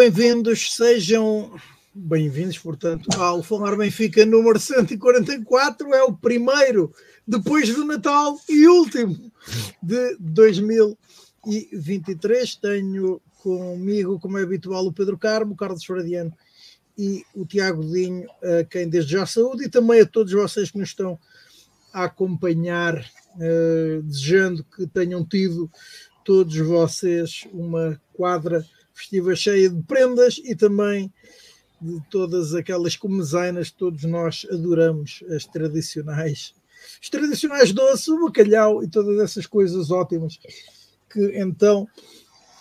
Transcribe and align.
Bem-vindos, 0.00 0.74
sejam 0.76 1.52
bem-vindos, 1.94 2.58
portanto, 2.58 3.06
ao 3.20 3.42
Falar 3.42 3.76
Benfica 3.76 4.24
número 4.24 4.58
144, 4.58 5.94
é 5.94 6.02
o 6.02 6.14
primeiro 6.14 6.90
depois 7.28 7.68
do 7.74 7.84
Natal 7.84 8.40
e 8.48 8.66
último 8.66 9.30
de 9.82 10.16
2023. 10.18 12.56
Tenho 12.56 13.20
comigo, 13.42 14.18
como 14.18 14.38
é 14.38 14.42
habitual, 14.42 14.86
o 14.86 14.92
Pedro 14.92 15.18
Carmo, 15.18 15.52
o 15.52 15.56
Carlos 15.56 15.84
Fradiano 15.84 16.32
e 16.96 17.22
o 17.34 17.44
Tiago 17.44 17.84
Dinho, 17.84 18.26
a 18.42 18.64
quem 18.64 18.88
desde 18.88 19.12
já 19.12 19.26
saúde, 19.26 19.66
e 19.66 19.68
também 19.68 20.00
a 20.00 20.06
todos 20.06 20.32
vocês 20.32 20.70
que 20.70 20.78
nos 20.78 20.88
estão 20.88 21.18
a 21.92 22.04
acompanhar, 22.04 23.04
uh, 23.36 24.02
desejando 24.02 24.64
que 24.64 24.86
tenham 24.86 25.22
tido 25.26 25.70
todos 26.24 26.56
vocês 26.56 27.46
uma 27.52 28.00
quadra 28.14 28.64
festiva 29.00 29.34
cheia 29.34 29.70
de 29.70 29.82
prendas 29.82 30.40
e 30.44 30.54
também 30.54 31.12
de 31.80 32.00
todas 32.10 32.54
aquelas 32.54 32.94
comezainas 32.94 33.70
que 33.70 33.78
todos 33.78 34.04
nós 34.04 34.46
adoramos, 34.50 35.24
as 35.34 35.46
tradicionais, 35.46 36.54
os 37.00 37.08
tradicionais 37.08 37.72
doces, 37.72 38.08
o 38.08 38.26
bacalhau 38.26 38.84
e 38.84 38.88
todas 38.88 39.18
essas 39.18 39.46
coisas 39.46 39.90
ótimas 39.90 40.38
que 41.10 41.38
então 41.38 41.88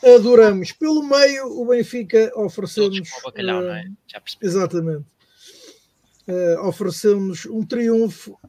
adoramos. 0.01 0.71
Pelo 0.71 1.03
meio, 1.03 1.45
o 1.47 1.65
Benfica 1.67 2.31
ofereceu-nos. 2.35 3.09
bacalhau, 3.21 3.59
uh, 3.59 3.63
não 3.63 3.73
é? 3.73 3.83
Já 4.07 4.21
percebi. 4.21 4.45
Exatamente. 4.45 5.05
Uh, 6.27 6.67
ofereceu-nos 6.67 7.45
um 7.47 7.65
triunfo 7.65 8.39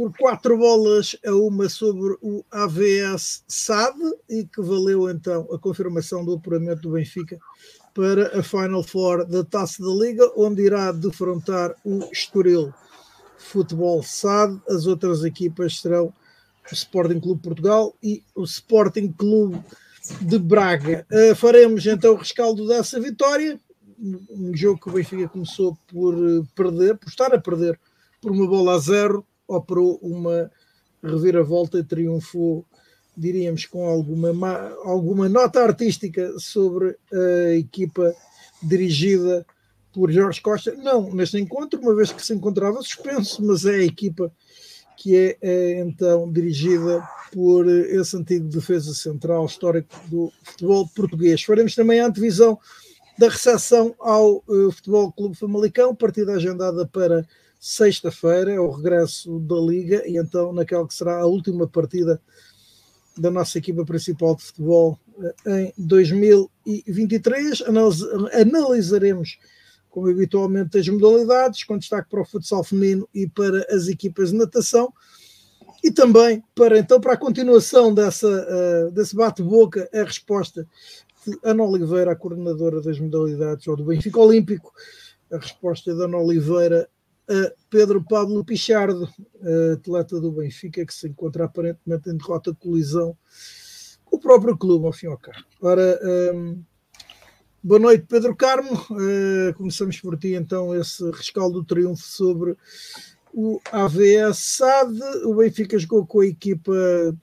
por 0.00 0.16
quatro 0.16 0.56
bolas 0.56 1.14
a 1.26 1.34
uma 1.34 1.68
sobre 1.68 2.16
o 2.22 2.42
AVS 2.50 3.44
SAD 3.46 3.98
e 4.30 4.46
que 4.46 4.62
valeu 4.62 5.10
então 5.10 5.46
a 5.52 5.58
confirmação 5.58 6.24
do 6.24 6.32
apuramento 6.32 6.80
do 6.80 6.92
Benfica 6.92 7.38
para 7.92 8.38
a 8.38 8.42
Final 8.42 8.82
Four 8.82 9.26
da 9.26 9.44
Taça 9.44 9.82
da 9.82 9.90
Liga, 9.90 10.24
onde 10.34 10.62
irá 10.62 10.90
defrontar 10.90 11.74
o 11.84 12.08
Estoril 12.10 12.72
Futebol 13.36 14.02
SAD. 14.02 14.58
As 14.70 14.86
outras 14.86 15.22
equipas 15.22 15.82
serão 15.82 16.06
o 16.06 16.14
Sporting 16.72 17.20
Clube 17.20 17.42
Portugal 17.42 17.94
e 18.02 18.22
o 18.34 18.44
Sporting 18.44 19.12
Clube 19.12 19.62
de 20.22 20.38
Braga. 20.38 21.06
Uh, 21.12 21.36
faremos 21.36 21.84
então 21.86 22.14
o 22.14 22.16
rescaldo 22.16 22.66
dessa 22.66 22.98
vitória, 22.98 23.60
um 23.98 24.56
jogo 24.56 24.80
que 24.80 24.88
o 24.88 24.92
Benfica 24.92 25.28
começou 25.28 25.76
por 25.88 26.14
eh, 26.14 26.42
perder, 26.54 26.96
por 26.96 27.10
estar 27.10 27.34
a 27.34 27.38
perder 27.38 27.78
por 28.18 28.32
uma 28.32 28.46
bola 28.46 28.76
a 28.76 28.78
zero, 28.78 29.26
operou 29.54 29.98
uma 30.02 30.50
reviravolta 31.02 31.82
triunfou, 31.82 32.64
diríamos, 33.16 33.66
com 33.66 33.88
alguma, 33.88 34.30
alguma 34.84 35.28
nota 35.28 35.62
artística 35.62 36.38
sobre 36.38 36.96
a 37.12 37.54
equipa 37.54 38.14
dirigida 38.62 39.44
por 39.92 40.10
Jorge 40.10 40.40
Costa. 40.40 40.74
Não 40.76 41.12
neste 41.12 41.38
encontro, 41.38 41.80
uma 41.80 41.94
vez 41.94 42.12
que 42.12 42.24
se 42.24 42.34
encontrava 42.34 42.82
suspenso, 42.82 43.44
mas 43.44 43.64
é 43.64 43.76
a 43.76 43.84
equipa 43.84 44.32
que 44.96 45.16
é, 45.16 45.36
é 45.40 45.80
então 45.80 46.30
dirigida 46.30 47.02
por 47.32 47.66
esse 47.66 48.16
antigo 48.16 48.48
defesa 48.48 48.92
central 48.92 49.46
histórico 49.46 49.94
do 50.08 50.32
futebol 50.42 50.88
português. 50.94 51.42
Faremos 51.42 51.74
também 51.74 52.00
a 52.00 52.06
antevisão 52.06 52.58
da 53.16 53.28
recepção 53.28 53.94
ao 53.98 54.42
uh, 54.48 54.72
Futebol 54.72 55.12
Clube 55.12 55.36
Famalicão, 55.36 55.94
partida 55.94 56.32
agendada 56.32 56.86
para 56.86 57.26
sexta-feira, 57.60 58.50
é 58.50 58.58
o 58.58 58.70
regresso 58.70 59.38
da 59.40 59.56
Liga, 59.56 60.02
e 60.08 60.16
então 60.16 60.50
naquela 60.50 60.88
que 60.88 60.94
será 60.94 61.20
a 61.20 61.26
última 61.26 61.68
partida 61.68 62.18
da 63.18 63.30
nossa 63.30 63.58
equipa 63.58 63.84
principal 63.84 64.34
de 64.34 64.44
futebol 64.44 64.98
eh, 65.44 65.64
em 65.64 65.72
2023. 65.76 67.62
Analisaremos, 68.32 69.38
como 69.90 70.08
habitualmente, 70.08 70.78
as 70.78 70.88
modalidades, 70.88 71.64
com 71.64 71.76
destaque 71.76 72.08
para 72.08 72.22
o 72.22 72.24
futsal 72.24 72.64
feminino 72.64 73.06
e 73.14 73.28
para 73.28 73.66
as 73.68 73.88
equipas 73.88 74.30
de 74.30 74.36
natação. 74.36 74.90
E 75.84 75.90
também 75.90 76.42
para 76.54 76.78
então 76.78 76.98
para 77.00 77.12
a 77.14 77.16
continuação 77.16 77.92
dessa, 77.92 78.28
uh, 78.28 78.90
desse 78.90 79.14
bate-boca, 79.16 79.88
a 79.92 80.02
resposta 80.02 80.66
de 81.26 81.38
Ana 81.42 81.64
Oliveira, 81.64 82.12
a 82.12 82.16
coordenadora 82.16 82.80
das 82.80 82.98
modalidades, 82.98 83.66
ou 83.66 83.76
do 83.76 83.84
Benfica 83.84 84.20
Olímpico, 84.20 84.72
a 85.32 85.38
resposta 85.38 85.94
de 85.94 86.02
Ana 86.02 86.18
Oliveira 86.18 86.88
Pedro 87.68 88.02
Pablo 88.02 88.44
Pichardo, 88.44 89.08
atleta 89.72 90.20
do 90.20 90.32
Benfica, 90.32 90.84
que 90.84 90.94
se 90.94 91.08
encontra 91.08 91.44
aparentemente 91.44 92.10
em 92.10 92.16
derrota 92.16 92.50
de 92.52 92.58
colisão 92.58 93.16
com 94.10 94.16
o 94.16 94.20
próprio 94.20 94.56
clube, 94.56 94.86
ao 94.86 94.92
fim 94.92 95.06
e 95.06 95.10
ao 95.10 95.16
cabo. 95.16 95.38
Ora, 95.60 95.98
um, 96.34 96.62
boa 97.62 97.78
noite, 97.78 98.04
Pedro 98.08 98.34
Carmo. 98.34 98.74
Uh, 98.90 99.54
começamos 99.56 100.00
por 100.00 100.18
ti, 100.18 100.34
então, 100.34 100.74
esse 100.74 101.08
rescaldo 101.12 101.60
do 101.60 101.64
triunfo 101.64 102.02
sobre 102.02 102.56
o 103.32 103.60
AVS 103.70 104.38
SAD. 104.38 104.98
O 105.24 105.34
Benfica 105.36 105.78
jogou 105.78 106.04
com 106.04 106.20
a 106.20 106.26
equipa, 106.26 106.72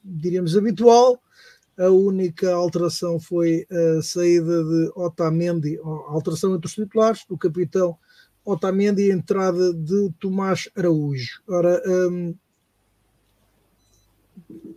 diríamos, 0.04 0.56
habitual. 0.56 1.22
A 1.78 1.90
única 1.90 2.52
alteração 2.54 3.20
foi 3.20 3.68
a 3.70 4.02
saída 4.02 4.64
de 4.64 4.92
Otamendi, 4.96 5.78
alteração 6.08 6.56
entre 6.56 6.66
os 6.66 6.74
titulares, 6.74 7.24
do 7.30 7.38
capitão 7.38 7.98
Otamendi 8.48 9.08
e 9.08 9.12
a 9.12 9.16
entrada 9.16 9.74
de 9.74 10.10
Tomás 10.22 10.70
Araújo. 10.74 11.42
Ora, 11.50 11.82
um, 11.86 12.34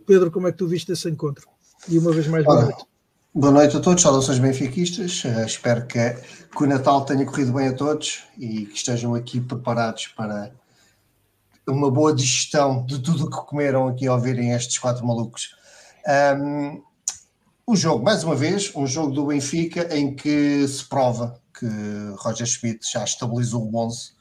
Pedro, 0.05 0.29
como 0.29 0.47
é 0.47 0.51
que 0.51 0.57
tu 0.57 0.67
viste 0.67 0.91
esse 0.91 1.09
encontro? 1.09 1.47
E 1.87 1.97
uma 1.97 2.11
vez 2.11 2.27
mais, 2.27 2.43
boa 2.43 2.63
noite. 2.63 2.85
Boa 3.33 3.53
noite 3.53 3.77
a 3.77 3.79
todos, 3.79 4.03
saudações 4.03 4.39
benfiquistas. 4.39 5.23
Uh, 5.23 5.45
espero 5.45 5.87
que, 5.87 5.97
que, 6.09 6.63
o 6.63 6.67
Natal 6.67 7.05
tenha 7.05 7.25
corrido 7.25 7.53
bem 7.53 7.69
a 7.69 7.73
todos 7.73 8.25
e 8.37 8.65
que 8.65 8.75
estejam 8.75 9.15
aqui 9.15 9.39
preparados 9.39 10.07
para 10.07 10.51
uma 11.65 11.89
boa 11.89 12.13
digestão 12.13 12.85
de 12.85 12.99
tudo 12.99 13.23
o 13.23 13.29
que 13.29 13.45
comeram 13.45 13.87
aqui 13.87 14.05
ao 14.05 14.19
verem 14.19 14.51
estes 14.51 14.77
quatro 14.79 15.07
malucos. 15.07 15.55
Um, 16.37 16.83
o 17.65 17.73
jogo, 17.73 18.03
mais 18.03 18.21
uma 18.25 18.35
vez, 18.35 18.75
um 18.75 18.85
jogo 18.85 19.13
do 19.13 19.27
Benfica 19.27 19.95
em 19.95 20.13
que 20.13 20.67
se 20.67 20.83
prova 20.83 21.40
que 21.61 22.15
Roger 22.17 22.47
Schmidt 22.47 22.91
já 22.91 23.03
estabilizou 23.03 23.63
o 23.71 23.77
11 23.77 24.13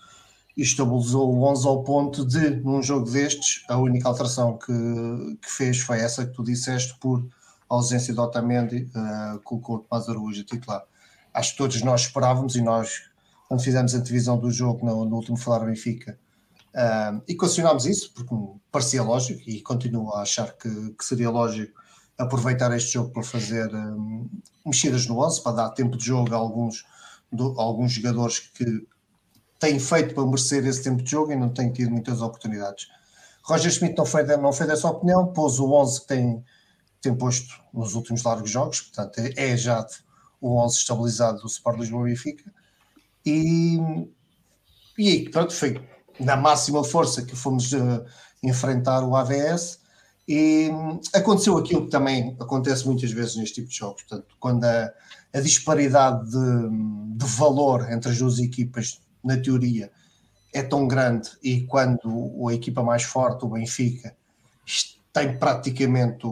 e 0.55 0.62
estabilizou 0.62 1.34
o 1.34 1.43
11 1.51 1.67
ao 1.67 1.83
ponto 1.83 2.27
de, 2.27 2.51
num 2.56 2.83
jogo 2.83 3.11
destes, 3.11 3.65
a 3.67 3.78
única 3.78 4.06
alteração 4.06 4.59
que, 4.59 5.39
que 5.41 5.51
fez 5.51 5.81
foi 5.81 6.01
essa 6.01 6.27
que 6.27 6.34
tu 6.34 6.45
disseste, 6.45 6.99
por 6.99 7.27
ausência 7.67 8.12
de 8.12 8.21
Otamendi, 8.21 8.91
uh, 8.95 9.41
colocou 9.41 9.77
o 9.77 9.78
Tomás 9.78 10.06
Araújo 10.06 10.45
titular. 10.45 10.84
Acho 11.33 11.53
que 11.53 11.59
todos 11.59 11.81
nós 11.83 12.03
esperávamos 12.03 12.56
e 12.56 12.61
nós, 12.61 13.05
quando 13.49 13.62
fizemos 13.62 13.95
a 13.95 13.99
antevisão 13.99 14.39
do 14.39 14.51
jogo 14.51 14.84
no, 14.84 15.07
no 15.07 15.17
último 15.17 15.39
Falar 15.39 15.65
Benfica, 15.65 16.19
uh, 16.75 17.22
e 17.27 17.34
questionámos 17.34 17.87
isso, 17.87 18.12
porque 18.12 18.34
parecia 18.71 19.03
lógico 19.03 19.41
e 19.49 19.62
continuo 19.62 20.12
a 20.12 20.22
achar 20.22 20.53
que, 20.53 20.69
que 20.91 21.05
seria 21.05 21.31
lógico 21.31 21.81
aproveitar 22.19 22.71
este 22.77 22.93
jogo 22.93 23.11
para 23.11 23.22
fazer 23.22 23.75
um, 23.75 24.28
mexidas 24.67 25.07
no 25.07 25.19
11, 25.25 25.43
para 25.43 25.53
dar 25.53 25.71
tempo 25.71 25.97
de 25.97 26.05
jogo 26.05 26.34
a 26.34 26.37
alguns 26.37 26.84
alguns 27.56 27.92
jogadores 27.92 28.38
que 28.38 28.86
têm 29.58 29.78
feito 29.78 30.14
para 30.14 30.24
merecer 30.24 30.66
esse 30.66 30.82
tempo 30.82 31.02
de 31.02 31.10
jogo 31.10 31.32
e 31.32 31.36
não 31.36 31.50
têm 31.50 31.72
tido 31.72 31.91
muitas 31.91 32.22
oportunidades. 32.22 32.88
Roger 33.42 33.71
Schmidt 33.71 33.97
não 33.97 34.06
foi, 34.06 34.24
não 34.36 34.53
foi 34.53 34.66
dessa 34.66 34.88
opinião, 34.88 35.32
pôs 35.32 35.59
o 35.59 35.72
11 35.72 36.00
que 36.00 36.06
tem, 36.06 36.44
tem 37.00 37.15
posto 37.15 37.54
nos 37.72 37.94
últimos 37.94 38.22
largos 38.22 38.50
jogos, 38.50 38.80
portanto 38.80 39.18
é, 39.18 39.53
é 39.53 39.56
já 39.56 39.86
o 40.41 40.56
11 40.65 40.77
estabilizado 40.77 41.41
do 41.41 41.47
Sport 41.47 41.78
Lisboa 41.78 42.04
Benfica 42.04 42.50
e, 43.24 43.78
e 44.98 45.09
aí, 45.09 45.28
pronto, 45.28 45.53
foi 45.53 45.80
na 46.18 46.36
máxima 46.36 46.83
força 46.83 47.22
que 47.22 47.36
fomos 47.36 47.72
uh, 47.72 48.04
enfrentar 48.42 49.03
o 49.03 49.15
AVS 49.15 49.80
e 50.32 50.71
aconteceu 51.12 51.59
aquilo 51.59 51.86
que 51.86 51.91
também 51.91 52.36
acontece 52.38 52.86
muitas 52.86 53.10
vezes 53.10 53.34
neste 53.34 53.56
tipo 53.56 53.68
de 53.68 53.77
jogos, 53.77 54.04
portanto, 54.04 54.36
quando 54.38 54.62
a, 54.62 54.92
a 55.34 55.41
disparidade 55.41 56.30
de, 56.30 57.16
de, 57.16 57.27
valor 57.27 57.91
entre 57.91 58.12
as 58.12 58.18
duas 58.18 58.38
equipas, 58.38 59.00
na 59.24 59.36
teoria, 59.36 59.91
é 60.54 60.62
tão 60.62 60.86
grande 60.86 61.30
e 61.42 61.62
quando 61.62 62.48
a 62.48 62.54
equipa 62.54 62.80
mais 62.80 63.03
forte, 63.03 63.44
o 63.44 63.48
Benfica, 63.48 64.16
tem 65.12 65.36
praticamente 65.36 66.24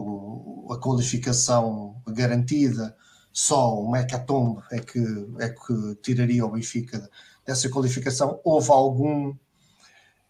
a 0.71 0.77
qualificação 0.77 2.01
garantida, 2.07 2.95
só 3.33 3.81
o 3.81 3.91
Mecatombe 3.91 4.61
é 4.71 4.79
que, 4.79 5.03
é 5.39 5.49
que 5.49 5.95
tiraria 6.01 6.45
o 6.45 6.51
Benfica 6.51 7.09
dessa 7.45 7.69
qualificação. 7.69 8.39
Houve 8.45 8.71
algum, 8.71 9.35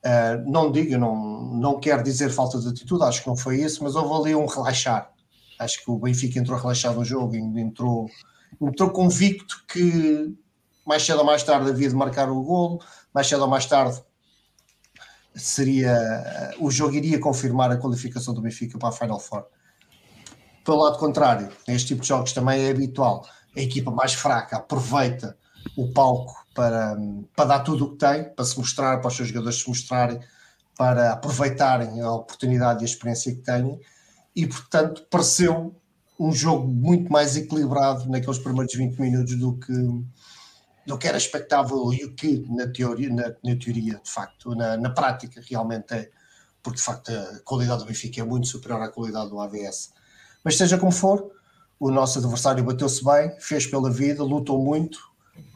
uh, 0.06 0.50
não 0.52 0.72
digo, 0.72 0.98
não, 0.98 1.16
não 1.54 1.80
quero 1.80 2.04
dizer 2.04 2.30
falta 2.30 2.60
de 2.60 2.68
atitude, 2.68 3.04
acho 3.04 3.22
que 3.22 3.28
não 3.28 3.36
foi 3.36 3.62
isso, 3.62 3.84
mas 3.84 3.96
houve 3.96 4.30
ali 4.30 4.36
um 4.36 4.46
relaxar. 4.46 5.12
Acho 5.60 5.84
que 5.84 5.92
o 5.92 5.98
Benfica 5.98 6.40
entrou 6.40 6.58
relaxado 6.58 6.96
no 6.96 7.06
jogo, 7.06 7.36
entrou 7.36 8.10
entrou 8.62 8.90
convicto 8.90 9.64
que 9.68 10.34
mais 10.86 11.04
cedo 11.04 11.20
ou 11.20 11.26
mais 11.26 11.44
tarde 11.44 11.70
havia 11.70 11.88
de 11.88 11.96
marcar 11.96 12.30
o 12.30 12.42
golo, 12.42 12.82
mais 13.14 13.28
cedo 13.28 13.44
ou 13.44 13.48
mais 13.48 13.66
tarde 13.66 14.02
seria 15.36 16.56
o 16.60 16.72
jogo 16.72 16.96
iria 16.96 17.20
confirmar 17.20 17.72
a 17.72 17.78
qualificação 17.78 18.34
do 18.34 18.42
Benfica 18.42 18.78
para 18.78 18.90
a 18.90 18.92
Final 18.92 19.20
Four. 19.20 19.46
Pelo 20.66 20.84
lado 20.84 20.98
contrário, 20.98 21.50
neste 21.68 21.90
tipo 21.90 22.02
de 22.02 22.08
jogos 22.08 22.34
também 22.34 22.66
é 22.66 22.72
habitual 22.72 23.26
a 23.56 23.62
equipa 23.62 23.92
mais 23.92 24.14
fraca 24.14 24.58
aproveita 24.58 25.38
o 25.76 25.92
palco 25.92 26.39
para, 26.60 26.98
para 27.34 27.46
dar 27.46 27.60
tudo 27.60 27.86
o 27.86 27.92
que 27.92 28.00
tem, 28.00 28.26
para 28.34 28.44
se 28.44 28.58
mostrar, 28.58 28.98
para 28.98 29.08
os 29.08 29.16
seus 29.16 29.30
jogadores 29.30 29.62
se 29.62 29.70
mostrarem, 29.70 30.20
para 30.78 31.14
aproveitarem 31.14 32.02
a 32.02 32.12
oportunidade 32.12 32.82
e 32.82 32.84
a 32.84 32.86
experiência 32.86 33.34
que 33.34 33.42
têm, 33.42 33.80
e 34.36 34.46
portanto 34.46 35.08
pareceu 35.10 35.74
um 36.20 36.34
jogo 36.34 36.68
muito 36.68 37.10
mais 37.10 37.38
equilibrado 37.38 38.10
naqueles 38.10 38.40
primeiros 38.40 38.76
20 38.76 39.00
minutos 39.00 39.38
do 39.38 39.58
que, 39.58 39.72
do 40.86 40.98
que 40.98 41.08
era 41.08 41.18
expectável 41.18 41.94
e 41.94 42.04
o 42.04 42.14
que 42.14 42.46
na 42.50 42.68
teoria, 42.68 43.10
na, 43.10 43.34
na 43.42 43.56
teoria 43.58 44.02
de 44.04 44.12
facto, 44.12 44.54
na, 44.54 44.76
na, 44.76 44.90
prática 44.90 45.42
realmente 45.50 45.94
é, 45.94 46.10
porque 46.62 46.80
de 46.80 46.84
facto 46.84 47.10
a 47.10 47.40
qualidade 47.46 47.80
do 47.80 47.86
Benfica 47.86 48.20
é 48.20 48.26
muito 48.26 48.48
superior 48.48 48.82
à 48.82 48.90
qualidade 48.90 49.30
do 49.30 49.40
AVS. 49.40 49.94
Mas 50.44 50.58
seja 50.58 50.78
como 50.78 50.92
for, 50.92 51.32
o 51.80 51.90
nosso 51.90 52.20
adversário 52.20 52.66
bateu-se 52.66 53.02
bem, 53.02 53.34
fez 53.40 53.66
pela 53.66 53.90
vida, 53.90 54.26
lutou 54.26 54.62
muito 54.62 55.09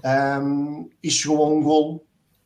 um, 0.04 0.90
e 1.02 1.10
chegou 1.10 1.44
a 1.44 1.50
um 1.50 1.62
golo 1.62 2.04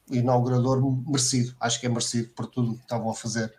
inaugurador 0.10 0.82
merecido. 1.06 1.56
Acho 1.60 1.80
que 1.80 1.86
é 1.86 1.90
merecido 1.90 2.30
por 2.30 2.48
tudo 2.48 2.76
que 2.76 2.82
estavam 2.82 3.10
a 3.10 3.14
fazer. 3.14 3.54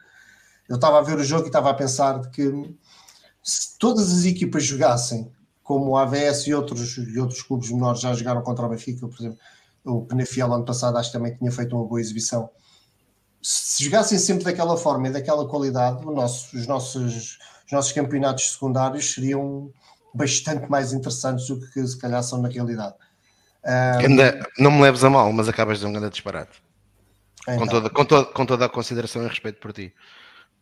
Eu 0.68 0.76
estava 0.76 0.98
a 0.98 1.02
ver 1.02 1.18
o 1.18 1.24
jogo 1.24 1.44
e 1.44 1.46
estava 1.46 1.70
a 1.70 1.74
pensar 1.74 2.30
que 2.30 2.74
se 3.42 3.78
todas 3.78 4.12
as 4.12 4.24
equipas 4.24 4.64
jogassem 4.64 5.30
como 5.62 5.90
o 5.90 5.96
AVS 5.96 6.46
e 6.46 6.54
outros, 6.54 6.96
e 6.96 7.18
outros 7.18 7.42
clubes 7.42 7.70
menores 7.70 8.00
já 8.00 8.14
jogaram 8.14 8.42
contra 8.42 8.64
o 8.64 8.68
Benfica, 8.68 9.06
por 9.06 9.18
exemplo, 9.18 9.38
o 9.84 10.02
Penafiel 10.02 10.52
ano 10.52 10.64
passado 10.64 10.96
acho 10.96 11.10
que 11.10 11.18
também 11.18 11.36
tinha 11.36 11.52
feito 11.52 11.76
uma 11.76 11.84
boa 11.84 12.00
exibição. 12.00 12.48
Se 13.42 13.84
jogassem 13.84 14.18
sempre 14.18 14.44
daquela 14.44 14.76
forma 14.76 15.08
e 15.08 15.12
daquela 15.12 15.46
qualidade, 15.46 16.04
nosso, 16.04 16.56
os, 16.56 16.66
nossos, 16.66 17.38
os 17.66 17.72
nossos 17.72 17.92
campeonatos 17.92 18.52
secundários 18.52 19.12
seriam 19.12 19.70
bastante 20.14 20.68
mais 20.70 20.92
interessantes 20.92 21.46
do 21.48 21.60
que 21.60 21.86
se 21.86 21.96
calhar 21.98 22.22
são 22.22 22.40
na 22.40 22.48
realidade. 22.48 22.96
Um, 23.68 24.62
não 24.62 24.70
me 24.70 24.82
leves 24.82 25.04
a 25.04 25.10
mal, 25.10 25.30
mas 25.32 25.48
acabas 25.48 25.78
de 25.78 25.86
um 25.86 25.92
grande 25.92 26.10
disparate. 26.10 26.62
Então. 27.42 27.58
Com, 27.58 27.66
toda, 27.66 27.90
com, 27.90 28.24
com 28.24 28.46
toda 28.46 28.64
a 28.64 28.68
consideração 28.68 29.22
e 29.24 29.28
respeito 29.28 29.60
por 29.60 29.72
ti. 29.72 29.94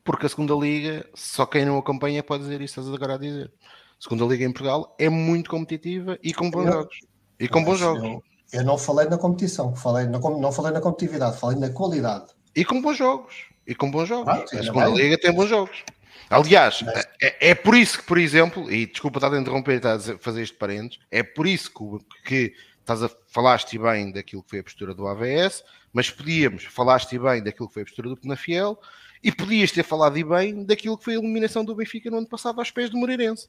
Porque 0.05 0.26
a 0.26 0.29
segunda 0.29 0.55
liga, 0.55 1.06
só 1.14 1.47
quem 1.47 1.64
não 1.64 1.79
acompanha 1.79 2.23
pode 2.23 2.44
dizer 2.44 2.61
isso, 2.61 2.81
estás 2.81 2.94
agora 2.94 3.14
a 3.14 3.19
dizer. 3.19 3.53
A 3.99 4.03
segunda 4.03 4.25
liga 4.25 4.44
em 4.44 4.53
Portugal 4.53 4.94
é 4.99 5.08
muito 5.08 5.50
competitiva 5.50 6.19
e 6.23 6.35
com 6.35 6.50
bons 6.50 6.67
eu, 6.67 6.73
jogos. 6.73 6.97
E 7.41 7.49
com 7.49 7.64
bons 7.64 7.79
jogos. 7.79 8.03
Eu, 8.03 8.23
eu, 8.53 8.64
não 8.64 8.79
falei 8.79 9.09
na 9.09 9.19
competição, 9.19 9.75
falei, 9.75 10.06
não, 10.06 10.20
não 10.38 10.52
falei 10.52 10.73
na 10.73 10.81
competitividade, 10.81 11.38
falei 11.38 11.59
na 11.59 11.70
qualidade. 11.70 12.26
E 12.55 12.64
com 12.64 12.81
bons 12.81 12.97
jogos. 12.97 13.47
E 13.67 13.75
com 13.75 13.91
bons 13.91 14.09
jogos. 14.09 14.32
Ah, 14.32 14.44
a 14.59 14.62
segunda 14.62 14.88
liga 14.88 15.19
tem 15.19 15.32
bons 15.32 15.49
jogos. 15.49 15.85
Aliás, 16.29 16.85
é, 17.20 17.50
é, 17.50 17.55
por 17.55 17.76
isso 17.76 17.99
que, 17.99 18.05
por 18.05 18.19
exemplo, 18.19 18.70
e 18.70 18.87
desculpa 18.87 19.19
estar 19.19 19.32
a 19.32 19.41
interromper 19.41 19.75
e 19.75 19.76
estar 19.76 19.94
a 19.94 20.19
fazer 20.19 20.43
este 20.43 20.56
parênteses, 20.56 20.99
é 21.11 21.23
por 21.23 21.47
isso 21.47 21.70
que, 21.73 22.25
que 22.25 22.55
estás 22.87 23.03
a 23.03 23.11
falaste 23.27 23.77
bem 23.77 24.12
daquilo 24.12 24.44
que 24.44 24.50
foi 24.50 24.61
a 24.61 24.62
postura 24.62 24.94
do 24.94 25.09
AVS, 25.09 25.65
mas 25.93 26.09
podíamos, 26.09 26.65
falaste 26.65 27.19
bem 27.19 27.43
daquilo 27.43 27.67
que 27.67 27.75
foi 27.75 27.83
a 27.83 27.85
postura 27.85 28.09
do 28.09 28.17
Penafiel, 28.17 28.81
e 29.25 29.33
podias 29.33 29.73
ter 29.73 29.83
falado 29.83 30.15
bem 30.25 30.65
daquilo 30.65 30.97
que 30.97 31.03
foi 31.03 31.17
a 31.17 31.19
eliminação 31.19 31.65
do 31.65 31.75
Benfica 31.75 32.09
no 32.09 32.19
ano 32.19 32.29
passado 32.29 32.61
aos 32.61 32.71
pés 32.71 32.88
do 32.88 32.97
Moreirense. 32.97 33.49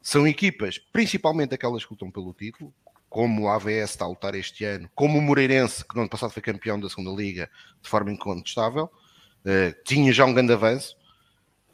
São 0.00 0.26
equipas, 0.26 0.78
principalmente 0.78 1.54
aquelas 1.54 1.84
que 1.84 1.92
lutam 1.92 2.10
pelo 2.10 2.32
título, 2.32 2.72
como 3.10 3.42
o 3.42 3.48
AVS 3.50 3.90
está 3.90 4.06
a 4.06 4.08
lutar 4.08 4.34
este 4.34 4.64
ano, 4.64 4.90
como 4.94 5.18
o 5.18 5.22
Moreirense, 5.22 5.84
que 5.86 5.94
no 5.94 6.00
ano 6.00 6.10
passado 6.10 6.30
foi 6.30 6.42
campeão 6.42 6.80
da 6.80 6.88
segunda 6.88 7.10
Liga 7.10 7.50
de 7.82 7.88
forma 7.88 8.10
incontestável, 8.10 8.84
uh, 8.84 9.84
tinha 9.84 10.10
já 10.10 10.24
um 10.24 10.32
grande 10.32 10.54
avanço, 10.54 10.96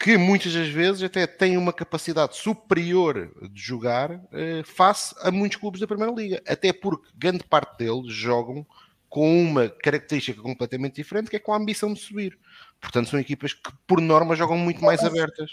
que 0.00 0.16
muitas 0.16 0.54
das 0.54 0.68
vezes 0.68 1.02
até 1.02 1.26
tem 1.26 1.58
uma 1.58 1.74
capacidade 1.74 2.34
superior 2.34 3.30
de 3.52 3.60
jogar 3.60 4.18
eh, 4.32 4.62
face 4.64 5.14
a 5.20 5.30
muitos 5.30 5.58
clubes 5.58 5.78
da 5.78 5.86
Primeira 5.86 6.10
Liga. 6.10 6.42
Até 6.48 6.72
porque 6.72 7.10
grande 7.14 7.44
parte 7.44 7.76
deles 7.76 8.10
jogam 8.10 8.66
com 9.10 9.42
uma 9.42 9.68
característica 9.68 10.40
completamente 10.40 10.94
diferente, 10.94 11.28
que 11.28 11.36
é 11.36 11.38
com 11.38 11.52
a 11.52 11.58
ambição 11.58 11.92
de 11.92 12.00
subir. 12.00 12.38
Portanto, 12.80 13.10
são 13.10 13.20
equipas 13.20 13.52
que, 13.52 13.70
por 13.86 14.00
norma, 14.00 14.34
jogam 14.34 14.56
muito 14.56 14.82
mais 14.82 15.04
abertas. 15.04 15.50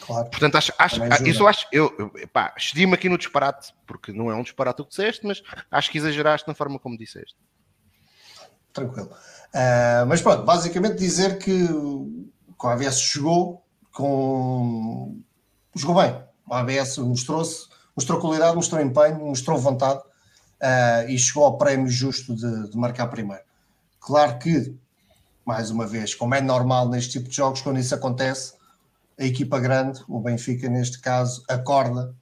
Claro. 0.00 0.28
Portanto, 0.28 0.56
acho, 0.56 0.72
acho, 0.76 1.28
isso 1.28 1.46
acho, 1.46 1.68
eu, 1.70 2.12
pá, 2.32 2.52
excedi-me 2.56 2.94
aqui 2.94 3.08
no 3.08 3.16
disparate, 3.16 3.72
porque 3.86 4.10
não 4.10 4.28
é 4.28 4.34
um 4.34 4.42
disparate 4.42 4.82
o 4.82 4.84
que 4.84 4.90
disseste, 4.90 5.24
mas 5.24 5.40
acho 5.70 5.92
que 5.92 5.98
exageraste 5.98 6.48
na 6.48 6.54
forma 6.54 6.80
como 6.80 6.98
disseste. 6.98 7.36
Tranquilo. 8.72 9.10
Uh, 9.54 10.06
mas 10.08 10.20
pronto, 10.20 10.42
basicamente 10.44 10.96
dizer 10.96 11.38
que 11.38 11.62
o 11.62 12.28
AVS 12.60 13.00
chegou 13.00 13.67
com. 13.98 15.20
jogou 15.74 16.00
bem. 16.00 16.22
O 16.48 16.54
ABS 16.54 16.98
mostrou-se, 16.98 17.66
mostrou 17.96 18.20
qualidade, 18.20 18.54
mostrou 18.54 18.80
empenho, 18.80 19.18
mostrou 19.18 19.58
vontade 19.58 19.98
uh, 19.98 21.10
e 21.10 21.18
chegou 21.18 21.44
ao 21.44 21.58
prémio 21.58 21.88
justo 21.88 22.34
de, 22.34 22.70
de, 22.70 22.76
marcar 22.76 23.08
primeiro. 23.08 23.42
Claro 23.98 24.38
que, 24.38 24.72
mais 25.44 25.70
uma 25.70 25.84
vez, 25.84 26.14
como 26.14 26.32
é 26.36 26.40
normal 26.40 26.88
neste 26.88 27.18
tipo 27.18 27.28
de 27.28 27.34
jogos, 27.34 27.60
quando 27.60 27.80
isso 27.80 27.92
acontece, 27.92 28.54
a 29.18 29.24
equipa 29.24 29.58
grande, 29.58 30.00
o 30.06 30.20
Benfica 30.20 30.68
neste 30.68 31.00
caso, 31.00 31.42
acorda 31.48 32.14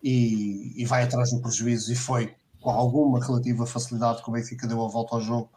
e, 0.00 0.80
e 0.80 0.84
vai 0.84 1.02
atrás 1.02 1.32
do 1.32 1.40
prejuízo 1.40 1.92
e 1.92 1.96
foi 1.96 2.36
com 2.60 2.70
alguma 2.70 3.22
relativa 3.22 3.66
facilidade 3.66 4.22
que 4.22 4.30
o 4.30 4.32
Benfica 4.32 4.66
deu 4.68 4.82
a 4.82 4.88
volta 4.88 5.16
ao 5.16 5.20
jogo 5.20 5.50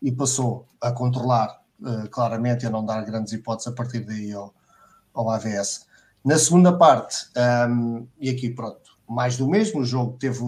e 0.00 0.10
passou 0.10 0.66
a 0.80 0.90
controlar 0.90 1.60
uh, 1.82 2.08
claramente 2.08 2.64
e 2.64 2.66
a 2.66 2.70
não 2.70 2.84
dar 2.84 3.04
grandes 3.04 3.34
hipóteses 3.34 3.70
a 3.70 3.76
partir 3.76 4.00
daí 4.00 4.32
ao, 4.32 4.54
ao 5.14 5.30
AVS. 5.30 5.86
Na 6.24 6.38
segunda 6.38 6.72
parte, 6.76 7.26
um, 7.68 8.06
e 8.20 8.28
aqui 8.28 8.50
pronto, 8.50 8.98
mais 9.08 9.36
do 9.36 9.48
mesmo, 9.48 9.80
o 9.80 9.84
jogo 9.84 10.16
teve, 10.18 10.44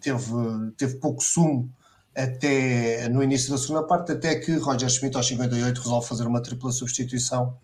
teve, 0.00 0.32
teve 0.76 0.94
pouco 0.96 1.22
sumo 1.22 1.70
até 2.16 3.08
no 3.08 3.22
início 3.22 3.50
da 3.50 3.58
segunda 3.58 3.86
parte, 3.86 4.12
até 4.12 4.34
que 4.34 4.56
Roger 4.56 4.88
Schmidt 4.88 5.16
aos 5.16 5.26
58 5.26 5.80
resolve 5.80 6.08
fazer 6.08 6.26
uma 6.26 6.42
tripla 6.42 6.72
substituição 6.72 7.56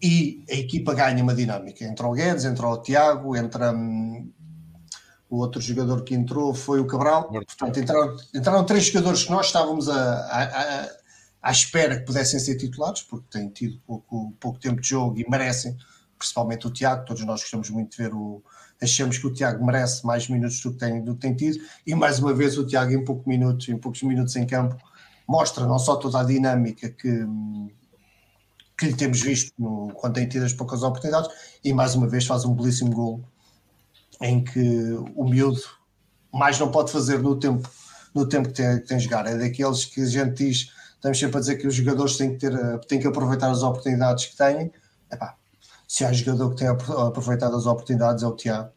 e 0.00 0.44
a 0.48 0.54
equipa 0.54 0.94
ganha 0.94 1.22
uma 1.22 1.34
dinâmica. 1.34 1.84
Entra 1.84 2.06
o 2.06 2.12
Guedes, 2.12 2.44
entra 2.44 2.68
o 2.68 2.80
Tiago, 2.80 3.36
entra 3.36 3.72
um, 3.72 4.30
o 5.28 5.38
outro 5.38 5.60
jogador 5.60 6.02
que 6.02 6.14
entrou 6.14 6.54
foi 6.54 6.80
o 6.80 6.86
Cabral. 6.86 7.28
Portanto, 7.30 7.80
entraram, 7.80 8.16
entraram 8.34 8.64
três 8.64 8.84
jogadores 8.84 9.24
que 9.24 9.30
nós 9.30 9.46
estávamos 9.46 9.88
a, 9.88 9.94
a, 9.94 10.84
a 10.84 10.88
à 11.42 11.50
espera 11.50 11.98
que 11.98 12.04
pudessem 12.04 12.38
ser 12.40 12.56
titulares, 12.56 13.02
porque 13.02 13.26
têm 13.30 13.48
tido 13.48 13.80
pouco, 13.86 14.32
pouco 14.40 14.58
tempo 14.58 14.80
de 14.80 14.88
jogo 14.88 15.18
e 15.18 15.28
merecem, 15.28 15.76
principalmente 16.18 16.66
o 16.66 16.70
Tiago, 16.70 17.04
todos 17.04 17.24
nós 17.24 17.40
gostamos 17.40 17.70
muito 17.70 17.96
de 17.96 18.02
ver 18.02 18.14
o. 18.14 18.42
Achamos 18.80 19.18
que 19.18 19.26
o 19.26 19.32
Tiago 19.32 19.64
merece 19.64 20.06
mais 20.06 20.28
minutos 20.28 20.60
do 20.60 20.72
que 20.72 20.78
tem, 20.78 21.02
do 21.02 21.14
que 21.14 21.20
tem 21.20 21.34
tido, 21.34 21.58
e 21.84 21.94
mais 21.94 22.20
uma 22.20 22.32
vez 22.32 22.56
o 22.56 22.64
Tiago, 22.64 22.92
em 22.92 23.04
poucos 23.04 23.26
minutos, 23.26 23.68
em 23.68 23.76
poucos 23.76 24.02
minutos 24.04 24.36
em 24.36 24.46
campo, 24.46 24.76
mostra 25.26 25.66
não 25.66 25.78
só 25.80 25.96
toda 25.96 26.20
a 26.20 26.24
dinâmica 26.24 26.88
que, 26.88 27.26
que 28.78 28.86
lhe 28.86 28.94
temos 28.94 29.20
visto 29.20 29.52
no, 29.58 29.92
quando 29.94 30.14
tem 30.14 30.28
tido 30.28 30.44
as 30.44 30.52
poucas 30.52 30.84
oportunidades, 30.84 31.28
e 31.64 31.72
mais 31.72 31.96
uma 31.96 32.06
vez 32.06 32.24
faz 32.24 32.44
um 32.44 32.54
belíssimo 32.54 32.90
gol 32.90 33.24
em 34.20 34.42
que 34.42 34.60
o 35.14 35.24
miúdo 35.24 35.60
mais 36.32 36.58
não 36.58 36.70
pode 36.70 36.92
fazer 36.92 37.20
no 37.20 37.36
tempo, 37.36 37.68
no 38.14 38.28
tempo 38.28 38.48
que 38.48 38.54
tem, 38.54 38.80
que 38.80 38.86
tem 38.86 39.00
jogar. 39.00 39.26
É 39.26 39.36
daqueles 39.36 39.84
que 39.84 40.02
a 40.02 40.06
gente 40.06 40.44
diz 40.44 40.70
estamos 40.98 41.18
sempre 41.18 41.36
a 41.36 41.40
dizer 41.40 41.56
que 41.56 41.66
os 41.66 41.74
jogadores 41.74 42.16
têm 42.16 42.32
que, 42.34 42.38
ter, 42.38 42.52
eh, 42.52 42.78
têm 42.86 43.00
que 43.00 43.06
aproveitar 43.06 43.50
as 43.50 43.62
oportunidades 43.62 44.26
que 44.26 44.36
têm. 44.36 44.70
Epá, 45.10 45.34
se 45.86 46.04
há 46.04 46.12
jogador 46.12 46.50
que 46.50 46.56
tem 46.56 46.68
aproveitado 46.68 47.56
as 47.56 47.66
oportunidades 47.66 48.22
é 48.22 48.26
o 48.26 48.36
Tiago. 48.36 48.70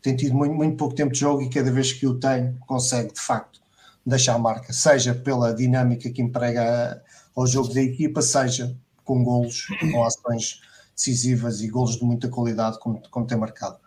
Tem 0.00 0.16
tido 0.16 0.34
muito, 0.34 0.54
muito 0.54 0.76
pouco 0.76 0.94
tempo 0.94 1.12
de 1.12 1.20
jogo 1.20 1.42
e 1.42 1.50
cada 1.50 1.70
vez 1.70 1.92
que 1.92 2.06
o 2.06 2.14
tem, 2.14 2.56
consegue 2.66 3.12
de 3.12 3.20
facto 3.20 3.60
deixar 4.06 4.34
a 4.34 4.38
marca, 4.38 4.72
seja 4.72 5.14
pela 5.14 5.54
dinâmica 5.54 6.10
que 6.10 6.22
emprega 6.22 7.02
ao 7.34 7.46
jogo 7.46 7.72
da 7.72 7.82
equipa, 7.82 8.20
seja 8.22 8.74
com 9.04 9.24
golos, 9.24 9.66
com 9.92 10.04
ações 10.04 10.60
decisivas 10.94 11.60
e 11.60 11.68
golos 11.68 11.96
de 11.96 12.04
muita 12.04 12.28
qualidade, 12.28 12.78
como, 12.78 13.02
como 13.10 13.26
tem 13.26 13.36
marcado. 13.36 13.78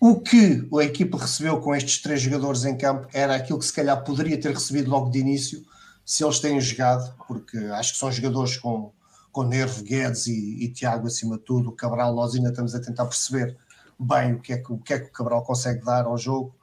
O 0.00 0.20
que 0.20 0.68
a 0.78 0.84
equipa 0.84 1.16
recebeu 1.16 1.60
com 1.60 1.74
estes 1.74 2.02
três 2.02 2.20
jogadores 2.20 2.64
em 2.64 2.76
campo 2.76 3.08
era 3.12 3.34
aquilo 3.34 3.58
que 3.58 3.64
se 3.64 3.72
calhar 3.72 4.04
poderia 4.04 4.38
ter 4.38 4.52
recebido 4.52 4.90
logo 4.90 5.10
de 5.10 5.18
início, 5.18 5.64
se 6.04 6.22
eles 6.22 6.38
têm 6.38 6.60
jogado, 6.60 7.14
porque 7.26 7.56
acho 7.56 7.92
que 7.92 7.98
são 7.98 8.12
jogadores 8.12 8.56
com, 8.56 8.92
com 9.32 9.42
nervo, 9.42 9.82
Guedes 9.82 10.26
e, 10.26 10.64
e 10.64 10.72
Tiago 10.72 11.06
acima 11.06 11.38
de 11.38 11.44
tudo. 11.44 11.70
O 11.70 11.72
Cabral, 11.72 12.14
nós 12.14 12.34
ainda 12.34 12.50
estamos 12.50 12.74
a 12.74 12.80
tentar 12.80 13.06
perceber 13.06 13.56
bem 13.98 14.34
o 14.34 14.40
que 14.40 14.52
é 14.52 14.58
que 14.58 14.72
o, 14.72 14.78
que 14.78 14.92
é 14.92 14.98
que 14.98 15.06
o 15.06 15.12
Cabral 15.12 15.42
consegue 15.42 15.84
dar 15.84 16.04
ao 16.04 16.18
jogo. 16.18 16.54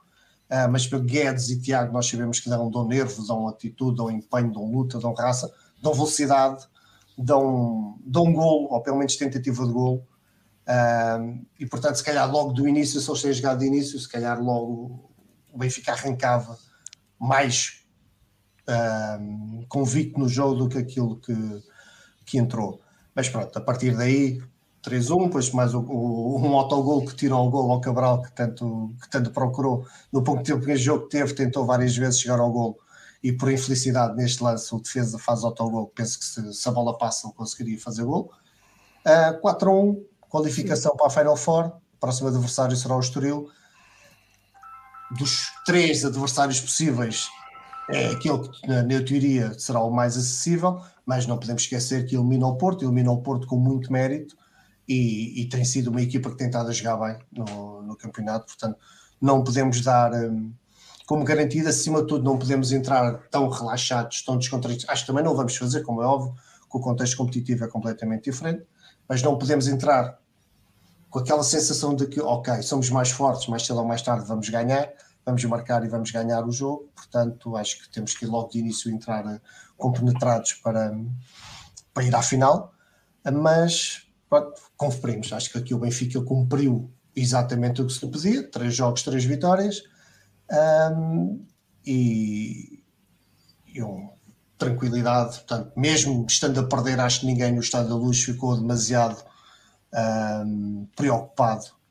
Uh, 0.50 0.70
mas 0.70 0.86
para 0.86 0.98
Guedes 0.98 1.48
e 1.48 1.60
Tiago 1.60 1.92
nós 1.92 2.06
sabemos 2.06 2.38
que 2.38 2.48
dão, 2.48 2.70
dão 2.70 2.86
nervo, 2.86 3.26
dão 3.26 3.48
atitude, 3.48 3.96
dão 3.96 4.10
empenho, 4.10 4.52
dão 4.52 4.70
luta, 4.70 4.98
dão 4.98 5.14
raça, 5.14 5.52
dão 5.82 5.94
velocidade, 5.94 6.66
dão, 7.16 7.98
dão 8.04 8.32
golo, 8.32 8.68
ou 8.70 8.82
pelo 8.82 8.98
menos 8.98 9.16
tentativa 9.16 9.66
de 9.66 9.72
golo. 9.72 10.06
Uh, 10.68 11.44
e 11.58 11.66
portanto, 11.66 11.96
se 11.96 12.04
calhar 12.04 12.30
logo 12.30 12.52
do 12.52 12.68
início, 12.68 13.00
se 13.00 13.10
eles 13.10 13.22
têm 13.22 13.32
jogado 13.32 13.58
de 13.60 13.66
início, 13.66 13.98
se 13.98 14.08
calhar 14.08 14.40
logo 14.40 15.10
o 15.50 15.58
Benfica 15.58 15.92
arrancava 15.92 16.56
mais 17.18 17.81
convicto 19.68 20.18
no 20.18 20.28
jogo 20.28 20.54
do 20.54 20.68
que 20.68 20.78
aquilo 20.78 21.16
que, 21.16 21.34
que 22.24 22.38
entrou. 22.38 22.80
Mas 23.14 23.28
pronto, 23.28 23.56
a 23.56 23.60
partir 23.60 23.96
daí 23.96 24.40
3-1, 24.82 25.26
depois 25.26 25.50
mais 25.52 25.74
o, 25.74 25.80
o, 25.80 26.40
um 26.40 26.56
autogol 26.56 27.04
que 27.04 27.14
tirou 27.14 27.46
o 27.46 27.50
gol 27.50 27.70
ao 27.70 27.80
Cabral, 27.80 28.22
que 28.22 28.32
tanto, 28.32 28.92
que 29.00 29.08
tanto 29.08 29.30
procurou. 29.30 29.86
No 30.12 30.22
pouco 30.22 30.42
tempo 30.42 30.64
que 30.64 30.76
jogo 30.76 31.06
teve, 31.08 31.34
tentou 31.34 31.64
várias 31.64 31.96
vezes 31.96 32.20
chegar 32.20 32.40
ao 32.40 32.50
gol 32.50 32.78
e 33.22 33.32
por 33.32 33.50
infelicidade 33.52 34.16
neste 34.16 34.42
lance 34.42 34.74
o 34.74 34.80
defesa 34.80 35.18
faz 35.18 35.44
autogol. 35.44 35.92
Penso 35.94 36.18
que 36.18 36.24
se, 36.24 36.52
se 36.52 36.68
a 36.68 36.72
bola 36.72 36.98
passa, 36.98 37.26
ele 37.26 37.34
conseguiria 37.34 37.78
fazer 37.78 38.04
gol. 38.04 38.32
Uh, 39.06 39.40
4-1, 39.40 40.02
qualificação 40.28 40.92
Sim. 40.92 40.96
para 40.96 41.06
a 41.06 41.10
Final 41.10 41.36
Four. 41.36 41.66
O 41.66 42.00
próximo 42.00 42.28
adversário 42.28 42.76
será 42.76 42.96
o 42.96 43.00
Estoril. 43.00 43.48
Dos 45.12 45.52
três 45.64 46.04
adversários 46.04 46.60
possíveis, 46.60 47.28
é 47.92 48.10
aquele 48.10 48.48
que, 48.48 48.66
na, 48.66 48.82
na 48.82 49.02
teoria, 49.02 49.58
será 49.58 49.80
o 49.80 49.90
mais 49.90 50.16
acessível, 50.16 50.80
mas 51.04 51.26
não 51.26 51.38
podemos 51.38 51.62
esquecer 51.62 52.06
que 52.06 52.16
elimina 52.16 52.46
o 52.46 52.56
Porto, 52.56 52.84
elimina 52.84 53.10
o 53.10 53.22
Porto 53.22 53.46
com 53.46 53.56
muito 53.56 53.92
mérito 53.92 54.36
e, 54.88 55.42
e 55.42 55.48
tem 55.48 55.64
sido 55.64 55.88
uma 55.88 56.02
equipa 56.02 56.30
que 56.30 56.36
tem 56.36 56.46
estado 56.46 56.68
a 56.68 56.72
jogar 56.72 56.96
bem 56.96 57.18
no, 57.30 57.82
no 57.82 57.96
campeonato, 57.96 58.46
portanto, 58.46 58.78
não 59.20 59.44
podemos 59.44 59.80
dar 59.80 60.12
um, 60.12 60.52
como 61.06 61.24
garantido, 61.24 61.68
acima 61.68 62.00
de 62.00 62.08
tudo, 62.08 62.24
não 62.24 62.38
podemos 62.38 62.72
entrar 62.72 63.18
tão 63.30 63.48
relaxados, 63.48 64.22
tão 64.22 64.38
descontraídos. 64.38 64.86
Acho 64.88 65.02
que 65.02 65.06
também 65.06 65.24
não 65.24 65.36
vamos 65.36 65.56
fazer, 65.56 65.82
como 65.82 66.02
é 66.02 66.06
óbvio, 66.06 66.34
que 66.70 66.76
o 66.76 66.80
contexto 66.80 67.16
competitivo 67.16 67.64
é 67.64 67.68
completamente 67.68 68.30
diferente, 68.30 68.64
mas 69.08 69.22
não 69.22 69.36
podemos 69.36 69.68
entrar 69.68 70.18
com 71.10 71.18
aquela 71.18 71.42
sensação 71.42 71.94
de 71.94 72.06
que, 72.06 72.20
ok, 72.20 72.62
somos 72.62 72.88
mais 72.88 73.10
fortes, 73.10 73.46
mais 73.46 73.66
cedo 73.66 73.80
ou 73.80 73.86
mais 73.86 74.00
tarde 74.00 74.26
vamos 74.26 74.48
ganhar, 74.48 74.90
vamos 75.24 75.44
marcar 75.44 75.84
e 75.84 75.88
vamos 75.88 76.10
ganhar 76.10 76.44
o 76.46 76.52
jogo. 76.52 76.90
Portanto, 76.94 77.56
acho 77.56 77.82
que 77.82 77.90
temos 77.90 78.14
que 78.14 78.26
logo 78.26 78.50
de 78.50 78.58
início 78.58 78.90
entrar 78.90 79.26
eh, 79.26 79.40
compenetrados 79.76 80.54
para, 80.54 80.92
para 81.94 82.04
ir 82.04 82.14
à 82.14 82.22
final. 82.22 82.72
Mas 83.32 84.06
pronto, 84.28 84.60
conferimos. 84.76 85.32
Acho 85.32 85.50
que 85.50 85.58
aqui 85.58 85.74
o 85.74 85.78
Benfica 85.78 86.20
cumpriu 86.22 86.92
exatamente 87.14 87.82
o 87.82 87.86
que 87.86 87.92
se 87.92 88.04
lhe 88.04 88.10
pedia: 88.12 88.50
três 88.50 88.74
jogos, 88.74 89.02
três 89.02 89.24
vitórias. 89.24 89.82
Um, 90.50 91.46
e, 91.86 92.82
e 93.66 93.82
um, 93.82 94.10
tranquilidade. 94.58 95.38
Portanto, 95.38 95.72
mesmo 95.76 96.26
estando 96.28 96.60
a 96.60 96.64
perder, 96.64 97.00
acho 97.00 97.20
que 97.20 97.26
ninguém 97.26 97.52
no 97.52 97.60
Estado 97.60 97.88
da 97.88 97.94
Luz 97.94 98.22
ficou 98.22 98.56
demasiado 98.56 99.22
um, 100.44 100.86
preocupado 100.96 101.81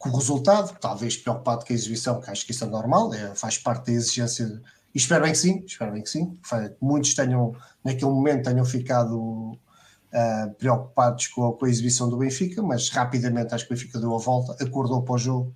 com 0.00 0.08
o 0.08 0.16
resultado, 0.16 0.74
talvez 0.80 1.14
preocupado 1.18 1.66
com 1.66 1.74
a 1.74 1.76
exibição, 1.76 2.22
que 2.22 2.30
acho 2.30 2.46
que 2.46 2.52
isso 2.52 2.64
é 2.64 2.66
normal, 2.66 3.12
é, 3.12 3.34
faz 3.34 3.58
parte 3.58 3.84
da 3.84 3.92
exigência. 3.92 4.46
E 4.94 4.98
espero 4.98 5.24
bem 5.24 5.32
que 5.32 5.38
sim, 5.38 5.62
espero 5.66 5.92
bem 5.92 6.02
que 6.02 6.08
sim. 6.08 6.38
Muitos 6.80 7.14
tenham, 7.14 7.54
naquele 7.84 8.10
momento, 8.10 8.44
tenham 8.48 8.64
ficado 8.64 9.52
uh, 9.52 10.54
preocupados 10.56 11.26
com 11.26 11.48
a, 11.48 11.54
com 11.54 11.66
a, 11.66 11.68
exibição 11.68 12.08
do 12.08 12.16
Benfica, 12.16 12.62
mas 12.62 12.88
rapidamente 12.88 13.54
acho 13.54 13.66
que 13.66 13.74
o 13.74 13.76
Benfica 13.76 14.00
deu 14.00 14.14
a 14.14 14.18
volta, 14.18 14.56
acordou 14.64 15.02
para 15.02 15.16
o 15.16 15.18
jogo 15.18 15.54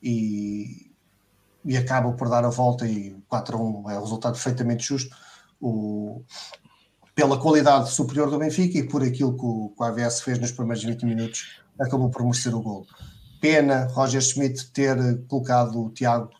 e, 0.00 0.92
e 1.64 1.76
acaba 1.76 2.12
por 2.12 2.28
dar 2.28 2.44
a 2.44 2.50
volta. 2.50 2.86
E 2.86 3.20
4 3.28 3.56
a 3.56 3.60
1 3.60 3.90
é 3.90 3.98
um 3.98 4.02
resultado 4.02 4.34
perfeitamente 4.34 4.84
justo. 4.84 5.14
O, 5.60 6.22
pela 7.16 7.36
qualidade 7.36 7.90
superior 7.90 8.30
do 8.30 8.38
Benfica 8.38 8.78
e 8.78 8.86
por 8.86 9.02
aquilo 9.02 9.36
que 9.36 9.44
o, 9.44 9.70
que 9.70 9.82
o 9.82 9.84
AVS 9.84 10.20
fez 10.20 10.38
nos 10.38 10.52
primeiros 10.52 10.84
20 10.84 11.04
minutos, 11.04 11.60
acabou 11.80 12.08
por 12.10 12.22
merecer 12.22 12.54
o 12.54 12.62
gol. 12.62 12.86
Pena 13.42 13.88
Roger 13.88 14.22
Schmidt 14.22 14.70
ter 14.70 14.96
colocado 15.26 15.84
o 15.84 15.90
Tiago. 15.90 16.30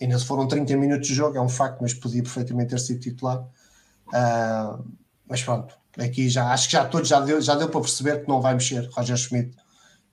Ainda 0.00 0.18
se 0.18 0.26
foram 0.26 0.48
30 0.48 0.76
minutos 0.76 1.06
de 1.06 1.14
jogo, 1.14 1.36
é 1.36 1.40
um 1.40 1.48
facto, 1.48 1.78
mas 1.80 1.94
podia 1.94 2.24
perfeitamente 2.24 2.70
ter 2.70 2.80
sido 2.80 2.98
titular. 2.98 3.38
Uh, 4.08 4.84
mas 5.28 5.44
pronto, 5.44 5.72
aqui 5.96 6.28
já 6.28 6.52
acho 6.52 6.66
que 6.66 6.72
já 6.72 6.84
todos 6.84 7.08
já 7.08 7.20
deu, 7.20 7.40
já 7.40 7.54
deu 7.54 7.68
para 7.68 7.80
perceber 7.82 8.22
que 8.22 8.28
não 8.28 8.40
vai 8.40 8.54
mexer. 8.54 8.90
Roger 8.90 9.16
Schmidt 9.16 9.56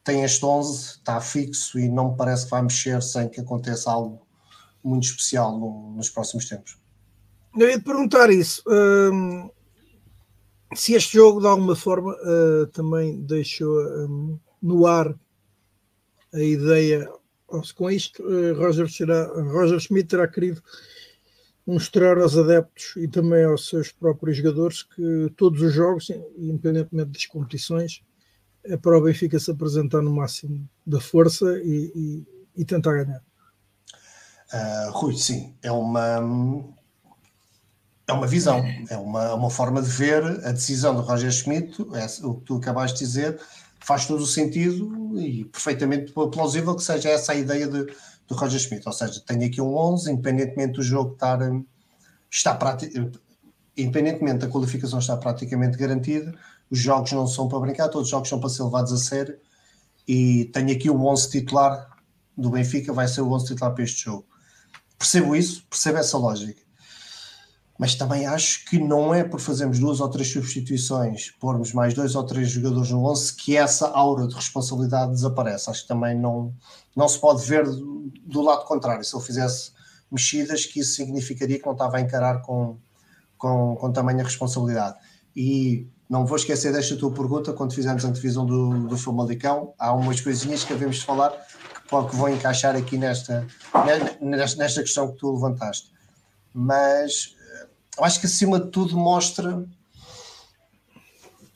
tem 0.03 0.23
este 0.23 0.45
11, 0.45 0.89
está 0.97 1.19
fixo 1.19 1.79
e 1.79 1.89
não 1.89 2.11
me 2.11 2.17
parece 2.17 2.43
que 2.45 2.51
vai 2.51 2.61
mexer 2.61 3.01
sem 3.01 3.27
que 3.27 3.41
aconteça 3.41 3.89
algo 3.89 4.27
muito 4.83 5.05
especial 5.05 5.57
no, 5.57 5.95
nos 5.95 6.11
próximos 6.11 6.47
tempos. 6.47 6.77
Eu 7.57 7.67
ia 7.67 7.79
te 7.79 7.83
perguntar 7.83 8.29
isso. 8.29 8.61
Um, 8.67 9.49
se 10.75 10.93
este 10.93 11.17
jogo, 11.17 11.41
de 11.41 11.47
alguma 11.47 11.75
forma, 11.75 12.13
uh, 12.13 12.67
também 12.67 13.19
deixou 13.21 13.75
um, 14.05 14.39
no 14.61 14.85
ar 14.85 15.15
a 16.33 16.39
ideia, 16.39 17.09
com 17.75 17.89
isto, 17.89 18.23
eh, 18.31 18.51
Roger, 18.51 18.89
será, 18.89 19.27
Roger 19.27 19.79
Schmidt 19.79 20.09
terá 20.09 20.27
querido 20.27 20.61
mostrar 21.65 22.17
aos 22.17 22.37
adeptos 22.37 22.93
e 22.95 23.07
também 23.07 23.43
aos 23.43 23.67
seus 23.67 23.91
próprios 23.91 24.37
jogadores 24.37 24.83
que 24.83 25.31
todos 25.35 25.61
os 25.61 25.73
jogos, 25.73 26.09
independentemente 26.37 27.11
das 27.11 27.25
competições, 27.25 28.01
é 28.63 28.77
para 28.77 28.97
o 28.97 29.01
Benfica 29.01 29.39
se 29.39 29.51
apresentar 29.51 30.01
no 30.01 30.11
máximo 30.11 30.67
da 30.85 30.99
força 30.99 31.45
e, 31.63 31.91
e, 31.95 32.27
e 32.61 32.65
tentar 32.65 33.03
ganhar. 33.03 33.21
Uh, 34.53 34.91
Rui, 34.91 35.17
sim, 35.17 35.53
é 35.61 35.71
uma 35.71 36.19
é 38.07 38.13
uma 38.13 38.25
visão, 38.25 38.63
é 38.89 38.95
uma, 38.95 39.33
uma 39.33 39.49
forma 39.49 39.81
de 39.81 39.89
ver 39.89 40.23
a 40.45 40.53
decisão 40.53 40.95
do 40.95 41.01
Roger 41.01 41.29
Schmidt, 41.29 41.85
é 41.93 42.25
o 42.25 42.35
que 42.35 42.45
tu 42.45 42.55
acabaste 42.55 42.99
de 42.99 43.05
dizer, 43.05 43.39
faz 43.87 44.05
todo 44.05 44.19
o 44.19 44.27
sentido 44.27 45.17
e 45.17 45.45
perfeitamente 45.45 46.11
plausível 46.11 46.75
que 46.75 46.83
seja 46.83 47.07
essa 47.07 47.31
a 47.31 47.35
ideia 47.35 47.65
de, 47.65 47.85
do 48.27 48.35
Roger 48.35 48.59
Schmidt. 48.59 48.85
Ou 48.85 48.91
seja, 48.91 49.23
tenho 49.25 49.45
aqui 49.45 49.61
um 49.61 49.73
11, 49.77 50.11
independentemente 50.11 50.73
do 50.73 50.83
jogo 50.83 51.13
estar, 51.13 51.39
está 52.29 52.53
praticamente, 52.53 53.17
independentemente 53.77 54.39
da 54.39 54.49
qualificação 54.49 54.99
estar 54.99 55.15
praticamente 55.15 55.77
garantida, 55.77 56.37
os 56.69 56.77
jogos 56.77 57.13
não 57.13 57.25
são 57.25 57.47
para 57.47 57.61
brincar, 57.61 57.87
todos 57.87 58.07
os 58.07 58.11
jogos 58.11 58.27
são 58.27 58.41
para 58.41 58.49
ser 58.49 58.63
levados 58.63 58.91
a 58.91 58.97
sério 58.97 59.39
e 60.05 60.49
tenho 60.51 60.75
aqui 60.75 60.89
o 60.89 61.05
11 61.05 61.29
titular 61.29 61.89
do 62.37 62.49
Benfica, 62.49 62.91
vai 62.91 63.07
ser 63.07 63.21
o 63.21 63.31
11 63.31 63.45
titular 63.45 63.73
para 63.73 63.85
este 63.85 64.03
jogo. 64.03 64.25
Percebo 64.99 65.33
isso, 65.33 65.65
percebo 65.69 65.99
essa 65.99 66.17
lógica 66.17 66.66
mas 67.77 67.93
também 67.93 68.25
acho 68.25 68.65
que 68.65 68.79
não 68.79 69.13
é 69.13 69.23
por 69.23 69.39
fazermos 69.39 69.77
duas 69.77 69.99
ou 69.99 70.09
três 70.09 70.31
substituições, 70.31 71.31
pormos 71.39 71.73
mais 71.73 71.93
dois 71.93 72.15
ou 72.15 72.23
três 72.23 72.49
jogadores 72.49 72.89
no 72.89 73.05
11, 73.05 73.35
que 73.35 73.55
essa 73.55 73.87
aura 73.89 74.27
de 74.27 74.33
responsabilidade 74.33 75.11
desaparece. 75.11 75.69
Acho 75.69 75.83
que 75.83 75.87
também 75.87 76.17
não, 76.17 76.53
não 76.95 77.07
se 77.07 77.19
pode 77.19 77.45
ver 77.45 77.65
do, 77.65 78.11
do 78.25 78.41
lado 78.41 78.65
contrário. 78.65 79.03
Se 79.03 79.15
ele 79.15 79.23
fizesse 79.23 79.71
mexidas, 80.11 80.65
que 80.65 80.79
isso 80.79 80.95
significaria 80.95 81.59
que 81.59 81.65
não 81.65 81.73
estava 81.73 81.97
a 81.97 82.01
encarar 82.01 82.41
com, 82.41 82.77
com, 83.37 83.75
com 83.75 83.91
tamanha 83.91 84.23
responsabilidade. 84.23 84.97
E 85.35 85.87
não 86.09 86.25
vou 86.25 86.37
esquecer 86.37 86.73
desta 86.73 86.95
tua 86.95 87.11
pergunta, 87.11 87.53
quando 87.53 87.75
fizemos 87.75 88.03
a 88.03 88.07
antevisão 88.07 88.43
do, 88.43 88.87
do 88.87 88.97
Famalicão, 88.97 89.73
há 89.77 89.93
umas 89.93 90.19
coisinhas 90.19 90.63
que 90.63 90.73
havemos 90.73 90.97
de 90.97 91.05
falar 91.05 91.29
que, 91.29 92.09
que 92.09 92.15
vão 92.15 92.29
encaixar 92.29 92.75
aqui 92.75 92.97
nesta, 92.97 93.45
nesta, 94.25 94.57
nesta 94.57 94.81
questão 94.81 95.11
que 95.11 95.17
tu 95.17 95.31
levantaste. 95.31 95.91
Mas 96.51 97.36
eu 97.97 98.03
acho 98.03 98.19
que 98.19 98.25
acima 98.25 98.59
de 98.59 98.69
tudo 98.69 98.95
mostra 98.95 99.65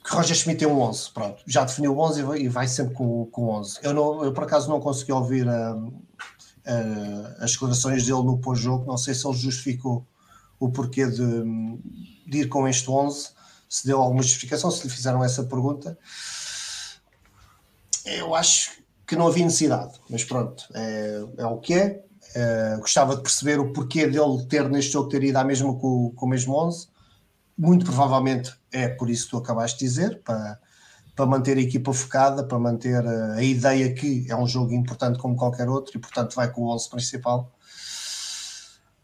que 0.03 0.15
Roger 0.15 0.35
Schmidt 0.35 0.59
tem 0.59 0.67
um 0.67 0.79
11, 0.81 1.11
pronto, 1.11 1.43
já 1.45 1.63
definiu 1.63 1.95
o 1.95 1.99
11 1.99 2.21
e 2.39 2.47
vai 2.47 2.67
sempre 2.67 2.95
com, 2.95 3.25
com 3.27 3.49
11. 3.49 3.79
Eu, 3.83 3.93
não, 3.93 4.23
eu 4.23 4.33
por 4.33 4.43
acaso 4.43 4.67
não 4.67 4.79
consegui 4.79 5.11
ouvir 5.11 5.47
a, 5.47 5.71
a, 6.65 7.43
as 7.43 7.51
declarações 7.51 8.05
dele 8.05 8.23
no 8.23 8.39
pós-jogo, 8.39 8.85
não 8.85 8.97
sei 8.97 9.13
se 9.13 9.25
ele 9.25 9.37
justificou 9.37 10.05
o 10.59 10.69
porquê 10.69 11.07
de, 11.07 11.43
de, 12.27 12.39
ir 12.39 12.49
com 12.49 12.67
este 12.67 12.89
11, 12.89 13.29
se 13.69 13.85
deu 13.85 14.01
alguma 14.01 14.21
justificação, 14.21 14.69
se 14.69 14.83
lhe 14.83 14.93
fizeram 14.93 15.23
essa 15.23 15.43
pergunta. 15.43 15.97
Eu 18.05 18.35
acho 18.35 18.81
que 19.07 19.15
não 19.15 19.27
havia 19.27 19.43
necessidade, 19.43 19.99
mas 20.09 20.23
pronto, 20.23 20.65
é, 20.73 21.23
é 21.37 21.45
o 21.45 21.57
que 21.57 21.73
é. 21.73 22.03
Uh, 22.35 22.79
gostava 22.79 23.15
de 23.15 23.21
perceber 23.21 23.59
o 23.59 23.73
porquê 23.73 24.07
dele 24.07 24.45
ter 24.47 24.69
neste 24.69 24.93
jogo 24.93 25.09
ter 25.09 25.21
ido 25.23 25.37
à 25.37 25.43
mesma 25.43 25.75
com, 25.75 26.11
com 26.15 26.25
o 26.25 26.29
mesmo 26.29 26.55
11. 26.55 26.87
Muito 27.57 27.85
provavelmente 27.85 28.53
é 28.71 28.87
por 28.87 29.09
isso 29.09 29.25
que 29.25 29.31
tu 29.31 29.37
acabaste 29.37 29.79
de 29.79 29.85
dizer, 29.85 30.21
para, 30.23 30.57
para 31.15 31.25
manter 31.25 31.57
a 31.57 31.61
equipa 31.61 31.93
focada, 31.93 32.43
para 32.43 32.57
manter 32.57 33.05
a, 33.05 33.33
a, 33.33 33.43
ideia 33.43 33.93
que 33.93 34.25
é 34.29 34.35
um 34.35 34.47
jogo 34.47 34.73
importante 34.73 35.19
como 35.19 35.35
qualquer 35.35 35.69
outro 35.69 35.97
e, 35.97 35.99
portanto, 35.99 36.35
vai 36.35 36.49
com 36.49 36.61
o 36.61 36.73
11 36.73 36.89
principal. 36.89 37.51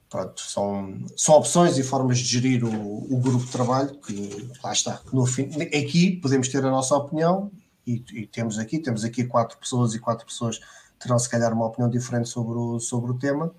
Pronto, 0.10 0.42
são, 0.42 1.06
são 1.18 1.36
opções 1.36 1.78
e 1.78 1.84
formas 1.84 2.20
de 2.20 2.24
gerir 2.24 2.64
o, 2.64 3.14
o 3.14 3.20
grupo 3.20 3.46
de 3.46 3.52
trabalho 3.52 3.94
que 4.00 4.50
lá 4.64 4.72
está. 4.72 5.02
No 5.12 5.26
fim, 5.26 5.50
aqui 5.64 6.16
podemos 6.16 6.48
ter 6.48 6.64
a 6.64 6.72
nossa 6.72 6.96
opinião 6.96 7.52
e, 7.86 8.04
e 8.14 8.26
temos 8.26 8.58
aqui, 8.58 8.80
temos 8.80 9.04
aqui 9.04 9.26
quatro 9.26 9.58
pessoas 9.58 9.94
e 9.94 10.00
quatro 10.00 10.26
pessoas 10.26 10.60
terão 11.00 11.18
se 11.18 11.30
calhar 11.30 11.54
uma 11.54 11.66
opinião 11.66 11.90
diferente 11.90 12.30
sobre 12.30 12.58
o, 12.58 12.80
sobre 12.80 13.12
o 13.12 13.18
tema. 13.18 13.54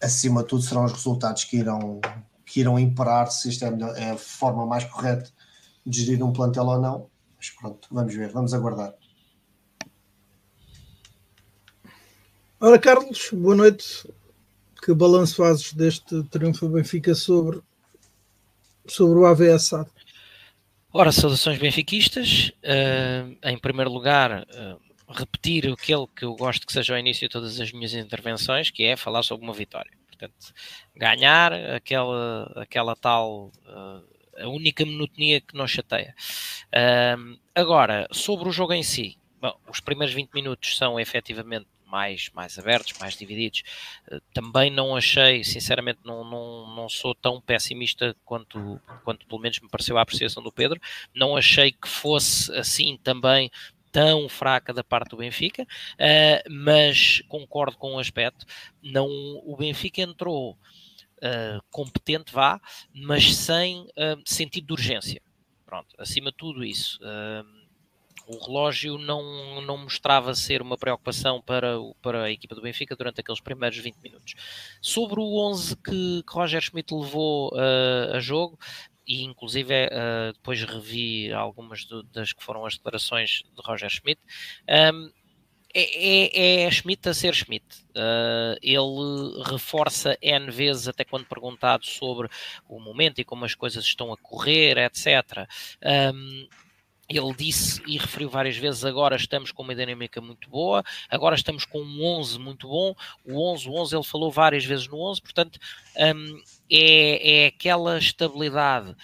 Acima 0.00 0.42
de 0.42 0.48
tudo 0.48 0.62
serão 0.62 0.84
os 0.84 0.92
resultados 0.92 1.44
que 1.44 1.56
irão, 1.56 2.00
que 2.44 2.60
irão 2.60 2.78
imperar 2.78 3.30
se 3.30 3.48
isto 3.48 3.64
é, 3.64 3.70
melhor, 3.70 3.96
é 3.96 4.10
a 4.10 4.16
forma 4.16 4.66
mais 4.66 4.84
correta 4.84 5.30
de 5.86 6.04
gerir 6.04 6.24
um 6.24 6.32
plantel 6.32 6.64
ou 6.64 6.80
não. 6.80 7.10
Mas 7.36 7.50
pronto, 7.50 7.88
vamos 7.90 8.14
ver, 8.14 8.30
vamos 8.30 8.54
aguardar. 8.54 8.94
Ora, 12.60 12.78
Carlos, 12.78 13.30
boa 13.32 13.56
noite. 13.56 14.08
Que 14.84 14.94
balanço 14.94 15.36
fazes 15.36 15.72
deste 15.72 16.22
triunfo 16.24 16.66
do 16.66 16.74
Benfica 16.74 17.14
sobre, 17.14 17.60
sobre 18.86 19.18
o 19.18 19.26
AVS 19.26 19.70
Ora, 20.92 21.10
saudações 21.10 21.58
benfiquistas. 21.58 22.52
Uh, 22.62 23.36
em 23.42 23.58
primeiro 23.58 23.90
lugar, 23.90 24.42
uh, 24.42 24.91
repetir 25.12 25.70
aquele 25.70 26.06
que 26.14 26.24
eu 26.24 26.34
gosto 26.34 26.66
que 26.66 26.72
seja 26.72 26.94
o 26.94 26.98
início 26.98 27.28
de 27.28 27.32
todas 27.32 27.60
as 27.60 27.72
minhas 27.72 27.94
intervenções, 27.94 28.70
que 28.70 28.84
é 28.84 28.96
falar 28.96 29.22
sobre 29.22 29.44
uma 29.44 29.54
vitória. 29.54 29.92
Portanto, 30.08 30.54
ganhar 30.96 31.52
aquela, 31.52 32.52
aquela 32.56 32.96
tal. 32.96 33.52
Uh, 33.66 34.12
a 34.38 34.48
única 34.48 34.84
monotonia 34.86 35.42
que 35.42 35.54
nos 35.54 35.70
chateia. 35.70 36.14
agora, 37.54 38.08
sobre 38.10 38.48
o 38.48 38.52
jogo 38.52 38.72
em 38.72 38.82
si, 38.82 39.18
bom, 39.38 39.54
os 39.68 39.78
primeiros 39.78 40.14
20 40.14 40.32
minutos 40.32 40.78
são 40.78 40.98
efetivamente 40.98 41.66
mais, 41.92 42.30
mais 42.32 42.58
abertos, 42.58 42.98
mais 42.98 43.14
divididos. 43.14 43.62
Uh, 44.10 44.18
também 44.32 44.70
não 44.70 44.96
achei, 44.96 45.44
sinceramente, 45.44 46.00
não, 46.02 46.24
não, 46.24 46.74
não 46.74 46.88
sou 46.88 47.14
tão 47.14 47.38
pessimista 47.38 48.16
quanto, 48.24 48.80
quanto 49.04 49.26
pelo 49.26 49.38
menos 49.42 49.60
me 49.60 49.68
pareceu 49.68 49.98
a 49.98 50.02
apreciação 50.02 50.42
do 50.42 50.50
Pedro. 50.50 50.80
Não 51.14 51.36
achei 51.36 51.70
que 51.70 51.86
fosse 51.86 52.50
assim 52.56 52.98
também 53.04 53.50
tão 53.92 54.28
fraca 54.28 54.72
da 54.72 54.82
parte 54.82 55.10
do 55.10 55.18
Benfica, 55.18 55.62
uh, 55.64 56.50
mas 56.50 57.22
concordo 57.28 57.76
com 57.76 57.94
o 57.94 57.98
aspecto. 57.98 58.46
Não, 58.82 59.06
o 59.44 59.54
Benfica 59.56 60.00
entrou 60.00 60.52
uh, 60.52 61.62
competente, 61.70 62.32
vá, 62.32 62.60
mas 62.92 63.36
sem 63.36 63.86
sentido 64.24 64.66
de 64.68 64.72
urgência. 64.72 65.22
Pronto, 65.66 65.94
acima 65.98 66.30
de 66.30 66.36
tudo 66.36 66.64
isso. 66.64 66.98
Uh, 67.02 67.62
o 68.26 68.38
relógio 68.44 68.98
não, 68.98 69.60
não 69.62 69.76
mostrava 69.76 70.34
ser 70.34 70.62
uma 70.62 70.76
preocupação 70.76 71.40
para, 71.40 71.76
para 72.00 72.24
a 72.24 72.30
equipa 72.30 72.54
do 72.54 72.62
Benfica 72.62 72.94
durante 72.94 73.20
aqueles 73.20 73.40
primeiros 73.40 73.78
20 73.78 73.96
minutos. 73.96 74.34
Sobre 74.80 75.20
o 75.20 75.36
11 75.50 75.76
que, 75.76 76.22
que 76.22 76.32
Roger 76.32 76.60
Schmidt 76.60 76.94
levou 76.94 77.50
uh, 77.54 78.14
a 78.16 78.20
jogo, 78.20 78.58
e 79.06 79.22
inclusive 79.22 79.86
uh, 79.86 80.32
depois 80.32 80.62
revi 80.62 81.32
algumas 81.32 81.84
do, 81.84 82.02
das 82.02 82.32
que 82.32 82.42
foram 82.42 82.64
as 82.66 82.74
declarações 82.74 83.42
de 83.54 83.62
Roger 83.62 83.90
Schmidt. 83.90 84.20
Um, 84.68 85.10
é, 85.74 86.64
é, 86.64 86.64
é, 86.64 86.70
Schmidt 86.70 87.08
a 87.08 87.14
ser 87.14 87.34
Schmidt. 87.34 87.64
Uh, 87.96 88.58
ele 88.62 89.42
reforça 89.50 90.18
N 90.20 90.50
vezes, 90.50 90.86
até 90.86 91.02
quando 91.04 91.26
perguntado 91.26 91.86
sobre 91.86 92.28
o 92.68 92.78
momento 92.78 93.20
e 93.20 93.24
como 93.24 93.44
as 93.44 93.54
coisas 93.54 93.84
estão 93.84 94.12
a 94.12 94.16
correr, 94.18 94.76
etc. 94.76 95.48
Um, 96.14 96.46
ele 97.08 97.34
disse 97.34 97.82
e 97.86 97.98
referiu 97.98 98.30
várias 98.30 98.56
vezes, 98.56 98.84
agora 98.84 99.16
estamos 99.16 99.52
com 99.52 99.62
uma 99.62 99.74
dinâmica 99.74 100.20
muito 100.20 100.48
boa, 100.48 100.82
agora 101.10 101.34
estamos 101.34 101.64
com 101.64 101.80
um 101.80 102.04
11 102.04 102.38
muito 102.38 102.68
bom, 102.68 102.94
o 103.24 103.52
11, 103.52 103.68
o 103.68 103.74
11 103.74 103.96
ele 103.96 104.04
falou 104.04 104.30
várias 104.30 104.64
vezes 104.64 104.88
no 104.88 104.98
11, 104.98 105.20
portanto 105.20 105.58
um, 105.96 106.42
é, 106.70 107.44
é 107.44 107.46
aquela 107.46 107.98
estabilidade 107.98 108.94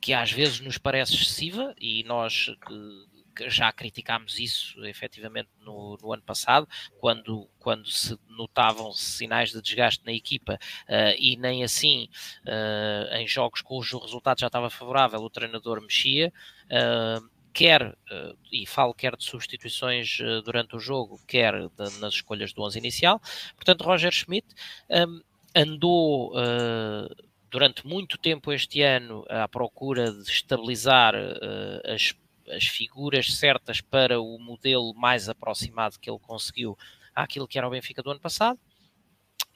que 0.00 0.12
às 0.12 0.30
vezes 0.30 0.60
nos 0.60 0.78
parece 0.78 1.14
excessiva 1.14 1.74
e 1.80 2.04
nós 2.04 2.50
que 2.66 3.06
já 3.48 3.70
criticámos 3.70 4.38
isso 4.38 4.82
efetivamente 4.86 5.50
no, 5.60 5.98
no, 6.00 6.12
ano 6.12 6.22
passado, 6.22 6.66
quando, 6.98 7.48
quando 7.58 7.86
se 7.90 8.18
notavam 8.28 8.92
sinais 8.92 9.50
de 9.50 9.60
desgaste 9.60 10.04
na 10.06 10.12
equipa 10.12 10.54
uh, 10.88 11.14
e 11.18 11.36
nem 11.36 11.62
assim 11.62 12.08
uh, 12.46 13.14
em 13.16 13.28
jogos 13.28 13.60
cujo 13.60 13.98
resultado 13.98 14.40
já 14.40 14.46
estava 14.46 14.70
favorável 14.70 15.20
o 15.20 15.28
treinador 15.28 15.82
mexia. 15.82 16.32
Uh, 16.66 17.35
quer, 17.56 17.96
eh, 18.10 18.34
e 18.52 18.66
falo 18.66 18.92
quer 18.92 19.16
de 19.16 19.24
substituições 19.24 20.18
eh, 20.20 20.42
durante 20.42 20.76
o 20.76 20.78
jogo, 20.78 21.18
quer 21.26 21.54
de, 21.70 21.98
nas 22.00 22.12
escolhas 22.12 22.52
do 22.52 22.62
11 22.62 22.78
inicial. 22.78 23.18
Portanto, 23.54 23.82
Roger 23.82 24.12
Schmidt 24.12 24.46
um, 24.90 25.22
andou 25.54 26.34
uh, 26.36 27.08
durante 27.50 27.86
muito 27.86 28.18
tempo 28.18 28.52
este 28.52 28.82
ano 28.82 29.24
à 29.30 29.48
procura 29.48 30.12
de 30.12 30.30
estabilizar 30.30 31.14
uh, 31.14 31.94
as, 31.94 32.14
as 32.54 32.64
figuras 32.64 33.34
certas 33.34 33.80
para 33.80 34.20
o 34.20 34.38
modelo 34.38 34.92
mais 34.92 35.26
aproximado 35.26 35.98
que 35.98 36.10
ele 36.10 36.18
conseguiu 36.18 36.76
àquilo 37.14 37.48
que 37.48 37.56
era 37.56 37.66
o 37.66 37.70
Benfica 37.70 38.02
do 38.02 38.10
ano 38.10 38.20
passado. 38.20 38.60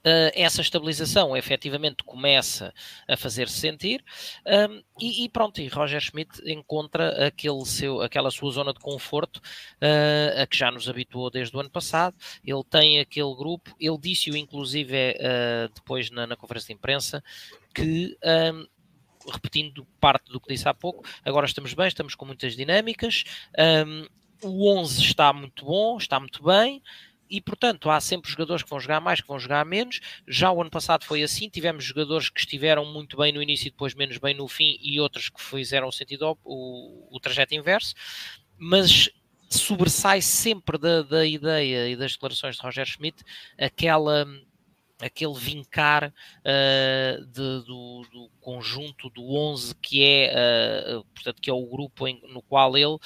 Uh, 0.01 0.33
essa 0.35 0.63
estabilização 0.63 1.37
efetivamente 1.37 2.03
começa 2.05 2.73
a 3.07 3.19
fazer-se 3.19 3.59
sentir 3.59 4.03
um, 4.47 4.83
e, 4.99 5.25
e, 5.25 5.29
pronto, 5.29 5.61
e 5.61 5.69
Roger 5.69 6.01
Schmidt 6.01 6.41
encontra 6.51 7.27
aquele 7.27 7.63
seu, 7.67 8.01
aquela 8.01 8.31
sua 8.31 8.51
zona 8.51 8.73
de 8.73 8.81
conforto 8.81 9.37
uh, 9.37 10.41
a 10.41 10.47
que 10.47 10.57
já 10.57 10.71
nos 10.71 10.89
habituou 10.89 11.31
desde 11.31 11.55
o 11.55 11.61
ano 11.61 11.69
passado. 11.69 12.17
Ele 12.43 12.65
tem 12.65 12.99
aquele 12.99 13.35
grupo, 13.35 13.77
ele 13.79 13.99
disse-o 13.99 14.35
inclusive 14.35 14.97
uh, 14.97 15.71
depois 15.75 16.11
na, 16.11 16.27
na, 16.27 16.35
conferência 16.35 16.69
de 16.69 16.73
imprensa 16.73 17.23
que 17.75 18.17
um, 18.55 18.67
repetindo 19.31 19.87
parte 20.01 20.33
do 20.33 20.41
que 20.41 20.49
disse 20.49 20.67
há 20.67 20.73
pouco, 20.73 21.05
agora 21.23 21.45
estamos 21.45 21.75
bem, 21.75 21.89
estamos 21.89 22.15
com 22.15 22.25
muitas 22.25 22.57
dinâmicas, 22.57 23.25
um, 23.87 24.07
o 24.43 24.73
11 24.79 25.03
está 25.03 25.31
muito 25.33 25.65
bom, 25.67 25.99
está 25.99 26.19
muito 26.19 26.43
bem, 26.43 26.83
e 27.31 27.41
portanto 27.41 27.89
há 27.89 28.01
sempre 28.01 28.31
jogadores 28.31 28.63
que 28.63 28.71
vão 28.71 28.81
jogar 28.81 29.01
mais, 29.01 29.21
que 29.21 29.29
vão 29.29 29.39
jogar 29.39 29.65
menos. 29.65 30.01
Já 30.27 30.51
o 30.51 30.61
ano 30.61 30.71
passado 30.71 31.05
foi 31.05 31.23
assim, 31.23 31.49
tivemos 31.49 31.85
jogadores 31.85 32.29
que 32.29 32.41
estiveram 32.41 32.85
muito 32.85 33.17
bem 33.17 33.33
no 33.33 33.43
início 33.43 33.69
e 33.69 33.71
depois 33.71 33.95
menos 33.95 34.19
bem 34.19 34.35
no 34.35 34.49
fim, 34.49 34.79
e 34.81 35.01
outros 35.01 35.29
que 35.29 35.41
fizeram 35.41 35.89
o 35.89 35.93
sentido 35.93 36.37
o, 36.45 37.17
o 37.17 37.21
trajeto 37.21 37.55
inverso, 37.55 37.95
mas 38.59 39.09
sobressai 39.49 40.21
sempre 40.21 40.79
da, 40.79 41.03
da 41.03 41.27
ideia 41.27 41.89
e 41.89 41.97
das 41.97 42.13
declarações 42.13 42.57
de 42.57 42.63
Roger 42.63 42.87
Schmidt 42.87 43.25
aquela 43.59 44.27
aquele 45.01 45.35
vincar 45.35 46.13
uh, 46.13 47.27
de, 47.27 47.65
do, 47.65 48.07
do, 48.13 48.31
conjunto 48.41 49.09
do 49.11 49.35
11 49.35 49.75
que 49.77 50.05
é, 50.05 50.95
uh, 50.99 51.05
portanto, 51.15 51.41
que 51.41 51.51
é 51.51 51.53
o 51.53 51.67
grupo 51.67 52.07
em, 52.07 52.21
no 52.29 52.43
qual 52.43 52.77
ele 52.77 52.95
uh, 52.95 53.01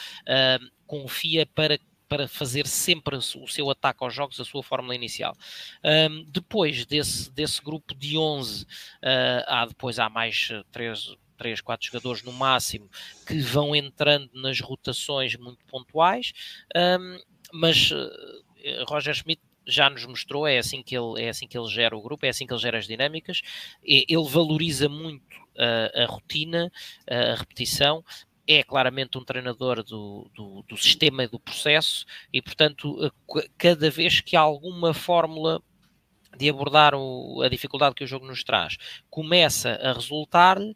confia 0.86 1.46
para 1.46 1.78
para 2.08 2.28
fazer 2.28 2.66
sempre 2.66 3.16
o 3.16 3.20
seu 3.22 3.70
ataque 3.70 4.04
aos 4.04 4.14
jogos, 4.14 4.38
a 4.40 4.44
sua 4.44 4.62
fórmula 4.62 4.94
inicial. 4.94 5.34
Um, 5.82 6.24
depois 6.28 6.84
desse, 6.84 7.30
desse 7.30 7.62
grupo 7.62 7.94
de 7.94 8.16
11, 8.18 8.64
uh, 8.64 8.66
ah, 9.02 9.62
há 9.62 9.66
depois 9.66 9.98
há 9.98 10.08
mais 10.08 10.48
3, 10.70 11.16
3, 11.36 11.60
4 11.60 11.86
jogadores 11.86 12.22
no 12.22 12.32
máximo 12.32 12.88
que 13.26 13.38
vão 13.40 13.74
entrando 13.74 14.30
nas 14.34 14.60
rotações 14.60 15.36
muito 15.36 15.64
pontuais, 15.66 16.32
um, 16.76 17.18
mas 17.52 17.90
uh, 17.90 18.84
Roger 18.88 19.14
Schmidt 19.14 19.42
já 19.66 19.88
nos 19.88 20.04
mostrou, 20.04 20.46
é 20.46 20.58
assim, 20.58 20.82
que 20.82 20.96
ele, 20.96 21.22
é 21.22 21.30
assim 21.30 21.46
que 21.46 21.56
ele 21.56 21.68
gera 21.68 21.96
o 21.96 22.02
grupo, 22.02 22.26
é 22.26 22.28
assim 22.28 22.46
que 22.46 22.52
ele 22.52 22.60
gera 22.60 22.78
as 22.78 22.86
dinâmicas, 22.86 23.40
ele 23.82 24.28
valoriza 24.28 24.88
muito 24.88 25.36
uh, 25.56 26.02
a 26.02 26.06
rotina, 26.06 26.70
a 27.08 27.34
repetição, 27.34 28.04
é 28.46 28.62
claramente 28.62 29.16
um 29.18 29.24
treinador 29.24 29.82
do, 29.82 30.30
do, 30.34 30.64
do, 30.68 30.76
sistema 30.76 31.24
e 31.24 31.28
do 31.28 31.40
processo, 31.40 32.04
e 32.32 32.42
portanto, 32.42 33.12
cada 33.56 33.90
vez 33.90 34.20
que 34.20 34.36
há 34.36 34.40
alguma 34.40 34.92
fórmula 34.92 35.62
de 36.36 36.48
abordar 36.48 36.94
o, 36.94 37.42
a 37.42 37.48
dificuldade 37.48 37.94
que 37.94 38.04
o 38.04 38.06
jogo 38.06 38.26
nos 38.26 38.42
traz 38.42 38.76
começa 39.08 39.70
a 39.82 39.92
resultar, 39.92 40.58
um, 40.58 40.74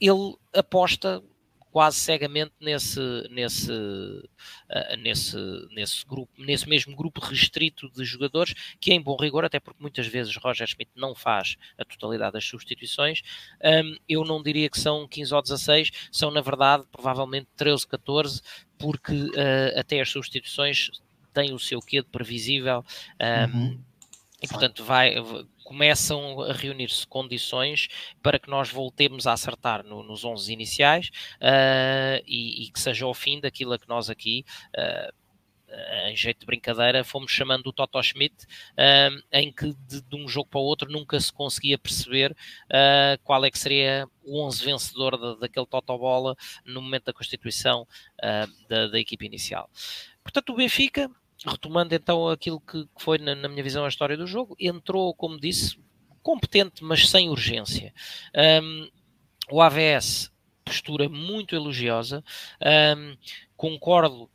ele 0.00 0.36
aposta 0.54 1.22
quase 1.70 1.98
cegamente 1.98 2.52
nesse, 2.60 3.00
nesse, 3.30 3.72
uh, 3.72 4.96
nesse, 4.98 5.36
nesse 5.70 6.04
grupo, 6.04 6.32
nesse 6.38 6.68
mesmo 6.68 6.96
grupo 6.96 7.20
restrito 7.20 7.88
de 7.90 8.04
jogadores, 8.04 8.54
que 8.80 8.90
é 8.90 8.94
em 8.94 9.00
bom 9.00 9.16
rigor, 9.16 9.44
até 9.44 9.60
porque 9.60 9.80
muitas 9.80 10.06
vezes 10.06 10.36
Roger 10.36 10.66
Schmidt 10.66 10.90
não 10.96 11.14
faz 11.14 11.56
a 11.78 11.84
totalidade 11.84 12.32
das 12.32 12.44
substituições. 12.44 13.22
Um, 13.62 13.96
eu 14.08 14.24
não 14.24 14.42
diria 14.42 14.68
que 14.68 14.80
são 14.80 15.06
15 15.06 15.34
ou 15.34 15.42
16, 15.42 15.90
são 16.10 16.30
na 16.30 16.40
verdade 16.40 16.84
provavelmente 16.90 17.48
13, 17.56 17.86
14, 17.86 18.42
porque 18.78 19.12
uh, 19.12 19.78
até 19.78 20.00
as 20.00 20.10
substituições 20.10 20.90
têm 21.32 21.52
o 21.52 21.58
seu 21.58 21.80
quê 21.80 22.02
de 22.02 22.08
previsível. 22.08 22.84
Um, 23.20 23.58
uhum. 23.58 23.80
E 24.42 24.48
portanto 24.48 24.82
vai, 24.82 25.14
começam 25.70 26.40
a 26.40 26.52
reunir-se 26.52 27.06
condições 27.06 27.86
para 28.20 28.40
que 28.40 28.50
nós 28.50 28.68
voltemos 28.68 29.24
a 29.28 29.32
acertar 29.32 29.84
no, 29.84 30.02
nos 30.02 30.24
11 30.24 30.52
iniciais 30.52 31.10
uh, 31.36 32.20
e, 32.26 32.64
e, 32.64 32.70
que 32.72 32.80
seja 32.80 33.06
o 33.06 33.14
fim 33.14 33.38
daquilo 33.38 33.72
a 33.72 33.78
que 33.78 33.88
nós 33.88 34.10
aqui. 34.10 34.44
Uh, 34.76 35.20
em 36.08 36.16
jeito 36.16 36.40
de 36.40 36.46
brincadeira, 36.46 37.04
fomos 37.04 37.30
chamando 37.30 37.68
o 37.68 37.72
Toto 37.72 38.02
Schmidt, 38.02 38.34
uh, 38.72 39.22
em 39.30 39.52
que 39.52 39.72
de, 39.86 40.02
de, 40.02 40.16
um 40.16 40.26
jogo 40.26 40.48
para 40.50 40.58
o 40.58 40.64
outro 40.64 40.90
nunca 40.90 41.20
se 41.20 41.32
conseguia 41.32 41.78
perceber 41.78 42.32
uh, 42.32 43.22
qual 43.22 43.44
é 43.44 43.50
que 43.52 43.56
seria 43.56 44.08
o 44.24 44.44
11 44.44 44.64
vencedor 44.64 45.36
daquele 45.36 45.66
Toto 45.66 45.96
Bola 45.96 46.34
no 46.64 46.82
momento 46.82 47.04
da 47.04 47.12
constituição 47.12 47.82
uh, 47.82 48.68
da, 48.68 48.88
da 48.88 48.98
equipe 48.98 49.24
inicial. 49.24 49.70
Portanto, 50.24 50.52
o 50.52 50.56
Benfica 50.56 51.08
retomando 51.46 51.94
então 51.94 52.28
aquilo 52.28 52.60
que, 52.60 52.86
foi, 52.98 53.18
na, 53.18 53.34
na, 53.34 53.48
minha 53.48 53.62
visão, 53.62 53.84
a 53.84 53.88
história 53.88 54.16
do 54.16 54.26
jogo, 54.26 54.56
entrou, 54.58 55.14
como 55.14 55.40
disse, 55.40 55.78
competente, 56.22 56.84
mas 56.84 57.08
sem 57.08 57.28
urgência. 57.28 57.94
Um, 58.62 58.88
o 59.50 59.60
AVS, 59.60 60.30
postura 60.64 61.08
muito 61.08 61.54
elogiosa, 61.54 62.22
um, 62.96 63.16
concordo 63.56 64.30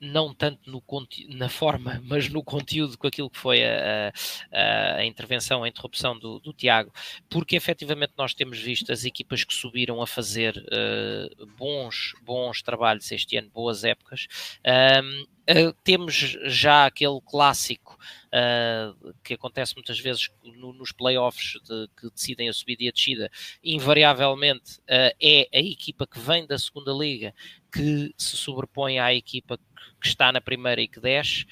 não 0.00 0.32
tanto 0.32 0.70
no, 0.70 0.82
na 1.28 1.48
forma, 1.48 2.00
mas 2.06 2.28
no 2.28 2.42
conteúdo 2.42 2.96
com 2.96 3.06
aquilo 3.06 3.28
que 3.28 3.38
foi 3.38 3.62
a, 3.62 4.12
a, 4.50 4.94
a 4.96 5.04
intervenção, 5.04 5.62
a 5.62 5.68
interrupção 5.68 6.18
do, 6.18 6.40
do, 6.40 6.52
Tiago, 6.54 6.90
porque 7.28 7.54
efetivamente 7.54 8.14
nós 8.16 8.32
temos 8.32 8.58
visto 8.58 8.90
as 8.90 9.04
equipas 9.04 9.44
que 9.44 9.54
subiram 9.54 10.00
a 10.00 10.06
fazer 10.06 10.56
uh, 10.56 11.46
bons, 11.58 12.14
bons 12.22 12.62
trabalhos 12.62 13.12
este 13.12 13.36
ano, 13.36 13.50
boas 13.50 13.84
épocas. 13.84 14.26
Um, 14.64 15.26
Uh, 15.50 15.72
temos 15.82 16.14
já 16.44 16.86
aquele 16.86 17.20
clássico 17.26 17.98
uh, 18.26 19.14
que 19.24 19.34
acontece 19.34 19.74
muitas 19.74 19.98
vezes 19.98 20.30
no, 20.44 20.72
nos 20.72 20.92
playoffs 20.92 21.58
de, 21.64 21.88
que 21.98 22.08
decidem 22.08 22.48
a 22.48 22.52
subida 22.52 22.84
e 22.84 22.88
a 22.88 22.92
descida, 22.92 23.28
invariavelmente 23.64 24.78
uh, 24.80 25.10
é 25.20 25.48
a 25.52 25.58
equipa 25.58 26.06
que 26.06 26.20
vem 26.20 26.46
da 26.46 26.56
segunda 26.56 26.92
liga 26.92 27.34
que 27.72 28.14
se 28.16 28.36
sobrepõe 28.36 29.00
à 29.00 29.12
equipa 29.12 29.58
que 30.00 30.06
está 30.06 30.30
na 30.30 30.40
primeira 30.40 30.80
e 30.80 30.88
que 30.88 31.00
desce, 31.00 31.46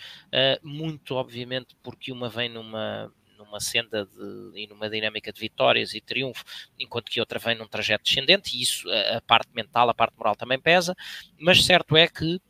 muito 0.63 1.15
obviamente 1.15 1.77
porque 1.83 2.13
uma 2.13 2.29
vem 2.29 2.49
numa, 2.49 3.13
numa 3.37 3.61
senda 3.61 4.05
de, 4.07 4.61
e 4.61 4.67
numa 4.67 4.89
dinâmica 4.89 5.33
de 5.33 5.41
vitórias 5.41 5.95
e 5.95 6.01
triunfo, 6.01 6.45
enquanto 6.79 7.11
que 7.11 7.21
outra 7.21 7.39
vem 7.39 7.57
num 7.57 7.69
trajeto 7.69 8.05
descendente, 8.05 8.57
e 8.57 8.63
isso, 8.63 8.89
a 8.91 9.21
parte 9.21 9.51
mental, 9.55 9.89
a 9.89 9.95
parte 9.95 10.17
moral 10.17 10.35
também 10.35 10.59
pesa, 10.59 10.97
mas 11.39 11.65
certo 11.65 11.97
é 11.97 12.09
que 12.09 12.41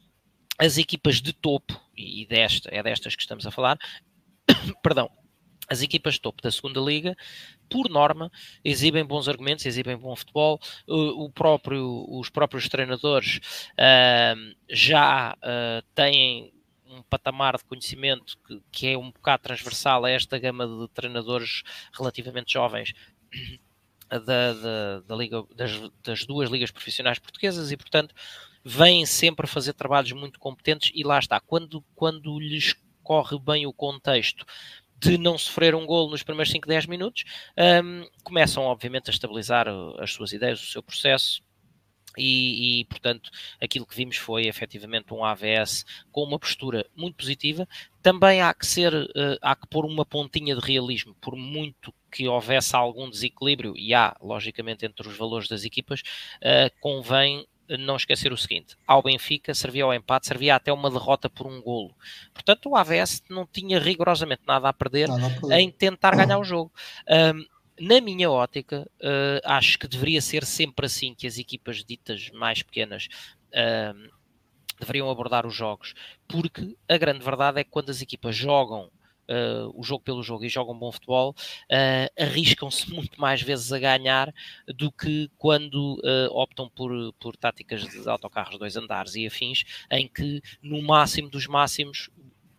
as 0.59 0.77
equipas 0.77 1.21
de 1.21 1.33
topo, 1.33 1.81
e 1.97 2.27
desta, 2.27 2.69
é 2.73 2.83
destas 2.83 3.15
que 3.15 3.23
estamos 3.23 3.47
a 3.47 3.51
falar, 3.51 3.79
perdão, 4.83 5.11
as 5.69 5.83
equipas 5.83 6.15
de 6.15 6.21
topo 6.21 6.43
da 6.43 6.51
segunda 6.51 6.81
liga, 6.81 7.15
por 7.69 7.89
norma, 7.91 8.33
exibem 8.65 9.05
bons 9.05 9.29
argumentos, 9.29 9.67
exibem 9.67 9.97
bom 9.97 10.17
futebol. 10.17 10.59
O, 10.87 11.31
próprio, 11.31 12.07
os 12.09 12.31
próprios 12.31 12.69
treinadores 12.69 13.37
uh, 13.75 14.57
já 14.69 15.35
uh, 15.35 15.87
têm 15.95 16.53
um 16.87 17.03
patamar 17.03 17.59
de 17.59 17.65
conhecimento 17.65 18.39
que, 18.47 18.63
que, 18.73 18.87
é 18.89 18.99
um 18.99 19.11
bocado 19.11 19.43
transversal 19.43 20.07
a 20.07 20.11
esta 20.11 20.39
gama 20.39 20.67
de 20.67 20.89
treinadores 20.95 21.63
relativamente 21.93 22.55
jovens 22.55 22.95
da, 24.09 24.19
da, 24.55 25.01
da 25.07 25.15
liga, 25.15 25.45
das, 25.55 25.73
das, 26.03 26.25
duas 26.25 26.49
ligas 26.49 26.71
profissionais 26.71 27.19
portuguesas 27.19 27.71
e, 27.71 27.77
portanto, 27.77 28.15
vêm 28.65 29.07
sempre 29.07 29.45
a 29.45 29.49
fazer 29.49 29.73
trabalhos 29.73 30.13
muito 30.13 30.39
competentes 30.39 30.91
e 30.95 31.03
lá 31.03 31.19
está, 31.19 31.41
quando, 31.41 31.85
quando 31.95 32.39
lhes 32.39 32.75
corre 33.03 33.39
bem 33.39 33.67
o 33.67 33.73
contexto 33.73 34.45
de 34.99 35.17
não 35.17 35.39
sofrer 35.39 35.75
um 35.75 35.87
golo 35.87 36.11
nos 36.11 36.23
primeiros 36.23 36.51
5, 36.51 36.67
10 36.67 36.87
minutos, 36.87 37.25
um, 37.57 38.05
começam 38.25 38.65
obviamente 38.65 39.09
a 39.09 39.13
estabilizar 39.13 39.67
as 39.99 40.13
suas 40.13 40.33
ideias, 40.33 40.61
o 40.61 40.67
seu 40.67 40.83
processo, 40.83 41.41
e, 42.17 42.81
e, 42.81 42.85
portanto 42.87 43.31
aquilo 43.63 43.87
que 43.87 43.95
vimos 43.95 44.17
foi 44.17 44.47
efetivamente 44.47 45.15
um 45.15 45.25
AVS 45.25 45.85
com 46.11 46.25
uma 46.25 46.39
postura 46.39 46.85
muito 46.97 47.17
positiva. 47.17 47.69
Também 48.03 48.43
há 48.43 48.53
que 48.53 48.67
ser, 48.67 48.93
uh, 48.93 49.39
há 49.41 49.55
que 49.55 49.69
pôr 49.69 49.85
uma 49.85 50.05
pontinha 50.05 50.57
de 50.57 50.61
realismo, 50.61 51.15
por 51.21 51.37
muito 51.37 51.95
que 52.11 52.27
houvesse 52.27 52.75
algum 52.75 53.09
desequilíbrio, 53.09 53.75
e 53.77 53.95
há, 53.95 54.17
logicamente, 54.21 54.85
entre 54.85 55.07
os 55.07 55.17
valores 55.17 55.49
das 55.49 55.65
equipas, 55.65 56.01
uh, 56.01 56.75
convém 56.81 57.47
não 57.79 57.97
esquecer 57.97 58.33
o 58.33 58.37
seguinte: 58.37 58.77
ao 58.87 59.03
Benfica 59.03 59.55
servia 59.55 59.85
ao 59.85 59.95
empate, 59.95 60.27
servia 60.27 60.57
até 60.57 60.73
uma 60.73 60.91
derrota 60.91 61.29
por 61.29 61.47
um 61.47 61.61
golo. 61.61 61.95
Portanto, 62.33 62.71
o 62.71 62.77
AVS 62.77 63.23
não 63.29 63.47
tinha 63.47 63.79
rigorosamente 63.79 64.43
nada 64.47 64.69
a 64.69 64.73
perder, 64.73 65.09
nada 65.09 65.27
a 65.27 65.31
perder. 65.31 65.59
em 65.59 65.71
tentar 65.71 66.17
ganhar 66.17 66.39
o 66.39 66.45
jogo. 66.45 66.73
Um, 67.09 67.45
na 67.81 68.01
minha 68.01 68.31
ótica, 68.31 68.89
uh, 69.01 69.41
acho 69.45 69.79
que 69.79 69.87
deveria 69.87 70.21
ser 70.21 70.45
sempre 70.45 70.87
assim 70.87 71.15
que 71.15 71.27
as 71.27 71.39
equipas 71.39 71.85
ditas 71.85 72.31
mais 72.33 72.63
pequenas 72.63 73.09
uh, 73.53 74.11
deveriam 74.81 75.11
abordar 75.11 75.47
os 75.47 75.55
jogos, 75.55 75.95
porque 76.27 76.77
a 76.89 76.97
grande 76.97 77.25
verdade 77.25 77.61
é 77.61 77.65
que 77.65 77.71
quando 77.71 77.91
as 77.91 78.03
equipas 78.03 78.35
jogam 78.35 78.91
uh, 79.29 79.73
o 79.75 79.83
jogo 79.83 80.03
pelo 80.03 80.23
jogo 80.23 80.45
e 80.45 80.49
jogam 80.49 80.79
bom 80.79 80.91
futebol, 80.91 81.31
uh, 81.31 82.23
arriscam-se 82.23 82.91
muito 82.93 83.21
mais 83.21 83.43
vezes 83.43 83.73
a 83.73 83.79
ganhar 83.79 84.33
do 84.77 84.91
que 84.91 85.31
quando 85.37 85.95
uh, 85.97 86.33
optam 86.33 86.69
por, 86.69 86.91
por 87.15 87.37
táticas 87.37 87.87
de 87.87 88.09
autocarros 88.09 88.59
dois 88.59 88.77
andares 88.77 89.15
e 89.15 89.27
afins, 89.27 89.65
em 89.91 90.09
que 90.09 90.43
no 90.63 90.83
máximo 90.83 91.29
dos 91.29 91.47
máximos 91.47 92.11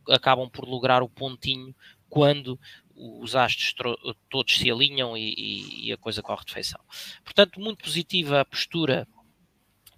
acabam 0.10 0.50
por 0.50 0.68
lograr 0.68 1.04
o 1.04 1.10
pontinho 1.10 1.76
quando 2.10 2.60
os 2.96 3.36
astros 3.36 3.74
todos 4.30 4.58
se 4.58 4.70
alinham 4.70 5.16
e, 5.16 5.34
e, 5.38 5.88
e, 5.88 5.94
a 5.94 5.98
coisa 5.98 6.22
corre 6.22 6.44
de 6.44 6.52
feição. 6.52 6.80
Portanto, 7.24 7.60
muito 7.60 7.84
positiva 7.84 8.42
a 8.42 8.46
postura 8.46 9.08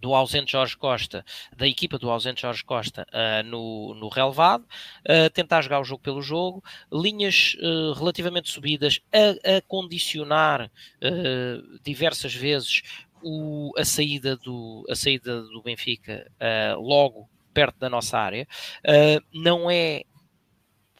do 0.01 0.15
ausente 0.15 0.51
Jorge 0.53 0.75
Costa, 0.75 1.23
da 1.55 1.67
equipa 1.67 1.97
do 1.99 2.09
ausente 2.09 2.41
Jorge 2.41 2.63
Costa 2.63 3.05
uh, 3.13 3.47
no, 3.47 3.93
no 3.93 4.09
relevado, 4.09 4.63
uh, 4.63 5.29
tentar 5.31 5.61
jogar 5.61 5.79
o 5.79 5.83
jogo 5.83 6.01
pelo 6.01 6.21
jogo, 6.21 6.63
linhas 6.91 7.55
uh, 7.61 7.93
relativamente 7.93 8.49
subidas, 8.49 8.99
a, 9.13 9.57
a 9.57 9.61
condicionar 9.61 10.71
diversas 11.83 12.33
vezes 12.33 12.81
o, 13.21 13.71
a, 13.77 13.85
saída 13.85 14.35
do, 14.35 14.83
a 14.89 14.95
saída 14.95 15.43
do 15.43 15.61
Benfica 15.61 16.31
logo 16.77 17.29
perto 17.53 17.77
da 17.77 17.89
nossa 17.89 18.17
área. 18.17 18.47
não 19.33 19.69
é 19.69 20.03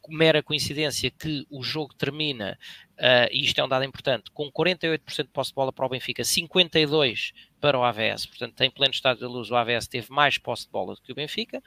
mera 0.10 0.44
coincidência 0.44 1.10
que 1.10 1.46
o 1.50 1.64
jogo 1.64 1.94
termina, 1.94 2.58
uh, 2.98 3.30
e 3.32 3.44
isto 3.44 3.60
é 3.60 3.64
um 3.64 3.68
dado 3.68 3.86
importante, 3.86 4.30
com 4.32 4.52
48% 4.52 5.24
de 5.24 5.30
posse 5.30 5.52
de 5.52 5.56
bola 5.56 5.72
para 5.72 5.86
o 5.86 5.90
Benfica, 5.90 6.24
52% 6.24 7.34
para 7.62 7.78
o 7.78 7.84
AVS, 7.84 8.26
portanto, 8.26 8.60
em 8.62 8.72
pleno 8.72 8.94
estado 8.94 9.20
de 9.20 9.26
luz, 9.26 9.52
o 9.52 9.56
AVS 9.56 9.88
teve 9.88 10.12
mais 10.12 10.38
posse 10.38 10.66
de 10.66 10.72
bola 10.72 10.96
do 10.96 11.02
que 11.02 11.12
o 11.12 11.16
Benfica. 11.16 11.62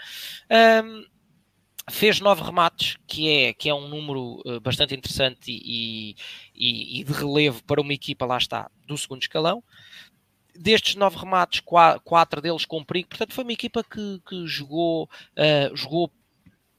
Um, 0.84 1.06
fez 1.90 2.20
nove 2.20 2.42
remates, 2.42 2.96
que 3.06 3.28
é, 3.28 3.52
que 3.54 3.68
é 3.68 3.74
um 3.74 3.88
número 3.88 4.42
uh, 4.44 4.60
bastante 4.60 4.94
interessante 4.94 5.50
e, 5.50 6.16
e, 6.54 7.00
e, 7.00 7.04
de 7.04 7.12
relevo 7.12 7.62
para 7.64 7.80
uma 7.80 7.92
equipa, 7.92 8.26
lá 8.26 8.36
está, 8.36 8.70
do 8.86 8.98
segundo 8.98 9.22
escalão. 9.22 9.62
Destes 10.56 10.96
nove 10.96 11.16
remates, 11.16 11.60
quatro, 11.60 12.00
quatro 12.02 12.40
deles 12.40 12.64
com 12.64 12.84
perigo, 12.84 13.08
portanto, 13.08 13.32
foi 13.32 13.44
uma 13.44 13.52
equipa 13.52 13.84
que, 13.84 14.20
que 14.28 14.46
jogou, 14.46 15.04
uh, 15.04 15.76
jogou 15.76 16.10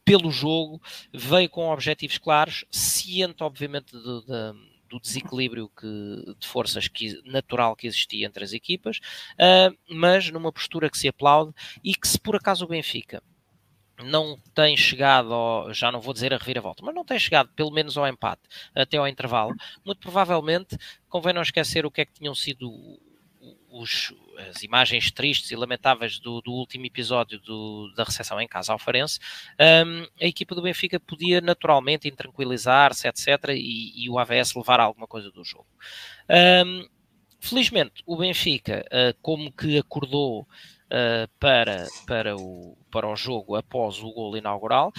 pelo 0.04 0.30
jogo, 0.30 0.82
veio 1.14 1.50
com 1.50 1.70
objetivos 1.70 2.18
claros, 2.18 2.66
ciente, 2.70 3.44
obviamente, 3.44 3.92
de, 3.92 4.26
de 4.26 4.75
do 4.90 5.00
desequilíbrio 5.00 5.70
que, 5.70 6.36
de 6.40 6.48
forças 6.48 6.88
que, 6.88 7.22
natural 7.26 7.76
que 7.76 7.88
existia 7.88 8.26
entre 8.26 8.44
as 8.44 8.54
equipas, 8.54 9.00
uh, 9.34 9.76
mas 9.90 10.30
numa 10.30 10.52
postura 10.52 10.90
que 10.90 10.98
se 10.98 11.08
aplaude 11.08 11.54
e 11.84 11.94
que 11.96 12.08
se 12.08 12.20
por 12.20 12.36
acaso 12.36 12.66
o 12.66 12.68
Benfica 12.68 13.22
não 14.04 14.38
tem 14.54 14.76
chegado, 14.76 15.34
ao, 15.34 15.74
já 15.74 15.92
não 15.92 16.02
vou 16.02 16.14
dizer 16.14 16.34
a 16.34 16.38
reviravolta, 16.38 16.84
mas 16.84 16.94
não 16.94 17.06
tem 17.06 17.18
chegado 17.18 17.50
pelo 17.56 17.72
menos 17.72 17.98
ao 17.98 18.08
empate 18.08 18.42
até 18.76 18.98
ao 18.98 19.08
intervalo, 19.08 19.56
muito 19.86 20.00
provavelmente 20.00 20.78
convém 21.08 21.34
não 21.34 21.42
esquecer 21.42 21.86
o 21.86 21.92
que 21.92 22.02
é 22.02 22.06
que 22.06 22.14
tinham 22.14 22.36
sido 22.36 23.00
os, 23.70 24.14
as 24.38 24.64
imagens 24.64 25.12
tristes 25.12 25.52
e 25.52 25.56
lamentáveis 25.56 26.20
do, 26.20 26.42
do 26.42 26.52
último 26.52 26.86
episódio 26.86 27.40
do, 27.40 27.92
da 27.96 28.04
recepção 28.04 28.40
em 28.40 28.48
casa 28.48 28.74
ao 28.74 28.80
Farense, 28.80 29.20
um, 29.86 30.04
a 30.22 30.26
equipa 30.26 30.56
do 30.56 30.62
Benfica 30.62 31.00
podia 31.00 31.42
naturalmente 31.42 32.08
intranquilizar-se, 32.08 33.08
etc., 33.08 33.50
e, 33.50 34.06
e, 34.06 34.10
o 34.10 34.20
AVS 34.20 34.56
levar 34.56 34.80
alguma 34.80 35.08
coisa 35.08 35.32
do 35.32 35.44
jogo. 35.44 35.68
Um, 36.30 36.88
felizmente, 37.40 38.04
o 38.06 38.18
Benfica, 38.18 38.86
uh, 38.88 39.18
como 39.22 39.52
que 39.52 39.78
acordou 39.78 40.42
uh, 40.42 41.28
para, 41.40 41.88
para, 42.06 42.36
o, 42.36 42.78
para 42.92 43.08
o 43.08 43.16
jogo 43.16 43.56
após 43.56 44.00
o 44.00 44.12
gol 44.12 44.38
inaugural, 44.38 44.92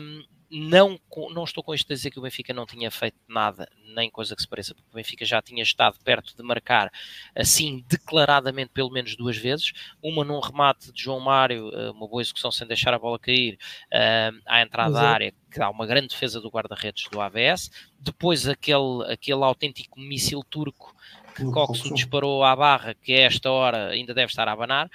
um, 0.00 0.22
não, 0.50 0.98
não 1.32 1.44
estou 1.44 1.62
com 1.62 1.72
isto 1.72 1.92
a 1.92 1.94
dizer 1.94 2.10
que 2.10 2.18
o 2.18 2.22
Benfica 2.22 2.52
não 2.52 2.66
tinha 2.66 2.90
feito 2.90 3.16
nada, 3.28 3.70
nem 3.94 4.10
coisa 4.10 4.34
que 4.34 4.42
se 4.42 4.48
pareça, 4.48 4.74
porque 4.74 4.90
o 4.90 4.96
Benfica 4.96 5.24
já 5.24 5.40
tinha 5.40 5.62
estado 5.62 5.96
perto 6.02 6.36
de 6.36 6.42
marcar 6.42 6.90
assim 7.36 7.84
declaradamente 7.88 8.70
pelo 8.74 8.90
menos 8.90 9.14
duas 9.14 9.36
vezes, 9.36 9.72
uma 10.02 10.24
num 10.24 10.40
remate 10.40 10.92
de 10.92 11.02
João 11.02 11.20
Mário, 11.20 11.70
eh, 11.72 11.90
uma 11.90 12.08
boa 12.08 12.20
execução 12.20 12.50
sem 12.50 12.66
deixar 12.66 12.92
a 12.92 12.98
bola 12.98 13.18
cair 13.18 13.58
uh, 13.92 14.40
à 14.44 14.60
entrada 14.60 14.92
da 14.92 15.08
área, 15.08 15.32
que 15.50 15.58
dá 15.58 15.70
uma 15.70 15.86
grande 15.86 16.08
defesa 16.08 16.40
do 16.40 16.48
guarda-redes 16.48 17.04
do 17.10 17.20
AVS, 17.20 17.70
depois 17.98 18.48
aquele, 18.48 19.04
aquele 19.08 19.44
autêntico 19.44 20.00
míssil 20.00 20.42
turco 20.48 20.94
que 21.36 21.44
Coxo 21.44 21.94
disparou 21.94 22.42
à 22.42 22.56
barra, 22.56 22.94
que 22.94 23.12
a 23.12 23.20
esta 23.20 23.50
hora 23.50 23.90
ainda 23.90 24.12
deve 24.12 24.30
estar 24.30 24.48
a 24.48 24.52
abanar, 24.52 24.90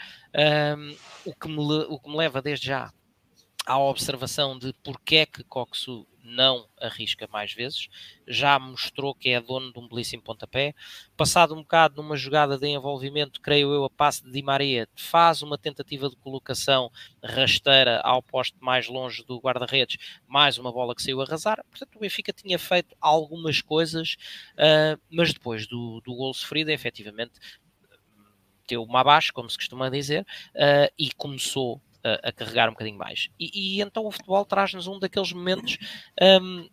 um, 0.78 0.96
o, 1.26 1.34
que 1.34 1.48
me, 1.48 1.62
o 1.62 1.98
que 1.98 2.10
me 2.10 2.18
leva 2.18 2.41
desde 2.41 2.68
já 2.68 2.91
à 3.65 3.80
observação 3.80 4.58
de 4.58 4.73
porque 4.84 5.17
é 5.17 5.25
que 5.25 5.43
Coxu 5.43 6.06
não 6.25 6.67
arrisca 6.82 7.28
mais 7.32 7.54
vezes, 7.54 7.88
já 8.28 8.58
mostrou 8.58 9.13
que 9.13 9.30
é 9.30 9.39
dono 9.39 9.71
de 9.71 9.80
um 9.80 9.88
belíssimo 9.88 10.23
pontapé. 10.23 10.73
Passado 11.15 11.54
um 11.54 11.62
bocado 11.62 12.01
numa 12.01 12.17
jogada 12.17 12.58
de 12.58 12.67
envolvimento, 12.67 13.39
creio 13.39 13.71
eu, 13.71 13.86
a 13.86 13.89
passe 13.89 14.23
de 14.23 14.32
Di 14.32 14.41
Maria, 14.41 14.89
faz 14.95 15.43
uma 15.43 15.58
tentativa 15.58 16.10
de 16.10 16.15
colocação 16.15 16.91
rasteira 17.23 18.01
ao 18.01 18.23
poste 18.23 18.58
mais 18.60 18.88
longe 18.88 19.23
do 19.23 19.38
guarda-redes, 19.39 19.97
mais 20.28 20.58
uma 20.58 20.71
bola 20.71 20.95
que 20.95 21.04
saiu 21.04 21.21
a 21.21 21.25
arrasar. 21.25 21.63
Portanto, 21.69 21.95
o 21.95 21.99
Benfica 21.99 22.34
tinha 22.34 22.58
feito 22.58 22.95
algumas 22.99 23.62
coisas, 23.62 24.17
uh, 24.54 24.99
mas 25.10 25.32
depois 25.32 25.67
do, 25.67 26.01
do 26.01 26.15
gol 26.15 26.34
sofrido, 26.34 26.69
efetivamente, 26.69 27.34
deu 28.67 28.84
uma 28.84 29.01
abaixo, 29.01 29.32
como 29.32 29.49
se 29.49 29.58
costuma 29.58 29.89
dizer, 29.89 30.25
uh, 30.56 30.91
e 30.97 31.12
começou 31.13 31.80
a, 32.24 32.32
carregar 32.32 32.70
um 32.70 32.74
bocadinho 32.74 32.98
mais. 32.98 33.30
E, 33.39 33.78
e 33.78 33.82
então 33.82 34.06
o 34.06 34.12
futebol 34.12 34.46
traz-nos 34.46 34.88
um 34.88 35.00
daqueles 35.00 35.32
momentos 35.34 35.78
um, 36.41 36.70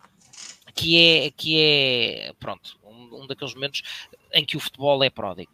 que 0.75 0.99
é, 0.99 1.31
que 1.31 1.59
é 1.59 2.33
pronto, 2.39 2.79
um, 2.85 3.23
um, 3.23 3.27
daqueles 3.27 3.55
momentos 3.55 3.83
em 4.33 4.45
que 4.45 4.57
o 4.57 4.61
futebol 4.61 5.03
é 5.03 5.11
pródigo. 5.11 5.53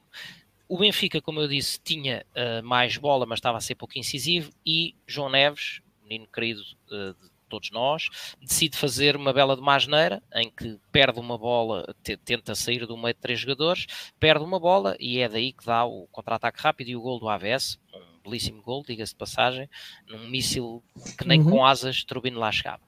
O 0.69 0.79
Benfica, 0.79 1.21
como 1.21 1.41
eu 1.41 1.49
disse, 1.49 1.81
tinha 1.83 2.27
uh, 2.35 2.63
mais 2.63 2.97
bola, 2.97 3.25
mas 3.25 3.39
estava 3.39 3.57
a 3.57 3.61
ser 3.61 3.75
pouco 3.75 3.99
incisivo, 3.99 4.53
e 4.67 4.95
João 5.07 5.31
Neves, 5.31 5.81
menino 6.03 6.27
querido 6.27 6.61
uh, 6.61 7.15
de 7.15 7.31
todos 7.49 7.71
nós, 7.71 8.09
decide 8.43 8.77
fazer 8.77 9.17
uma 9.17 9.33
bela 9.33 9.57
de 9.57 9.63
masneira, 9.63 10.23
em 10.35 10.51
que 10.51 10.79
perde 10.93 11.19
uma 11.19 11.39
bola, 11.39 11.95
tenta 12.23 12.55
sair 12.55 12.85
do 12.85 12.99
meio 12.99 13.15
de 13.15 13.21
três 13.21 13.41
jogadores, 13.41 13.87
perde 14.21 14.45
uma 14.45 14.61
bola, 14.61 14.95
e 15.01 15.19
é 15.21 15.29
daí 15.29 15.53
que 15.55 15.65
dá 15.65 15.87
o 15.87 16.07
contra-ataque 16.09 16.61
rápido 16.61 16.89
e 16.89 16.97
o 16.97 17.01
gol 17.01 17.19
do 17.19 17.29
AVS, 17.31 17.79
um 17.95 18.08
belíssimo 18.29 18.63
gol, 18.63 18.85
diga-se 18.87 19.13
de 19.13 19.19
passagem, 19.19 19.69
num 20.07 20.29
míssil 20.29 20.83
que 21.17 21.27
nem 21.27 21.41
uhum. 21.41 21.51
com 21.51 21.67
asas 21.67 22.05
Turbino 22.05 22.39
lá 22.39 22.53
chegava. 22.53 22.83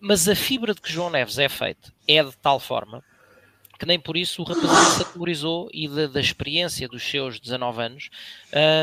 Mas 0.00 0.28
a 0.28 0.34
fibra 0.36 0.74
de 0.74 0.80
que 0.80 0.92
João 0.92 1.10
Neves 1.10 1.38
é 1.38 1.48
feito 1.48 1.92
é 2.06 2.22
de 2.22 2.36
tal 2.36 2.60
forma 2.60 3.02
que 3.78 3.86
nem 3.86 3.98
por 3.98 4.16
isso 4.16 4.42
o 4.42 4.44
rapazinho 4.44 4.90
se 4.90 5.02
atemorizou 5.02 5.68
e 5.72 5.88
da, 5.88 6.06
da, 6.06 6.20
experiência 6.20 6.88
dos 6.88 7.02
seus 7.02 7.38
19 7.40 7.82
anos 7.82 8.10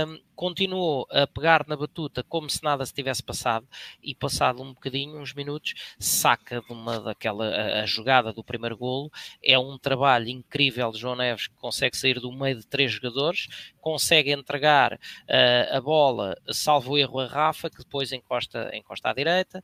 um, 0.07 0.19
continuou 0.35 1.07
a 1.11 1.27
pegar 1.27 1.65
na 1.67 1.75
batuta 1.75 2.23
como 2.23 2.49
se 2.49 2.63
nada 2.63 2.85
se 2.85 2.93
tivesse 2.93 3.23
passado 3.23 3.67
e 4.01 4.15
passado 4.15 4.61
um 4.61 4.73
bocadinho, 4.73 5.19
uns 5.19 5.33
minutos, 5.33 5.73
saca 5.99 6.61
de 6.61 6.73
uma 6.73 6.99
daquela 6.99 7.47
a, 7.47 7.83
a 7.83 7.85
jogada 7.85 8.33
do 8.33 8.43
primeiro 8.43 8.77
golo, 8.77 9.11
é 9.43 9.57
um 9.57 9.77
trabalho 9.77 10.27
incrível 10.27 10.91
de 10.91 10.99
João 10.99 11.15
Neves 11.15 11.47
que 11.47 11.55
consegue 11.55 11.95
sair 11.95 12.19
do 12.19 12.31
meio 12.31 12.57
de 12.57 12.67
três 12.67 12.91
jogadores, 12.91 13.47
consegue 13.79 14.31
entregar 14.31 14.93
uh, 14.93 15.77
a 15.77 15.81
bola, 15.81 16.35
salvo 16.51 16.97
erro 16.97 17.19
a 17.19 17.27
Rafa, 17.27 17.69
que 17.69 17.77
depois 17.77 18.11
encosta, 18.11 18.71
encosta 18.75 19.09
à 19.09 19.13
direita, 19.13 19.63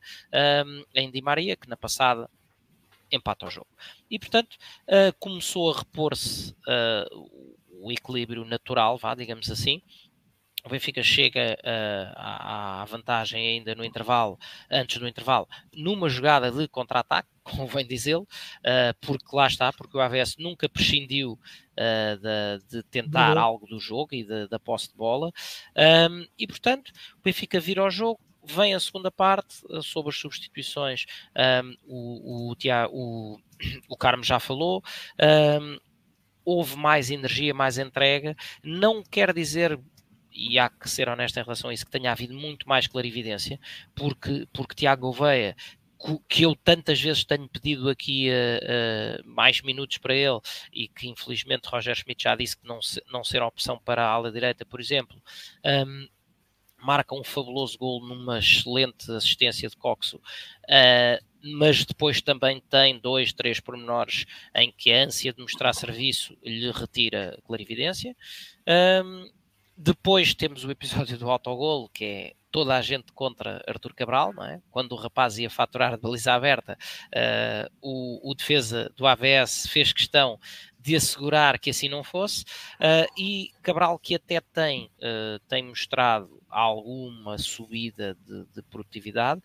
um, 0.66 0.84
em 0.94 1.10
Di 1.10 1.20
Maria, 1.20 1.56
que 1.56 1.68
na 1.68 1.76
passada 1.76 2.28
empata 3.16 3.46
o 3.46 3.50
jogo. 3.50 3.68
E, 4.10 4.18
portanto, 4.18 4.56
uh, 4.88 5.12
começou 5.18 5.72
a 5.72 5.78
repor-se 5.78 6.52
uh, 6.52 7.30
o 7.82 7.90
equilíbrio 7.90 8.44
natural, 8.44 8.98
vá, 8.98 9.14
digamos 9.14 9.50
assim. 9.50 9.82
O 10.62 10.68
Benfica 10.68 11.02
chega 11.02 11.58
uh, 11.60 12.12
à, 12.16 12.84
vantagem 12.86 13.46
ainda 13.46 13.74
no 13.74 13.82
intervalo, 13.82 14.38
antes 14.70 14.98
do 14.98 15.08
intervalo, 15.08 15.48
numa 15.72 16.08
jogada 16.10 16.50
de 16.50 16.68
contra-ataque, 16.68 17.28
convém 17.42 17.86
dizê-lo, 17.86 18.28
porque 19.00 19.34
lá 19.34 19.46
está, 19.46 19.72
porque 19.72 19.96
o 19.96 20.00
AVS 20.00 20.36
nunca 20.38 20.68
prescindiu 20.68 21.38
de, 21.76 22.64
de, 22.68 22.82
tentar 22.84 23.36
uhum. 23.36 23.42
algo 23.42 23.66
do 23.66 23.80
jogo 23.80 24.14
e 24.14 24.22
da 24.46 24.58
posse 24.58 24.90
de 24.90 24.96
bola, 24.96 25.32
um, 26.08 26.26
e 26.38 26.46
portanto 26.46 26.92
o 27.18 27.22
Benfica 27.24 27.58
vira 27.58 27.80
ao 27.80 27.90
jogo, 27.90 28.20
Vem 28.44 28.74
a 28.74 28.80
segunda 28.80 29.10
parte 29.10 29.56
eh, 29.70 29.80
sobre 29.82 30.10
as 30.10 30.16
substituições. 30.16 31.06
Um, 31.36 31.76
o, 31.86 32.50
o, 32.50 32.56
o, 32.90 33.38
o 33.88 33.96
Carmo 33.96 34.24
já 34.24 34.40
falou. 34.40 34.82
Um, 35.60 35.78
houve 36.44 36.76
mais 36.76 37.10
energia, 37.10 37.54
mais 37.54 37.78
entrega. 37.78 38.36
Não 38.62 39.02
quer 39.02 39.32
dizer 39.32 39.78
e 40.32 40.58
há 40.58 40.68
que 40.70 40.88
ser 40.88 41.08
honesto 41.08 41.36
em 41.38 41.42
relação 41.42 41.70
a 41.70 41.74
isso, 41.74 41.84
que 41.84 41.90
tenha 41.90 42.12
havido 42.12 42.34
muito 42.34 42.68
mais 42.68 42.86
clarividência, 42.86 43.58
porque, 43.94 44.46
porque 44.52 44.74
Tiago 44.74 45.02
Gouveia, 45.02 45.56
que 46.28 46.42
eu 46.42 46.54
tantas 46.56 47.00
vezes 47.00 47.24
tenho 47.24 47.48
pedido 47.48 47.88
aqui 47.90 48.30
uh, 48.30 49.20
uh, 49.20 49.28
mais 49.28 49.60
minutos 49.60 49.98
para 49.98 50.14
ele 50.14 50.40
e 50.72 50.88
que 50.88 51.08
infelizmente 51.08 51.68
Roger 51.68 51.94
Schmidt 51.94 52.22
já 52.22 52.34
disse 52.34 52.56
que 52.56 52.66
não, 52.66 52.80
se, 52.80 53.02
não 53.12 53.22
ser 53.22 53.42
opção 53.42 53.78
para 53.78 54.02
a 54.02 54.08
ala 54.08 54.32
direita, 54.32 54.64
por 54.64 54.80
exemplo, 54.80 55.20
um, 55.64 56.08
marca 56.82 57.14
um 57.14 57.24
fabuloso 57.24 57.78
gol 57.78 58.00
numa 58.00 58.38
excelente 58.38 59.10
assistência 59.12 59.68
de 59.68 59.76
Coxo, 59.76 60.16
uh, 60.16 61.24
mas 61.42 61.84
depois 61.84 62.20
também 62.20 62.62
tem 62.68 62.98
dois, 62.98 63.32
três 63.32 63.60
pormenores 63.60 64.26
em 64.54 64.72
que 64.76 64.92
a 64.92 65.04
ânsia 65.04 65.32
de 65.32 65.40
mostrar 65.40 65.72
serviço 65.72 66.36
lhe 66.42 66.70
retira 66.70 67.38
clarividência. 67.44 68.14
Um, 69.04 69.30
depois 69.76 70.34
temos 70.34 70.64
o 70.64 70.70
episódio 70.70 71.16
do 71.16 71.30
autogol, 71.30 71.88
que 71.88 72.04
é 72.04 72.32
toda 72.50 72.76
a 72.76 72.82
gente 72.82 73.12
contra 73.12 73.62
Artur 73.66 73.94
Cabral, 73.94 74.32
não 74.34 74.44
é? 74.44 74.60
Quando 74.70 74.92
o 74.92 74.96
rapaz 74.96 75.38
ia 75.38 75.48
faturar 75.48 75.94
de 75.94 76.02
baliza 76.02 76.32
aberta, 76.32 76.76
uh, 77.06 77.70
o, 77.80 78.30
o, 78.30 78.34
defesa 78.34 78.92
do 78.96 79.06
AVS 79.06 79.66
fez 79.68 79.92
questão 79.92 80.38
de 80.78 80.96
assegurar 80.96 81.58
que 81.58 81.70
assim 81.70 81.88
não 81.88 82.02
fosse, 82.02 82.42
uh, 82.42 83.06
e 83.16 83.50
Cabral 83.62 83.98
que 83.98 84.14
até 84.14 84.40
tem, 84.40 84.90
uh, 84.98 85.38
tem 85.48 85.64
mostrado 85.64 86.39
alguma 86.50 87.38
subida 87.38 88.16
de, 88.26 88.44
de 88.54 88.62
produtividade, 88.62 89.40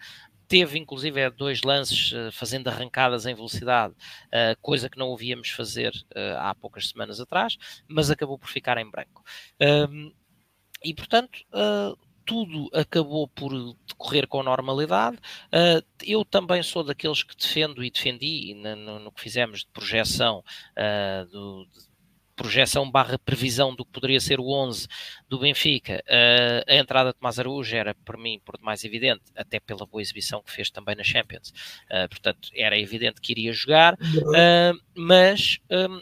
teve 0.47 0.77
inclusive 0.77 1.29
dois 1.31 1.61
lances 1.63 2.11
uh, 2.11 2.31
fazendo 2.31 2.67
arrancadas 2.67 3.25
em 3.25 3.35
velocidade, 3.35 3.93
uh, 3.93 4.59
coisa 4.61 4.89
que 4.89 4.97
não 4.97 5.09
ouvíamos 5.09 5.49
fazer 5.49 5.91
uh, 5.91 6.37
há 6.39 6.55
poucas 6.55 6.89
semanas 6.89 7.19
atrás, 7.19 7.57
mas 7.87 8.09
acabou 8.09 8.37
por 8.37 8.49
ficar 8.49 8.77
em 8.77 8.89
branco. 8.89 9.23
e 10.83 10.93
portanto, 10.93 11.39
tudo 12.25 12.69
acabou 12.73 13.27
por 13.27 13.51
decorrer 13.87 14.27
com 14.27 14.43
normalidade. 14.43 15.17
Eu 16.03 16.23
também 16.25 16.61
sou 16.63 16.83
daqueles 16.83 17.23
que 17.23 17.35
defendo 17.35 17.83
e 17.83 17.89
defendi 17.89 18.53
no, 18.53 19.11
que 19.11 19.21
fizemos 19.21 19.61
de 19.61 19.67
projeção 19.67 20.43
do, 21.31 21.67
projeção 22.35 22.89
barra 22.89 23.17
previsão 23.17 23.73
do 23.73 23.85
que 23.85 23.91
poderia 23.91 24.19
ser 24.19 24.39
o 24.39 24.49
11 24.49 24.87
do 25.27 25.39
Benfica, 25.39 26.03
uh, 26.07 26.71
a 26.71 26.75
entrada 26.75 27.11
de 27.11 27.19
Tomás 27.19 27.39
Araújo 27.39 27.75
era, 27.75 27.95
para 27.95 28.17
mim, 28.17 28.41
por 28.43 28.57
demais 28.57 28.83
evidente, 28.83 29.23
até 29.35 29.59
pela 29.59 29.85
boa 29.85 30.01
exibição 30.01 30.41
que 30.41 30.51
fez 30.51 30.69
também 30.69 30.95
na 30.95 31.03
Champions. 31.03 31.49
Uh, 31.89 32.09
portanto, 32.09 32.49
era 32.53 32.77
evidente 32.77 33.21
que 33.21 33.31
iria 33.31 33.53
jogar, 33.53 33.93
uh, 33.93 34.79
mas 34.95 35.59
um, 35.69 36.01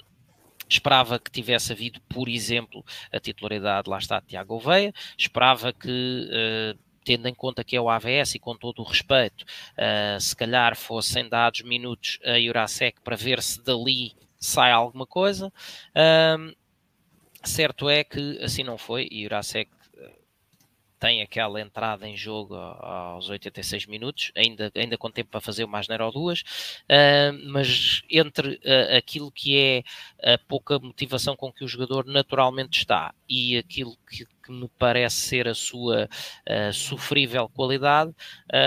Esperava 0.69 1.19
que 1.19 1.29
tivesse 1.29 1.71
havido, 1.71 2.01
por 2.09 2.27
exemplo, 2.27 2.83
a 3.11 3.19
titularidade, 3.19 3.87
lá 3.87 3.99
está, 3.99 4.19
de 4.19 4.27
Tiago 4.27 4.55
Oveia. 4.55 4.91
Esperava 5.15 5.71
que, 5.71 6.75
tendo 7.03 7.27
em 7.27 7.33
conta 7.33 7.63
que 7.63 7.75
é 7.75 7.81
o 7.81 7.89
AVS 7.89 8.35
e 8.35 8.39
com 8.39 8.55
todo 8.55 8.79
o 8.79 8.83
respeito, 8.83 9.43
uh, 9.43 10.19
se 10.19 10.35
calhar 10.35 10.75
fossem 10.75 11.27
dados 11.27 11.61
minutos 11.61 12.17
a 12.23 12.39
Jurasek 12.39 13.01
para 13.01 13.15
ver 13.15 13.41
se 13.41 13.63
dali 13.63 14.13
sai 14.43 14.71
alguma 14.71 15.05
coisa. 15.05 15.47
Uh, 15.95 16.55
certo 17.43 17.89
é 17.89 18.03
que 18.03 18.39
assim 18.41 18.63
não 18.63 18.77
foi 18.77 19.07
e 19.11 19.23
Jurasek 19.23 19.69
tem 21.03 21.21
aquela 21.21 21.59
entrada 21.59 22.07
em 22.07 22.15
jogo 22.15 22.55
aos 22.55 23.29
86 23.29 23.87
minutos, 23.87 24.31
ainda, 24.37 24.71
ainda 24.73 24.97
com 24.97 25.11
tempo 25.11 25.31
para 25.31 25.41
fazer 25.41 25.65
uma 25.65 25.77
asneira 25.77 26.05
ou 26.05 26.13
duas, 26.13 26.39
uh, 26.39 27.51
mas 27.51 28.03
entre 28.09 28.53
uh, 28.53 28.97
aquilo 28.97 29.29
que 29.29 29.57
é 29.57 29.83
a 30.33 30.37
pouca 30.37 30.79
motivação 30.79 31.35
com 31.35 31.51
que 31.51 31.65
o 31.65 31.67
jogador 31.67 32.05
naturalmente 32.05 32.77
está 32.79 33.13
e 33.27 33.57
aquilo 33.57 33.97
que, 34.09 34.25
que 34.25 34.49
me 34.49 34.69
parece 34.79 35.17
ser 35.17 35.45
a 35.45 35.53
sua 35.53 36.05
uh, 36.05 36.71
sofrível 36.71 37.49
qualidade, 37.49 38.13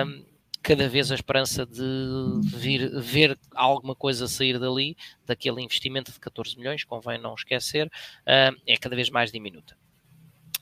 um, 0.06 0.35
cada 0.66 0.88
vez 0.88 1.12
a 1.12 1.14
esperança 1.14 1.64
de 1.64 2.40
vir, 2.42 2.90
ver 3.00 3.38
alguma 3.54 3.94
coisa 3.94 4.26
sair 4.26 4.58
dali, 4.58 4.96
daquele 5.24 5.62
investimento 5.62 6.10
de 6.10 6.18
14 6.18 6.58
milhões, 6.58 6.82
convém 6.82 7.20
não 7.20 7.34
esquecer, 7.34 7.88
é 8.26 8.76
cada 8.76 8.96
vez 8.96 9.08
mais 9.08 9.30
diminuta. 9.30 9.76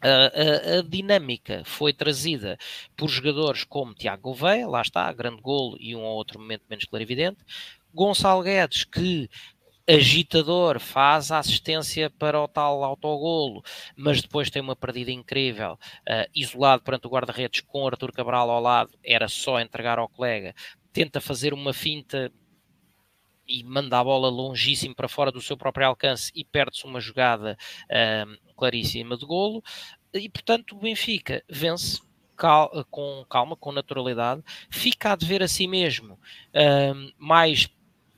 A, 0.02 0.76
a, 0.76 0.78
a, 0.78 0.82
dinâmica 0.82 1.62
foi 1.64 1.94
trazida 1.94 2.58
por 2.94 3.08
jogadores 3.08 3.64
como 3.64 3.94
Tiago 3.94 4.24
Gouveia, 4.24 4.68
lá 4.68 4.82
está, 4.82 5.10
grande 5.10 5.40
golo 5.40 5.78
e 5.80 5.96
um 5.96 6.02
ou 6.02 6.16
outro 6.16 6.38
momento 6.38 6.64
menos 6.68 6.84
clarividente. 6.84 7.38
Gonçalo 7.94 8.42
Guedes, 8.42 8.84
que 8.84 9.30
agitador, 9.88 10.80
faz 10.80 11.30
a 11.30 11.38
assistência 11.38 12.08
para 12.10 12.40
o 12.40 12.48
tal 12.48 12.82
autogolo, 12.82 13.62
mas 13.96 14.22
depois 14.22 14.50
tem 14.50 14.62
uma 14.62 14.74
perdida 14.74 15.10
incrível, 15.10 15.74
uh, 15.74 16.30
isolado 16.34 16.82
perante 16.82 17.06
o 17.06 17.10
guarda-redes 17.10 17.60
com 17.60 17.86
Arthur 17.86 18.12
Cabral 18.12 18.50
ao 18.50 18.60
lado, 18.60 18.98
era 19.04 19.28
só 19.28 19.60
entregar 19.60 19.98
ao 19.98 20.08
colega, 20.08 20.54
tenta 20.92 21.20
fazer 21.20 21.52
uma 21.52 21.74
finta 21.74 22.32
e 23.46 23.62
manda 23.62 23.98
a 23.98 24.04
bola 24.04 24.30
longíssimo 24.30 24.94
para 24.94 25.08
fora 25.08 25.30
do 25.30 25.40
seu 25.40 25.56
próprio 25.56 25.86
alcance 25.86 26.32
e 26.34 26.44
perde-se 26.44 26.86
uma 26.86 27.00
jogada 27.00 27.58
uh, 27.90 28.54
claríssima 28.56 29.16
de 29.18 29.26
golo. 29.26 29.62
E 30.14 30.28
portanto 30.30 30.74
o 30.74 30.78
Benfica 30.78 31.42
vence 31.48 32.00
cal 32.36 32.84
com 32.90 33.24
calma, 33.28 33.56
com 33.56 33.70
naturalidade, 33.70 34.42
fica 34.70 35.12
a 35.12 35.16
dever 35.16 35.42
a 35.42 35.48
si 35.48 35.66
mesmo. 35.66 36.14
Uh, 36.54 37.12
mais 37.18 37.68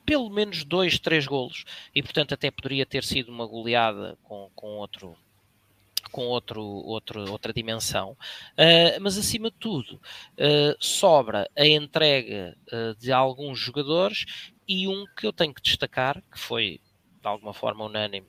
pelo 0.06 0.30
menos 0.30 0.64
dois, 0.64 0.98
três 0.98 1.26
golos. 1.26 1.64
E 1.94 2.02
portanto 2.02 2.32
até 2.32 2.50
poderia 2.50 2.86
ter 2.86 3.04
sido 3.04 3.30
uma 3.30 3.46
goleada 3.46 4.16
com, 4.22 4.48
com 4.54 4.68
outro 4.68 5.16
com 6.10 6.22
outro, 6.26 6.62
outro, 6.62 7.30
outra 7.30 7.52
dimensão, 7.52 8.12
uh, 8.12 9.00
mas 9.00 9.18
acima 9.18 9.50
de 9.50 9.56
tudo 9.56 9.96
uh, 9.96 10.76
sobra 10.78 11.50
a 11.56 11.66
entrega 11.66 12.56
uh, 12.72 12.94
de 12.98 13.12
alguns 13.12 13.58
jogadores 13.58 14.24
e 14.66 14.88
um 14.88 15.04
que 15.16 15.26
eu 15.26 15.32
tenho 15.32 15.52
que 15.52 15.60
destacar, 15.60 16.22
que 16.32 16.38
foi 16.38 16.80
de 17.20 17.28
alguma 17.28 17.52
forma 17.52 17.84
unânime 17.84 18.26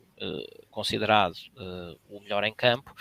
considerado 0.72 1.36
o 2.10 2.20
melhor 2.20 2.44
em 2.44 2.54
campo, 2.54 2.92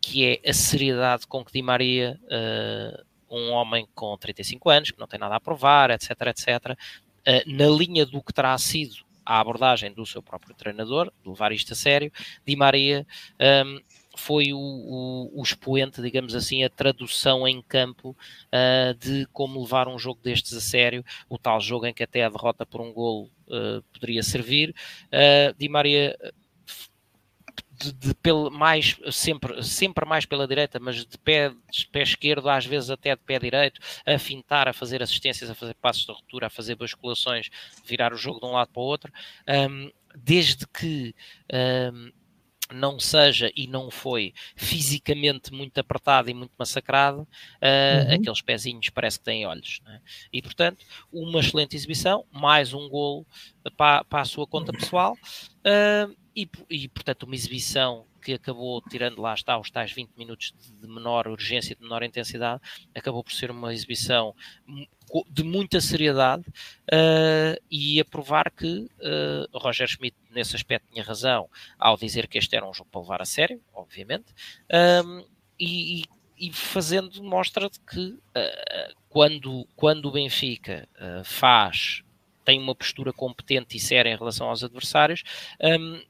que 0.00 0.24
é 0.24 0.50
a 0.50 0.52
seriedade 0.52 1.28
com 1.28 1.44
que 1.44 1.52
Di 1.52 1.62
Maria, 1.62 2.18
um 3.30 3.50
homem 3.50 3.86
com 3.94 4.16
35 4.18 4.68
anos, 4.68 4.90
que 4.90 4.98
não 4.98 5.06
tem 5.06 5.18
nada 5.18 5.36
a 5.36 5.40
provar, 5.40 5.90
etc, 5.90 6.10
etc, 6.26 6.76
na 7.46 7.66
linha 7.66 8.06
do 8.06 8.22
que 8.22 8.32
terá 8.32 8.56
sido 8.58 9.08
a 9.28 9.40
abordagem 9.40 9.92
do 9.92 10.06
seu 10.06 10.22
próprio 10.22 10.54
treinador, 10.54 11.12
de 11.22 11.28
levar 11.28 11.52
isto 11.52 11.74
a 11.74 11.76
sério, 11.76 12.10
Di 12.46 12.56
Maria 12.56 13.06
um, 13.66 13.78
foi 14.16 14.54
o, 14.54 14.58
o, 14.58 15.40
o, 15.40 15.42
expoente, 15.42 16.00
digamos 16.00 16.34
assim, 16.34 16.64
a 16.64 16.70
tradução 16.70 17.46
em 17.46 17.60
campo 17.60 18.16
uh, 18.46 18.94
de 18.98 19.26
como 19.26 19.60
levar 19.60 19.86
um 19.86 19.98
jogo 19.98 20.18
destes 20.22 20.54
a 20.54 20.60
sério, 20.62 21.04
o 21.28 21.38
tal 21.38 21.60
jogo 21.60 21.86
em 21.86 21.92
que 21.92 22.02
até 22.02 22.24
a 22.24 22.30
derrota 22.30 22.64
por 22.64 22.80
um 22.80 22.90
golo 22.90 23.30
uh, 23.48 23.82
poderia 23.92 24.22
servir. 24.22 24.74
Uh, 25.12 25.54
Di 25.58 25.68
Maria 25.68 26.16
de, 27.78 27.92
de, 27.92 28.14
pelo, 28.14 28.50
mais, 28.50 28.98
sempre, 29.12 29.62
sempre 29.62 30.04
mais 30.04 30.26
pela 30.26 30.46
direita, 30.46 30.78
mas 30.80 31.04
de 31.04 31.18
pé, 31.18 31.50
de 31.70 31.86
pé 31.86 32.02
esquerdo, 32.02 32.48
às 32.48 32.66
vezes 32.66 32.90
até 32.90 33.14
de 33.14 33.22
pé 33.22 33.38
direito, 33.38 33.80
a 34.04 34.18
fintar, 34.18 34.68
a 34.68 34.72
fazer 34.72 35.02
assistências, 35.02 35.48
a 35.48 35.54
fazer 35.54 35.74
passos 35.74 36.04
de 36.04 36.12
ruptura, 36.12 36.48
a 36.48 36.50
fazer 36.50 36.74
basculações, 36.74 37.48
virar 37.84 38.12
o 38.12 38.16
jogo 38.16 38.40
de 38.40 38.46
um 38.46 38.52
lado 38.52 38.70
para 38.72 38.82
o 38.82 38.84
outro, 38.84 39.12
um, 39.70 39.90
desde 40.16 40.66
que 40.66 41.14
um, 41.92 42.10
não 42.72 42.98
seja 42.98 43.50
e 43.56 43.66
não 43.66 43.90
foi 43.90 44.34
fisicamente 44.54 45.52
muito 45.52 45.78
apertado 45.78 46.30
e 46.30 46.34
muito 46.34 46.52
massacrado, 46.58 47.22
uh, 47.22 48.08
uhum. 48.08 48.14
aqueles 48.14 48.42
pezinhos 48.42 48.90
parece 48.90 49.18
que 49.18 49.24
têm 49.24 49.46
olhos. 49.46 49.80
É? 49.86 50.00
E 50.32 50.42
portanto, 50.42 50.84
uma 51.12 51.40
excelente 51.40 51.76
exibição, 51.76 52.24
mais 52.30 52.72
um 52.74 52.88
golo 52.88 53.26
para, 53.76 54.04
para 54.04 54.22
a 54.22 54.24
sua 54.24 54.46
conta 54.46 54.72
pessoal. 54.72 55.16
Uh, 55.60 56.14
e, 56.38 56.48
e, 56.70 56.88
portanto, 56.88 57.24
uma 57.24 57.34
exibição 57.34 58.06
que 58.22 58.32
acabou, 58.32 58.80
tirando 58.82 59.20
lá 59.20 59.34
está 59.34 59.58
os 59.58 59.72
tais 59.72 59.90
20 59.90 60.10
minutos 60.16 60.54
de 60.80 60.86
menor 60.86 61.26
urgência, 61.26 61.74
de 61.74 61.82
menor 61.82 62.04
intensidade, 62.04 62.62
acabou 62.94 63.24
por 63.24 63.32
ser 63.32 63.50
uma 63.50 63.74
exibição 63.74 64.32
de 65.28 65.42
muita 65.42 65.80
seriedade 65.80 66.44
uh, 66.48 67.60
e 67.68 67.98
a 67.98 68.04
provar 68.04 68.52
que 68.52 68.88
uh, 69.00 69.58
Roger 69.58 69.88
Schmidt, 69.88 70.16
nesse 70.30 70.54
aspecto, 70.54 70.86
tinha 70.92 71.02
razão 71.02 71.48
ao 71.76 71.96
dizer 71.96 72.28
que 72.28 72.38
este 72.38 72.54
era 72.54 72.68
um 72.68 72.72
jogo 72.72 72.88
para 72.88 73.00
levar 73.00 73.22
a 73.22 73.24
sério, 73.24 73.60
obviamente, 73.74 74.26
um, 75.04 75.24
e, 75.58 76.04
e, 76.38 76.52
fazendo 76.52 77.20
mostra 77.20 77.68
de 77.68 77.80
que 77.80 78.10
uh, 78.10 78.94
quando, 79.08 79.66
quando 79.74 80.06
o 80.06 80.12
Benfica 80.12 80.88
faz 81.24 82.04
tem 82.44 82.58
uma 82.58 82.74
postura 82.74 83.12
competente 83.12 83.76
e 83.76 83.80
séria 83.80 84.08
em 84.08 84.16
relação 84.16 84.48
aos 84.48 84.64
adversários, 84.64 85.22
um, 85.60 86.00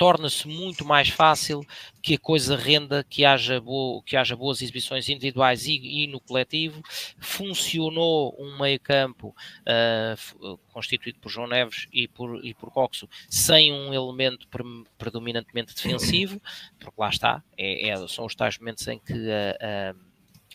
torna-se 0.00 0.48
muito 0.48 0.82
mais 0.82 1.10
fácil 1.10 1.60
que 2.00 2.14
a 2.14 2.18
coisa 2.18 2.56
renda, 2.56 3.04
que 3.04 3.22
haja, 3.22 3.62
que 4.06 4.16
haja 4.16 4.34
boas 4.34 4.62
exibições 4.62 5.10
individuais 5.10 5.66
e, 5.66 5.74
e, 5.74 6.06
no 6.06 6.18
coletivo. 6.18 6.82
Funcionou 7.18 8.34
um 8.38 8.58
meio-campo 8.58 9.36
uh, 9.60 10.58
constituído 10.72 11.18
por 11.18 11.28
João 11.28 11.46
Neves 11.46 11.86
e 11.92 12.08
por, 12.08 12.42
e 12.42 12.54
por 12.54 12.70
Coxo, 12.70 13.06
sem 13.28 13.74
um 13.74 13.92
elemento 13.92 14.48
pre 14.48 14.62
predominantemente 14.96 15.74
defensivo, 15.74 16.40
porque 16.78 16.98
lá 16.98 17.10
está, 17.10 17.42
é, 17.58 17.90
é, 17.90 18.08
são 18.08 18.24
os 18.24 18.34
tais 18.34 18.58
momentos 18.58 18.88
em 18.88 18.98
que 18.98 19.12
a, 19.12 19.92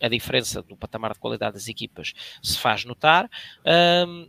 a, 0.02 0.06
a, 0.08 0.10
diferença 0.10 0.64
do 0.64 0.76
patamar 0.76 1.14
de 1.14 1.20
qualidade 1.20 1.54
das 1.54 1.68
equipas 1.68 2.14
se 2.42 2.58
faz 2.58 2.84
notar. 2.84 3.30
Um, 4.08 4.28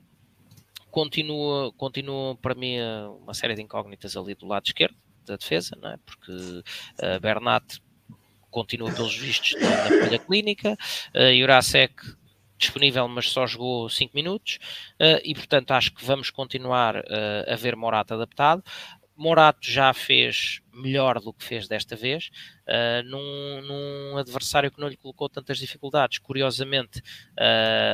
continua, 0.90 1.72
continua 1.72 2.36
para 2.36 2.54
mim 2.54 2.76
uma 3.22 3.32
série 3.32 3.54
de 3.54 3.62
incógnitas 3.62 4.14
ali 4.14 4.34
do 4.34 4.46
lado 4.46 4.66
esquerdo 4.66 5.05
da 5.26 5.36
defesa, 5.36 5.76
não 5.80 5.90
é? 5.90 5.96
porque 6.04 6.32
uh, 6.32 7.20
Bernat 7.20 7.80
continua 8.50 8.90
pelos 8.92 9.16
vistos 9.16 9.54
na, 9.60 9.68
na 9.68 10.04
folha 10.04 10.18
clínica, 10.18 10.76
uh, 11.14 11.38
Jurasek 11.38 11.94
disponível, 12.58 13.06
mas 13.08 13.30
só 13.30 13.46
jogou 13.46 13.88
5 13.88 14.14
minutos, 14.14 14.58
uh, 14.94 15.20
e 15.24 15.34
portanto 15.34 15.72
acho 15.72 15.92
que 15.92 16.04
vamos 16.04 16.30
continuar 16.30 16.96
uh, 16.96 17.52
a 17.52 17.56
ver 17.56 17.76
Morato 17.76 18.14
adaptado. 18.14 18.62
Morato 19.14 19.60
já 19.62 19.94
fez 19.94 20.60
melhor 20.72 21.20
do 21.20 21.32
que 21.32 21.42
fez 21.42 21.66
desta 21.66 21.96
vez, 21.96 22.30
uh, 22.68 23.02
num, 23.04 23.62
num, 23.62 24.18
adversário 24.18 24.70
que 24.70 24.78
não 24.78 24.88
lhe 24.88 24.96
colocou 24.96 25.26
tantas 25.28 25.58
dificuldades. 25.58 26.18
Curiosamente, 26.18 27.00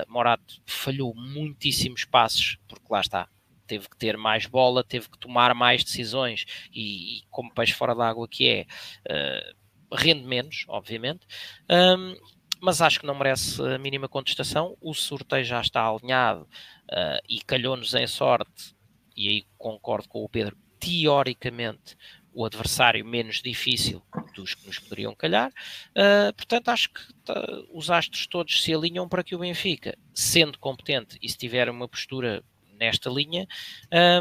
Morato 0.09 0.61
falhou 0.67 1.15
muitíssimos 1.15 2.05
passos, 2.05 2.59
porque 2.67 2.87
lá 2.91 3.01
está, 3.01 3.29
teve 3.67 3.89
que 3.89 3.97
ter 3.97 4.17
mais 4.17 4.47
bola, 4.47 4.85
teve 4.85 5.09
que 5.09 5.19
tomar 5.19 5.55
mais 5.55 5.85
decisões 5.85 6.45
e, 6.73 7.19
e 7.19 7.23
como 7.31 7.53
peixe 7.53 7.73
fora 7.73 7.95
d'água 7.95 8.29
que 8.29 8.49
é, 8.49 8.67
uh, 9.11 9.97
rende 9.97 10.25
menos, 10.25 10.65
obviamente. 10.69 11.27
Um, 11.71 12.17
mas 12.61 12.81
acho 12.81 13.01
que 13.01 13.07
não 13.07 13.19
merece 13.19 13.61
a 13.61 13.77
mínima 13.77 14.09
contestação. 14.09 14.77
O 14.81 14.95
sorteio 14.95 15.45
já 15.45 15.61
está 15.61 15.85
alinhado 15.85 16.43
uh, 16.43 17.21
e 17.29 17.41
calhou-nos 17.41 17.93
em 17.95 18.07
sorte, 18.07 18.75
e 19.17 19.29
aí 19.29 19.47
concordo 19.59 20.09
com 20.09 20.23
o 20.25 20.29
Pedro, 20.29 20.57
teoricamente 20.79 21.97
o 22.35 22.47
adversário 22.47 23.05
menos 23.05 23.43
difícil 23.43 24.03
dos 24.35 24.55
que 24.55 24.67
nos 24.67 24.79
poderiam 24.79 25.15
calhar. 25.15 25.51
Uh, 25.91 26.33
portanto, 26.35 26.69
acho 26.69 26.89
que 26.91 27.01
uh, 27.31 27.69
os 27.73 27.91
astros 27.91 28.27
todos 28.27 28.63
se 28.63 28.73
alinham 28.73 29.09
para 29.09 29.23
que 29.23 29.35
o 29.35 29.39
Benfica, 29.39 29.99
sendo 30.15 30.59
competente 30.59 31.19
e 31.21 31.29
se 31.29 31.37
tiver 31.37 31.69
uma 31.69 31.89
postura 31.89 32.43
nesta 32.83 33.09
linha, 33.09 33.47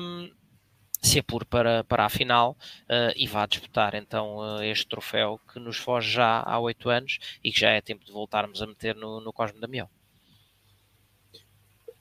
um, 0.02 0.30
se 1.02 1.18
apure 1.18 1.46
para, 1.46 1.84
para 1.84 2.06
a 2.06 2.10
final 2.10 2.56
uh, 2.84 3.12
e 3.16 3.26
vá 3.26 3.48
disputar 3.48 3.96
então 3.96 4.38
uh, 4.38 4.62
este 4.62 4.88
troféu 4.88 5.40
que 5.52 5.60
nos 5.60 5.78
foge 5.78 6.12
já 6.12 6.44
há 6.46 6.60
oito 6.60 6.90
anos 6.90 7.18
e 7.44 7.52
que 7.52 7.60
já 7.60 7.72
é 7.72 7.82
tempo 7.82 8.06
de 8.06 8.12
voltarmos 8.12 8.62
a 8.62 8.68
meter 8.68 8.96
no, 8.96 9.20
no 9.20 9.34
Cosme 9.34 9.60
Damião. 9.60 9.90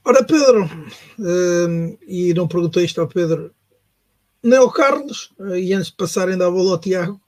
Ora, 0.05 0.23
Pedro, 0.23 0.65
uh, 0.65 1.99
e 2.07 2.35
não 2.35 2.47
perguntei 2.47 2.85
isto 2.85 3.01
ao 3.01 3.09
Pedro, 3.09 3.55
nem 4.43 4.59
ao 4.59 4.71
Carlos, 4.71 5.33
e 5.59 5.73
antes 5.73 5.91
de 5.91 5.97
passar 5.97 6.29
ainda 6.29 6.47
a 6.47 6.51
bola 6.51 6.73
ao 6.73 6.79
Tiago, 6.79 7.21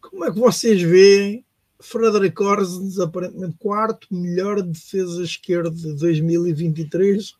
como 0.00 0.24
é 0.24 0.32
que 0.32 0.38
vocês 0.38 0.80
veem 0.82 1.44
Frederic 1.80 2.40
Orsens, 2.40 2.98
aparentemente 3.00 3.56
quarto 3.58 4.06
melhor 4.10 4.62
defesa 4.62 5.22
esquerda 5.22 5.70
de 5.70 5.94
2023, 5.94 7.34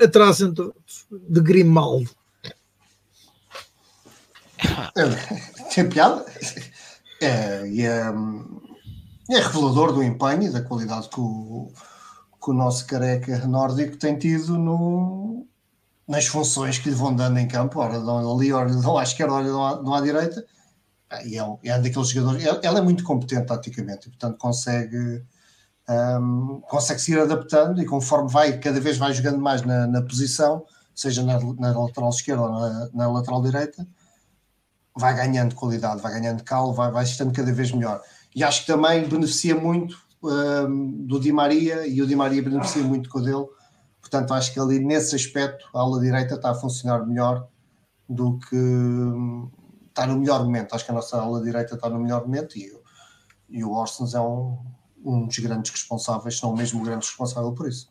atrás 0.00 0.38
de 0.38 1.40
Grimaldo. 1.40 2.10
Tem 5.74 5.88
piada. 5.88 6.24
É, 7.20 7.66
e 7.68 7.82
é, 7.82 8.12
é 9.30 9.38
revelador 9.38 9.92
do 9.92 10.02
empenho 10.02 10.44
e 10.44 10.50
da 10.50 10.62
qualidade 10.62 11.08
que 11.08 11.20
o, 11.20 11.70
que 12.42 12.50
o 12.50 12.54
nosso 12.54 12.86
careca 12.86 13.46
nórdico 13.46 13.96
tem 13.96 14.18
tido 14.18 14.58
no, 14.58 15.46
nas 16.06 16.26
funções 16.26 16.78
que 16.78 16.90
lhe 16.90 16.94
vão 16.94 17.14
dando 17.14 17.38
em 17.38 17.48
campo. 17.48 17.80
Ora 17.80 17.96
ali, 17.96 18.52
ora 18.52 18.74
dão 18.74 18.98
à 18.98 19.02
esquerda, 19.02 19.34
ora 19.34 19.44
dão 19.82 19.94
à, 19.94 20.00
direita. 20.00 20.44
E 21.24 21.36
é, 21.38 21.44
um, 21.44 21.58
é 21.62 21.78
daqueles 21.78 22.08
jogadores. 22.08 22.44
Ela 22.62 22.78
é 22.78 22.82
muito 22.82 23.04
competente 23.04 23.46
taticamente 23.46 24.08
portanto, 24.08 24.38
consegue 24.38 25.24
um, 25.88 26.60
consegue 26.68 27.00
se 27.00 27.12
ir 27.12 27.20
adaptando 27.20 27.80
e 27.80 27.86
conforme 27.86 28.30
vai, 28.30 28.58
cada 28.58 28.80
vez 28.80 28.98
vai 28.98 29.12
jogando 29.12 29.38
mais 29.38 29.62
na, 29.62 29.86
na 29.86 30.02
posição, 30.02 30.64
seja 30.94 31.22
na, 31.22 31.38
na, 31.54 31.78
lateral 31.78 32.10
esquerda 32.10 32.42
ou 32.42 32.50
na, 32.50 32.90
na, 32.92 33.12
lateral 33.12 33.42
direita, 33.42 33.86
vai 34.96 35.14
ganhando 35.14 35.54
qualidade, 35.54 36.02
vai 36.02 36.12
ganhando 36.12 36.42
calo, 36.42 36.72
vai, 36.72 36.90
vai 36.90 37.04
estando 37.04 37.32
cada 37.32 37.52
vez 37.52 37.70
melhor. 37.70 38.02
E 38.34 38.42
acho 38.42 38.62
que 38.62 38.66
também 38.66 39.08
beneficia 39.08 39.54
muito 39.54 39.96
um, 40.22 41.06
do 41.06 41.20
Di 41.20 41.32
Maria 41.32 41.86
e 41.86 42.02
o 42.02 42.06
Di 42.06 42.16
Maria 42.16 42.42
beneficia 42.42 42.82
muito 42.82 43.08
com 43.08 43.18
o 43.18 43.22
dele. 43.22 43.46
Portanto, 44.00 44.34
acho 44.34 44.52
que 44.52 44.60
ali 44.60 44.78
nesse 44.78 45.14
aspecto 45.14 45.66
a 45.74 45.80
ala 45.80 46.00
direita 46.00 46.34
está 46.34 46.50
a 46.50 46.54
funcionar 46.54 47.04
melhor 47.06 47.46
do 48.08 48.38
que 48.38 48.56
está 49.88 50.06
no 50.06 50.18
melhor 50.18 50.44
momento. 50.44 50.74
Acho 50.74 50.84
que 50.84 50.90
a 50.90 50.94
nossa 50.94 51.20
ala 51.20 51.42
direita 51.42 51.74
está 51.74 51.88
no 51.88 51.98
melhor 51.98 52.22
momento 52.22 52.56
e, 52.56 52.72
e 53.48 53.64
o 53.64 53.72
Orsens 53.72 54.14
é 54.14 54.20
um, 54.20 54.58
um 55.06 55.26
dos 55.26 55.38
grandes 55.38 55.70
responsáveis, 55.70 56.38
são 56.38 56.54
mesmo 56.54 56.82
grande 56.82 57.06
responsável 57.06 57.52
por 57.52 57.68
isso. 57.68 57.88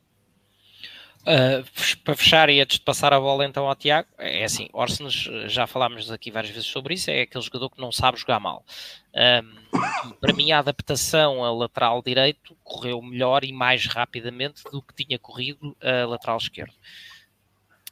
Uh, 1.22 1.66
para 2.04 2.16
fechar 2.16 2.50
e 2.52 2.62
antes 2.62 2.78
de 2.78 2.84
passar 2.84 3.12
a 3.12 3.20
bola 3.20 3.46
então 3.46 3.68
ao 3.68 3.76
Tiago, 3.76 4.08
é 4.20 4.44
assim, 4.44 4.70
Orsnes, 4.72 5.28
já 5.48 5.66
falámos 5.66 6.12
aqui 6.12 6.30
várias 6.30 6.54
vezes 6.54 6.70
sobre 6.70 6.94
isso, 6.94 7.10
é 7.10 7.22
aquele 7.22 7.44
jogador 7.44 7.72
que 7.72 7.82
não 7.82 7.92
sabe 7.92 8.20
jogar 8.20 8.40
mal. 8.40 8.64
Um, 9.16 10.14
para 10.22 10.34
mim 10.34 10.52
a 10.52 10.60
adaptação 10.60 11.44
a 11.44 11.52
lateral 11.52 12.04
direito 12.04 12.56
correu 12.64 13.02
melhor 13.02 13.44
e 13.44 13.52
mais 13.52 13.88
rapidamente 13.88 14.62
do 14.72 14.84
que 14.84 15.04
tinha 15.04 15.18
corrido 15.18 15.76
a 15.82 16.06
lateral 16.06 16.38
esquerdo. 16.38 16.74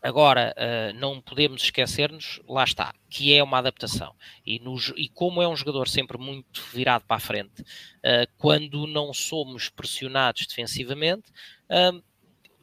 Agora, 0.04 0.54
uh, 0.58 1.00
não 1.00 1.22
podemos 1.22 1.64
esquecer-nos, 1.64 2.42
lá 2.46 2.66
está, 2.66 2.94
que 3.10 3.34
é 3.34 3.42
uma 3.42 3.60
adaptação. 3.60 4.14
E, 4.46 4.60
nos, 4.60 4.92
e, 4.98 5.08
como 5.08 5.42
é 5.42 5.48
um 5.48 5.56
jogador 5.56 5.88
sempre 5.88 6.18
muito 6.18 6.62
virado 6.74 7.06
para 7.06 7.16
a 7.16 7.22
frente, 7.22 7.62
uh, 7.62 8.30
quando 8.38 8.86
não 8.86 9.14
somos 9.14 9.70
pressionados 9.70 10.46
defensivamente, 10.46 11.32
uh, 11.70 12.04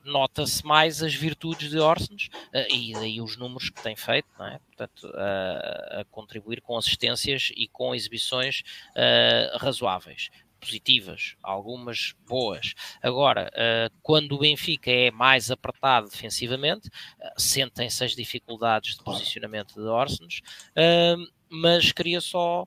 nota-se 0.05 0.65
mais 0.67 1.03
as 1.03 1.15
virtudes 1.15 1.71
de 1.71 1.79
Orsens 1.79 2.31
e 2.71 2.93
daí 2.95 3.21
os 3.21 3.37
números 3.37 3.69
que 3.69 3.83
tem 3.83 3.95
feito, 3.95 4.29
é? 4.43 4.59
Portanto, 4.67 5.05
uh, 5.05 6.01
a 6.01 6.05
contribuir 6.11 6.61
com 6.63 6.77
assistências 6.77 7.53
e 7.55 7.69
com 7.69 7.95
exibições 7.95 8.63
uh, 8.91 9.59
razoáveis 9.59 10.31
positivas, 10.61 11.35
algumas 11.43 12.15
boas. 12.27 12.75
Agora, 13.03 13.51
uh, 13.55 13.95
quando 14.03 14.33
o 14.33 14.39
Benfica 14.39 14.91
é 14.91 15.11
mais 15.11 15.51
apertado 15.51 16.09
defensivamente, 16.09 16.89
uh, 16.89 17.41
sentem-se 17.41 18.05
as 18.05 18.15
dificuldades 18.15 18.97
de 18.97 19.03
posicionamento 19.03 19.75
de 19.75 19.89
Orsens, 19.89 20.41
uh, 20.77 21.27
mas 21.49 21.91
queria 21.91 22.21
só 22.21 22.67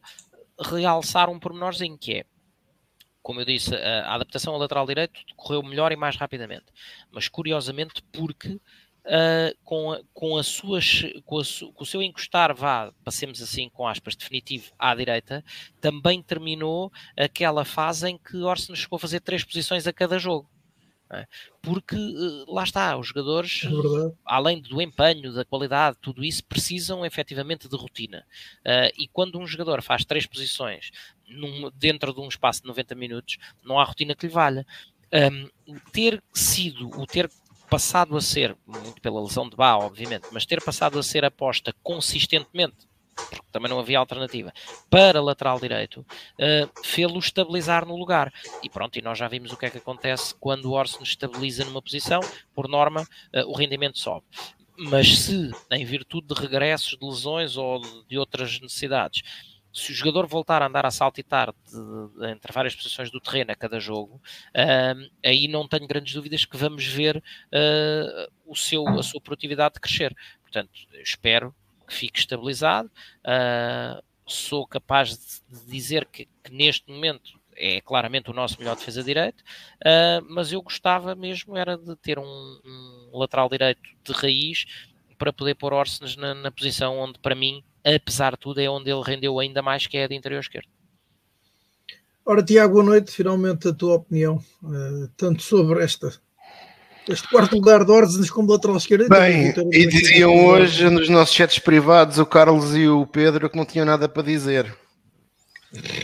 realçar 0.60 1.30
um 1.30 1.40
pormenorzinho 1.40 1.98
que 1.98 2.14
é 2.14 2.26
como 3.22 3.40
eu 3.40 3.46
disse, 3.46 3.74
a 3.74 4.16
adaptação 4.16 4.54
ao 4.54 4.60
lateral 4.60 4.86
direito 4.86 5.18
correu 5.38 5.64
melhor 5.64 5.94
e 5.94 5.96
mais 5.96 6.18
rapidamente. 6.18 6.66
Mas 7.10 7.30
curiosamente, 7.30 8.04
porque 8.12 8.60
uh, 9.06 9.58
com, 9.64 9.92
a, 9.92 10.02
com, 10.14 10.38
a 10.38 10.44
suas, 10.44 11.04
com, 11.26 11.40
a 11.40 11.44
su, 11.44 11.72
com, 11.74 11.84
o 11.84 11.88
seu 11.88 12.02
encostar, 12.02 12.56
vá, 12.56 12.92
passemos 13.04 13.42
assim 13.42 13.70
com 13.70 13.88
aspas, 13.88 14.16
definitivo 14.16 14.72
à 14.78 14.94
direita, 14.96 15.44
também 15.80 16.22
terminou 16.22 16.92
aquela 17.18 17.66
fase 17.66 18.10
em 18.10 18.18
que 18.18 18.38
Orson 18.38 18.76
chegou 18.76 18.98
a 18.98 19.00
fazer 19.00 19.20
três 19.20 19.44
posições 19.44 19.88
a 19.88 19.94
cada 19.94 20.18
jogo. 20.18 20.50
É? 21.12 21.28
Porque 21.62 21.96
uh, 21.96 22.52
lá 22.52 22.64
está, 22.64 22.98
os 22.98 23.08
jogadores, 23.08 23.64
é 23.66 24.16
além 24.26 24.60
do 24.60 24.82
empenho, 24.82 25.32
da 25.32 25.46
qualidade, 25.46 25.98
tudo 26.02 26.24
isso, 26.24 26.44
precisam 26.44 27.06
efetivamente 27.06 27.70
de 27.70 27.76
rotina. 27.76 28.26
Uh, 28.66 28.90
e 28.98 29.08
quando 29.10 29.38
um 29.38 29.46
jogador 29.46 29.84
faz 29.84 30.04
três 30.04 30.26
posições 30.26 30.90
num, 31.28 31.70
dentro 31.76 32.14
de 32.14 32.20
um 32.20 32.28
espaço 32.28 32.62
de 32.62 32.68
90 32.68 32.96
minutos, 32.96 33.38
não 33.64 33.80
há 33.80 33.84
rotina 33.84 34.16
que 34.16 34.26
lhe 34.26 34.34
valha. 34.34 34.66
Um, 35.14 35.48
ter 35.92 36.24
sido, 36.34 36.90
o 37.00 37.06
ter 37.06 37.30
passado 37.74 38.16
a 38.16 38.22
ser, 38.22 38.56
muito 38.68 39.02
pela 39.02 39.20
lesão 39.20 39.50
de 39.50 39.56
Bá, 39.56 39.76
obviamente, 39.76 40.28
mas 40.32 40.46
ter 40.46 40.64
passado 40.64 41.00
a 41.00 41.02
ser 41.02 41.26
aposta 41.26 41.74
consistentemente, 41.82 42.88
porque 43.16 43.48
também 43.52 43.68
não 43.68 43.80
havia 43.80 43.98
alternativa, 43.98 44.54
para 44.92 45.20
lateral 45.20 45.60
direito, 45.60 46.02
uh, 46.02 46.84
fê-lo 46.84 47.18
estabilizar 47.18 47.84
no 47.84 47.96
lugar. 47.96 48.32
E 48.62 48.70
pronto, 48.70 49.00
e 49.00 49.02
nós 49.02 49.18
já 49.18 49.28
vimos 49.28 49.52
o 49.52 49.58
que 49.58 49.66
é 49.66 49.72
que 49.72 49.80
acontece 49.80 50.36
quando 50.36 50.66
o 50.66 50.74
Orson 50.74 51.02
estabiliza 51.02 51.66
numa 51.66 51.82
posição, 51.82 52.20
por 52.54 52.68
norma, 52.68 53.02
uh, 53.02 53.50
o 53.50 53.58
rendimento 53.58 53.98
sobe. 53.98 54.24
Mas 54.78 55.18
se, 55.18 55.52
em 55.72 55.84
virtude 55.84 56.28
de 56.28 56.40
regressos 56.40 56.96
de 56.96 57.04
lesões 57.04 57.58
ou 57.58 57.82
de 58.08 58.20
outras 58.20 58.62
necessidades, 58.62 59.24
se 59.74 59.92
o 59.92 59.96
jogador 59.96 60.28
voltar 60.28 60.62
a 60.62 60.68
andar 60.68 60.86
a 60.86 60.92
saltitar 60.92 61.52
de, 61.66 62.20
de, 62.20 62.32
entre 62.32 62.54
várias 62.54 62.76
posições 62.76 63.10
do 63.10 63.20
terreno 63.20 63.52
a 63.52 63.56
cada 63.56 63.80
jogo, 63.80 64.22
uh, 64.56 65.12
aí 65.26 65.48
não 65.48 65.68
tenho 65.68 65.88
grandes 65.88 66.14
dúvidas 66.14 66.46
que 66.46 66.56
vamos 66.56 66.86
ver 66.86 67.18
uh, 67.18 68.32
o 68.46 68.56
seu, 68.56 68.88
a 68.88 69.02
sua 69.02 69.20
produtividade 69.20 69.80
crescer. 69.80 70.16
Portanto, 70.44 70.72
espero 71.02 71.56
que 71.88 71.94
fique 71.96 72.20
estabilizado. 72.20 72.92
Uh, 73.26 74.04
sou 74.28 74.68
capaz 74.68 75.42
de 75.50 75.66
dizer 75.66 76.06
que, 76.06 76.28
que, 76.44 76.52
neste 76.52 76.90
momento 76.90 77.42
é 77.56 77.82
claramente 77.82 78.30
o 78.30 78.34
nosso 78.34 78.58
melhor 78.58 78.76
defesa 78.76 79.04
direito, 79.04 79.44
mas 80.28 80.52
eu 80.52 80.60
gostava 80.60 81.14
mesmo 81.14 81.56
era 81.56 81.78
de 81.78 81.96
ter 81.98 82.18
um, 82.18 82.24
um 82.24 83.12
lateral 83.14 83.48
direito 83.48 83.82
de 84.04 84.12
raiz 84.12 84.66
para 85.20 85.32
poder 85.32 85.54
pôr 85.54 85.72
Orsens 85.72 86.16
na, 86.16 86.34
na 86.34 86.50
posição 86.50 86.98
onde 86.98 87.20
para 87.20 87.36
mim 87.36 87.64
apesar 87.84 88.34
de 88.34 88.40
tudo, 88.40 88.60
é 88.60 88.70
onde 88.70 88.90
ele 88.90 89.04
rendeu 89.04 89.40
ainda 89.40 89.62
mais, 89.62 89.88
que 89.88 89.98
é 89.98 90.08
de 90.08 90.16
interior 90.16 90.40
esquerdo. 90.40 90.68
Ora, 92.26 92.42
Tiago, 92.42 92.74
boa 92.74 92.86
noite. 92.86 93.12
Finalmente 93.12 93.68
a 93.68 93.74
tua 93.74 93.96
opinião, 93.96 94.42
uh, 94.64 95.08
tanto 95.18 95.44
sobre 95.44 95.84
esta, 95.84 96.14
este 97.10 97.28
quarto 97.28 97.56
lugar 97.56 97.84
de 97.84 97.92
Ordes 97.92 98.30
como 98.30 98.48
do 98.48 98.54
lateral 98.54 98.78
esquerdo. 98.78 99.10
Bem, 99.10 99.54
e 99.74 99.86
diziam 99.86 100.46
hoje 100.46 100.90
nos 100.90 101.10
nossos 101.10 101.36
chats 101.36 101.60
privados 101.60 102.18
o 102.18 102.26
Carlos 102.26 102.76
e 102.76 102.88
o 102.88 103.06
Pedro 103.06 103.50
que 103.50 103.58
não 103.58 103.66
tinham 103.66 103.86
nada 103.86 104.08
para 104.08 104.24
dizer. 104.24 104.74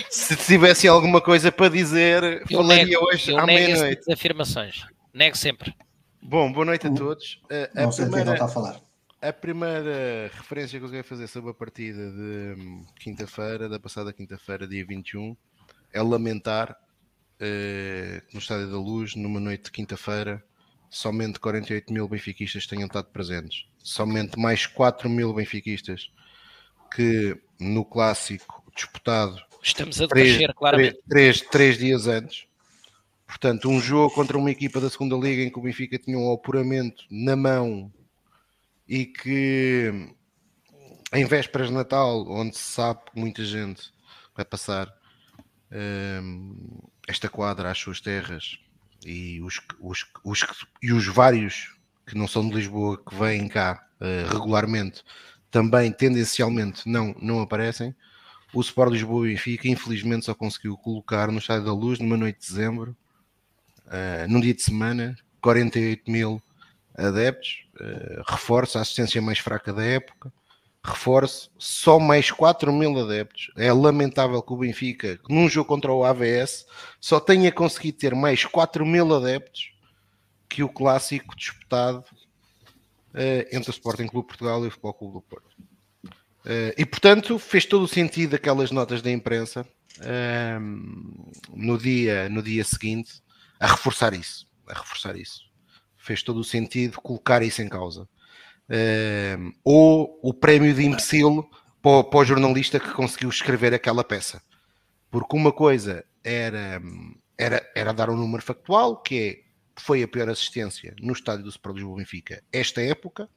Se 0.10 0.36
tivessem 0.36 0.90
alguma 0.90 1.22
coisa 1.22 1.52
para 1.52 1.70
dizer, 1.70 2.24
eu 2.50 2.58
falaria 2.58 2.86
nego, 2.86 3.06
hoje 3.06 3.36
à 3.36 3.46
meia-noite. 3.46 4.12
afirmações. 4.12 4.86
Nego 5.14 5.38
sempre. 5.38 5.74
Bom, 6.22 6.52
boa 6.52 6.66
noite 6.66 6.88
a 6.88 6.92
todos. 6.92 7.40
Uh, 7.46 7.70
não 7.76 7.92
sei 7.92 8.06
primeira... 8.06 8.32
que 8.32 8.34
está 8.34 8.46
a 8.46 8.50
falar. 8.50 8.89
A 9.22 9.34
primeira 9.34 10.32
referência 10.34 10.80
que 10.80 10.86
eu 10.86 10.90
quero 10.90 11.04
fazer 11.04 11.28
sobre 11.28 11.52
a 11.52 11.54
partida 11.54 12.10
de 12.10 12.56
hum, 12.58 12.86
quinta-feira, 12.96 13.68
da 13.68 13.78
passada 13.78 14.14
quinta-feira, 14.14 14.66
dia 14.66 14.86
21, 14.86 15.36
é 15.92 16.02
lamentar 16.02 16.72
uh, 16.72 18.22
no 18.34 18.40
Estádio 18.40 18.72
da 18.72 18.78
Luz, 18.78 19.16
numa 19.16 19.40
noite 19.40 19.66
de 19.66 19.72
quinta-feira, 19.72 20.42
somente 20.90 21.38
48 21.40 21.92
mil 21.92 22.08
benfiquistas 22.08 22.66
tenham 22.66 22.88
estado 22.88 23.08
presentes. 23.12 23.66
Somente 23.80 24.40
mais 24.40 24.66
4 24.66 25.10
mil 25.10 25.34
benfiquistas 25.34 26.10
que 26.96 27.38
no 27.60 27.84
clássico 27.84 28.64
disputado 28.74 29.38
Estamos 29.62 30.02
a 30.02 30.08
três, 30.08 30.38
claramente. 30.56 30.98
Três, 31.10 31.40
três, 31.40 31.50
três 31.50 31.78
dias 31.78 32.08
antes. 32.08 32.48
Portanto, 33.28 33.70
um 33.70 33.80
jogo 33.80 34.14
contra 34.16 34.38
uma 34.38 34.50
equipa 34.50 34.80
da 34.80 34.90
segunda 34.90 35.16
liga 35.16 35.44
em 35.44 35.52
que 35.52 35.60
o 35.60 35.62
Benfica 35.62 36.00
tinha 36.00 36.18
um 36.18 36.34
apuramento 36.34 37.04
na 37.12 37.36
mão 37.36 37.92
e 38.90 39.06
que 39.06 39.94
em 41.14 41.26
vésperas 41.26 41.68
de 41.68 41.76
Natal, 41.76 42.28
onde 42.28 42.58
se 42.58 42.74
sabe 42.74 43.02
que 43.06 43.20
muita 43.20 43.46
gente 43.46 43.94
vai 44.36 44.44
passar 44.44 44.92
um, 45.72 46.80
esta 47.08 47.30
quadra 47.30 47.70
às 47.70 47.78
suas 47.78 48.02
terras 48.02 48.58
e 49.06 49.40
os, 49.42 49.62
os, 49.80 50.06
os, 50.24 50.66
e 50.82 50.92
os 50.92 51.06
vários 51.06 51.76
que 52.08 52.18
não 52.18 52.28
são 52.28 52.50
de 52.50 52.56
Lisboa 52.56 52.98
que 52.98 53.16
vêm 53.16 53.48
cá 53.48 53.88
uh, 54.02 54.34
regularmente 54.34 55.04
também 55.52 55.92
tendencialmente 55.92 56.90
não, 56.90 57.16
não 57.22 57.42
aparecem. 57.42 57.96
O 58.54 58.62
Sport 58.62 58.92
Lisboa 58.92 59.28
e 59.28 59.32
Benfica 59.34 59.68
infelizmente 59.68 60.26
só 60.26 60.34
conseguiu 60.34 60.76
colocar 60.76 61.32
no 61.32 61.38
Estádio 61.38 61.66
da 61.66 61.74
Luz 61.74 62.00
numa 62.00 62.18
noite 62.18 62.40
de 62.40 62.48
dezembro, 62.48 62.98
uh, 63.86 64.28
num 64.28 64.40
dia 64.40 64.54
de 64.56 64.64
semana, 64.64 65.16
48 65.42 66.10
mil 66.10 66.42
adeptos, 67.00 67.66
uh, 67.80 68.24
reforço 68.28 68.78
a 68.78 68.82
assistência 68.82 69.22
mais 69.22 69.40
fraca 69.40 69.74
da 69.74 69.84
época, 69.84 70.32
reforço 70.84 71.52
só 71.58 72.00
mais 72.00 72.32
4 72.32 72.72
mil 72.72 72.98
adeptos. 73.00 73.52
É 73.56 73.72
lamentável 73.72 74.42
que 74.42 74.54
o 74.54 74.58
Benfica, 74.58 75.20
num 75.30 75.50
jogo 75.50 75.68
contra 75.68 75.92
o 75.92 76.04
AVS, 76.04 76.66
só 77.00 77.20
tenha 77.20 77.52
conseguido 77.52 77.98
ter 77.98 78.16
mais 78.16 78.46
4 78.46 78.86
mil 78.86 79.14
adeptos 79.14 79.72
que 80.48 80.64
o 80.64 80.70
clássico 80.70 81.36
disputado 81.36 82.00
uh, 82.00 83.46
entre 83.52 83.70
o 83.70 83.74
Sporting 83.74 84.08
Clube 84.08 84.28
Portugal 84.28 84.64
e 84.64 84.68
o 84.68 84.72
Futebol 84.72 84.94
Clube 84.94 85.14
do 85.14 85.22
Porto. 85.22 85.58
Uh, 86.46 86.74
e 86.78 86.86
portanto 86.86 87.38
fez 87.38 87.66
todo 87.66 87.84
o 87.84 87.88
sentido 87.88 88.36
aquelas 88.36 88.72
notas 88.72 89.02
da 89.02 89.12
imprensa 89.12 89.68
no, 91.54 91.78
dia, 91.78 92.30
no 92.30 92.42
dia 92.42 92.64
seguinte 92.64 93.22
a 93.60 93.68
reforçar 93.68 94.14
isso. 94.14 94.48
A 94.66 94.74
reforçar 94.74 95.18
isso 95.18 95.49
fez 96.00 96.24
todo 96.24 96.40
o 96.40 96.44
sentido 96.44 97.00
colocar 97.02 97.44
isso 97.44 97.62
em 97.62 97.70
causa. 97.70 98.08
Uh, 98.70 99.54
ou 99.64 100.20
o 100.24 100.34
prémio 100.34 100.74
de 100.74 100.84
imbecil 100.84 101.48
para, 101.82 102.04
para 102.04 102.20
o 102.20 102.26
jornalista 102.26 102.80
que 102.80 102.92
conseguiu 102.94 103.30
escrever 103.30 103.74
aquela 103.74 104.04
peça. 104.04 104.42
Porque 105.12 105.36
uma 105.36 105.52
coisa 105.52 106.04
era, 106.24 106.82
era, 107.38 107.72
era 107.76 107.94
dar 107.94 108.10
um 108.10 108.18
número 108.18 108.44
factual, 108.44 109.02
que 109.02 109.20
é 109.46 109.50
foi 109.80 110.04
a 110.04 110.08
pior 110.08 110.30
assistência 110.30 110.94
no 111.00 111.14
estádio 111.14 111.44
do 111.44 111.50
Sport 111.50 111.78
Lisboa 111.78 111.98
Benfica 111.98 112.44
esta 112.52 112.82
época, 112.82 113.30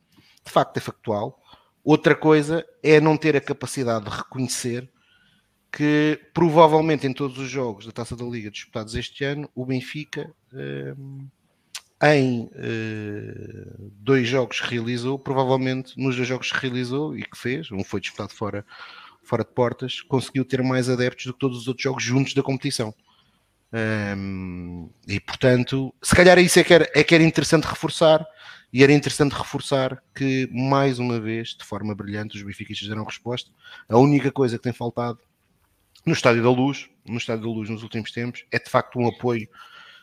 de 0.45 0.51
facto 0.51 0.77
é 0.77 0.81
factual. 0.81 1.41
Outra 1.85 2.15
coisa 2.15 2.67
é 2.83 3.01
não 3.01 3.17
ter 3.17 3.37
a 3.37 3.41
capacidade 3.41 4.05
de 4.05 4.11
reconhecer 4.11 4.91
que 5.71 6.21
provavelmente 6.35 7.07
em 7.07 7.13
todos 7.13 7.39
os 7.39 7.49
jogos 7.49 7.87
da 7.87 7.93
Taça 7.93 8.15
da 8.15 8.25
Liga 8.25 8.51
disputados 8.51 8.95
este 8.95 9.25
ano, 9.25 9.49
o 9.55 9.65
Benfica 9.65 10.33
em 12.03 12.45
uh, 12.45 13.91
dois 13.93 14.27
jogos 14.27 14.61
que 14.61 14.75
realizou, 14.75 15.19
provavelmente 15.19 15.93
nos 15.97 16.17
dois 16.17 16.27
jogos 16.27 16.51
que 16.51 16.59
realizou 16.59 17.17
e 17.17 17.23
que 17.23 17.39
fez, 17.39 17.71
um 17.71 17.85
foi 17.85 18.01
disputado 18.01 18.33
fora, 18.33 18.67
fora 19.23 19.45
de 19.45 19.51
portas, 19.51 20.01
conseguiu 20.01 20.45
ter 20.45 20.63
mais 20.63 20.89
adeptos 20.89 21.27
do 21.27 21.33
que 21.33 21.39
todos 21.39 21.59
os 21.59 21.69
outros 21.69 21.85
jogos 21.85 22.03
juntos 22.03 22.35
da 22.35 22.43
competição. 22.43 22.93
Um, 23.73 24.91
e 25.07 25.19
portanto, 25.21 25.95
se 26.03 26.15
calhar 26.15 26.39
isso 26.39 26.59
é 26.59 26.65
que, 26.65 26.75
era, 26.75 26.91
é 26.95 27.05
que 27.05 27.15
era 27.15 27.25
interessante 27.25 27.65
reforçar, 27.65 28.27
e 28.73 28.83
era 28.83 28.93
interessante 28.93 29.33
reforçar 29.33 30.03
que, 30.15 30.49
mais 30.51 30.99
uma 30.99 31.21
vez, 31.21 31.51
de 31.51 31.65
forma 31.65 31.95
brilhante, 31.95 32.37
os 32.37 32.43
benfiquistas 32.43 32.89
deram 32.89 33.05
resposta. 33.05 33.51
A 33.89 33.99
única 33.99 34.33
coisa 34.33 34.57
que 34.57 34.65
tem 34.65 34.73
faltado 34.73 35.19
no 36.05 36.15
Estádio 36.15 36.43
da 36.43 36.51
Luz, 36.51 36.89
no 37.07 37.19
Estádio 37.19 37.45
da 37.45 37.51
Luz 37.51 37.69
nos 37.69 37.83
últimos 37.83 38.11
tempos, 38.11 38.45
é 38.51 38.59
de 38.59 38.69
facto 38.69 38.99
um 38.99 39.07
apoio 39.07 39.47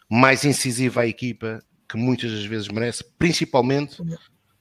mais 0.08 0.46
incisivo 0.46 1.00
à 1.00 1.08
equipa 1.08 1.64
que 1.90 1.98
muitas 1.98 2.32
das 2.32 2.46
vezes 2.46 2.68
merece, 2.68 3.04
principalmente 3.18 3.98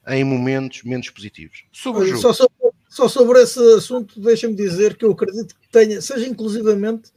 em 0.07 0.23
momentos 0.23 0.81
menos 0.83 1.09
positivos. 1.11 1.63
Sobre 1.71 2.03
o 2.03 2.07
jogo. 2.07 2.21
Só, 2.21 2.33
sobre, 2.33 2.53
só 2.89 3.07
sobre 3.07 3.41
esse 3.41 3.59
assunto, 3.75 4.19
deixa-me 4.19 4.55
dizer 4.55 4.97
que 4.97 5.05
eu 5.05 5.11
acredito 5.11 5.55
que 5.55 5.69
tenha, 5.69 6.01
seja 6.01 6.27
inclusivamente 6.27 7.11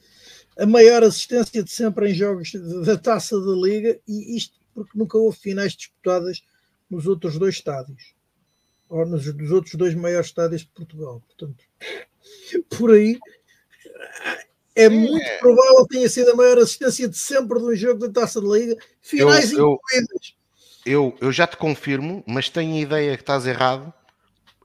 a 0.59 0.67
maior 0.67 1.03
assistência 1.03 1.63
de 1.63 1.71
sempre 1.71 2.11
em 2.11 2.15
jogos 2.15 2.53
da 2.85 2.99
taça 2.99 3.41
da 3.41 3.53
liga, 3.53 3.99
e 4.07 4.37
isto 4.37 4.61
porque 4.75 4.99
nunca 4.99 5.17
houve 5.17 5.39
finais 5.39 5.73
disputadas 5.73 6.43
nos 6.91 7.07
outros 7.07 7.39
dois 7.39 7.55
estádios, 7.55 8.15
ou 8.91 9.07
nos, 9.07 9.35
nos 9.35 9.51
outros 9.51 9.75
dois 9.75 9.95
maiores 9.95 10.27
estádios 10.27 10.61
de 10.61 10.69
Portugal. 10.69 11.23
Portanto, 11.27 11.65
por 12.77 12.93
aí 12.93 13.19
é 14.75 14.89
muito 14.89 15.25
é. 15.25 15.39
provável 15.39 15.87
que 15.87 15.97
tenha 15.97 16.09
sido 16.09 16.31
a 16.31 16.35
maior 16.35 16.59
assistência 16.59 17.09
de 17.09 17.16
sempre 17.16 17.59
de 17.59 17.64
um 17.64 17.75
jogo 17.75 18.01
da 18.01 18.20
Taça 18.20 18.41
da 18.41 18.49
Liga, 18.49 18.77
finais 19.01 19.53
eu, 19.53 19.75
incluídas. 19.75 20.35
Eu, 20.85 21.16
eu 21.20 21.33
já 21.33 21.47
te 21.47 21.57
confirmo, 21.57 22.25
mas 22.27 22.49
tenho 22.49 22.75
a 22.75 22.81
ideia 22.81 23.16
que 23.16 23.23
estás 23.23 23.47
errado 23.47 23.93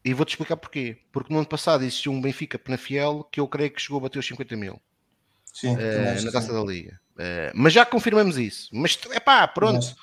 e 0.04 0.14
vou-te 0.14 0.30
explicar 0.30 0.58
porquê. 0.58 0.98
Porque 1.12 1.32
no 1.32 1.40
ano 1.40 1.48
passado 1.48 1.84
existiu 1.84 2.12
um 2.12 2.22
Benfica 2.22 2.58
Penafiel 2.58 3.28
que 3.32 3.40
eu 3.40 3.48
creio 3.48 3.72
que 3.72 3.82
chegou 3.82 4.00
a 4.00 4.02
bater 4.02 4.20
os 4.20 4.28
50 4.28 4.56
mil 4.56 4.82
sim, 5.54 5.74
uh, 5.74 6.24
na 6.24 6.32
Taça 6.32 6.48
sim. 6.48 6.54
da 6.54 6.64
Liga. 6.64 7.00
Uh, 7.14 7.52
mas 7.54 7.74
já 7.74 7.86
confirmamos 7.86 8.38
isso. 8.38 8.70
Mas 8.72 8.98
é 9.12 9.20
pá, 9.20 9.48
pronto. 9.48 9.96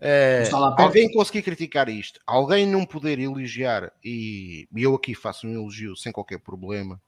Uh, 0.00 0.54
alguém 0.78 1.10
conseguir 1.10 1.42
criticar 1.42 1.88
isto, 1.88 2.20
alguém 2.24 2.64
não 2.64 2.86
poder 2.86 3.18
elogiar, 3.18 3.90
e, 4.04 4.68
e 4.72 4.82
eu 4.84 4.94
aqui 4.94 5.12
faço 5.12 5.44
um 5.44 5.52
elogio 5.52 5.96
sem 5.96 6.12
qualquer 6.12 6.38
problema, 6.38 7.02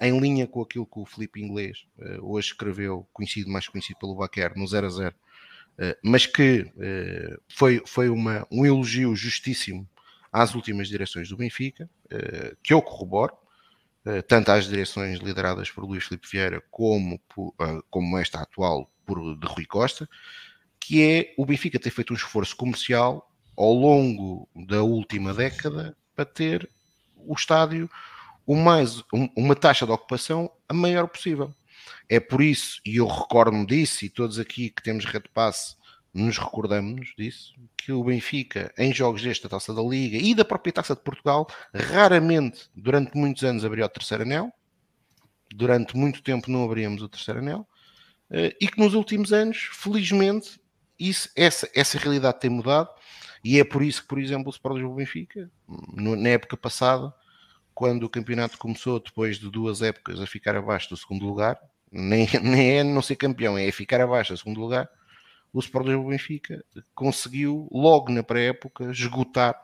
em 0.00 0.18
linha 0.18 0.46
com 0.46 0.60
aquilo 0.62 0.86
que 0.86 0.98
o 0.98 1.06
Felipe 1.06 1.40
Inglês 1.40 1.86
uh, 1.98 2.32
hoje 2.32 2.48
escreveu, 2.48 3.08
conhecido 3.12 3.50
mais 3.50 3.68
conhecido 3.68 3.98
pelo 3.98 4.14
Baquer, 4.14 4.52
no 4.56 4.66
0 4.66 4.86
a 4.86 4.90
0, 4.90 5.14
mas 6.04 6.26
que 6.26 6.66
foi, 7.48 7.82
foi 7.86 8.10
uma, 8.10 8.46
um 8.50 8.66
elogio 8.66 9.16
justíssimo 9.16 9.88
às 10.30 10.54
últimas 10.54 10.88
direções 10.88 11.30
do 11.30 11.38
Benfica, 11.38 11.88
que 12.62 12.74
eu 12.74 12.82
corroboro, 12.82 13.32
tanto 14.28 14.50
às 14.50 14.66
direções 14.66 15.20
lideradas 15.20 15.70
por 15.70 15.84
Luís 15.84 16.04
Felipe 16.04 16.28
Vieira 16.30 16.62
como, 16.70 17.18
por, 17.20 17.54
como 17.88 18.18
esta 18.18 18.42
atual 18.42 18.90
por 19.06 19.38
de 19.38 19.46
Rui 19.46 19.64
Costa, 19.64 20.06
que 20.78 21.02
é 21.02 21.34
o 21.38 21.46
Benfica 21.46 21.78
ter 21.78 21.90
feito 21.90 22.12
um 22.12 22.16
esforço 22.16 22.54
comercial 22.54 23.30
ao 23.56 23.72
longo 23.72 24.48
da 24.54 24.82
última 24.82 25.34
década 25.34 25.96
para 26.14 26.24
ter 26.24 26.68
o 27.16 27.34
estádio 27.34 27.88
o 28.50 28.56
mais, 28.56 28.98
um, 29.14 29.28
uma 29.36 29.54
taxa 29.54 29.86
de 29.86 29.92
ocupação 29.92 30.50
a 30.68 30.74
maior 30.74 31.06
possível. 31.06 31.54
É 32.08 32.18
por 32.18 32.42
isso, 32.42 32.80
e 32.84 32.96
eu 32.96 33.06
recordo-me 33.06 33.64
disso, 33.64 34.04
e 34.04 34.08
todos 34.08 34.40
aqui 34.40 34.70
que 34.70 34.82
temos 34.82 35.04
Red 35.04 35.22
Pass 35.32 35.76
nos 36.12 36.36
recordamos 36.36 37.12
disso, 37.16 37.54
que 37.76 37.92
o 37.92 38.02
Benfica, 38.02 38.74
em 38.76 38.92
jogos 38.92 39.22
desta 39.22 39.48
taça 39.48 39.72
da 39.72 39.80
Liga 39.80 40.16
e 40.16 40.34
da 40.34 40.44
própria 40.44 40.72
taça 40.72 40.96
de 40.96 41.00
Portugal, 41.00 41.46
raramente, 41.72 42.68
durante 42.74 43.16
muitos 43.16 43.44
anos, 43.44 43.64
abriu 43.64 43.86
o 43.86 43.88
terceiro 43.88 44.24
anel. 44.24 44.52
Durante 45.54 45.96
muito 45.96 46.20
tempo 46.20 46.50
não 46.50 46.64
abríamos 46.64 47.02
o 47.02 47.08
terceiro 47.08 47.38
anel. 47.38 47.64
Eh, 48.32 48.56
e 48.60 48.66
que 48.66 48.80
nos 48.80 48.94
últimos 48.94 49.32
anos, 49.32 49.68
felizmente, 49.74 50.60
isso, 50.98 51.30
essa, 51.36 51.70
essa 51.72 51.96
realidade 51.98 52.40
tem 52.40 52.50
mudado 52.50 52.90
e 53.44 53.60
é 53.60 53.64
por 53.64 53.80
isso 53.80 54.02
que, 54.02 54.08
por 54.08 54.18
exemplo, 54.18 54.48
o 54.48 54.50
Sport 54.50 54.74
Lisboa 54.74 54.96
Benfica, 54.96 55.48
na 55.96 56.30
época 56.30 56.56
passada, 56.56 57.14
quando 57.80 58.02
o 58.02 58.10
campeonato 58.10 58.58
começou 58.58 59.00
depois 59.00 59.38
de 59.38 59.50
duas 59.50 59.80
épocas 59.80 60.20
a 60.20 60.26
ficar 60.26 60.54
abaixo 60.54 60.90
do 60.90 60.98
segundo 60.98 61.24
lugar, 61.24 61.58
nem, 61.90 62.28
nem 62.44 62.78
é 62.80 62.84
não 62.84 63.00
ser 63.00 63.16
campeão, 63.16 63.56
é 63.56 63.72
ficar 63.72 64.02
abaixo 64.02 64.34
do 64.34 64.36
segundo 64.36 64.60
lugar, 64.60 64.86
o 65.50 65.60
Sport 65.60 65.86
Lisboa 65.86 66.10
Benfica 66.10 66.62
conseguiu 66.94 67.66
logo 67.72 68.12
na 68.12 68.22
pré-época 68.22 68.90
esgotar 68.90 69.58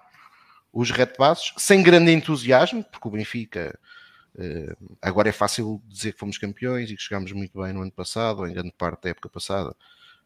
os 0.73 0.91
red 0.91 1.09
passos 1.09 1.53
sem 1.59 1.83
grande 1.83 2.11
entusiasmo, 2.11 2.83
porque 2.85 3.07
o 3.07 3.11
Benfica 3.11 3.79
eh, 4.39 4.75
agora 5.03 5.29
é 5.29 5.33
fácil 5.33 5.83
dizer 5.87 6.14
que 6.14 6.19
fomos 6.19 6.39
campeões 6.39 6.91
e 6.91 6.97
que 6.97 7.03
chegámos 7.03 7.33
muito 7.33 7.62
bem 7.62 7.75
no 7.75 7.83
ano 7.83 7.93
passado, 7.93 8.39
ou 8.39 8.49
em 8.49 8.55
grande 8.55 8.73
parte 8.73 9.03
da 9.03 9.11
época 9.11 9.29
passada, 9.29 9.77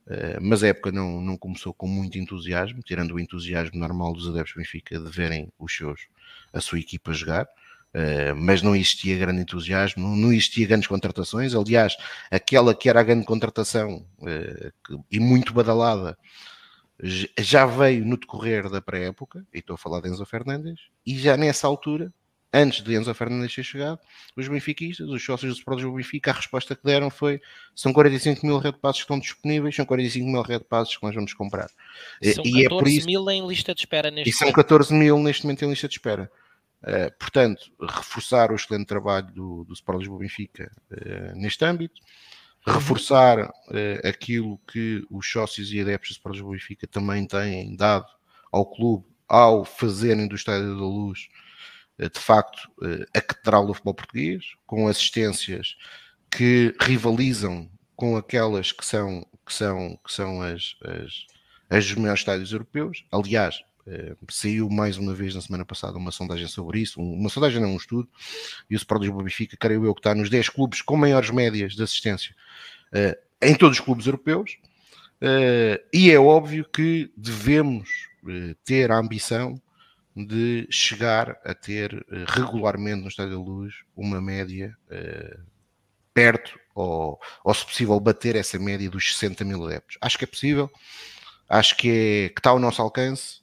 eh, 0.06 0.38
mas 0.40 0.62
a 0.62 0.68
época 0.68 0.92
não, 0.92 1.20
não 1.20 1.36
começou 1.36 1.74
com 1.74 1.88
muito 1.88 2.16
entusiasmo, 2.18 2.84
tirando 2.84 3.16
o 3.16 3.18
entusiasmo 3.18 3.80
normal 3.80 4.12
dos 4.12 4.28
adeptos 4.28 4.54
do 4.54 4.58
Benfica 4.58 4.96
de 4.96 5.10
verem 5.10 5.52
os 5.58 5.76
seus, 5.76 6.06
a 6.52 6.60
sua 6.60 6.78
equipa 6.78 7.12
jogar. 7.12 7.48
Uh, 7.92 8.36
mas 8.36 8.62
não 8.62 8.76
existia 8.76 9.18
grande 9.18 9.42
entusiasmo, 9.42 10.16
não 10.16 10.32
existia 10.32 10.66
grandes 10.66 10.86
contratações. 10.86 11.54
Aliás, 11.54 11.96
aquela 12.30 12.74
que 12.74 12.88
era 12.88 13.00
a 13.00 13.04
grande 13.04 13.26
contratação 13.26 14.06
que, 14.84 14.98
e 15.10 15.18
muito 15.18 15.52
badalada 15.52 16.16
já 17.38 17.66
veio 17.66 18.04
no 18.04 18.16
decorrer 18.16 18.68
da 18.68 18.80
pré-época, 18.80 19.44
e 19.52 19.58
estou 19.58 19.74
a 19.74 19.78
falar 19.78 20.00
de 20.00 20.08
Enzo 20.08 20.24
Fernandes, 20.24 20.80
e 21.04 21.18
já 21.18 21.36
nessa 21.36 21.66
altura 21.66 22.12
antes 22.52 22.82
de 22.82 22.94
Enzo 22.94 23.14
Fernandes 23.14 23.54
ter 23.54 23.62
chegado, 23.62 23.98
os 24.36 24.48
benfiquistas, 24.48 25.08
os 25.08 25.24
sócios 25.24 25.54
do 25.54 25.58
Sport 25.58 25.80
do 25.80 25.92
Benfica, 25.92 26.30
a 26.30 26.34
resposta 26.34 26.74
que 26.74 26.82
deram 26.84 27.08
foi 27.10 27.40
são 27.74 27.92
45 27.92 28.44
mil 28.44 28.58
red 28.58 28.72
passes 28.72 29.00
que 29.00 29.04
estão 29.04 29.18
disponíveis, 29.18 29.74
são 29.74 29.86
45 29.86 30.26
mil 30.26 30.42
red 30.42 30.60
passes 30.60 30.96
que 30.96 31.02
nós 31.04 31.14
vamos 31.14 31.32
comprar. 31.32 31.68
São 32.34 32.44
e 32.44 32.64
14 32.64 32.64
é 32.64 32.68
por 32.68 32.88
isso, 32.88 33.06
mil 33.06 33.30
em 33.30 33.46
lista 33.46 33.74
de 33.74 33.80
espera 33.80 34.10
neste 34.10 34.30
E 34.30 34.32
são 34.32 34.50
14 34.52 34.92
mil 34.92 35.18
neste 35.20 35.44
momento 35.44 35.64
em 35.64 35.70
lista 35.70 35.88
de 35.88 35.94
espera. 35.94 36.30
Uh, 36.82 37.12
portanto, 37.18 37.70
reforçar 37.80 38.50
o 38.50 38.54
excelente 38.54 38.86
trabalho 38.86 39.26
do, 39.32 39.64
do 39.64 39.74
Sport 39.74 39.98
Lisboa 39.98 40.20
Benfica 40.20 40.72
uh, 40.90 41.36
neste 41.36 41.64
âmbito, 41.64 42.00
reforçar 42.66 43.38
uh, 43.38 44.08
aquilo 44.08 44.58
que 44.66 45.04
os 45.10 45.30
sócios 45.30 45.72
e 45.72 45.80
adeptos 45.80 46.10
do 46.10 46.12
Sport 46.12 46.34
Lisboa 46.34 46.52
Benfica 46.54 46.86
também 46.86 47.26
têm 47.26 47.76
dado 47.76 48.06
ao 48.50 48.64
clube 48.64 49.04
ao 49.28 49.64
fazerem 49.64 50.26
do 50.26 50.34
Estádio 50.34 50.74
da 50.74 50.82
Luz 50.82 51.28
eh, 52.00 52.08
de 52.08 52.18
facto 52.18 52.68
eh, 52.82 53.06
a 53.14 53.20
catedral 53.20 53.66
do 53.66 53.74
futebol 53.74 53.94
português, 53.94 54.54
com 54.66 54.88
assistências 54.88 55.76
que 56.30 56.74
rivalizam 56.80 57.70
com 57.94 58.16
aquelas 58.16 58.72
que 58.72 58.84
são, 58.84 59.26
que 59.44 59.52
são, 59.52 59.98
que 60.04 60.12
são 60.12 60.40
as, 60.42 60.76
as, 60.82 61.26
as 61.68 61.92
maiores 61.94 62.20
estádios 62.20 62.52
europeus. 62.52 63.04
Aliás, 63.12 63.60
eh, 63.60 63.69
saiu 64.30 64.68
mais 64.68 64.96
uma 64.96 65.14
vez 65.14 65.34
na 65.34 65.40
semana 65.40 65.64
passada 65.64 65.96
uma 65.96 66.10
sondagem 66.10 66.48
sobre 66.48 66.80
isso, 66.80 67.00
uma 67.00 67.28
sondagem 67.28 67.60
não, 67.60 67.72
um 67.72 67.76
estudo, 67.76 68.08
e 68.68 68.74
o 68.74 68.76
Sport 68.76 69.02
Lisboa 69.02 69.24
Benfica, 69.24 69.56
creio 69.56 69.84
eu, 69.84 69.94
que 69.94 70.00
está 70.00 70.14
nos 70.14 70.30
10 70.30 70.48
clubes 70.48 70.82
com 70.82 70.96
maiores 70.96 71.30
médias 71.30 71.74
de 71.74 71.82
assistência 71.82 72.34
em 73.40 73.54
todos 73.54 73.78
os 73.78 73.84
clubes 73.84 74.06
europeus, 74.06 74.58
e 75.92 76.10
é 76.10 76.18
óbvio 76.18 76.64
que 76.64 77.12
devemos 77.16 77.88
ter 78.64 78.90
a 78.90 78.98
ambição 78.98 79.60
de 80.16 80.66
chegar 80.70 81.38
a 81.44 81.54
ter 81.54 82.04
regularmente 82.28 83.02
no 83.02 83.08
Estádio 83.08 83.32
da 83.32 83.42
Luz 83.42 83.74
uma 83.96 84.20
média 84.20 84.76
perto 86.12 86.58
ou, 86.74 87.18
ou, 87.44 87.54
se 87.54 87.64
possível, 87.64 87.98
bater 88.00 88.36
essa 88.36 88.58
média 88.58 88.88
dos 88.90 89.14
60 89.14 89.44
mil 89.44 89.64
adeptos. 89.64 89.98
Acho 90.00 90.18
que 90.18 90.24
é 90.24 90.26
possível, 90.26 90.70
acho 91.48 91.76
que, 91.76 91.88
é, 91.90 92.28
que 92.28 92.40
está 92.40 92.50
ao 92.50 92.58
nosso 92.58 92.80
alcance, 92.80 93.39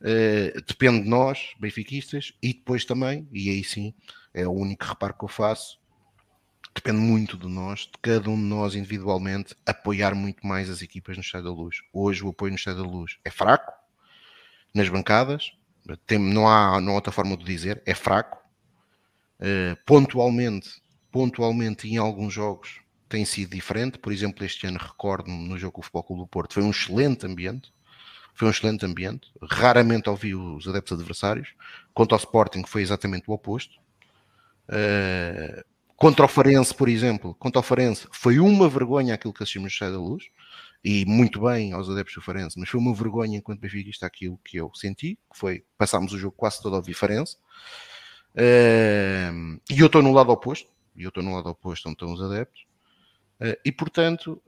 uh, 0.00 0.62
depende 0.66 1.02
de 1.02 1.08
nós, 1.08 1.54
benfiquistas, 1.58 2.32
e 2.42 2.52
depois 2.52 2.84
também, 2.84 3.28
e 3.32 3.50
aí 3.50 3.64
sim, 3.64 3.94
é 4.32 4.46
o 4.46 4.52
único 4.52 4.84
reparo 4.84 5.14
que 5.14 5.24
eu 5.24 5.28
faço, 5.28 5.78
depende 6.74 6.98
muito 6.98 7.36
de 7.36 7.48
nós, 7.48 7.80
de 7.80 7.98
cada 8.00 8.30
um 8.30 8.36
de 8.36 8.42
nós 8.42 8.74
individualmente, 8.74 9.54
apoiar 9.66 10.14
muito 10.14 10.46
mais 10.46 10.70
as 10.70 10.82
equipas 10.82 11.16
no 11.16 11.22
Estádio 11.22 11.48
da 11.48 11.54
Luz. 11.54 11.78
Hoje 11.92 12.24
o 12.24 12.28
apoio 12.28 12.50
no 12.50 12.56
Estádio 12.56 12.82
da 12.82 12.88
Luz 12.88 13.18
é 13.24 13.30
fraco, 13.30 13.72
nas 14.74 14.88
bancadas, 14.88 15.52
tem, 16.06 16.18
não, 16.18 16.48
há, 16.48 16.80
não 16.80 16.92
há 16.92 16.94
outra 16.94 17.12
forma 17.12 17.36
de 17.36 17.44
dizer, 17.44 17.82
é 17.84 17.94
fraco. 17.94 18.38
Uh, 19.40 19.74
pontualmente, 19.86 20.82
pontualmente 21.10 21.88
em 21.88 21.96
alguns 21.96 22.34
jogos 22.34 22.80
tem 23.08 23.24
sido 23.24 23.50
diferente. 23.50 23.98
Por 23.98 24.12
exemplo, 24.12 24.44
este 24.44 24.66
ano 24.66 24.78
recordo-me 24.78 25.48
no 25.48 25.58
jogo 25.58 25.72
com 25.72 25.80
o 25.80 25.82
Futebol 25.82 26.04
Clube 26.04 26.22
do 26.22 26.28
Porto, 26.28 26.54
foi 26.54 26.62
um 26.62 26.70
excelente 26.70 27.26
ambiente. 27.26 27.72
Foi 28.34 28.48
um 28.48 28.50
excelente 28.50 28.84
ambiente. 28.86 29.30
Raramente 29.42 30.08
ouvi 30.08 30.34
os 30.34 30.66
adeptos 30.66 30.98
adversários. 30.98 31.54
Contra 31.92 32.16
o 32.16 32.18
Sporting 32.18 32.64
foi 32.66 32.82
exatamente 32.82 33.28
o 33.28 33.32
oposto. 33.32 33.78
Uh, 34.68 35.64
contra 35.96 36.24
o 36.24 36.28
Farense, 36.28 36.74
por 36.74 36.88
exemplo, 36.88 37.34
contra 37.34 37.58
o 37.58 37.62
Farense 37.62 38.06
foi 38.12 38.38
uma 38.38 38.68
vergonha 38.68 39.14
aquilo 39.14 39.34
que 39.34 39.42
assistimos 39.42 39.76
no 39.80 39.92
da 39.92 39.98
Luz 39.98 40.24
e 40.82 41.04
muito 41.04 41.42
bem 41.42 41.72
aos 41.72 41.90
adeptos 41.90 42.14
do 42.14 42.22
Farense, 42.22 42.58
mas 42.58 42.68
foi 42.68 42.80
uma 42.80 42.94
vergonha 42.94 43.36
enquanto 43.36 43.60
Benfica 43.60 44.06
aquilo 44.06 44.38
que 44.42 44.56
eu 44.56 44.70
senti, 44.74 45.18
que 45.30 45.38
foi 45.38 45.64
passámos 45.76 46.12
o 46.12 46.18
jogo 46.18 46.34
quase 46.36 46.62
todo 46.62 46.76
ao 46.76 46.82
Vifarense. 46.82 47.36
Uh, 48.34 49.60
e 49.68 49.80
eu 49.80 49.86
estou 49.86 50.02
no 50.02 50.12
lado 50.12 50.30
oposto, 50.30 50.70
e 50.96 51.02
eu 51.02 51.08
estou 51.08 51.22
no 51.22 51.34
lado 51.34 51.50
oposto 51.50 51.86
onde 51.88 51.96
estão 51.96 52.12
os 52.12 52.22
adeptos, 52.22 52.62
uh, 53.42 53.58
e 53.64 53.70
portanto, 53.70 54.40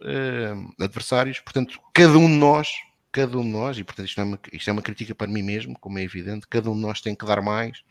adversários, 0.80 1.41
portanto, 1.41 1.78
cada 1.93 2.16
um 2.16 2.28
de 2.28 2.37
nós, 2.37 2.70
cada 3.12 3.38
um 3.38 3.42
de 3.42 3.50
nós, 3.50 3.78
e 3.78 3.84
portanto 3.84 4.08
isto 4.08 4.20
é, 4.20 4.24
uma, 4.24 4.40
isto 4.52 4.70
é 4.70 4.72
uma 4.72 4.82
crítica 4.82 5.14
para 5.14 5.26
mim 5.26 5.42
mesmo, 5.42 5.78
como 5.78 5.98
é 5.98 6.02
evidente, 6.02 6.48
cada 6.48 6.70
um 6.70 6.74
de 6.74 6.80
nós 6.80 7.00
tem 7.00 7.14
que 7.14 7.26
dar 7.26 7.42
mais 7.42 7.84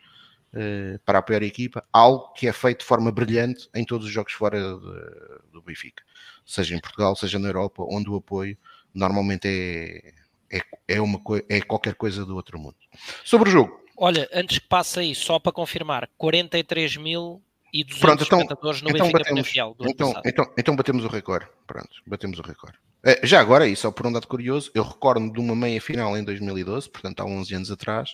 eh, 0.53 0.99
para 1.05 1.19
apoiar 1.19 1.43
a 1.43 1.45
equipa, 1.45 1.81
algo 1.93 2.33
que 2.33 2.45
é 2.45 2.51
feito 2.51 2.79
de 2.79 2.85
forma 2.85 3.09
brilhante 3.09 3.69
em 3.73 3.85
todos 3.85 4.05
os 4.05 4.11
jogos 4.11 4.33
fora 4.33 4.59
de, 4.59 5.51
do 5.53 5.61
Benfica, 5.61 6.03
seja 6.45 6.75
em 6.75 6.79
Portugal, 6.81 7.15
seja 7.15 7.39
na 7.39 7.47
Europa, 7.47 7.85
onde 7.87 8.09
o 8.09 8.15
apoio 8.15 8.57
normalmente 8.93 9.47
é, 9.47 10.13
é, 10.57 10.61
é, 10.89 10.99
uma, 10.99 11.21
é 11.47 11.61
qualquer 11.61 11.95
coisa 11.95 12.25
do 12.25 12.35
outro 12.35 12.59
mundo. 12.59 12.75
Sobre 13.23 13.47
o 13.47 13.51
jogo. 13.51 13.79
Olha, 13.95 14.27
antes 14.33 14.59
que 14.59 14.67
passe 14.67 14.99
aí, 14.99 15.15
só 15.15 15.39
para 15.39 15.53
confirmar, 15.53 16.09
43 16.17 16.97
mil 16.97 17.41
e 17.73 17.85
Pronto, 17.85 18.23
então, 18.23 18.39
espectadores 18.41 18.81
no 18.81 18.89
então 18.89 19.05
Benfica 19.05 19.19
batemos, 19.19 19.41
Penafiel 19.41 19.75
do 19.77 19.87
então, 19.87 20.13
então, 20.25 20.53
então 20.57 20.75
batemos 20.75 21.05
o 21.05 21.07
recorde. 21.07 21.47
Pronto, 21.65 22.01
batemos 22.05 22.39
o 22.39 22.41
recorde. 22.41 22.77
É, 23.03 23.25
já 23.25 23.41
agora, 23.41 23.67
e 23.67 23.75
só 23.75 23.91
por 23.91 24.05
um 24.05 24.11
dado 24.11 24.27
curioso, 24.27 24.71
eu 24.75 24.83
recordo 24.83 25.31
de 25.31 25.39
uma 25.39 25.55
meia 25.55 25.81
final 25.81 26.15
em 26.15 26.23
2012, 26.23 26.89
portanto 26.89 27.21
há 27.21 27.25
11 27.25 27.55
anos 27.55 27.71
atrás, 27.71 28.11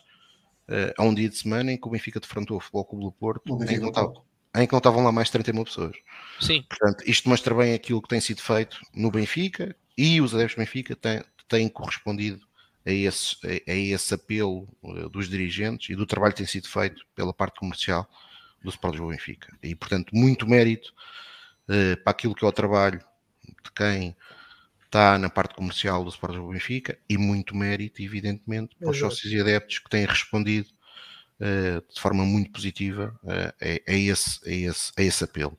uh, 0.70 0.94
há 0.98 1.04
um 1.04 1.14
dia 1.14 1.30
de 1.30 1.36
semana 1.36 1.72
em 1.74 1.78
que 1.78 1.88
o 1.88 1.92
Benfica 1.92 2.20
defrontou 2.20 2.58
o 2.58 2.60
Futebol 2.60 2.86
Clube 2.86 3.06
do 3.06 3.12
Porto, 3.12 3.64
em 3.64 3.68
que, 3.68 3.78
não 3.80 3.90
estava, 3.90 4.14
em 4.56 4.66
que 4.66 4.72
não 4.72 4.78
estavam 4.78 5.04
lá 5.04 5.12
mais 5.12 5.28
de 5.28 5.34
30 5.34 5.54
mil 5.54 5.66
pessoas. 5.66 5.96
Sim. 6.40 6.64
Portanto, 6.70 7.04
isto 7.06 7.28
mostra 7.28 7.54
bem 7.54 7.74
aquilo 7.74 8.02
que 8.02 8.08
tem 8.08 8.22
sido 8.22 8.42
feito 8.42 8.80
no 8.94 9.12
Benfica 9.12 9.76
e 9.98 10.22
os 10.22 10.34
adeptos 10.34 10.56
do 10.56 10.60
Benfica 10.60 10.96
têm, 10.96 11.24
têm 11.50 11.68
correspondido 11.68 12.48
a 12.86 12.92
esse, 12.92 13.36
a, 13.46 13.72
a 13.72 13.76
esse 13.76 14.14
apelo 14.14 14.70
uh, 14.82 15.10
dos 15.10 15.28
dirigentes 15.28 15.90
e 15.90 15.96
do 15.96 16.06
trabalho 16.06 16.34
que 16.34 16.38
tem 16.38 16.48
sido 16.48 16.70
feito 16.70 17.06
pela 17.14 17.34
parte 17.34 17.60
comercial 17.60 18.10
do 18.64 18.70
Sport 18.70 18.94
Lisboa 18.94 19.12
Benfica. 19.12 19.54
E, 19.62 19.76
portanto, 19.76 20.16
muito 20.16 20.48
mérito 20.48 20.94
uh, 21.68 22.02
para 22.02 22.12
aquilo 22.12 22.34
que 22.34 22.46
é 22.46 22.48
o 22.48 22.54
trabalho 22.54 23.00
de 23.64 23.72
quem 23.76 24.16
está 24.98 25.20
na 25.20 25.30
parte 25.30 25.54
comercial 25.54 26.04
do 26.04 26.10
Sport 26.10 26.34
Lisboa 26.34 26.54
Benfica 26.54 26.98
e 27.08 27.18
muito 27.20 27.56
mérito, 27.56 28.02
evidentemente, 28.02 28.76
para 28.76 28.90
os 28.90 28.98
sócios 28.98 29.32
e 29.32 29.40
adeptos 29.40 29.78
que 29.78 29.90
têm 29.90 30.06
respondido 30.06 30.70
uh, 31.40 31.94
de 31.94 32.02
forma 32.02 32.26
muito 32.26 32.52
positiva 32.52 33.16
uh, 33.24 33.30
a, 33.30 33.92
a, 33.92 33.96
esse, 33.96 34.40
a, 34.44 34.52
esse, 34.52 34.92
a 34.98 35.04
esse 35.04 35.24
apelo. 35.24 35.58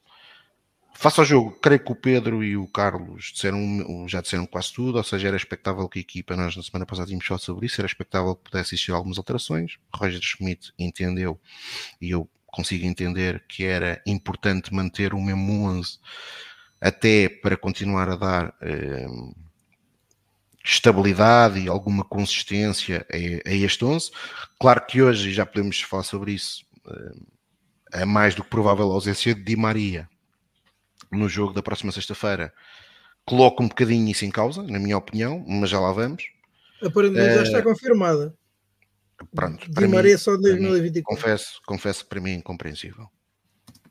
Face 0.93 1.21
ao 1.21 1.25
jogo, 1.25 1.53
creio 1.53 1.79
que 1.79 1.93
o 1.93 1.95
Pedro 1.95 2.43
e 2.43 2.57
o 2.57 2.67
Carlos 2.67 3.31
disseram, 3.33 4.09
já 4.09 4.21
disseram 4.21 4.45
quase 4.45 4.73
tudo, 4.73 4.99
ou 4.99 5.05
seja, 5.05 5.29
era 5.29 5.37
expectável 5.37 5.89
que 5.89 6.01
a 6.01 6.03
equipa, 6.03 6.35
nós 6.35 6.57
na 6.57 6.63
semana 6.65 6.85
passada 6.85 7.07
tínhamos 7.07 7.25
falado 7.25 7.43
sobre 7.43 7.67
isso, 7.67 7.81
era 7.81 7.87
expectável 7.87 8.35
que 8.35 8.51
pudesse 8.51 8.75
existir 8.75 8.91
algumas 8.91 9.19
alterações. 9.19 9.79
Roger 9.95 10.21
Schmidt 10.21 10.73
entendeu, 10.77 11.41
e 12.01 12.11
eu 12.11 12.29
consigo 12.47 12.85
entender, 12.85 13.45
que 13.47 13.63
era 13.63 14.03
importante 14.05 14.75
manter 14.75 15.15
o 15.15 15.21
mesmo 15.21 15.63
11 15.69 16.01
até 16.81 17.29
para 17.29 17.57
continuar 17.57 18.09
a 18.09 18.17
dar 18.17 18.55
eh, 18.61 19.07
estabilidade 20.65 21.61
e 21.61 21.69
alguma 21.69 22.05
consistência 22.05 23.07
a, 23.11 23.49
a, 23.49 23.55
este 23.55 23.85
11. 23.85 24.11
Claro 24.61 24.87
que 24.87 25.03
hoje, 25.03 25.31
e 25.31 25.33
já 25.33 25.45
podemos 25.45 25.81
falar 25.83 26.05
sobre 26.05 26.33
isso, 26.33 26.65
eh, 26.87 28.01
é 28.01 28.05
mais 28.05 28.35
do 28.35 28.45
que 28.45 28.51
provável 28.51 28.91
a 28.91 28.95
ausência 28.95 29.35
de 29.35 29.43
Di 29.43 29.57
Maria 29.57 30.09
no 31.11 31.29
jogo 31.29 31.53
da 31.53 31.63
próxima 31.63 31.91
sexta-feira. 31.91 32.53
Coloca 33.25 33.63
um 33.63 33.69
bocadinho 33.69 34.09
isso 34.11 34.25
em 34.25 34.31
causa, 34.31 34.63
na 34.63 34.79
minha 34.79 34.97
opinião, 34.97 35.45
mas 35.47 35.71
já 35.71 35.81
lá 35.81 35.93
vamos. 35.93 36.25
Aparentemente 36.83 37.35
já 37.35 37.43
está 37.43 37.59
eh, 37.59 37.63
confirmada. 37.63 38.35
Pronto, 39.35 39.69
Di 39.69 39.89
Maria 39.89 40.13
mim, 40.13 40.19
só 40.19 40.35
em 40.35 40.41
2024. 40.41 41.03
Confesso, 41.03 41.61
confesso 41.67 42.07
para 42.07 42.21
mim 42.21 42.35
incompreensível 42.35 43.11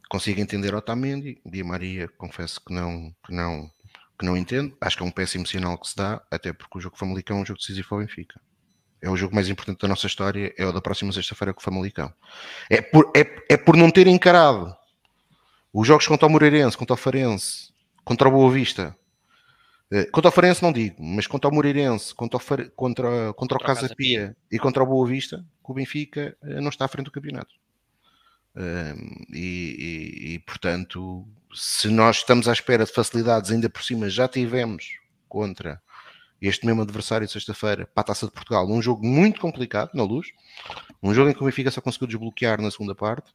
consigo 0.09 0.39
entender 0.39 0.73
Otamendi, 0.73 1.41
Di 1.45 1.63
Maria, 1.63 2.07
confesso 2.07 2.61
que 2.63 2.73
não, 2.73 3.13
que 3.25 3.33
não, 3.33 3.69
que 4.17 4.25
não 4.25 4.37
entendo. 4.37 4.75
Acho 4.79 4.97
que 4.97 5.03
é 5.03 5.05
um 5.05 5.11
péssimo 5.11 5.45
sinal 5.45 5.77
que 5.77 5.87
se 5.87 5.95
dá, 5.95 6.21
até 6.31 6.53
porque 6.53 6.77
o 6.77 6.81
jogo 6.81 6.97
Famalicão 6.97 7.37
é 7.37 7.41
um 7.41 7.45
jogo 7.45 7.59
decisivo 7.59 7.89
para 7.89 7.97
o 7.97 7.99
Benfica. 8.01 8.41
É 9.01 9.09
o 9.09 9.17
jogo 9.17 9.35
mais 9.35 9.47
importante 9.47 9.81
da 9.81 9.87
nossa 9.87 10.07
história, 10.07 10.53
é 10.57 10.65
o 10.65 10.71
da 10.71 10.81
próxima 10.81 11.11
sexta-feira 11.11 11.53
com 11.53 11.59
o 11.59 11.63
Famalicão. 11.63 12.11
É 12.69 12.81
por, 12.81 13.11
é, 13.15 13.53
é 13.53 13.57
por 13.57 13.75
não 13.75 13.91
ter 13.91 14.07
encarado 14.07 14.75
os 15.71 15.87
jogos 15.87 16.07
contra 16.07 16.27
o 16.27 16.29
Moreirense, 16.29 16.77
contra 16.77 16.95
o 16.95 16.97
Farense, 16.97 17.71
contra 18.03 18.27
o 18.27 18.31
Boa 18.31 18.51
Vista. 18.51 18.95
Eh, 19.91 20.05
contra 20.05 20.29
o 20.29 20.31
Farense 20.31 20.63
não 20.63 20.71
digo, 20.71 20.95
mas 20.99 21.27
contra 21.27 21.49
o 21.49 21.53
Moreirense, 21.53 22.15
contra 22.15 22.37
o, 22.37 22.39
Fare... 22.39 22.71
contra, 22.75 23.33
contra 23.33 23.57
o 23.57 23.61
Casa 23.61 23.93
Pia 23.95 24.35
e 24.51 24.57
contra 24.57 24.81
o 24.81 24.87
Boa 24.87 25.07
Vista, 25.07 25.37
que 25.63 25.71
o 25.71 25.75
Benfica 25.75 26.35
eh, 26.41 26.59
não 26.59 26.69
está 26.69 26.85
à 26.85 26.87
frente 26.87 27.05
do 27.05 27.11
campeonato 27.11 27.53
e, 29.31 29.39
e, 29.39 30.33
e, 30.33 30.39
portanto, 30.39 31.27
se 31.53 31.89
nós 31.89 32.17
estamos 32.17 32.47
à 32.47 32.53
espera 32.53 32.85
de 32.85 32.91
facilidades, 32.91 33.51
ainda 33.51 33.69
por 33.69 33.83
cima 33.83 34.09
já 34.09 34.27
tivemos 34.27 34.97
contra 35.29 35.81
este 36.41 36.65
mesmo 36.65 36.81
adversário 36.81 37.27
sexta-feira 37.27 37.87
para 37.87 38.01
a 38.01 38.03
Taça 38.05 38.25
de 38.25 38.31
Portugal, 38.31 38.67
um 38.69 38.81
jogo 38.81 39.05
muito 39.05 39.39
complicado 39.39 39.91
na 39.93 40.03
luz, 40.03 40.27
um 41.01 41.13
jogo 41.13 41.29
em 41.29 41.33
que 41.33 41.41
o 41.41 41.45
Benfica 41.45 41.71
só 41.71 41.81
conseguiu 41.81 42.07
desbloquear 42.07 42.61
na 42.61 42.71
segunda 42.71 42.93
parte. 42.93 43.31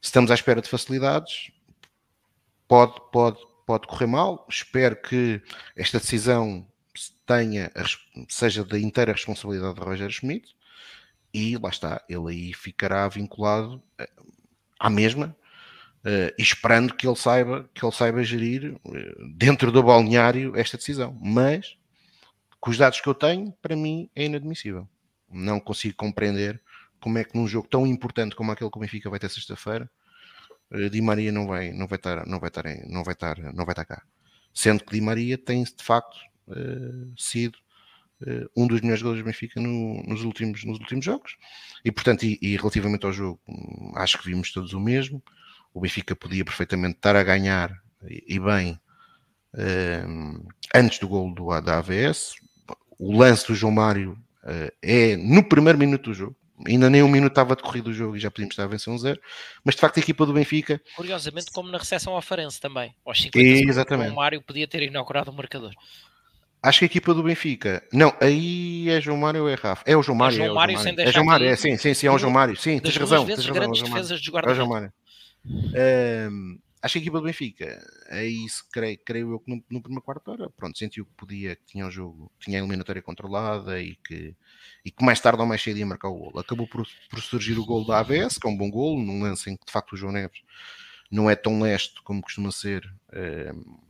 Se 0.00 0.08
estamos 0.08 0.30
à 0.30 0.34
espera 0.34 0.62
de 0.62 0.68
facilidades, 0.68 1.50
pode, 2.68 2.94
pode, 3.12 3.38
pode 3.66 3.86
correr 3.86 4.06
mal. 4.06 4.46
Espero 4.48 4.96
que 4.96 5.42
esta 5.74 5.98
decisão 5.98 6.66
tenha, 7.26 7.70
seja 8.28 8.64
da 8.64 8.78
inteira 8.78 9.12
responsabilidade 9.12 9.74
de 9.74 9.80
Roger 9.80 10.10
Schmidt 10.10 10.56
e 11.36 11.58
lá 11.58 11.68
está, 11.68 12.02
ele 12.08 12.30
aí 12.30 12.54
ficará 12.54 13.06
vinculado 13.08 13.82
eh, 13.98 14.08
à 14.80 14.88
mesma, 14.88 15.36
uh, 16.02 16.32
esperando 16.38 16.94
que 16.94 17.06
ele 17.06 17.14
saiba 17.14 17.68
que 17.74 17.84
ele 17.84 17.92
saiba 17.92 18.24
gerir 18.24 18.74
uh, 18.82 19.34
dentro 19.36 19.70
do 19.70 19.82
balneário 19.82 20.56
esta 20.56 20.78
decisão. 20.78 21.14
Mas 21.20 21.76
com 22.58 22.70
os 22.70 22.78
dados 22.78 23.02
que 23.02 23.06
eu 23.06 23.12
tenho, 23.12 23.52
para 23.60 23.76
mim 23.76 24.08
é 24.16 24.24
inadmissível. 24.24 24.88
Não 25.30 25.60
consigo 25.60 25.94
compreender 25.94 26.58
como 26.98 27.18
é 27.18 27.24
que 27.24 27.36
num 27.36 27.46
jogo 27.46 27.68
tão 27.68 27.86
importante 27.86 28.34
como 28.34 28.50
aquele 28.50 28.70
que 28.70 28.78
o 28.78 28.80
Benfica 28.80 29.10
vai 29.10 29.18
ter 29.18 29.28
sexta-feira, 29.28 29.90
Di 30.90 31.02
Maria 31.02 31.30
não 31.30 31.46
vai, 31.46 31.70
não 31.70 31.86
vai 31.86 31.96
estar, 31.96 32.26
não 32.26 32.40
vai 32.40 32.48
estar, 32.48 32.64
não 32.88 33.04
vai 33.04 33.12
estar, 33.12 33.38
não 33.52 33.64
vai 33.66 33.72
estar 33.74 33.84
cá. 33.84 34.02
Sendo 34.54 34.82
que 34.82 34.92
Di 34.92 35.02
Maria 35.02 35.36
tem 35.36 35.62
de 35.62 35.84
facto 35.84 36.16
sido 37.16 37.58
um 38.56 38.66
dos 38.66 38.80
melhores 38.80 39.02
gols 39.02 39.18
do 39.18 39.24
Benfica 39.24 39.60
no, 39.60 40.02
nos, 40.04 40.22
últimos, 40.22 40.64
nos 40.64 40.78
últimos 40.78 41.04
jogos. 41.04 41.36
E, 41.84 41.92
portanto, 41.92 42.24
e, 42.24 42.38
e, 42.40 42.56
relativamente 42.56 43.04
ao 43.04 43.12
jogo, 43.12 43.40
hum, 43.48 43.92
acho 43.94 44.18
que 44.18 44.26
vimos 44.26 44.52
todos 44.52 44.72
o 44.72 44.80
mesmo. 44.80 45.22
O 45.72 45.80
Benfica 45.80 46.16
podia 46.16 46.44
perfeitamente 46.44 46.96
estar 46.96 47.14
a 47.14 47.22
ganhar 47.22 47.70
e, 48.08 48.36
e 48.36 48.40
bem 48.40 48.80
uh, 49.54 50.48
antes 50.74 50.98
do 50.98 51.08
gol 51.08 51.32
do, 51.34 51.60
da 51.60 51.78
AVS. 51.78 52.34
O 52.98 53.16
lance 53.16 53.46
do 53.46 53.54
João 53.54 53.72
Mário 53.72 54.12
uh, 54.42 54.72
é 54.82 55.16
no 55.16 55.46
primeiro 55.46 55.78
minuto 55.78 56.10
do 56.10 56.14
jogo. 56.14 56.36
Ainda 56.66 56.88
nem 56.88 57.02
um 57.02 57.08
minuto 57.08 57.32
estava 57.32 57.54
decorrido 57.54 57.90
o 57.90 57.92
jogo 57.92 58.16
e 58.16 58.18
já 58.18 58.30
podíamos 58.30 58.54
estar 58.54 58.64
a 58.64 58.66
vencer 58.66 58.90
um 58.90 58.96
zero. 58.96 59.20
Mas 59.62 59.74
de 59.74 59.80
facto 59.82 59.98
a 59.98 60.00
equipa 60.00 60.24
do 60.24 60.32
Benfica. 60.32 60.80
Curiosamente, 60.96 61.50
como 61.52 61.70
na 61.70 61.76
recepção 61.76 62.14
ao 62.14 62.22
Farense 62.22 62.58
também. 62.58 62.94
Aos 63.04 63.20
50 63.20 63.68
Exatamente. 63.68 64.12
o 64.12 64.16
Mário 64.16 64.40
podia 64.40 64.66
ter 64.66 64.82
inaugurado 64.82 65.30
o 65.30 65.34
marcador. 65.34 65.74
Acho 66.66 66.80
que 66.80 66.84
a 66.84 66.86
equipa 66.86 67.14
do 67.14 67.22
Benfica. 67.22 67.80
Não, 67.92 68.12
aí 68.20 68.90
é 68.90 69.00
João 69.00 69.16
Mário 69.16 69.42
ou 69.42 69.48
é 69.48 69.54
Rafa? 69.54 69.84
É 69.86 69.96
o 69.96 70.02
João 70.02 70.18
Mário. 70.18 70.42
É, 70.42 70.46
João 70.46 70.54
Mário, 70.56 70.72
é, 70.72 70.82
Mário. 70.82 71.00
é 71.00 71.12
João 71.12 71.24
Mário, 71.24 71.46
é, 71.46 71.54
sim, 71.54 71.76
sim, 71.76 71.94
sim, 71.94 72.08
é 72.08 72.10
o 72.10 72.18
João 72.18 72.32
Mário. 72.32 72.56
Sim, 72.56 72.80
tens 72.80 72.96
razão. 72.96 73.24
Vezes, 73.24 73.44
tens 73.44 73.54
razão, 73.54 73.70
grandes 73.70 73.88
defesas 73.88 74.20
de 74.20 74.28
guarda. 74.32 74.50
É 74.50 74.52
o 74.52 74.56
João 74.56 74.68
Mário. 74.70 74.92
Um, 75.44 76.58
acho 76.82 76.94
que 76.94 76.98
a 76.98 77.02
equipa 77.02 77.20
do 77.20 77.26
Benfica, 77.26 77.80
é 78.08 78.26
isso, 78.26 78.64
creio, 78.72 78.98
creio 79.04 79.30
eu 79.30 79.38
que 79.38 79.48
no, 79.48 79.62
no 79.70 79.80
primeiro 79.80 80.02
quarto 80.02 80.28
hora, 80.28 80.50
pronto, 80.50 80.76
sentiu 80.76 81.06
que 81.06 81.12
podia, 81.16 81.54
que 81.54 81.66
tinha 81.66 81.86
o 81.86 81.90
jogo, 81.90 82.32
tinha 82.40 82.58
a 82.58 82.60
eliminatória 82.60 83.00
controlada 83.00 83.80
e 83.80 83.94
que, 84.04 84.34
e 84.84 84.90
que 84.90 85.04
mais 85.04 85.20
tarde 85.20 85.40
ou 85.40 85.46
mais 85.46 85.62
cedo 85.62 85.78
ia 85.78 85.86
marcar 85.86 86.08
o 86.08 86.18
gol. 86.18 86.40
Acabou 86.40 86.66
por, 86.66 86.84
por 87.08 87.20
surgir 87.20 87.56
o 87.60 87.64
gol 87.64 87.86
da 87.86 88.00
AVS, 88.00 88.38
que 88.38 88.48
é 88.48 88.50
um 88.50 88.56
bom 88.56 88.68
gol, 88.68 88.98
num 88.98 89.22
lance 89.22 89.48
em 89.48 89.56
que 89.56 89.66
de 89.66 89.70
facto 89.70 89.92
o 89.92 89.96
João 89.96 90.10
Neves 90.10 90.40
não 91.12 91.30
é 91.30 91.36
tão 91.36 91.60
leste 91.62 92.02
como 92.02 92.20
costuma 92.20 92.50
ser. 92.50 92.92
Um, 93.14 93.86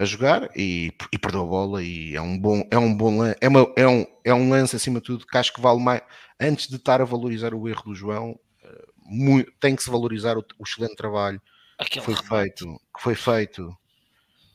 a 0.00 0.04
jogar 0.06 0.48
e, 0.56 0.90
e 1.12 1.18
perdeu 1.18 1.42
a 1.42 1.46
bola 1.46 1.82
e 1.82 2.16
é 2.16 2.20
um 2.22 2.38
bom 2.38 2.66
é 2.70 2.78
um 2.78 2.96
bom 2.96 3.22
é, 3.22 3.46
uma, 3.46 3.70
é, 3.76 3.86
um, 3.86 4.06
é 4.24 4.32
um 4.32 4.48
lance 4.48 4.74
acima 4.74 4.98
de 4.98 5.04
tudo 5.04 5.26
que 5.26 5.36
acho 5.36 5.52
que 5.52 5.60
vale 5.60 5.78
mais 5.78 6.00
antes 6.40 6.68
de 6.68 6.76
estar 6.76 7.02
a 7.02 7.04
valorizar 7.04 7.52
o 7.52 7.68
erro 7.68 7.82
do 7.82 7.94
João 7.94 8.40
eh, 8.64 8.86
muito, 9.04 9.52
tem 9.60 9.76
que 9.76 9.82
se 9.82 9.90
valorizar 9.90 10.38
o, 10.38 10.44
o 10.58 10.64
excelente 10.64 10.96
trabalho 10.96 11.38
que 11.84 12.00
foi 12.00 12.16
feito 12.16 12.80
que 12.96 13.02
foi 13.02 13.14
feito 13.14 13.76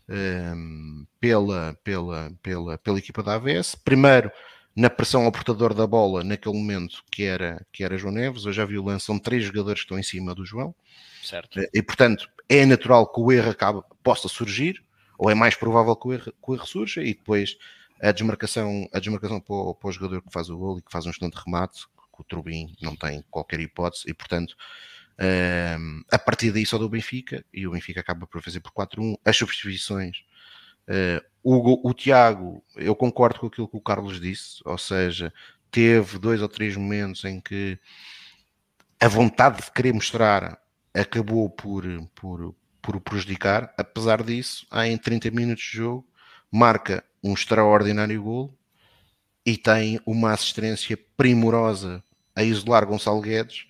um, 0.09 0.15
ehm, 0.15 1.05
pela, 1.19 1.77
pela, 1.83 2.31
pela, 2.41 2.77
pela 2.79 2.97
equipa 2.97 3.21
da 3.21 3.35
AVS 3.35 3.75
primeiro 3.75 4.31
na 4.75 4.89
pressão 4.89 5.25
ao 5.25 5.31
portador 5.31 5.75
da 5.75 5.85
bola 5.85 6.23
naquele 6.23 6.57
momento 6.57 7.03
que 7.11 7.23
era, 7.23 7.63
que 7.71 7.83
era 7.83 7.97
João 7.97 8.13
Neves, 8.13 8.45
eu 8.45 8.51
já 8.51 8.65
vi 8.65 8.77
o 8.77 8.83
lance, 8.83 9.05
são 9.05 9.17
três 9.17 9.43
jogadores 9.43 9.81
que 9.81 9.85
estão 9.85 9.97
em 9.97 10.03
cima 10.03 10.35
do 10.35 10.45
João. 10.45 10.75
Certo. 11.23 11.59
Eh, 11.59 11.69
e 11.75 11.81
portanto 11.81 12.27
é 12.49 12.65
natural 12.65 13.09
que 13.11 13.21
o 13.21 13.31
erro 13.31 13.51
acabe, 13.51 13.81
possa 14.03 14.27
surgir 14.27 14.84
ou 15.17 15.29
é 15.29 15.35
mais 15.35 15.55
provável 15.55 15.95
que 15.95 16.07
o 16.07 16.13
erro, 16.13 16.31
que 16.31 16.51
o 16.51 16.55
erro 16.55 16.65
surja 16.65 17.03
e 17.03 17.13
depois 17.13 17.57
a 18.01 18.11
desmarcação, 18.11 18.87
a 18.93 18.99
desmarcação 18.99 19.39
para 19.39 19.55
o, 19.55 19.75
para 19.75 19.89
o 19.89 19.91
jogador 19.91 20.21
que 20.21 20.31
faz 20.31 20.49
o 20.49 20.57
gol 20.57 20.79
e 20.79 20.81
que 20.81 20.91
faz 20.91 21.05
um 21.05 21.09
excelente 21.09 21.35
remate, 21.35 21.85
que 21.87 22.21
o 22.21 22.23
Trubin 22.23 22.75
não 22.81 22.95
tem 22.95 23.23
qualquer 23.29 23.59
hipótese 23.59 24.03
e 24.07 24.13
portanto 24.13 24.55
um, 25.19 25.25
ehm, 25.25 26.01
a 26.11 26.19
partir 26.19 26.51
daí 26.51 26.65
só 26.65 26.77
do 26.77 26.89
Benfica 26.89 27.43
e 27.53 27.67
o 27.67 27.71
Benfica 27.71 28.01
acaba 28.01 28.27
por 28.27 28.41
fazer 28.41 28.59
por 28.59 28.71
4-1 28.71 29.15
as 29.23 29.37
substituições 29.37 30.23
uh, 30.89 31.23
o, 31.43 31.89
o 31.89 31.93
Tiago, 31.93 32.63
eu 32.75 32.95
concordo 32.95 33.39
com 33.39 33.47
aquilo 33.47 33.67
que 33.67 33.77
o 33.77 33.81
Carlos 33.81 34.19
disse, 34.19 34.61
ou 34.65 34.79
seja, 34.79 35.31
teve 35.69 36.17
dois 36.17 36.41
ou 36.41 36.49
três 36.49 36.75
momentos 36.75 37.23
em 37.23 37.39
que 37.39 37.77
a 38.99 39.07
vontade 39.07 39.61
de 39.61 39.71
querer 39.71 39.93
mostrar 39.93 40.59
acabou 40.91 41.47
por, 41.47 41.83
por, 42.15 42.55
por 42.85 42.95
o 42.95 43.01
prejudicar. 43.01 43.73
Apesar 43.75 44.21
disso, 44.21 44.67
há 44.69 44.87
em 44.87 44.95
30 44.95 45.31
minutos 45.31 45.63
de 45.63 45.77
jogo, 45.77 46.07
marca 46.51 47.03
um 47.23 47.33
extraordinário 47.33 48.21
gol 48.21 48.55
e 49.43 49.57
tem 49.57 49.99
uma 50.05 50.31
assistência 50.31 50.95
primorosa 51.17 52.03
a 52.35 52.43
isolar 52.43 52.85
Gonçalo 52.85 53.21
Guedes, 53.21 53.65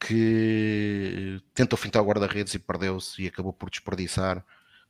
que 0.00 1.40
tentou 1.52 1.76
fintar 1.76 2.02
o 2.02 2.06
guarda-redes 2.06 2.54
e 2.54 2.58
perdeu-se 2.58 3.22
e 3.22 3.26
acabou 3.28 3.52
por 3.52 3.68
desperdiçar 3.68 4.42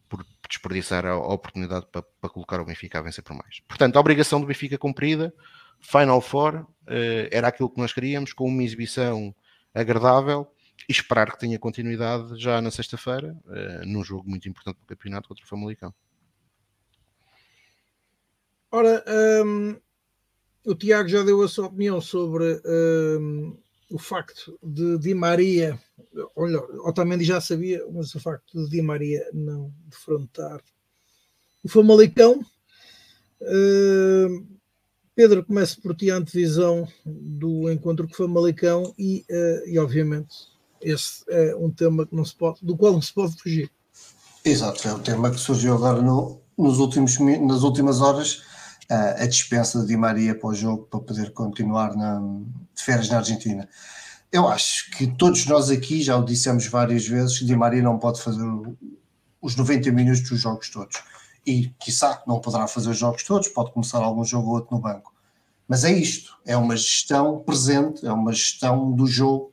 por 0.08 0.26
desperdiçar 0.46 1.06
a 1.06 1.16
oportunidade 1.16 1.86
para, 1.90 2.02
para, 2.02 2.28
colocar 2.28 2.60
o 2.60 2.66
Benfica 2.66 2.98
a 2.98 3.02
vencer 3.02 3.24
por 3.24 3.34
mais. 3.34 3.60
Portanto, 3.66 3.96
a 3.96 4.00
obrigação 4.00 4.38
do 4.42 4.46
Benfica 4.46 4.76
cumprida, 4.76 5.32
Final 5.80 6.20
Four, 6.20 6.56
uh, 6.56 6.66
era 7.30 7.48
aquilo 7.48 7.70
que 7.70 7.80
nós 7.80 7.94
queríamos, 7.94 8.34
com 8.34 8.46
uma 8.46 8.62
exibição 8.62 9.34
agradável 9.72 10.51
esperar 10.88 11.32
que 11.32 11.38
tenha 11.38 11.58
continuidade 11.58 12.38
já 12.40 12.60
na 12.60 12.70
sexta-feira, 12.70 13.36
uh, 13.46 13.86
num 13.86 14.02
jogo 14.02 14.28
muito 14.28 14.48
importante 14.48 14.76
para 14.76 14.84
o 14.84 14.88
campeonato 14.88 15.28
contra 15.28 15.44
o 15.44 15.48
Famalicão. 15.48 15.94
Ora, 18.70 19.04
um, 19.44 19.76
o 20.64 20.74
Tiago 20.74 21.08
já 21.08 21.22
deu 21.22 21.42
a 21.42 21.48
sua 21.48 21.66
opinião 21.66 22.00
sobre 22.00 22.60
um, 22.64 23.58
o 23.90 23.98
facto 23.98 24.58
de 24.62 24.98
Di 24.98 25.14
Maria, 25.14 25.78
olha, 26.34 26.58
Otamendi 26.86 27.24
já 27.24 27.40
sabia, 27.40 27.86
mas 27.92 28.14
o 28.14 28.20
facto 28.20 28.64
de 28.64 28.70
Di 28.70 28.80
Maria 28.80 29.28
não 29.34 29.70
defrontar 29.86 30.62
o 31.62 31.68
Famalicão. 31.68 32.40
Uh, 33.42 34.46
Pedro, 35.14 35.44
começa 35.44 35.78
por 35.78 35.94
ti 35.94 36.10
a 36.10 36.16
antevisão 36.16 36.88
do 37.04 37.70
encontro 37.70 38.06
com 38.08 38.14
o 38.14 38.16
Famalicão 38.16 38.94
e, 38.98 39.26
uh, 39.30 39.68
e 39.68 39.78
obviamente 39.78 40.51
esse 40.82 41.24
é 41.28 41.54
um 41.56 41.70
tema 41.70 42.06
que 42.06 42.14
não 42.14 42.24
se 42.24 42.34
pode, 42.34 42.64
do 42.64 42.76
qual 42.76 42.92
não 42.92 43.02
se 43.02 43.12
pode 43.12 43.36
fugir. 43.40 43.70
Exato, 44.44 44.88
é 44.88 44.94
um 44.94 44.98
tema 44.98 45.30
que 45.30 45.38
surgiu 45.38 45.74
agora 45.74 46.02
no, 46.02 46.40
nos 46.58 46.78
últimos, 46.78 47.18
nas 47.18 47.62
últimas 47.62 48.00
horas 48.00 48.42
a 49.18 49.26
dispensa 49.26 49.80
de 49.80 49.86
Di 49.86 49.96
Maria 49.96 50.34
para 50.34 50.48
o 50.48 50.54
jogo 50.54 50.84
para 50.84 51.00
poder 51.00 51.32
continuar 51.32 51.96
na, 51.96 52.20
de 52.74 52.82
férias 52.82 53.08
na 53.08 53.18
Argentina. 53.18 53.68
Eu 54.30 54.48
acho 54.48 54.90
que 54.90 55.06
todos 55.06 55.46
nós 55.46 55.70
aqui 55.70 56.02
já 56.02 56.16
o 56.16 56.24
dissemos 56.24 56.66
várias 56.66 57.06
vezes 57.06 57.34
Di 57.34 57.56
Maria 57.56 57.82
não 57.82 57.98
pode 57.98 58.20
fazer 58.20 58.44
os 59.40 59.56
90 59.56 59.90
minutos 59.92 60.28
dos 60.28 60.40
jogos 60.40 60.70
todos. 60.70 61.02
E, 61.44 61.68
quiçá, 61.80 62.22
não 62.26 62.40
poderá 62.40 62.68
fazer 62.68 62.90
os 62.90 62.98
jogos 62.98 63.24
todos, 63.24 63.48
pode 63.48 63.72
começar 63.72 63.98
algum 63.98 64.24
jogo 64.24 64.48
ou 64.48 64.54
outro 64.54 64.76
no 64.76 64.80
banco. 64.80 65.12
Mas 65.66 65.84
é 65.84 65.92
isto, 65.92 66.36
é 66.46 66.56
uma 66.56 66.76
gestão 66.76 67.40
presente, 67.40 68.06
é 68.06 68.12
uma 68.12 68.32
gestão 68.32 68.92
do 68.92 69.06
jogo, 69.06 69.51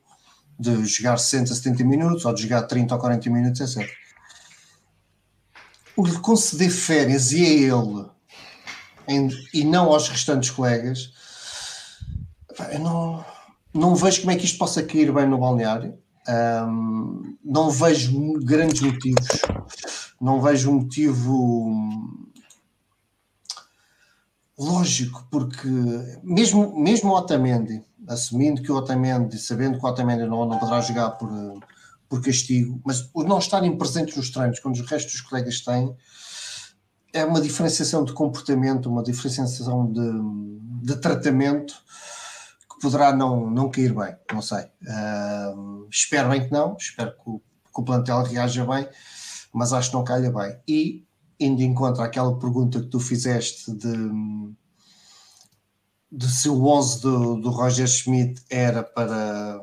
de 0.60 0.86
jogar 0.86 1.18
60, 1.18 1.56
70 1.56 1.84
minutos, 1.86 2.26
ou 2.26 2.34
de 2.34 2.44
jogar 2.44 2.64
30 2.64 2.94
ou 2.94 3.00
40 3.00 3.30
minutos, 3.30 3.78
etc. 3.78 3.90
O 5.96 6.06
lhe 6.06 6.18
conceder 6.20 6.70
férias 6.70 7.32
e 7.32 7.46
a 7.46 7.50
ele 7.50 8.10
em, 9.08 9.30
e 9.54 9.64
não 9.64 9.86
aos 9.86 10.10
restantes 10.10 10.52
colegas, 10.52 11.14
eu 12.72 12.80
não, 12.80 13.26
não 13.74 13.96
vejo 13.96 14.22
como 14.22 14.32
é 14.32 14.36
que 14.36 14.46
isto 14.46 14.58
possa 14.58 14.84
cair 14.84 15.12
bem 15.12 15.28
no 15.28 15.38
balneário. 15.38 15.98
Um, 16.28 17.38
não 17.44 17.72
vejo 17.72 18.34
grandes 18.44 18.82
motivos. 18.82 19.28
Não 20.22 20.42
vejo 20.42 20.70
um 20.70 20.82
motivo 20.82 21.90
lógico, 24.58 25.26
porque 25.32 25.68
mesmo, 26.22 26.78
mesmo 26.78 27.14
Otamendi, 27.14 27.82
assumindo 28.10 28.62
que 28.62 28.72
o 28.72 28.76
Otamendi, 28.76 29.38
sabendo 29.38 29.78
que 29.78 29.86
o 29.86 29.88
Otamendi 29.88 30.26
não, 30.26 30.46
não 30.46 30.58
poderá 30.58 30.82
jogar 30.82 31.12
por, 31.12 31.30
por 32.10 32.22
castigo, 32.24 32.82
mas 32.84 33.08
o 33.14 33.24
não 33.24 33.38
estarem 33.38 33.78
presentes 33.78 34.18
nos 34.18 34.32
treinos, 34.32 34.60
quando 34.60 34.76
os 34.76 34.90
restos 34.90 35.14
dos 35.14 35.22
colegas 35.22 35.62
têm, 35.62 35.96
é 37.14 37.24
uma 37.24 37.40
diferenciação 37.40 38.04
de 38.04 38.12
comportamento, 38.14 38.90
uma 38.90 39.04
diferenciação 39.04 39.92
de, 39.92 40.12
de 40.86 40.96
tratamento 40.98 41.76
que 42.72 42.82
poderá 42.82 43.16
não, 43.16 43.50
não 43.50 43.70
cair 43.70 43.94
bem, 43.94 44.16
não 44.34 44.42
sei. 44.42 44.64
Uh, 44.82 45.88
espero 45.90 46.30
bem 46.30 46.46
que 46.46 46.52
não, 46.52 46.76
espero 46.78 47.12
que 47.12 47.30
o, 47.30 47.40
que 47.40 47.82
o, 47.82 47.84
plantel 47.84 48.24
reaja 48.24 48.66
bem, 48.66 48.88
mas 49.54 49.72
acho 49.72 49.92
que 49.92 49.96
não 49.96 50.04
calha 50.04 50.32
bem. 50.32 50.58
E 50.68 51.06
indo 51.40 51.62
em 51.62 51.74
contra 51.74 52.04
aquela 52.04 52.38
pergunta 52.38 52.80
que 52.80 52.88
tu 52.88 53.00
fizeste 53.00 53.72
de, 53.72 53.96
de 56.12 56.28
se 56.28 56.50
o 56.50 56.66
11 56.66 57.02
do, 57.02 57.36
do 57.36 57.50
Roger 57.50 57.88
Schmidt 57.88 58.42
era 58.50 58.84
para, 58.84 59.62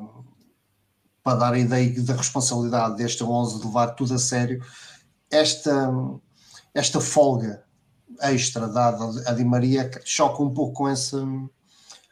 para 1.22 1.38
dar 1.38 1.52
a 1.54 1.58
ideia 1.58 2.02
da 2.02 2.14
responsabilidade 2.14 2.96
deste 2.96 3.24
11 3.24 3.58
de 3.58 3.66
levar 3.66 3.88
tudo 3.88 4.14
a 4.14 4.18
sério, 4.18 4.62
esta 5.30 5.92
esta 6.76 7.00
folga 7.00 7.64
extra 8.20 8.68
dada 8.68 9.04
a 9.26 9.32
Di 9.32 9.44
Maria 9.44 9.90
choca 10.04 10.42
um 10.42 10.52
pouco 10.52 10.74
com 10.74 10.88
essa, 10.88 11.26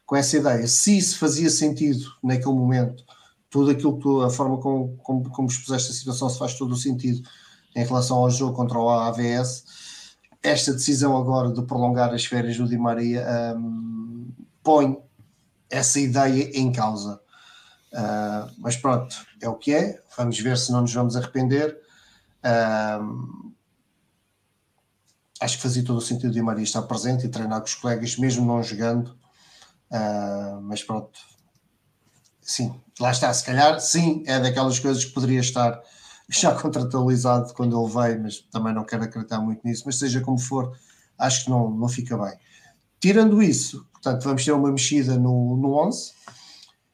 com 0.07 0.17
essa 0.17 0.39
ideia. 0.39 0.67
Se 0.67 0.97
isso 0.97 1.19
fazia 1.19 1.51
sentido 1.51 2.07
naquele 2.23 2.55
momento, 2.55 3.05
tudo 3.51 3.71
aquilo 3.71 3.99
que 3.99 4.27
a 4.27 4.31
forma 4.31 4.59
como, 4.59 4.97
como, 4.97 5.31
como 5.31 5.49
expuseste 5.49 5.91
a 5.91 5.95
situação 5.95 6.31
se 6.31 6.39
faz 6.39 6.55
todo 6.55 6.73
o 6.73 6.77
sentido 6.77 7.29
em 7.77 7.85
relação 7.85 8.17
ao 8.17 8.31
jogo 8.31 8.57
contra 8.57 8.79
o 8.79 8.89
AVS, 8.89 9.65
esta 10.45 10.75
decisão 10.75 11.17
agora 11.17 11.51
de 11.51 11.63
prolongar 11.63 12.13
as 12.13 12.27
férias 12.27 12.59
do 12.59 12.69
Di 12.69 12.77
Maria 12.77 13.27
um, 13.57 14.31
põe 14.63 15.03
essa 15.71 15.99
ideia 15.99 16.51
em 16.53 16.71
causa. 16.71 17.19
Uh, 17.91 18.53
mas 18.59 18.77
pronto, 18.77 19.17
é 19.41 19.49
o 19.49 19.55
que 19.55 19.73
é. 19.73 19.99
Vamos 20.19 20.39
ver 20.39 20.59
se 20.59 20.71
não 20.71 20.83
nos 20.83 20.93
vamos 20.93 21.17
arrepender. 21.17 21.81
Uh, 22.45 23.55
acho 25.41 25.57
que 25.57 25.63
fazia 25.63 25.83
todo 25.83 25.97
o 25.97 26.03
sentido 26.03 26.33
de 26.33 26.43
Maria 26.43 26.63
estar 26.63 26.83
presente 26.83 27.25
e 27.25 27.31
treinar 27.31 27.61
com 27.61 27.67
os 27.67 27.75
colegas, 27.75 28.19
mesmo 28.19 28.45
não 28.45 28.63
jogando. 28.63 29.17
Uh, 29.91 30.61
mas 30.61 30.83
pronto, 30.83 31.19
sim, 32.43 32.79
lá 33.01 33.11
está. 33.11 33.33
Se 33.33 33.45
calhar, 33.45 33.81
sim, 33.81 34.23
é 34.27 34.39
daquelas 34.39 34.79
coisas 34.79 35.07
que 35.07 35.13
poderia 35.13 35.41
estar 35.41 35.81
já 36.31 36.55
contratualizado 36.55 37.53
quando 37.55 37.79
ele 37.79 37.93
veio, 37.93 38.23
mas 38.23 38.41
também 38.51 38.75
não 38.75 38.85
quero 38.85 39.05
acreditar 39.05 39.41
muito 39.41 39.67
nisso. 39.67 39.85
Mas 39.87 39.99
seja 39.99 40.21
como 40.21 40.39
for, 40.39 40.77
acho 41.19 41.45
que 41.45 41.51
não, 41.51 41.71
não 41.71 41.89
fica 41.89 42.17
bem. 42.17 42.39
Tirando 43.01 43.43
isso, 43.43 43.87
portanto, 43.93 44.23
vamos 44.25 44.45
ter 44.45 44.53
uma 44.53 44.71
mexida 44.71 45.19
no, 45.19 45.57
no 45.57 45.75
11. 45.87 46.13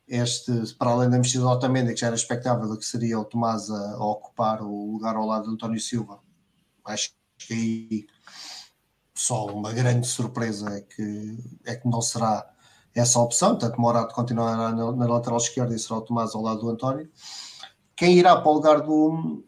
Este, 0.08 0.74
para 0.74 0.90
além 0.90 1.08
da 1.08 1.18
mexida 1.18 1.44
do 1.44 1.48
Otamendi, 1.50 1.94
que 1.94 2.00
já 2.00 2.08
era 2.08 2.16
expectável 2.16 2.76
que 2.76 2.84
seria 2.84 3.20
o 3.20 3.24
Tomás 3.24 3.70
a, 3.70 3.92
a 3.92 4.04
ocupar 4.04 4.60
o 4.60 4.92
lugar 4.92 5.14
ao 5.14 5.24
lado 5.24 5.44
de 5.44 5.54
António 5.54 5.78
Silva, 5.78 6.18
acho 6.84 7.12
que 7.38 7.54
aí 7.54 8.06
só 9.14 9.46
uma 9.46 9.72
grande 9.72 10.06
surpresa 10.06 10.70
é 10.70 10.80
que, 10.80 11.38
é 11.64 11.76
que 11.76 11.88
não 11.88 12.02
será 12.02 12.48
essa 12.94 13.20
opção, 13.20 13.50
portanto 13.50 13.80
Morato 13.80 14.14
continuará 14.14 14.72
na, 14.72 14.92
na, 14.92 15.06
lateral 15.06 15.38
esquerda 15.38 15.74
e 15.74 15.78
será 15.78 15.98
o 15.98 16.02
Tomás 16.02 16.34
ao 16.34 16.42
lado 16.42 16.60
do 16.60 16.70
António. 16.70 17.08
Quem 18.00 18.16
irá 18.16 18.34
para 18.34 18.50
o 18.50 18.54
lugar 18.54 18.80
do, 18.80 19.44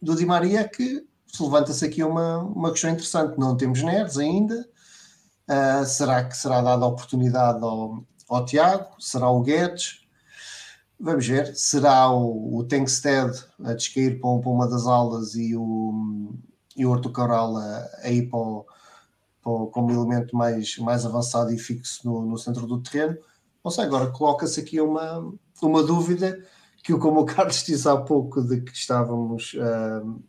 do 0.00 0.14
Di 0.14 0.24
Maria 0.24 0.68
que 0.68 1.04
levanta-se 1.40 1.84
aqui 1.84 2.04
uma, 2.04 2.38
uma 2.38 2.70
questão 2.70 2.90
interessante. 2.90 3.36
Não 3.36 3.56
temos 3.56 3.82
Neres 3.82 4.18
ainda. 4.18 4.68
Uh, 5.50 5.84
será 5.84 6.22
que 6.22 6.36
será 6.36 6.62
dada 6.62 6.84
a 6.84 6.86
oportunidade 6.86 7.58
ao, 7.60 8.04
ao 8.28 8.44
Tiago? 8.44 8.86
Será 9.00 9.28
o 9.30 9.42
Guedes? 9.42 10.06
Vamos 11.00 11.26
ver. 11.26 11.56
Será 11.56 12.08
o, 12.08 12.56
o 12.56 12.62
Tengsted 12.62 13.32
a 13.64 13.74
descair 13.74 14.20
para, 14.20 14.38
para 14.38 14.50
uma 14.50 14.68
das 14.68 14.86
aulas 14.86 15.34
e 15.34 15.56
o, 15.56 16.36
e 16.76 16.86
o 16.86 16.94
a, 16.94 17.90
a 18.04 18.10
ir 18.10 18.30
para 18.30 18.38
o, 18.38 19.66
como 19.72 19.90
elemento 19.90 20.36
mais, 20.36 20.78
mais 20.78 21.04
avançado 21.04 21.52
e 21.52 21.58
fixo 21.58 22.08
no, 22.08 22.24
no 22.24 22.38
centro 22.38 22.64
do 22.64 22.80
terreno. 22.80 23.18
Não 23.64 23.72
sei, 23.72 23.82
agora 23.82 24.12
coloca-se 24.12 24.60
aqui 24.60 24.80
uma, 24.80 25.34
uma 25.60 25.82
dúvida 25.82 26.38
que, 26.82 26.92
como 26.94 27.20
o 27.20 27.24
Carlos 27.24 27.62
disse 27.62 27.88
há 27.88 27.96
pouco, 27.96 28.42
de 28.42 28.60
que 28.60 28.72
estávamos 28.72 29.54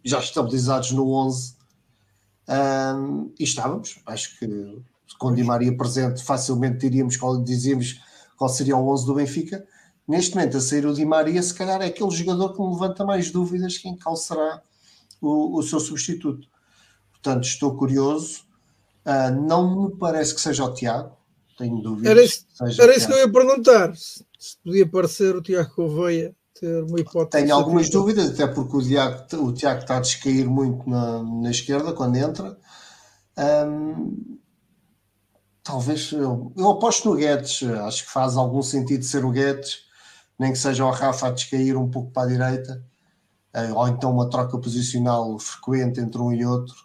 já 0.04 0.20
estabilizados 0.20 0.92
no 0.92 1.10
11, 1.10 1.56
uh, 2.48 3.34
e 3.40 3.44
estávamos, 3.44 4.00
acho 4.06 4.38
que 4.38 4.82
com 5.18 5.34
Di 5.34 5.44
Maria 5.44 5.76
presente 5.76 6.24
facilmente 6.24 6.80
diríamos 6.80 7.18
qual, 7.18 7.42
dizíamos 7.42 8.02
qual 8.36 8.50
seria 8.50 8.78
o 8.78 8.88
11 8.88 9.06
do 9.06 9.16
Benfica. 9.16 9.66
Neste 10.08 10.36
momento, 10.36 10.58
a 10.58 10.62
sair 10.62 10.86
o 10.86 10.94
Di 10.94 11.06
Maria, 11.06 11.42
se 11.42 11.54
calhar 11.54 11.82
é 11.82 11.86
aquele 11.86 12.12
jogador 12.12 12.54
que 12.54 12.62
me 12.62 12.70
levanta 12.70 13.06
mais 13.06 13.32
dúvidas 13.32 13.78
quem 13.78 13.98
qual 13.98 14.16
será 14.16 14.62
o, 15.22 15.58
o 15.58 15.64
seu 15.64 15.80
substituto. 15.80 16.48
Portanto, 17.12 17.46
estou 17.46 17.76
curioso 17.76 18.44
Uh, 19.06 19.36
não 19.48 19.90
me 19.90 19.98
parece 19.98 20.34
que 20.34 20.40
seja 20.40 20.64
o 20.64 20.74
Tiago, 20.74 21.18
tenho 21.58 21.82
dúvidas. 21.82 22.10
Era 22.10 22.24
isso, 22.24 22.46
era 22.82 22.96
isso 22.96 23.08
que 23.08 23.14
eu 23.14 23.18
ia 23.18 23.32
perguntar. 23.32 23.94
Se 23.96 24.58
podia 24.64 24.88
parecer 24.88 25.36
o 25.36 25.42
Tiago 25.42 25.76
Correia 25.76 26.34
ter 26.60 26.84
uma 26.84 27.00
hipótese. 27.00 27.44
Tenho 27.44 27.56
algumas 27.56 27.90
dúvidas, 27.90 28.32
até 28.32 28.48
porque 28.48 28.78
o 28.78 28.82
Tiago, 28.82 29.26
o 29.38 29.54
Tiago 29.54 29.82
está 29.82 29.98
a 29.98 30.02
descair 30.02 30.48
muito 30.48 30.90
na, 30.90 31.24
na 31.24 31.52
esquerda 31.52 31.94
quando 31.94 32.16
entra. 32.16 32.58
Um, 33.38 34.38
talvez 35.64 36.12
eu, 36.12 36.52
eu 36.56 36.70
aposto 36.70 37.10
no 37.10 37.16
Guedes, 37.16 37.64
acho 37.64 38.06
que 38.06 38.12
faz 38.12 38.38
algum 38.38 38.62
sentido 38.62 39.04
ser 39.04 39.26
o 39.26 39.32
Guedes, 39.32 39.86
nem 40.38 40.52
que 40.52 40.58
seja 40.58 40.86
o 40.86 40.92
Rafa 40.92 41.28
a 41.28 41.32
descair 41.32 41.78
um 41.78 41.90
pouco 41.90 42.12
para 42.12 42.24
a 42.24 42.32
direita, 42.32 42.84
uh, 43.56 43.76
ou 43.76 43.88
então 43.88 44.12
uma 44.12 44.30
troca 44.30 44.58
posicional 44.58 45.38
frequente 45.40 46.00
entre 46.00 46.22
um 46.22 46.32
e 46.32 46.46
outro. 46.46 46.76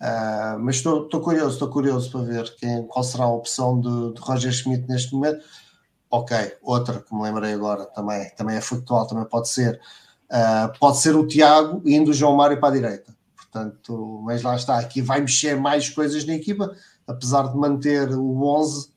Uh, 0.00 0.58
mas 0.60 0.76
estou, 0.76 1.04
estou 1.04 1.20
curioso, 1.20 1.54
estou 1.54 1.68
curioso 1.68 2.10
para 2.10 2.22
ver 2.22 2.56
quem, 2.56 2.86
qual 2.86 3.04
será 3.04 3.24
a 3.24 3.34
opção 3.34 3.78
de, 3.78 4.14
de 4.14 4.20
Roger 4.20 4.52
Schmidt 4.52 4.88
neste 4.88 5.12
momento. 5.12 5.44
Ok, 6.10 6.36
outra 6.62 7.00
que 7.00 7.14
me 7.14 7.22
lembrei 7.22 7.52
agora 7.52 7.86
também, 7.86 8.28
também 8.30 8.56
é 8.56 8.60
factual, 8.60 9.06
também 9.06 9.24
pode 9.24 9.48
ser. 9.48 9.80
Uh, 10.28 10.78
pode 10.78 10.98
ser 10.98 11.14
o 11.14 11.26
Tiago 11.26 11.80
indo 11.84 12.10
o 12.10 12.14
João 12.14 12.36
Mário 12.36 12.58
para 12.58 12.68
a 12.68 12.72
direita. 12.72 13.14
portanto, 13.36 14.20
mas 14.24 14.42
lá 14.42 14.56
está, 14.56 14.78
aqui 14.78 15.00
vai 15.00 15.20
mexer 15.20 15.56
mais 15.56 15.88
coisas 15.88 16.24
na 16.24 16.34
equipa, 16.34 16.74
apesar 17.06 17.48
de 17.48 17.56
manter 17.56 18.10
o 18.10 18.44
11, 18.44 18.92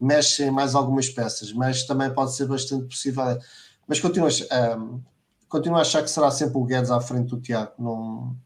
mexe 0.00 0.50
mais 0.50 0.74
algumas 0.74 1.08
peças, 1.08 1.52
mas 1.52 1.84
também 1.84 2.12
pode 2.12 2.34
ser 2.34 2.46
bastante 2.46 2.86
possível. 2.86 3.38
Mas 3.86 4.00
continuo, 4.00 4.28
um, 4.28 5.00
continuo 5.48 5.78
a 5.78 5.82
achar 5.82 6.02
que 6.02 6.10
será 6.10 6.30
sempre 6.30 6.58
o 6.58 6.64
Guedes 6.64 6.90
à 6.90 7.00
frente 7.00 7.28
do 7.28 7.40
Tiago, 7.40 7.72
não, 7.78 8.36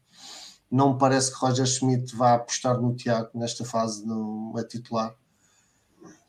não 0.71 0.93
me 0.93 0.99
parece 0.99 1.31
que 1.31 1.37
Roger 1.37 1.65
Schmidt 1.65 2.15
vá 2.15 2.33
apostar 2.33 2.79
no 2.79 2.95
Tiago 2.95 3.29
nesta 3.35 3.63
fase 3.65 4.05
no, 4.05 4.53
a 4.57 4.63
titular. 4.63 5.15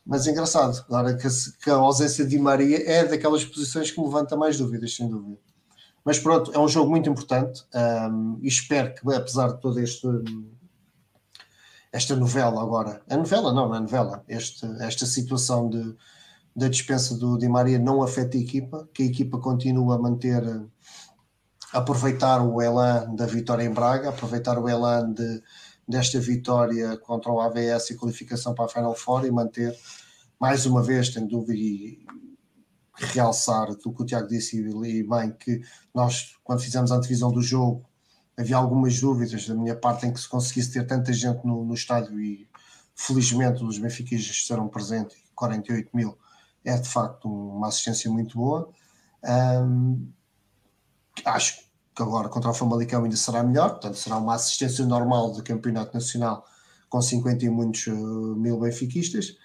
Mas 0.06 0.26
é 0.26 0.32
engraçado, 0.32 0.84
agora 0.86 1.16
que 1.16 1.26
que 1.62 1.70
a 1.70 1.74
ausência 1.74 2.26
de 2.26 2.38
Maria 2.38 2.82
é 2.90 3.04
daquelas 3.04 3.44
posições 3.44 3.90
que 3.90 4.00
levanta 4.00 4.36
mais 4.36 4.58
dúvidas, 4.58 4.94
sem 4.94 5.08
dúvida. 5.08 5.38
Mas 6.04 6.18
pronto, 6.18 6.52
é 6.52 6.58
um 6.58 6.68
jogo 6.68 6.90
muito 6.90 7.08
importante 7.08 7.64
um, 7.74 8.38
e 8.42 8.48
espero 8.48 8.94
que, 8.94 9.14
apesar 9.14 9.54
de 9.54 9.60
toda 9.60 9.80
este, 9.80 10.06
esta 11.90 12.14
novela 12.14 12.60
agora, 12.60 13.00
a 13.08 13.16
novela 13.16 13.52
não, 13.54 13.68
não 13.68 13.76
é 13.76 13.80
novela, 13.80 14.22
este, 14.28 14.66
esta 14.80 15.06
situação 15.06 15.70
de, 15.70 15.96
da 16.54 16.68
dispensa 16.68 17.16
do 17.16 17.38
Di 17.38 17.48
Maria 17.48 17.78
não 17.78 18.02
afeta 18.02 18.36
a 18.36 18.40
equipa, 18.40 18.86
que 18.92 19.02
a 19.02 19.06
equipa 19.06 19.38
continua 19.38 19.94
a 19.94 19.98
manter, 19.98 20.44
a 21.72 21.78
aproveitar 21.78 22.42
o 22.42 22.60
elan 22.60 23.14
da 23.14 23.24
vitória 23.24 23.64
em 23.64 23.72
Braga, 23.72 24.10
aproveitar 24.10 24.58
o 24.58 24.68
elan 24.68 25.12
de, 25.12 25.42
desta 25.86 26.18
vitória 26.18 26.96
contra 26.96 27.30
o 27.30 27.40
AVS 27.40 27.90
e 27.90 27.96
qualificação 27.96 28.54
para 28.54 28.64
a 28.64 28.68
Final 28.68 28.94
Four 28.94 29.26
e 29.26 29.30
manter 29.30 29.76
mais 30.40 30.66
uma 30.66 30.82
vez, 30.82 31.12
sem 31.12 31.26
dúvida, 31.26 31.54
e 31.54 32.04
realçar 32.96 33.74
do 33.74 33.92
que 33.92 34.02
o 34.02 34.04
Tiago 34.04 34.28
disse 34.28 34.58
e 34.58 35.02
bem, 35.02 35.32
que 35.32 35.62
nós, 35.94 36.36
quando 36.44 36.60
fizemos 36.60 36.92
a 36.92 36.96
antevisão 36.96 37.32
do 37.32 37.42
jogo, 37.42 37.88
havia 38.36 38.56
algumas 38.56 39.00
dúvidas 39.00 39.46
da 39.46 39.54
minha 39.54 39.76
parte 39.76 40.06
em 40.06 40.12
que 40.12 40.20
se 40.20 40.28
conseguisse 40.28 40.72
ter 40.72 40.86
tanta 40.86 41.12
gente 41.12 41.44
no, 41.46 41.64
no 41.64 41.74
estádio 41.74 42.20
e 42.20 42.48
felizmente 42.94 43.62
os 43.64 43.78
benfiquistas 43.78 44.36
estaram 44.36 44.68
presentes, 44.68 45.16
48 45.34 45.90
mil, 45.94 46.16
é 46.64 46.76
de 46.76 46.88
facto 46.88 47.28
uma 47.28 47.68
assistência 47.68 48.10
muito 48.10 48.36
boa. 48.38 48.70
Um, 49.24 50.08
acho 51.24 51.63
que 51.94 52.02
agora 52.02 52.28
contra 52.28 52.50
o 52.50 52.54
Famalicão 52.54 53.04
ainda 53.04 53.16
será 53.16 53.42
melhor, 53.42 53.70
portanto 53.70 53.96
será 53.96 54.16
uma 54.16 54.34
assistência 54.34 54.84
normal 54.84 55.30
do 55.30 55.42
Campeonato 55.42 55.94
Nacional 55.94 56.44
com 56.88 57.00
50 57.00 57.44
e 57.44 57.48
muitos 57.48 57.86
uh, 57.86 58.36
mil 58.36 58.58
benfiquistas, 58.58 59.36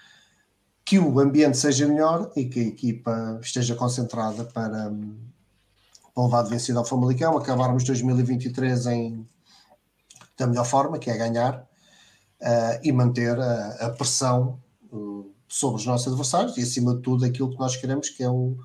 que 0.83 0.97
o 0.97 1.19
ambiente 1.19 1.57
seja 1.57 1.87
melhor 1.87 2.31
e 2.35 2.45
que 2.45 2.59
a 2.59 2.63
equipa 2.63 3.39
esteja 3.41 3.75
concentrada 3.75 4.43
para, 4.45 4.91
para 6.13 6.23
levar 6.23 6.43
de 6.43 6.49
vencido 6.49 6.79
ao 6.79 6.85
Famalicão, 6.85 7.37
acabarmos 7.37 7.83
2023 7.83 8.85
em, 8.87 9.27
da 10.37 10.47
melhor 10.47 10.65
forma, 10.65 10.97
que 10.97 11.09
é 11.09 11.17
ganhar, 11.17 11.67
uh, 12.41 12.79
e 12.83 12.91
manter 12.91 13.39
a, 13.39 13.87
a 13.87 13.89
pressão 13.91 14.59
uh, 14.91 15.31
sobre 15.47 15.79
os 15.79 15.85
nossos 15.85 16.07
adversários 16.07 16.57
e 16.57 16.61
acima 16.61 16.95
de 16.95 17.01
tudo 17.01 17.25
aquilo 17.25 17.51
que 17.51 17.59
nós 17.59 17.75
queremos, 17.75 18.09
que 18.09 18.23
é 18.23 18.29
o 18.29 18.57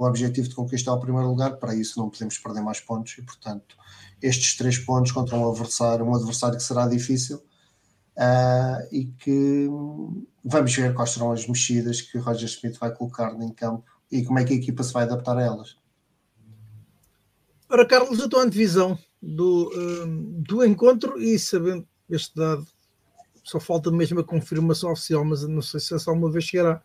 o 0.00 0.06
objetivo 0.06 0.48
de 0.48 0.54
conquistar 0.54 0.94
o 0.94 0.98
primeiro 0.98 1.28
lugar, 1.28 1.58
para 1.58 1.74
isso 1.74 1.98
não 1.98 2.08
podemos 2.08 2.38
perder 2.38 2.62
mais 2.62 2.80
pontos 2.80 3.18
e, 3.18 3.22
portanto, 3.22 3.76
estes 4.22 4.56
três 4.56 4.78
pontos 4.78 5.12
contra 5.12 5.36
um 5.36 5.50
adversário, 5.50 6.06
um 6.06 6.14
adversário 6.14 6.56
que 6.56 6.62
será 6.62 6.88
difícil 6.88 7.36
uh, 8.16 8.88
e 8.90 9.04
que 9.18 9.68
vamos 10.42 10.74
ver 10.74 10.94
quais 10.94 11.10
serão 11.10 11.32
as 11.32 11.46
mexidas 11.46 12.00
que 12.00 12.16
o 12.16 12.22
Roger 12.22 12.48
Smith 12.48 12.78
vai 12.78 12.94
colocar 12.94 13.30
em 13.42 13.52
campo 13.52 13.84
e 14.10 14.24
como 14.24 14.38
é 14.38 14.44
que 14.44 14.54
a 14.54 14.56
equipa 14.56 14.82
se 14.82 14.90
vai 14.90 15.02
adaptar 15.02 15.36
a 15.36 15.42
elas. 15.42 15.76
Ora, 17.68 17.86
Carlos, 17.86 18.20
a 18.20 18.28
tua 18.28 18.42
antevisão 18.42 18.98
do, 19.20 19.70
do 20.38 20.64
encontro 20.64 21.20
e 21.20 21.38
sabendo 21.38 21.86
este 22.08 22.34
dado, 22.34 22.66
só 23.44 23.60
falta 23.60 23.90
mesmo 23.90 24.20
a 24.20 24.24
confirmação 24.24 24.92
oficial, 24.92 25.26
mas 25.26 25.46
não 25.46 25.60
sei 25.60 25.78
se 25.78 25.94
essa 25.94 26.10
alguma 26.10 26.32
vez 26.32 26.44
chegará 26.44 26.82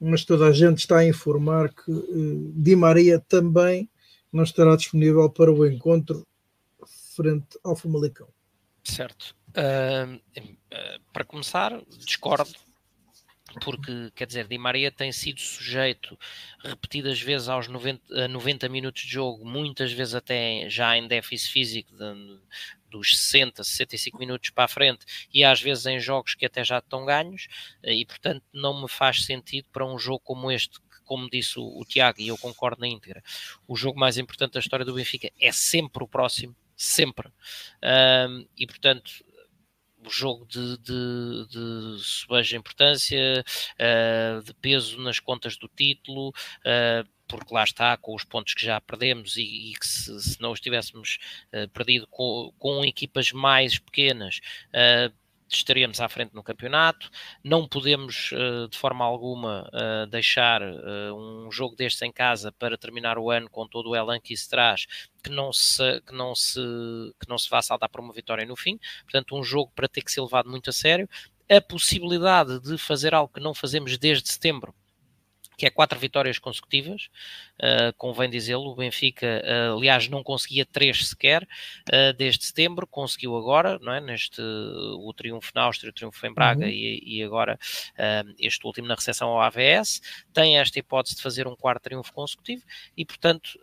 mas 0.00 0.24
toda 0.24 0.46
a 0.46 0.52
gente 0.52 0.78
está 0.78 0.98
a 0.98 1.06
informar 1.06 1.72
que 1.72 1.90
uh, 1.90 2.52
Di 2.54 2.76
Maria 2.76 3.18
também 3.18 3.88
não 4.32 4.42
estará 4.44 4.76
disponível 4.76 5.30
para 5.30 5.52
o 5.52 5.66
encontro 5.66 6.26
frente 7.14 7.58
ao 7.62 7.76
Famalicão. 7.76 8.28
Certo. 8.82 9.34
Uh, 9.50 10.20
para 11.12 11.24
começar, 11.24 11.80
discordo, 12.04 12.50
porque, 13.60 14.10
quer 14.14 14.26
dizer, 14.26 14.46
Di 14.46 14.58
Maria 14.58 14.90
tem 14.90 15.12
sido 15.12 15.40
sujeito 15.40 16.18
repetidas 16.62 17.20
vezes 17.20 17.48
aos 17.48 17.68
90, 17.68 18.28
90 18.28 18.68
minutos 18.68 19.02
de 19.02 19.10
jogo, 19.10 19.44
muitas 19.44 19.92
vezes 19.92 20.14
até 20.14 20.68
já 20.68 20.96
em 20.96 21.06
déficit 21.06 21.52
físico 21.52 21.92
de, 21.96 22.38
dos 22.90 23.18
60, 23.18 23.64
65 23.64 24.18
minutos 24.18 24.50
para 24.50 24.64
a 24.64 24.68
frente 24.68 25.04
e 25.32 25.44
às 25.44 25.60
vezes 25.60 25.86
em 25.86 25.98
jogos 25.98 26.34
que 26.34 26.46
até 26.46 26.64
já 26.64 26.78
estão 26.78 27.04
ganhos 27.04 27.48
e 27.82 28.04
portanto 28.06 28.44
não 28.52 28.82
me 28.82 28.88
faz 28.88 29.24
sentido 29.24 29.68
para 29.72 29.84
um 29.84 29.98
jogo 29.98 30.20
como 30.20 30.50
este 30.50 30.78
como 31.04 31.28
disse 31.28 31.58
o, 31.58 31.78
o 31.78 31.84
Tiago, 31.84 32.20
e 32.20 32.28
eu 32.28 32.38
concordo 32.38 32.80
na 32.80 32.88
íntegra, 32.88 33.22
o 33.68 33.76
jogo 33.76 33.98
mais 33.98 34.16
importante 34.18 34.54
da 34.54 34.60
história 34.60 34.84
do 34.84 34.94
Benfica 34.94 35.30
é 35.38 35.52
sempre 35.52 36.02
o 36.02 36.08
próximo, 36.08 36.56
sempre. 36.74 37.28
Um, 38.28 38.46
e 38.56 38.66
portanto, 38.66 39.24
o 40.06 40.10
jogo 40.10 40.46
de, 40.46 40.78
de, 40.78 41.46
de 41.48 42.02
subeja 42.02 42.56
importância, 42.56 43.44
uh, 43.74 44.42
de 44.42 44.54
peso 44.54 45.00
nas 45.00 45.18
contas 45.18 45.56
do 45.56 45.68
título, 45.68 46.28
uh, 46.30 47.08
porque 47.26 47.54
lá 47.54 47.64
está, 47.64 47.96
com 47.96 48.14
os 48.14 48.24
pontos 48.24 48.54
que 48.54 48.64
já 48.64 48.80
perdemos 48.80 49.36
e, 49.36 49.42
e 49.42 49.74
que 49.74 49.86
se, 49.86 50.20
se, 50.20 50.40
não 50.40 50.52
os 50.52 50.60
tivéssemos 50.60 51.18
uh, 51.52 51.68
perdido 51.70 52.06
com, 52.08 52.52
com, 52.58 52.84
equipas 52.84 53.32
mais 53.32 53.78
pequenas, 53.78 54.40
uh, 54.68 55.12
estaríamos 55.56 56.00
à 56.00 56.08
frente 56.08 56.34
no 56.34 56.42
campeonato. 56.42 57.10
Não 57.42 57.66
podemos, 57.68 58.32
uh, 58.32 58.68
de 58.68 58.76
forma 58.78 59.04
alguma, 59.04 59.70
deixar 60.10 60.62
um 60.62 61.50
jogo 61.50 61.76
destes 61.76 62.02
em 62.02 62.12
casa 62.12 62.52
para 62.52 62.78
terminar 62.78 63.18
o 63.18 63.30
ano 63.30 63.48
com 63.50 63.66
todo 63.66 63.90
o 63.90 63.96
elan 63.96 64.20
que 64.20 64.34
isso 64.34 64.48
traz, 64.48 64.86
que 65.22 65.30
não 65.30 65.52
se, 65.52 66.00
que 66.02 66.14
não 66.14 66.34
se, 66.34 66.60
que 67.20 67.28
não 67.28 67.38
se 67.38 67.48
vá 67.48 67.60
saltar 67.62 67.88
para 67.88 68.00
uma 68.00 68.12
vitória 68.12 68.44
no 68.46 68.56
fim. 68.56 68.78
Portanto, 69.02 69.36
um 69.36 69.42
jogo 69.42 69.72
para 69.74 69.88
ter 69.88 70.02
que 70.02 70.12
ser 70.12 70.20
levado 70.20 70.50
muito 70.50 70.70
a 70.70 70.72
sério. 70.72 71.08
A 71.50 71.60
possibilidade 71.60 72.60
de 72.60 72.78
fazer 72.78 73.14
algo 73.14 73.32
que 73.32 73.40
não 73.40 73.54
fazemos 73.54 73.98
desde 73.98 74.30
setembro, 74.32 74.74
que 75.56 75.66
é 75.66 75.70
quatro 75.70 75.98
vitórias 75.98 76.38
consecutivas, 76.38 77.08
uh, 77.60 77.92
convém 77.96 78.28
dizê-lo, 78.28 78.70
o 78.70 78.74
Benfica, 78.74 79.42
uh, 79.44 79.76
aliás, 79.76 80.08
não 80.08 80.22
conseguia 80.22 80.66
três 80.66 81.08
sequer 81.08 81.42
uh, 81.42 82.12
desde 82.16 82.44
setembro, 82.44 82.86
conseguiu 82.86 83.36
agora, 83.36 83.78
não 83.80 83.92
é? 83.92 84.00
Neste, 84.00 84.40
o 84.40 85.12
triunfo 85.14 85.52
na 85.54 85.62
Áustria, 85.62 85.90
o 85.90 85.92
triunfo 85.92 86.26
em 86.26 86.32
Braga 86.32 86.64
uhum. 86.64 86.70
e, 86.70 87.18
e, 87.18 87.22
agora 87.22 87.58
este 88.38 88.66
último 88.66 88.88
na 88.88 88.94
recepção 88.94 89.28
ao 89.28 89.40
AVS, 89.40 90.00
tem 90.32 90.58
esta 90.58 90.78
hipótese 90.78 91.16
de 91.16 91.22
fazer 91.22 91.46
um 91.46 91.56
quarto 91.56 91.82
triunfo 91.82 92.12
consecutivo 92.12 92.62
e, 92.96 93.04
portanto, 93.04 93.58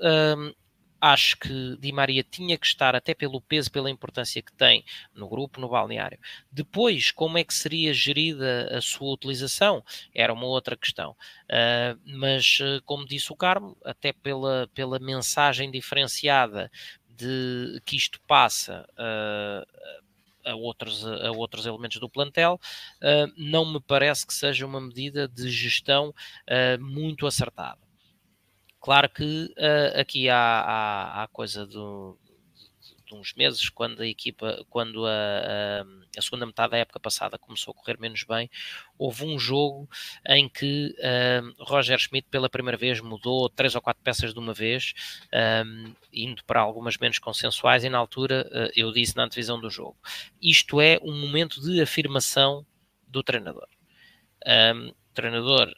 acho 1.01 1.35
que 1.37 1.75
Di 1.79 1.91
Maria 1.91 2.23
tinha 2.23 2.55
que 2.57 2.65
estar, 2.65 2.95
até 2.95 3.15
pelo 3.15 3.41
peso, 3.41 3.71
pela 3.71 3.89
importância 3.89 4.41
que 4.41 4.53
tem 4.53 4.85
no 5.15 5.27
grupo, 5.27 5.59
no 5.59 5.67
balneário. 5.67 6.19
Depois, 6.51 7.11
como 7.11 7.39
é 7.39 7.43
que 7.43 7.53
seria 7.53 7.91
gerida 7.91 8.69
a 8.77 8.79
sua 8.79 9.11
utilização? 9.11 9.83
Era 10.13 10.31
uma 10.31 10.45
outra 10.45 10.77
questão. 10.77 11.11
Uh, 11.49 11.99
mas, 12.05 12.59
ah, 12.61 12.81
como 12.85 13.05
disse 13.05 13.31
o 13.33 13.35
Carmo, 13.35 13.75
até 13.83 14.13
pela, 14.13 14.69
pela 14.75 14.99
mensagem 14.99 15.71
diferenciada 15.71 16.71
de 17.09 17.81
que 17.85 17.95
isto 17.95 18.21
passa. 18.27 18.87
Uh, 18.93 20.01
a 20.43 20.55
outros, 20.55 21.05
a 21.05 21.31
outros 21.31 21.67
elementos 21.67 21.99
do 21.99 22.09
plantel, 22.09 22.59
uh, 22.97 23.31
não 23.37 23.63
me 23.71 23.79
parece 23.79 24.25
que 24.25 24.33
seja 24.33 24.65
uma 24.65 24.81
medida 24.81 25.27
de 25.27 25.47
gestão 25.51 26.09
uh, 26.09 26.83
muito 26.83 27.27
acertada. 27.27 27.90
Claro 28.81 29.07
que 29.09 29.53
uh, 29.57 29.99
aqui 29.99 30.27
há, 30.27 30.37
há, 30.37 31.23
há 31.23 31.27
coisa 31.27 31.67
do, 31.67 32.17
de 33.11 33.15
uns 33.15 33.33
meses, 33.33 33.69
quando 33.69 34.01
a 34.01 34.07
equipa, 34.07 34.65
quando 34.69 35.05
a, 35.05 35.11
a, 35.11 35.85
a, 36.17 36.21
segunda 36.21 36.45
metade 36.45 36.71
da 36.71 36.77
época 36.77 36.99
passada 36.99 37.37
começou 37.37 37.73
a 37.73 37.75
correr 37.75 37.99
menos 37.99 38.23
bem, 38.23 38.49
houve 38.97 39.25
um 39.25 39.37
jogo 39.37 39.89
em 40.25 40.47
que 40.47 40.95
uh, 40.97 41.63
Roger 41.63 41.99
Schmidt 41.99 42.27
pela 42.31 42.49
primeira 42.49 42.77
vez 42.77 43.01
mudou 43.01 43.49
três 43.49 43.75
ou 43.75 43.81
quatro 43.81 44.01
peças 44.01 44.33
de 44.33 44.39
uma 44.39 44.53
vez, 44.53 44.93
um, 45.65 45.93
indo 46.11 46.43
para 46.45 46.61
algumas 46.61 46.97
menos 46.97 47.19
consensuais, 47.19 47.83
e 47.83 47.89
na 47.89 47.97
altura 47.97 48.49
uh, 48.49 48.71
eu 48.75 48.91
disse 48.91 49.15
na 49.15 49.25
antevisão 49.25 49.59
do 49.59 49.69
jogo. 49.69 49.97
Isto 50.41 50.79
é 50.81 50.97
um 51.03 51.15
momento 51.19 51.61
de 51.61 51.81
afirmação 51.81 52.65
do 53.07 53.21
treinador. 53.21 53.67
Um, 54.47 54.87
o 54.87 55.13
treinador 55.13 55.75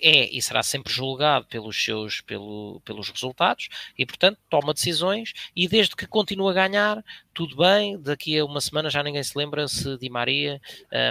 é 0.00 0.28
e 0.34 0.40
será 0.40 0.62
sempre 0.62 0.92
julgado 0.92 1.46
pelos 1.46 1.82
seus 1.82 2.20
pelo, 2.20 2.80
pelos 2.84 3.10
resultados 3.10 3.68
e 3.96 4.06
portanto 4.06 4.38
toma 4.48 4.72
decisões 4.72 5.32
e 5.54 5.68
desde 5.68 5.94
que 5.94 6.06
continua 6.06 6.50
a 6.50 6.54
ganhar 6.54 7.04
tudo 7.34 7.56
bem 7.56 8.00
daqui 8.00 8.38
a 8.38 8.44
uma 8.44 8.60
semana 8.60 8.90
já 8.90 9.02
ninguém 9.02 9.22
se 9.22 9.36
lembra 9.36 9.68
se 9.68 9.98
Di 9.98 10.08
Maria 10.08 10.60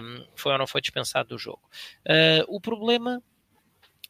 um, 0.04 0.26
foi 0.36 0.52
ou 0.52 0.58
não 0.58 0.68
foi 0.68 0.82
dispensado 0.82 1.30
do 1.30 1.38
jogo. 1.38 1.62
Uh, 2.06 2.44
o 2.48 2.60
problema 2.60 3.22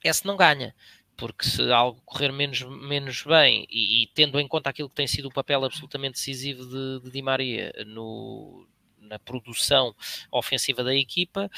é 0.03 0.11
se 0.13 0.25
não 0.25 0.37
ganha 0.37 0.73
porque 1.17 1.45
se 1.45 1.71
algo 1.71 1.99
correr 2.05 2.31
menos, 2.31 2.61
menos 2.61 3.23
bem 3.23 3.65
e, 3.69 4.03
e, 4.03 4.07
tendo 4.13 4.39
em 4.39 4.47
conta 4.47 4.69
aquilo 4.69 4.87
que 4.87 4.95
tem 4.95 5.07
sido 5.07 5.27
o 5.27 5.33
papel 5.33 5.65
absolutamente 5.65 6.13
decisivo 6.13 6.63
de, 6.63 7.01
de 7.03 7.11
Di 7.11 7.21
Maria 7.23 7.73
no, 7.87 8.67
na 8.99 9.17
produção 9.17 9.95
ofensiva 10.31 10.83
da 10.83 10.93
equipa, 10.93 11.49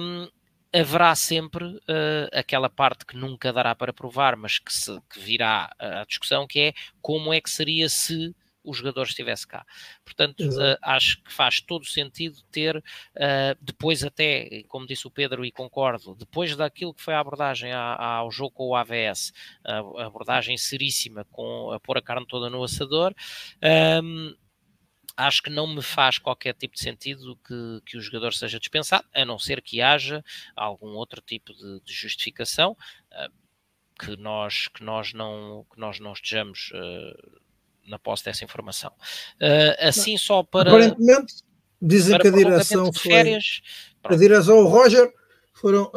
um, 0.00 0.28
haverá 0.72 1.14
sempre 1.14 1.64
uh, 1.64 2.28
aquela 2.32 2.68
parte 2.68 3.04
que 3.04 3.16
nunca 3.16 3.52
dará 3.52 3.74
para 3.74 3.92
provar, 3.92 4.36
mas 4.36 4.58
que, 4.58 4.72
se, 4.72 5.00
que 5.10 5.18
virá 5.18 5.70
à 5.78 6.04
discussão, 6.04 6.46
que 6.46 6.60
é 6.60 6.72
como 7.00 7.32
é 7.32 7.40
que 7.40 7.50
seria 7.50 7.88
se 7.88 8.34
o 8.62 8.74
jogador 8.74 9.04
estivesse 9.04 9.46
cá. 9.46 9.64
Portanto, 10.04 10.40
uh, 10.40 10.76
acho 10.82 11.22
que 11.22 11.32
faz 11.32 11.60
todo 11.60 11.84
sentido 11.84 12.36
ter, 12.50 12.76
uh, 12.76 13.56
depois 13.60 14.04
até, 14.04 14.62
como 14.68 14.86
disse 14.86 15.06
o 15.06 15.10
Pedro 15.10 15.44
e 15.44 15.50
concordo, 15.50 16.14
depois 16.14 16.54
daquilo 16.54 16.94
que 16.94 17.02
foi 17.02 17.14
a 17.14 17.20
abordagem 17.20 17.72
ao 17.72 18.30
jogo 18.30 18.52
com 18.52 18.68
o 18.68 18.76
AVS, 18.76 19.32
a 19.64 19.78
abordagem 20.04 20.56
seríssima 20.56 21.24
com 21.30 21.72
a 21.72 21.80
pôr 21.80 21.98
a 21.98 22.02
carne 22.02 22.26
toda 22.26 22.50
no 22.50 22.62
assador, 22.62 23.14
um, 24.02 24.34
acho 25.26 25.42
que 25.42 25.50
não 25.50 25.66
me 25.66 25.82
faz 25.82 26.18
qualquer 26.18 26.54
tipo 26.54 26.74
de 26.74 26.80
sentido 26.80 27.36
que, 27.46 27.82
que 27.84 27.96
o 27.96 28.00
jogador 28.00 28.32
seja 28.32 28.58
dispensado, 28.58 29.06
a 29.14 29.24
não 29.24 29.38
ser 29.38 29.60
que 29.60 29.80
haja 29.80 30.24
algum 30.56 30.88
outro 30.88 31.20
tipo 31.20 31.52
de, 31.52 31.80
de 31.80 31.92
justificação 31.92 32.72
uh, 32.72 33.32
que, 33.98 34.16
nós, 34.16 34.68
que, 34.68 34.82
nós 34.82 35.12
não, 35.12 35.66
que 35.72 35.78
nós 35.78 36.00
não 36.00 36.12
estejamos 36.12 36.70
uh, 36.72 37.40
na 37.86 37.98
posse 37.98 38.24
dessa 38.24 38.44
informação. 38.44 38.92
Uh, 39.36 39.86
assim, 39.86 40.16
só 40.16 40.42
para. 40.42 40.70
Aparentemente, 40.70 41.34
dizem 41.80 42.18
que 42.18 42.28
a 42.28 42.30
direção 42.30 42.92
foi. 42.92 43.12
Férias, 43.12 43.60
a 44.02 44.16
direção, 44.16 44.58
o 44.58 44.68
Roger, 44.68 45.12
foram, 45.52 45.92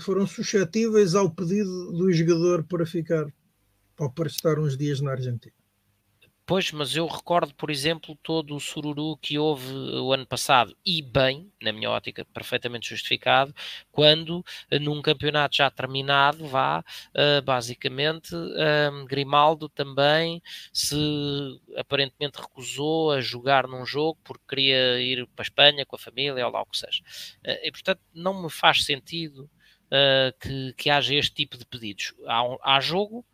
foram 0.00 0.26
suscetíveis 0.26 1.14
ao 1.14 1.30
pedido 1.30 1.92
do 1.92 2.12
jogador 2.12 2.64
para 2.64 2.84
ficar, 2.84 3.26
para 4.14 4.26
estar 4.26 4.58
uns 4.58 4.76
dias 4.76 5.00
na 5.00 5.12
Argentina. 5.12 5.55
Pois, 6.48 6.70
mas 6.70 6.94
eu 6.94 7.06
recordo, 7.08 7.52
por 7.54 7.70
exemplo, 7.70 8.16
todo 8.22 8.54
o 8.54 8.60
sururu 8.60 9.16
que 9.16 9.36
houve 9.36 9.68
o 9.74 10.12
ano 10.12 10.24
passado, 10.24 10.76
e 10.86 11.02
bem, 11.02 11.52
na 11.60 11.72
minha 11.72 11.90
ótica, 11.90 12.24
perfeitamente 12.26 12.88
justificado, 12.88 13.52
quando 13.90 14.44
eh, 14.70 14.78
num 14.78 15.02
campeonato 15.02 15.56
já 15.56 15.68
terminado, 15.72 16.46
vá, 16.46 16.84
uh, 17.16 17.42
basicamente, 17.42 18.32
um, 18.36 19.04
Grimaldo 19.06 19.68
também 19.68 20.40
se 20.72 20.94
aparentemente 21.76 22.40
recusou 22.40 23.10
a 23.10 23.20
jogar 23.20 23.66
num 23.66 23.84
jogo 23.84 24.16
porque 24.22 24.44
queria 24.48 25.00
ir 25.00 25.26
para 25.34 25.42
a 25.42 25.46
Espanha 25.46 25.84
com 25.84 25.96
a 25.96 25.98
família 25.98 26.46
ou 26.46 26.52
lá 26.52 26.62
o 26.62 26.66
que 26.66 26.78
seja. 26.78 27.02
Uh, 27.44 27.58
e, 27.66 27.72
portanto, 27.72 28.00
não 28.14 28.40
me 28.40 28.50
faz 28.50 28.84
sentido 28.84 29.50
uh, 29.86 30.32
que, 30.40 30.72
que 30.74 30.90
haja 30.90 31.12
este 31.16 31.34
tipo 31.34 31.58
de 31.58 31.66
pedidos. 31.66 32.14
Há, 32.24 32.44
um, 32.44 32.56
há 32.62 32.78
jogo 32.78 33.26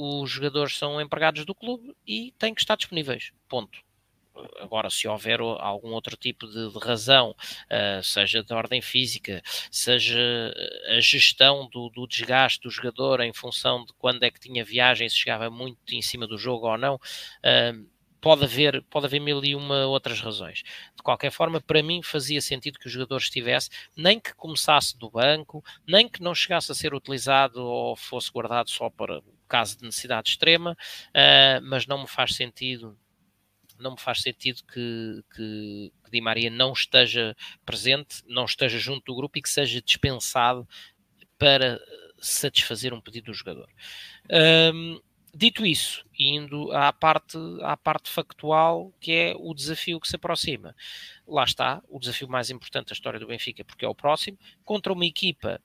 os 0.00 0.30
jogadores 0.30 0.78
são 0.78 1.00
empregados 1.00 1.44
do 1.44 1.52
clube 1.52 1.92
e 2.06 2.32
têm 2.38 2.54
que 2.54 2.60
estar 2.60 2.76
disponíveis. 2.76 3.32
Ponto. 3.48 3.80
Agora, 4.60 4.88
se 4.88 5.08
houver 5.08 5.40
algum 5.40 5.88
outro 5.88 6.16
tipo 6.16 6.46
de, 6.46 6.70
de 6.70 6.78
razão, 6.78 7.30
uh, 7.32 8.00
seja 8.04 8.40
de 8.44 8.54
ordem 8.54 8.80
física, 8.80 9.42
seja 9.72 10.54
a 10.96 11.00
gestão 11.00 11.68
do, 11.68 11.88
do, 11.88 12.06
desgaste 12.06 12.60
do 12.60 12.70
jogador 12.70 13.20
em 13.20 13.32
função 13.32 13.84
de 13.84 13.92
quando 13.94 14.22
é 14.22 14.30
que 14.30 14.38
tinha 14.38 14.64
viagem, 14.64 15.08
se 15.08 15.16
chegava 15.16 15.50
muito 15.50 15.92
em 15.92 16.00
cima 16.00 16.28
do 16.28 16.38
jogo 16.38 16.68
ou 16.68 16.78
não, 16.78 16.94
uh, 16.94 17.88
pode 18.20 18.44
haver, 18.44 18.80
pode 18.84 19.06
haver 19.06 19.18
mil 19.20 19.44
e 19.44 19.56
uma 19.56 19.86
outras 19.86 20.20
razões. 20.20 20.62
De 20.94 21.02
qualquer 21.02 21.32
forma, 21.32 21.60
para 21.60 21.82
mim 21.82 22.04
fazia 22.04 22.40
sentido 22.40 22.78
que 22.78 22.86
o 22.86 22.90
jogador 22.90 23.16
estivesse, 23.16 23.70
nem 23.96 24.20
que 24.20 24.32
começasse 24.34 24.96
do 24.96 25.10
banco, 25.10 25.64
nem 25.84 26.08
que 26.08 26.22
não 26.22 26.36
chegasse 26.36 26.70
a 26.70 26.74
ser 26.76 26.94
utilizado 26.94 27.60
ou 27.60 27.96
fosse 27.96 28.30
guardado 28.30 28.70
só 28.70 28.88
para 28.88 29.20
caso 29.48 29.78
de 29.78 29.84
necessidade 29.84 30.30
extrema, 30.30 30.72
uh, 30.72 31.62
mas 31.62 31.86
não 31.86 32.02
me 32.02 32.08
faz 32.08 32.34
sentido 32.34 32.96
não 33.78 33.92
me 33.92 34.00
faz 34.00 34.22
sentido 34.22 34.62
que, 34.64 35.22
que, 35.34 35.92
que, 36.04 36.10
Di 36.10 36.20
Maria 36.20 36.50
não 36.50 36.72
esteja 36.72 37.36
presente, 37.64 38.22
não 38.26 38.44
esteja 38.44 38.78
junto 38.78 39.04
do 39.04 39.14
grupo 39.14 39.38
e 39.38 39.42
que 39.42 39.48
seja 39.48 39.80
dispensado 39.80 40.68
para 41.38 41.80
satisfazer 42.18 42.92
um 42.92 43.00
pedido 43.00 43.26
do 43.26 43.34
jogador. 43.34 43.68
Um, 44.74 45.00
dito 45.32 45.64
isso, 45.64 46.04
indo 46.18 46.72
à 46.72 46.92
parte, 46.92 47.38
à 47.62 47.76
parte 47.76 48.10
factual, 48.10 48.92
que 49.00 49.12
é 49.12 49.34
o 49.38 49.54
desafio 49.54 50.00
que 50.00 50.08
se 50.08 50.16
aproxima. 50.16 50.74
Lá 51.26 51.44
está, 51.44 51.82
o 51.88 52.00
desafio 52.00 52.28
mais 52.28 52.50
importante 52.50 52.88
da 52.88 52.94
história 52.94 53.20
do 53.20 53.28
Benfica, 53.28 53.64
porque 53.64 53.84
é 53.84 53.88
o 53.88 53.94
próximo, 53.94 54.38
contra 54.64 54.92
uma 54.92 55.06
equipa 55.06 55.60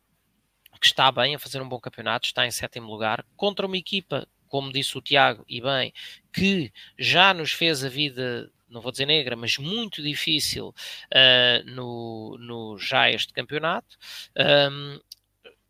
que 0.80 0.88
está 0.88 1.12
bem 1.12 1.36
a 1.36 1.40
fazer 1.40 1.62
um 1.62 1.70
bom 1.70 1.80
campeonato, 1.80 2.28
está 2.28 2.46
em 2.46 2.52
sétimo 2.52 2.88
lugar, 2.88 3.26
contra 3.36 3.66
uma 3.66 3.78
equipa, 3.78 4.28
como 4.48 4.72
disse 4.72 4.98
o 4.98 5.02
Tiago, 5.02 5.44
e 5.48 5.62
bem, 5.62 5.94
que 6.32 6.72
já 6.98 7.34
nos 7.34 7.52
fez 7.52 7.84
a 7.84 7.90
vida 7.90 8.52
não 8.74 8.82
vou 8.82 8.92
dizer 8.92 9.06
negra, 9.06 9.36
mas 9.36 9.58
muito 9.58 10.02
difícil 10.02 10.70
uh, 10.70 11.72
no, 11.72 12.38
no, 12.40 12.78
já 12.78 13.10
este 13.10 13.32
campeonato. 13.32 13.98
Um, 14.36 15.00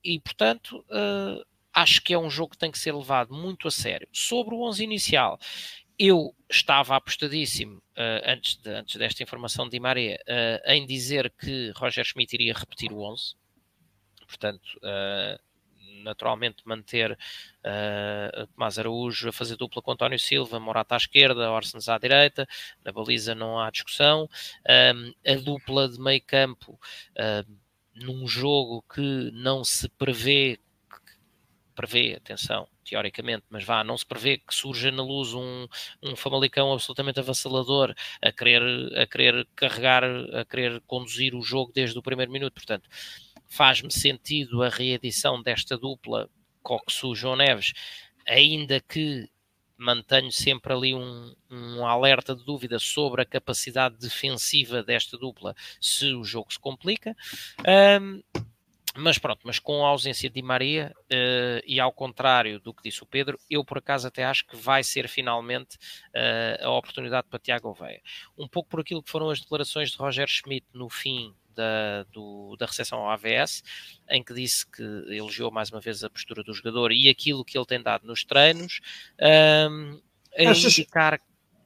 e, 0.03 0.19
portanto, 0.19 0.79
uh, 0.89 1.45
acho 1.73 2.01
que 2.01 2.13
é 2.13 2.17
um 2.17 2.29
jogo 2.29 2.51
que 2.51 2.57
tem 2.57 2.71
que 2.71 2.79
ser 2.79 2.93
levado 2.93 3.33
muito 3.33 3.67
a 3.67 3.71
sério. 3.71 4.07
Sobre 4.11 4.55
o 4.55 4.61
11 4.61 4.83
inicial, 4.83 5.37
eu 5.99 6.33
estava 6.49 6.95
apostadíssimo, 6.95 7.77
uh, 7.77 8.23
antes, 8.25 8.55
de, 8.55 8.69
antes 8.69 8.95
desta 8.95 9.21
informação 9.21 9.67
de 9.67 9.79
Maria, 9.79 10.17
em 10.65 10.85
dizer 10.85 11.31
que 11.37 11.71
Roger 11.75 12.05
Schmidt 12.05 12.33
iria 12.35 12.53
repetir 12.53 12.91
o 12.91 13.01
11 13.01 13.35
portanto, 14.33 14.65
uh, 14.77 15.39
naturalmente 16.03 16.63
manter 16.65 17.11
uh, 17.11 18.47
Tomás 18.47 18.77
Araújo 18.79 19.29
a 19.29 19.33
fazer 19.33 19.55
dupla 19.55 19.81
com 19.81 19.91
António 19.91 20.19
Silva, 20.19 20.59
Morata 20.59 20.95
à 20.95 20.97
esquerda, 20.97 21.51
Orsens 21.51 21.87
à 21.87 21.97
direita, 21.97 22.47
na 22.83 22.91
baliza 22.91 23.35
não 23.35 23.59
há 23.59 23.69
discussão, 23.69 24.27
um, 24.95 25.31
a 25.31 25.35
dupla 25.35 25.87
de 25.87 25.99
meio 25.99 26.21
campo 26.25 26.73
uh, 26.73 27.57
num 27.95 28.27
jogo 28.27 28.83
que 28.93 29.31
não 29.33 29.63
se 29.63 29.87
prevê 29.89 30.59
prevê, 31.75 32.13
atenção, 32.15 32.67
teoricamente, 32.85 33.43
mas 33.49 33.63
vá, 33.63 33.83
não 33.83 33.97
se 33.97 34.05
prevê 34.05 34.37
que 34.37 34.53
surja 34.53 34.91
na 34.91 35.01
luz 35.01 35.33
um, 35.33 35.67
um 36.03 36.15
Famalicão 36.15 36.71
absolutamente 36.71 37.19
avassalador 37.19 37.95
a 38.21 38.31
querer, 38.31 38.61
a 38.95 39.07
querer 39.07 39.47
carregar, 39.55 40.03
a 40.03 40.45
querer 40.45 40.81
conduzir 40.81 41.33
o 41.33 41.41
jogo 41.41 41.71
desde 41.73 41.97
o 41.97 42.03
primeiro 42.03 42.31
minuto. 42.31 42.53
Portanto, 42.53 42.87
faz-me 43.53 43.91
sentido 43.91 44.63
a 44.63 44.69
reedição 44.69 45.39
desta 45.39 45.77
dupla 45.77 46.27
Coxu-João 46.63 47.35
Neves, 47.35 47.73
ainda 48.25 48.79
que 48.79 49.29
mantenho 49.77 50.31
sempre 50.31 50.73
ali 50.73 50.95
um, 50.95 51.35
um, 51.51 51.85
alerta 51.85 52.35
de 52.35 52.43
dúvida 52.43 52.79
sobre 52.79 53.21
a 53.21 53.25
capacidade 53.25 53.97
defensiva 53.97 54.81
desta 54.81 55.17
dupla 55.17 55.55
se 55.79 56.13
o 56.13 56.23
jogo 56.23 56.51
se 56.51 56.59
complica. 56.59 57.15
Um, 58.01 58.23
mas 58.95 59.17
pronto, 59.17 59.41
mas 59.43 59.59
com 59.59 59.85
a 59.85 59.89
ausência 59.89 60.29
de 60.29 60.41
Maria 60.41 60.91
uh, 61.11 61.63
e 61.65 61.79
ao 61.79 61.91
contrário 61.91 62.59
do 62.59 62.73
que 62.73 62.83
disse 62.83 63.03
o 63.03 63.07
Pedro, 63.07 63.39
eu 63.49 63.63
por 63.63 63.79
acaso 63.79 64.07
até 64.07 64.23
acho 64.23 64.47
que 64.47 64.55
vai 64.55 64.83
ser 64.83 65.07
finalmente 65.07 65.77
uh, 66.09 66.65
a 66.65 66.71
oportunidade 66.71 67.27
para 67.27 67.39
Tiago 67.39 67.69
Oveia. 67.69 68.01
Um 68.37 68.47
pouco 68.47 68.69
por 68.69 68.79
aquilo 68.79 69.03
que 69.03 69.11
foram 69.11 69.29
as 69.29 69.39
declarações 69.39 69.91
de 69.91 69.97
Roger 69.97 70.27
Schmidt 70.27 70.65
no 70.73 70.89
fim 70.89 71.35
da, 71.55 72.03
do, 72.11 72.55
da 72.57 72.65
recepção 72.65 72.99
ao 72.99 73.11
AVS, 73.11 73.63
em 74.09 74.23
que 74.23 74.33
disse 74.33 74.65
que 74.65 74.83
elogiou 75.09 75.51
mais 75.51 75.69
uma 75.69 75.79
vez 75.79 76.03
a 76.03 76.09
postura 76.09 76.43
do 76.43 76.53
jogador 76.53 76.91
e 76.91 77.09
aquilo 77.09 77.45
que 77.45 77.57
ele 77.57 77.65
tem 77.65 77.81
dado 77.81 78.05
nos 78.05 78.23
treinos, 78.23 78.79
um, 79.69 79.99
a 80.37 80.51
achas, 80.51 80.77
indicar... 80.77 81.19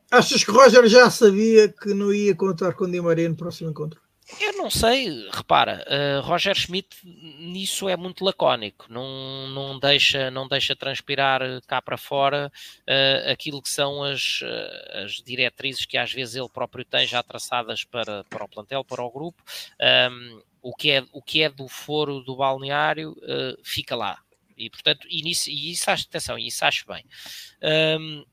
Achas 0.10 0.44
que 0.44 0.52
Roger 0.52 0.88
já 0.88 1.10
sabia 1.10 1.68
que 1.68 1.94
não 1.94 2.14
ia 2.14 2.36
contar 2.36 2.74
com 2.74 2.90
Di 2.90 3.02
Maria 3.02 3.28
no 3.28 3.36
próximo 3.36 3.70
encontro? 3.70 4.02
Eu 4.42 4.54
não 4.54 4.70
sei, 4.70 5.30
repara, 5.32 5.86
uh, 5.88 6.22
Roger 6.22 6.54
Schmidt 6.54 6.98
nisso 7.04 7.88
é 7.88 7.96
muito 7.96 8.26
lacónico, 8.26 8.86
não, 8.90 9.48
não, 9.48 9.80
deixa, 9.80 10.30
não 10.30 10.48
deixa 10.48 10.76
transpirar 10.76 11.42
cá 11.66 11.82
para 11.82 11.98
fora 11.98 12.52
uh, 12.82 13.32
aquilo 13.32 13.62
que 13.62 13.70
são 13.70 14.04
as, 14.04 14.42
uh, 14.42 15.04
as 15.06 15.14
diretrizes 15.24 15.86
que 15.86 15.98
às 15.98 16.12
vezes 16.12 16.36
ele 16.36 16.50
próprio 16.50 16.84
tem 16.84 17.08
já 17.08 17.24
traçadas 17.24 17.86
para, 17.86 18.26
para 18.26 18.44
o 18.44 18.50
plantel, 18.50 18.84
para 18.84 19.02
o 19.02 19.10
grupo. 19.10 19.42
Um, 20.12 20.42
o, 20.62 20.76
que 20.76 20.92
é, 20.92 21.06
o 21.14 21.22
que 21.22 21.42
é 21.42 21.50
do 21.50 21.70
foro 21.70 22.20
do 22.20 22.36
balneário 22.36 23.16
fica 23.64 23.96
lá. 23.96 24.20
E 24.58 24.70
portanto, 24.70 25.08
e, 25.10 25.22
nisso, 25.22 25.50
e 25.50 25.72
isso, 25.72 25.90
atenção, 25.90 26.38
isso 26.38 26.66
acho 26.66 26.86
bem. 26.86 27.06
Um, 27.98 28.26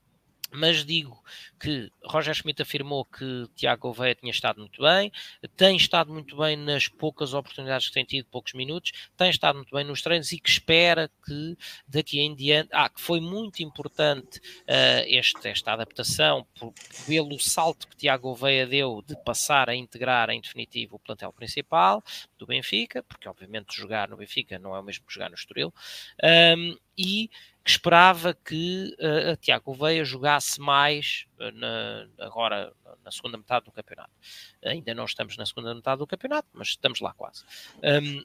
mas 0.55 0.85
digo 0.85 1.21
que 1.59 1.89
Roger 2.03 2.33
Schmidt 2.33 2.61
afirmou 2.61 3.05
que 3.05 3.47
Tiago 3.55 3.83
Gouveia 3.83 4.15
tinha 4.15 4.31
estado 4.31 4.59
muito 4.59 4.81
bem, 4.81 5.11
tem 5.55 5.75
estado 5.75 6.11
muito 6.11 6.35
bem 6.37 6.55
nas 6.55 6.87
poucas 6.87 7.33
oportunidades 7.33 7.87
que 7.87 7.93
tem 7.93 8.05
tido, 8.05 8.27
poucos 8.27 8.53
minutos, 8.53 8.91
tem 9.17 9.29
estado 9.29 9.57
muito 9.57 9.73
bem 9.73 9.83
nos 9.83 10.01
treinos 10.01 10.31
e 10.31 10.39
que 10.39 10.49
espera 10.49 11.09
que 11.25 11.57
daqui 11.87 12.19
em 12.19 12.35
diante, 12.35 12.69
ah, 12.71 12.89
que 12.89 13.01
foi 13.01 13.19
muito 13.19 13.63
importante 13.63 14.39
uh, 14.39 15.05
este, 15.05 15.47
esta 15.47 15.73
adaptação 15.73 16.45
por, 16.59 16.73
pelo 17.05 17.39
salto 17.39 17.87
que 17.87 17.95
Tiago 17.95 18.29
Gouveia 18.29 18.67
deu 18.67 19.03
de 19.05 19.15
passar 19.23 19.69
a 19.69 19.75
integrar 19.75 20.29
em 20.29 20.41
definitivo 20.41 20.95
o 20.95 20.99
plantel 20.99 21.31
principal 21.33 22.03
do 22.37 22.45
Benfica, 22.45 23.03
porque 23.03 23.27
obviamente 23.27 23.75
jogar 23.75 24.07
no 24.09 24.17
Benfica 24.17 24.59
não 24.59 24.75
é 24.75 24.79
o 24.79 24.83
mesmo 24.83 25.05
que 25.05 25.13
jogar 25.13 25.29
no 25.29 25.35
Estoril, 25.35 25.73
um, 26.23 26.77
e 26.97 27.29
que 27.65 27.71
esperava 27.71 28.35
que 28.35 28.95
uh, 28.99 29.35
Tiago 29.37 29.73
Veia 29.73 30.05
jogasse 30.05 30.61
mais 30.61 31.25
uh, 31.39 31.51
na, 31.51 32.07
agora 32.19 32.71
na 33.03 33.09
segunda 33.09 33.39
metade 33.39 33.65
do 33.65 33.71
campeonato. 33.71 34.11
Ainda 34.63 34.93
não 34.93 35.05
estamos 35.05 35.35
na 35.35 35.47
segunda 35.47 35.73
metade 35.73 35.97
do 35.97 36.05
campeonato, 36.05 36.47
mas 36.53 36.67
estamos 36.69 36.99
lá 37.01 37.11
quase. 37.13 37.43
Um, 37.83 38.23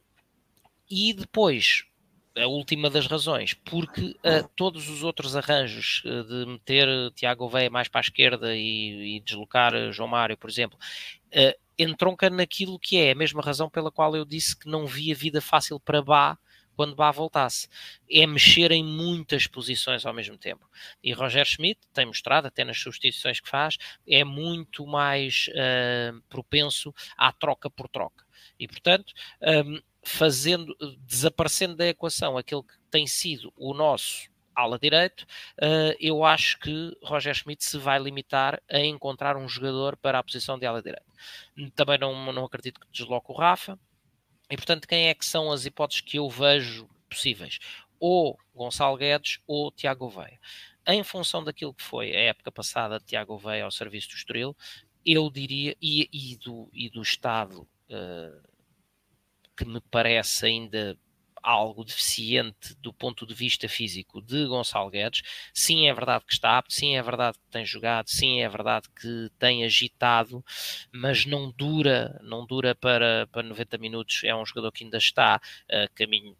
e 0.91 1.14
depois, 1.14 1.86
a 2.36 2.47
última 2.47 2.91
das 2.91 3.07
razões, 3.07 3.55
porque 3.55 4.11
uh, 4.11 4.47
todos 4.55 4.91
os 4.91 5.03
outros 5.03 5.34
arranjos 5.34 6.03
uh, 6.05 6.22
de 6.22 6.45
meter 6.45 7.11
Tiago 7.14 7.49
Veia 7.49 7.70
mais 7.70 7.88
para 7.88 8.01
a 8.01 8.03
esquerda 8.03 8.55
e, 8.55 9.16
e 9.16 9.20
deslocar 9.20 9.72
João 9.91 10.09
Mário, 10.11 10.36
por 10.36 10.51
exemplo, 10.51 10.78
entronca 11.78 12.28
naquilo 12.28 12.78
que 12.78 12.99
é 12.99 13.12
a 13.12 13.14
mesma 13.14 13.41
razão 13.41 13.70
pela 13.70 13.91
qual 13.91 14.14
eu 14.14 14.26
disse 14.26 14.55
que 14.55 14.68
não 14.68 14.86
via 14.86 15.14
vida 15.14 15.41
fácil 15.41 15.80
para 15.80 16.03
Bá 16.03 16.38
quando 16.77 16.95
Bá 16.95 17.11
voltasse. 17.11 17.68
É 18.11 18.27
mexer 18.27 18.73
em 18.73 18.85
muitas 18.85 19.47
posições 19.47 20.07
ao 20.07 20.14
mesmo 20.14 20.37
tempo. 20.37 20.68
E 21.03 21.12
Roger 21.12 21.45
Schmidt 21.45 21.81
tem 21.93 22.07
mostrado, 22.07 22.47
até 22.47 22.64
nas 22.64 22.79
substituições 22.79 23.41
que 23.41 23.49
faz, 23.49 23.77
é 24.07 24.25
muito 24.25 24.87
mais 24.87 25.49
uh, 25.49 26.21
propenso 26.29 26.95
à 27.16 27.33
troca 27.33 27.71
por 27.71 27.89
troca. 27.89 28.25
E, 28.59 28.66
portanto, 28.66 29.12
um, 29.43 29.81
fazendo, 30.03 30.77
desaparecendo 31.01 31.77
da 31.77 31.87
equação 31.87 32.37
aquele 32.37 32.62
que 32.62 32.75
tem 32.91 33.07
sido 33.07 33.53
o 33.57 33.75
nosso 33.75 34.31
ala 34.55 34.79
direito, 34.79 35.23
uh, 35.59 35.97
eu 35.99 36.25
acho 36.25 36.59
que 36.59 36.97
Roger 37.03 37.35
Schmidt 37.35 37.64
se 37.64 37.79
vai 37.79 37.99
limitar 37.99 38.61
a 38.71 38.81
encontrar 38.81 39.37
um 39.37 39.49
jogador 39.49 39.97
para 39.97 40.18
a 40.18 40.23
posição 40.23 40.59
de 40.59 40.66
ala 40.66 40.83
direito. 40.83 41.07
Também 41.75 41.99
não, 41.99 42.33
não 42.33 42.45
acredito 42.45 42.81
que 42.81 42.87
desloque 42.91 43.31
o 43.31 43.35
Rafa, 43.35 43.79
e 44.51 44.57
portanto, 44.57 44.88
quem 44.88 45.09
é 45.09 45.14
que 45.14 45.24
são 45.24 45.53
as 45.53 45.64
hipóteses 45.64 46.01
que 46.01 46.18
eu 46.18 46.28
vejo 46.28 46.88
possíveis? 47.09 47.59
Ou 47.98 48.38
Gonçalo 48.55 48.96
Guedes 48.96 49.38
ou 49.46 49.70
Tiago 49.70 50.09
Veia. 50.09 50.40
Em 50.86 51.05
função 51.05 51.44
daquilo 51.44 51.74
que 51.74 51.82
foi 51.82 52.11
a 52.11 52.20
época 52.20 52.51
passada 52.51 52.98
de 52.98 53.05
Tiago 53.05 53.38
Veia 53.38 53.64
ao 53.64 53.70
serviço 53.70 54.09
do 54.09 54.14
Estoril, 54.14 54.57
eu 55.05 55.30
diria, 55.30 55.76
e, 55.80 56.09
e, 56.12 56.36
do, 56.36 56.68
e 56.72 56.90
do 56.90 57.03
estado 57.03 57.62
uh, 57.62 58.42
que 59.57 59.64
me 59.64 59.80
parece 59.90 60.46
ainda 60.46 60.98
algo 61.43 61.84
deficiente 61.84 62.74
do 62.76 62.93
ponto 62.93 63.26
de 63.26 63.34
vista 63.34 63.68
físico 63.68 64.20
de 64.20 64.47
Gonçalo 64.47 64.91
Guedes. 64.91 65.22
Sim, 65.55 65.88
é 65.88 65.95
verdade 65.95 66.24
que 66.26 66.32
está 66.32 66.59
apto, 66.59 66.72
sim, 66.72 66.97
é 66.97 67.03
verdade 67.03 67.38
que 67.38 67.51
tem 67.51 67.64
jogado, 67.64 68.09
sim, 68.09 68.41
é 68.41 68.49
verdade 68.49 68.88
que 69.01 69.30
tem 69.38 69.64
agitado, 69.64 70.45
mas 70.93 71.24
não 71.26 71.51
dura, 71.51 72.20
não 72.22 72.47
dura 72.47 72.74
para, 72.74 73.26
para 73.32 73.43
90 73.43 73.78
minutos. 73.78 74.22
É 74.24 74.34
um 74.34 74.45
jogador 74.45 74.72
que 74.72 74.84
ainda 74.84 74.99
está 74.99 75.41
a 75.70 75.88
caminho. 75.95 76.36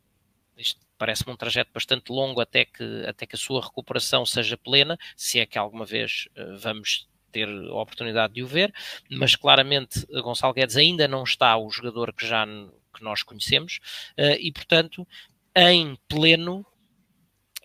Isto 0.57 0.80
parece-me 0.98 1.32
um 1.32 1.36
trajeto 1.36 1.70
bastante 1.72 2.12
longo 2.12 2.42
até 2.42 2.66
que, 2.66 3.05
até 3.07 3.26
que 3.26 3.34
a 3.34 3.38
sua 3.38 3.62
recuperação 3.62 4.26
seja 4.26 4.59
plena, 4.59 4.98
se 5.16 5.40
é 5.40 5.46
que 5.46 5.59
alguma 5.59 5.86
vez 5.86 6.28
uh, 6.36 6.59
vamos 6.59 7.09
ter 7.32 7.48
a 7.48 7.74
oportunidade 7.74 8.34
de 8.34 8.42
o 8.42 8.46
ver, 8.46 8.72
mas 9.11 9.34
claramente 9.34 10.05
Gonçalo 10.22 10.53
Guedes 10.53 10.76
ainda 10.76 11.09
não 11.09 11.22
está 11.22 11.57
o 11.57 11.70
jogador 11.70 12.12
que 12.12 12.26
já 12.26 12.44
que 12.93 13.03
nós 13.03 13.22
conhecemos, 13.22 13.80
uh, 14.18 14.36
e 14.38 14.53
portanto, 14.53 15.07
em 15.55 15.97
pleno, 16.09 16.64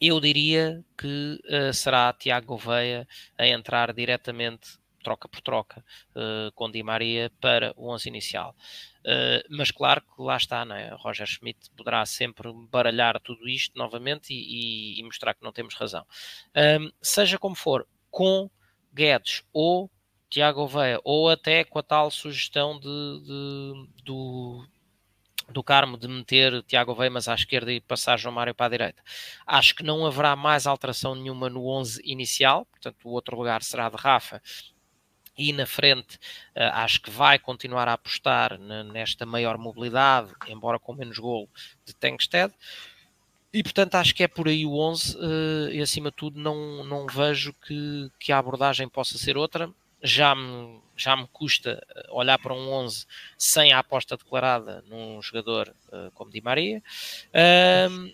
eu 0.01 0.19
diria 0.19 0.83
que 0.97 1.39
uh, 1.45 1.73
será 1.73 2.13
Tiago 2.13 2.47
Gouveia 2.47 3.07
a 3.37 3.47
entrar 3.47 3.93
diretamente, 3.93 4.77
troca 5.03 5.27
por 5.27 5.41
troca, 5.41 5.85
uh, 6.15 6.51
com 6.53 6.69
Di 6.69 6.81
Maria 6.83 7.31
para 7.39 7.73
o 7.75 7.89
11 7.93 8.09
inicial. 8.09 8.55
Mas 9.51 9.69
claro 9.69 10.01
que 10.01 10.19
lá 10.19 10.35
está, 10.35 10.65
não 10.65 10.75
é? 10.75 10.89
Roger 10.95 11.27
Schmidt 11.27 11.69
poderá 11.77 12.03
sempre 12.07 12.51
baralhar 12.71 13.19
tudo 13.19 13.47
isto 13.47 13.77
novamente 13.77 14.33
e, 14.33 14.95
e, 14.95 14.99
e 14.99 15.03
mostrar 15.03 15.35
que 15.35 15.43
não 15.43 15.51
temos 15.51 15.75
razão. 15.75 16.03
seja 17.03 17.37
como 17.37 17.53
for, 17.53 17.87
com 18.09 18.49
Guedes 18.91 19.43
ou 19.53 19.91
Tiago 20.29 20.61
Gouveia, 20.61 20.99
ou 21.03 21.29
até 21.29 21.63
com 21.63 21.79
a 21.79 21.83
tal 21.83 22.09
sugestão 22.11 22.79
de, 22.79 22.87
de 22.87 24.03
do, 24.03 24.67
do 25.49 25.63
Carmo 25.63 25.97
de 25.97 26.07
meter 26.07 26.63
Tiago 26.63 26.95
Veimas 26.95 27.27
à 27.27 27.35
esquerda 27.35 27.71
e 27.71 27.79
passar 27.79 28.17
João 28.17 28.33
Mário 28.33 28.55
para 28.55 28.65
a 28.65 28.69
direita. 28.69 29.03
Acho 29.45 29.75
que 29.75 29.83
não 29.83 30.05
haverá 30.05 30.35
mais 30.35 30.67
alteração 30.67 31.15
nenhuma 31.15 31.49
no 31.49 31.67
11 31.67 32.01
inicial, 32.03 32.65
portanto 32.65 32.97
o 33.05 33.09
outro 33.09 33.37
lugar 33.37 33.61
será 33.63 33.89
de 33.89 33.97
Rafa 33.97 34.41
e 35.37 35.51
na 35.51 35.65
frente 35.65 36.15
uh, 36.55 36.71
acho 36.73 37.01
que 37.01 37.09
vai 37.09 37.37
continuar 37.37 37.87
a 37.87 37.93
apostar 37.93 38.57
nesta 38.57 39.25
maior 39.25 39.57
mobilidade, 39.57 40.31
embora 40.47 40.79
com 40.79 40.93
menos 40.93 41.17
golo, 41.19 41.49
de 41.85 41.93
Tengsted. 41.93 42.53
E 43.53 43.63
portanto 43.63 43.95
acho 43.95 44.13
que 44.13 44.23
é 44.23 44.27
por 44.27 44.47
aí 44.47 44.65
o 44.65 44.77
11 44.77 45.15
uh, 45.15 45.19
eh, 45.21 45.75
e 45.75 45.81
acima 45.81 46.09
de 46.09 46.17
tudo 46.17 46.39
não, 46.39 46.83
não 46.83 47.07
vejo 47.07 47.53
que, 47.53 48.11
que 48.19 48.31
a 48.33 48.37
abordagem 48.37 48.87
possa 48.89 49.17
ser 49.17 49.37
outra. 49.37 49.69
Já 50.01 50.35
me 50.35 50.81
já 50.95 51.15
me 51.15 51.27
custa 51.27 51.85
eh, 51.95 52.07
olhar 52.09 52.39
para 52.39 52.53
um 52.53 52.71
11 52.71 53.05
sem 53.37 53.73
a 53.73 53.79
aposta 53.79 54.15
declarada 54.15 54.81
num 54.87 55.21
jogador 55.21 55.75
uh, 55.89 56.09
como 56.13 56.31
Di 56.31 56.41
Maria. 56.41 56.81
Um, 57.91 58.13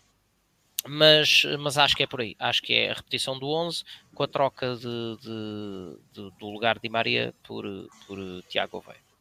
mas, 0.88 1.44
mas 1.60 1.78
acho 1.78 1.96
que 1.96 2.04
é 2.04 2.08
por 2.08 2.22
aí. 2.22 2.36
Acho 2.40 2.62
que 2.62 2.74
é 2.74 2.90
a 2.90 2.94
repetição 2.96 3.38
do 3.38 3.48
11 3.48 3.84
com 4.16 4.24
a 4.24 4.28
troca 4.28 4.76
de, 4.76 5.18
de, 5.18 5.98
de 6.12 6.32
do 6.40 6.50
lugar 6.50 6.76
de 6.76 6.82
Di 6.82 6.90
Maria 6.90 7.34
por, 7.44 7.66
por 8.08 8.18
Tiago 8.50 8.82
Veia. 8.82 9.12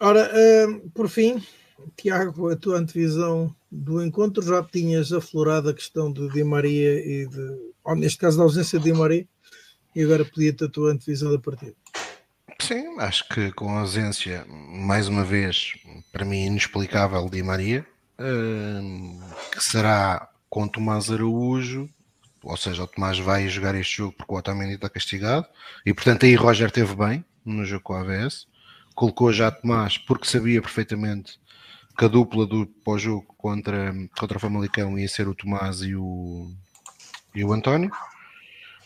Ora, 0.00 0.28
por 0.92 1.08
fim, 1.08 1.40
Tiago, 1.96 2.50
a 2.50 2.56
tua 2.56 2.78
antevisão 2.78 3.54
do 3.70 4.02
encontro 4.04 4.42
já 4.42 4.62
tinhas 4.62 5.12
aflorado 5.12 5.68
a 5.68 5.74
questão 5.74 6.12
de 6.12 6.28
Di 6.30 6.44
Maria 6.44 7.00
e 7.00 7.26
de, 7.26 7.72
ou 7.84 7.96
neste 7.96 8.18
caso 8.18 8.38
da 8.38 8.44
ausência 8.44 8.78
de 8.78 8.86
Di 8.86 8.92
Maria 8.92 9.26
e 9.94 10.02
agora 10.02 10.24
podia-te 10.24 10.64
a 10.64 10.68
tua 10.68 10.92
antevisão 10.92 11.30
da 11.30 11.38
partida. 11.38 11.74
Sim, 12.60 12.98
acho 12.98 13.28
que 13.28 13.52
com 13.52 13.68
a 13.76 13.80
ausência, 13.80 14.44
mais 14.48 15.08
uma 15.08 15.24
vez, 15.24 15.74
para 16.12 16.24
mim 16.24 16.46
inexplicável, 16.46 17.28
de 17.28 17.42
Maria, 17.42 17.86
hum, 18.18 19.20
que 19.52 19.62
será 19.62 20.30
com 20.48 20.68
Tomás 20.68 21.10
Araújo, 21.10 21.88
ou 22.42 22.56
seja, 22.56 22.84
o 22.84 22.86
Tomás 22.86 23.18
vai 23.18 23.48
jogar 23.48 23.74
este 23.74 23.98
jogo 23.98 24.14
porque 24.16 24.32
o 24.32 24.36
Otamendi 24.36 24.74
está 24.74 24.88
castigado, 24.88 25.46
e 25.84 25.92
portanto 25.92 26.24
aí 26.24 26.34
Roger 26.34 26.70
teve 26.70 26.94
bem 26.94 27.24
no 27.44 27.64
jogo 27.64 27.82
com 27.82 27.94
a 27.94 28.00
AVS, 28.00 28.46
colocou 28.94 29.32
já 29.32 29.50
Tomás 29.50 29.98
porque 29.98 30.26
sabia 30.26 30.62
perfeitamente 30.62 31.38
que 31.96 32.04
a 32.04 32.08
dupla 32.08 32.46
do 32.46 32.66
pós-jogo 32.84 33.24
contra, 33.38 33.94
contra 34.18 34.36
o 34.36 34.40
Famalicão 34.40 34.98
ia 34.98 35.08
ser 35.08 35.28
o 35.28 35.34
Tomás 35.34 35.82
e 35.82 35.94
o, 35.94 36.50
e 37.34 37.44
o 37.44 37.52
António, 37.52 37.90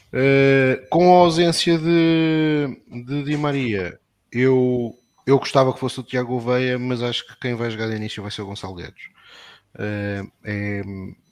Uh, 0.09 0.89
com 0.89 1.15
a 1.15 1.19
ausência 1.19 1.79
de, 1.79 2.81
de 3.05 3.25
Di 3.25 3.37
Maria, 3.37 4.01
eu, 4.33 4.99
eu 5.27 5.39
gostava 5.39 5.73
que 5.73 5.81
fosse 5.81 6.01
o 6.01 6.03
Tiago 6.03 6.29
Gouveia, 6.29 6.79
mas 6.79 7.03
acho 7.03 7.27
que 7.27 7.39
quem 7.39 7.55
vai 7.55 7.71
jogar 7.71 7.89
de 7.89 7.97
início 7.97 8.23
vai 8.23 8.33
ser 8.33 8.41
o 8.41 8.47
Gonçalo 8.47 8.75
Guedes. 8.75 9.05
Uh, 9.75 10.33
é, 10.45 10.83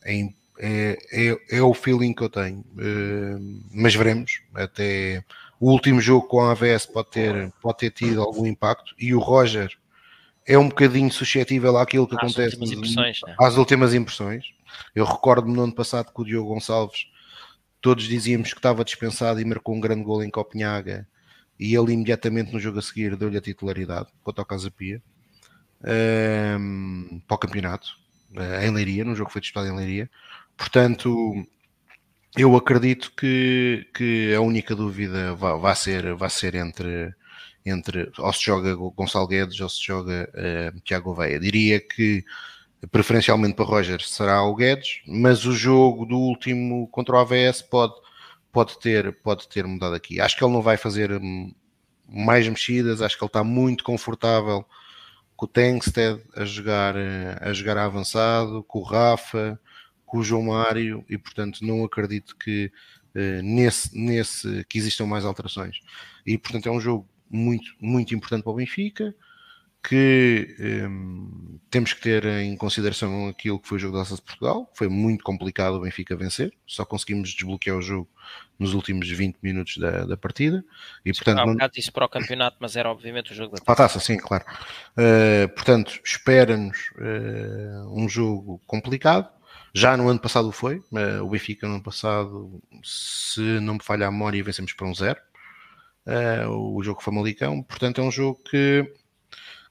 é, 0.05 0.99
é, 1.11 1.39
é, 1.53 1.63
o 1.63 1.73
feeling 1.73 2.13
que 2.13 2.23
eu 2.23 2.29
tenho, 2.29 2.59
uh, 2.59 3.63
mas 3.73 3.95
veremos. 3.95 4.43
Até 4.55 5.25
o 5.59 5.71
último 5.71 5.99
jogo 5.99 6.29
com 6.29 6.43
a 6.43 6.53
AVS 6.53 6.85
pode 6.85 7.11
ter, 7.11 7.51
pode 7.63 7.79
ter 7.79 7.91
tido 7.91 8.21
algum 8.21 8.47
impacto 8.47 8.95
e 8.99 9.15
o 9.15 9.19
Roger 9.19 9.71
é 10.47 10.57
um 10.57 10.69
bocadinho 10.69 11.11
suscetível 11.11 11.77
àquilo 11.77 12.07
que 12.07 12.15
às 12.15 12.23
acontece 12.23 12.57
últimas 12.57 12.95
né? 12.95 13.13
às 13.39 13.57
últimas 13.57 13.95
impressões. 13.95 14.45
Eu 14.95 15.05
recordo-me 15.05 15.55
no 15.55 15.65
ano 15.65 15.75
passado 15.75 16.13
que 16.13 16.21
o 16.21 16.25
Diogo 16.25 16.55
Gonçalves 16.55 17.07
todos 17.81 18.05
dizíamos 18.05 18.53
que 18.53 18.59
estava 18.59 18.85
dispensado 18.85 19.41
e 19.41 19.45
marcou 19.45 19.75
um 19.75 19.81
grande 19.81 20.03
gol 20.03 20.23
em 20.23 20.31
Copenhaga 20.31 21.07
e 21.59 21.75
ele 21.75 21.93
imediatamente 21.93 22.53
no 22.53 22.61
jogo 22.61 22.79
a 22.79 22.83
seguir 22.83 23.17
deu-lhe 23.17 23.39
a 23.39 23.41
titularidade 23.41 24.09
contra 24.23 24.43
o 24.43 24.47
Casa 24.47 24.71
Pia 24.71 25.03
um, 26.59 27.21
para 27.27 27.35
o 27.35 27.39
campeonato 27.39 27.89
uh, 28.33 28.65
em 28.65 28.71
Leiria, 28.71 29.05
no 29.05 29.15
jogo 29.15 29.29
que 29.29 29.35
foi 29.35 29.41
disputado 29.41 29.69
em 29.69 29.77
Leiria 29.77 30.11
portanto 30.57 31.47
eu 32.37 32.55
acredito 32.57 33.13
que, 33.17 33.87
que 33.95 34.35
a 34.35 34.41
única 34.41 34.75
dúvida 34.75 35.35
vai, 35.35 35.59
vai, 35.59 35.77
ser, 35.77 36.15
vai 36.15 36.29
ser 36.29 36.55
entre, 36.55 37.15
entre 37.67 38.11
ou 38.19 38.33
se 38.33 38.45
joga 38.45 38.75
Gonçalo 38.75 39.27
Guedes 39.27 39.61
ou 39.61 39.69
se 39.69 39.85
joga 39.85 40.31
uh, 40.33 40.81
Tiago 40.83 41.15
Veia. 41.15 41.41
Diria 41.41 41.81
que 41.81 42.25
preferencialmente 42.91 43.55
para 43.55 43.65
Roger 43.65 44.01
será 44.01 44.43
o 44.43 44.55
Guedes, 44.55 45.03
mas 45.07 45.45
o 45.45 45.53
jogo 45.53 46.07
do 46.07 46.17
último 46.17 46.87
contra 46.89 47.17
o 47.17 47.19
AVS 47.19 47.63
pode, 47.63 47.95
pode, 48.53 48.79
ter, 48.79 49.13
pode 49.23 49.49
ter 49.49 49.67
mudado 49.67 49.95
aqui. 49.95 50.21
Acho 50.21 50.37
que 50.37 50.45
ele 50.45 50.53
não 50.53 50.63
vai 50.63 50.77
fazer 50.77 51.13
hum, 51.13 51.53
mais 52.09 52.47
mexidas, 52.49 53.03
acho 53.03 53.19
que 53.19 53.25
ele 53.25 53.29
está 53.29 53.43
muito 53.43 53.83
confortável 53.83 54.65
com 55.37 55.45
o 55.45 55.49
Tankstead 55.49 56.23
a 56.35 56.45
jogar, 56.45 56.95
a 57.41 57.53
jogar 57.53 57.77
avançado, 57.77 58.63
com 58.65 58.79
o 58.79 58.83
Rafa, 58.83 59.61
com 60.07 60.19
o 60.19 60.23
João 60.23 60.45
Mário, 60.45 61.05
e 61.11 61.19
portanto 61.19 61.61
não 61.63 61.85
acredito 61.85 62.37
que 62.37 62.73
uh, 63.15 63.43
nesse, 63.43 63.97
nesse 63.99 64.65
que 64.69 64.79
existam 64.79 65.07
mais 65.07 65.25
alterações. 65.25 65.81
E 66.25 66.39
portanto 66.39 66.69
é 66.69 66.73
um 66.73 66.81
jogo 66.81 67.09
muito, 67.31 67.75
muito 67.81 68.15
importante 68.15 68.43
para 68.43 68.53
o 68.53 68.57
Benfica 68.57 69.15
que 69.89 70.57
um, 70.59 71.61
temos 71.71 71.93
que 71.93 72.01
ter 72.01 72.25
em 72.25 72.57
consideração 72.57 73.29
aquilo 73.29 73.61
que 73.61 73.69
foi 73.69 73.77
o 73.77 73.79
jogo 73.79 73.97
da 73.97 74.03
Taça 74.03 74.17
de 74.17 74.23
Portugal. 74.23 74.69
Foi 74.75 74.89
muito 74.89 75.23
complicado 75.23 75.75
o 75.75 75.81
Benfica 75.81 76.17
vencer, 76.17 76.53
só 76.67 76.85
conseguimos 76.85 77.33
desbloquear 77.33 77.77
o 77.77 77.83
jogo 77.83 78.09
nos 78.59 78.75
últimos 78.75 79.09
20 79.09 79.37
minutos 79.41 79.77
da, 79.77 80.05
da 80.05 80.17
partida. 80.17 80.65
E, 81.05 81.13
portanto, 81.13 81.39
há 81.39 81.45
um 81.45 81.53
bocado 81.53 81.73
disse 81.73 81.93
para 81.93 82.05
o 82.05 82.09
campeonato, 82.09 82.57
mas 82.59 82.75
era 82.75 82.91
obviamente 82.91 83.31
o 83.31 83.35
jogo 83.35 83.55
da 83.55 83.63
Para 83.63 83.75
a 83.75 83.77
taça, 83.77 84.01
sim, 84.01 84.17
claro. 84.17 84.45
Uh, 84.99 85.49
portanto, 85.55 86.01
espera-nos 86.05 86.91
uh, 86.97 87.97
um 87.97 88.09
jogo 88.09 88.61
complicado. 88.67 89.31
Já 89.73 89.97
no 89.97 90.09
ano 90.09 90.19
passado 90.19 90.51
foi. 90.51 90.79
Uh, 90.91 91.23
o 91.23 91.31
Benfica, 91.31 91.69
no 91.69 91.75
ano 91.75 91.83
passado, 91.83 92.61
se 92.83 93.41
não 93.61 93.75
me 93.75 93.83
falha 93.85 94.09
a 94.09 94.11
memória, 94.11 94.43
vencemos 94.43 94.73
para 94.73 94.89
um 94.89 94.95
zero. 94.95 95.21
O 96.49 96.83
jogo 96.83 97.03
Famalicão. 97.03 97.63
Portanto, 97.63 98.01
é 98.01 98.05
um 98.05 98.11
jogo 98.11 98.41
que, 98.49 98.85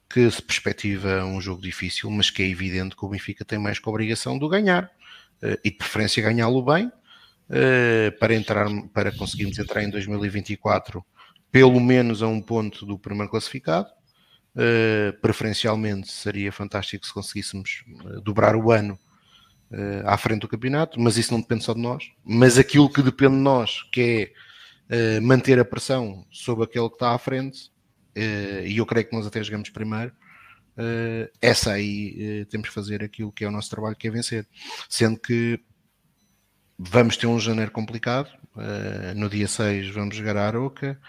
que 0.09 0.29
se 0.29 0.41
perspectiva 0.41 1.23
um 1.25 1.39
jogo 1.39 1.61
difícil, 1.61 2.09
mas 2.11 2.29
que 2.29 2.43
é 2.43 2.47
evidente 2.47 2.95
que 2.95 3.05
o 3.05 3.09
Benfica 3.09 3.45
tem 3.45 3.57
mais 3.59 3.79
que 3.79 3.87
a 3.87 3.91
obrigação 3.91 4.37
de 4.37 4.47
ganhar. 4.47 4.91
e 5.63 5.69
de 5.69 5.77
preferência 5.77 6.21
ganhá-lo 6.21 6.61
bem. 6.63 6.91
para, 8.19 8.33
entrar, 8.33 8.67
para 8.93 9.11
conseguirmos 9.11 9.57
entrar 9.59 9.83
em 9.83 9.89
2024 9.89 11.05
pelo 11.55 11.79
menos 11.79 12.21
a 12.21 12.27
um 12.27 12.41
ponto 12.41 12.85
do 12.85 12.99
primeiro 12.99 13.31
classificado. 13.31 13.87
Uh, 14.53 15.17
preferencialmente 15.21 16.11
seria 16.11 16.51
fantástico 16.51 17.05
se 17.05 17.13
conseguíssemos 17.13 17.85
dobrar 18.21 18.57
o 18.57 18.71
ano 18.73 18.99
uh, 19.71 20.05
à 20.05 20.17
frente 20.17 20.41
do 20.41 20.49
campeonato, 20.49 20.99
mas 20.99 21.15
isso 21.15 21.31
não 21.31 21.39
depende 21.39 21.63
só 21.63 21.73
de 21.73 21.79
nós. 21.79 22.11
Mas 22.25 22.57
aquilo 22.57 22.89
que 22.89 23.01
depende 23.01 23.35
de 23.35 23.41
nós, 23.41 23.83
que 23.83 24.33
é 24.89 25.19
manter 25.19 25.59
a 25.59 25.65
pressão 25.65 26.25
sobre 26.31 26.63
aquele 26.63 26.89
que 26.89 26.95
está 26.95 27.13
à 27.13 27.17
frente, 27.17 27.71
e 28.15 28.77
eu 28.77 28.85
creio 28.85 29.07
que 29.07 29.15
nós 29.15 29.25
até 29.25 29.43
jogamos 29.43 29.69
primeiro, 29.69 30.13
essa 31.41 31.73
aí 31.73 32.45
temos 32.49 32.69
que 32.69 32.73
fazer 32.73 33.03
aquilo 33.03 33.31
que 33.31 33.43
é 33.43 33.47
o 33.47 33.51
nosso 33.51 33.69
trabalho, 33.69 33.95
que 33.95 34.07
é 34.07 34.11
vencer. 34.11 34.47
Sendo 34.89 35.19
que 35.19 35.59
vamos 36.77 37.17
ter 37.17 37.27
um 37.27 37.39
janeiro 37.39 37.71
complicado, 37.71 38.29
no 39.15 39.29
dia 39.29 39.47
6 39.47 39.89
vamos 39.89 40.15
jogar 40.15 40.37
a 40.37 40.47
Aroca, 40.47 40.99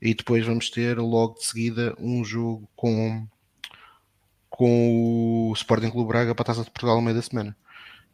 e 0.00 0.14
depois 0.14 0.44
vamos 0.44 0.70
ter 0.70 0.98
logo 0.98 1.34
de 1.34 1.46
seguida 1.46 1.94
um 1.98 2.22
jogo 2.24 2.68
com, 2.76 3.26
com 4.50 5.48
o 5.50 5.52
Sporting 5.54 5.90
Clube 5.90 6.08
Braga 6.08 6.34
para 6.34 6.42
a 6.42 6.46
Taça 6.46 6.62
de 6.62 6.70
Portugal 6.70 6.96
no 6.96 7.02
meio 7.02 7.16
da 7.16 7.22
semana. 7.22 7.56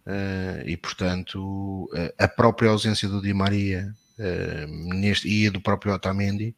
Uh, 0.06 0.66
e 0.66 0.76
portanto, 0.76 1.90
a 2.18 2.28
própria 2.28 2.70
ausência 2.70 3.09
do 3.09 3.20
Di 3.20 3.34
Maria 3.34 3.92
uh, 4.20 4.94
neste, 4.94 5.28
e 5.28 5.47
a 5.47 5.51
do 5.51 5.60
próprio 5.60 5.94
Otamendi, 5.94 6.55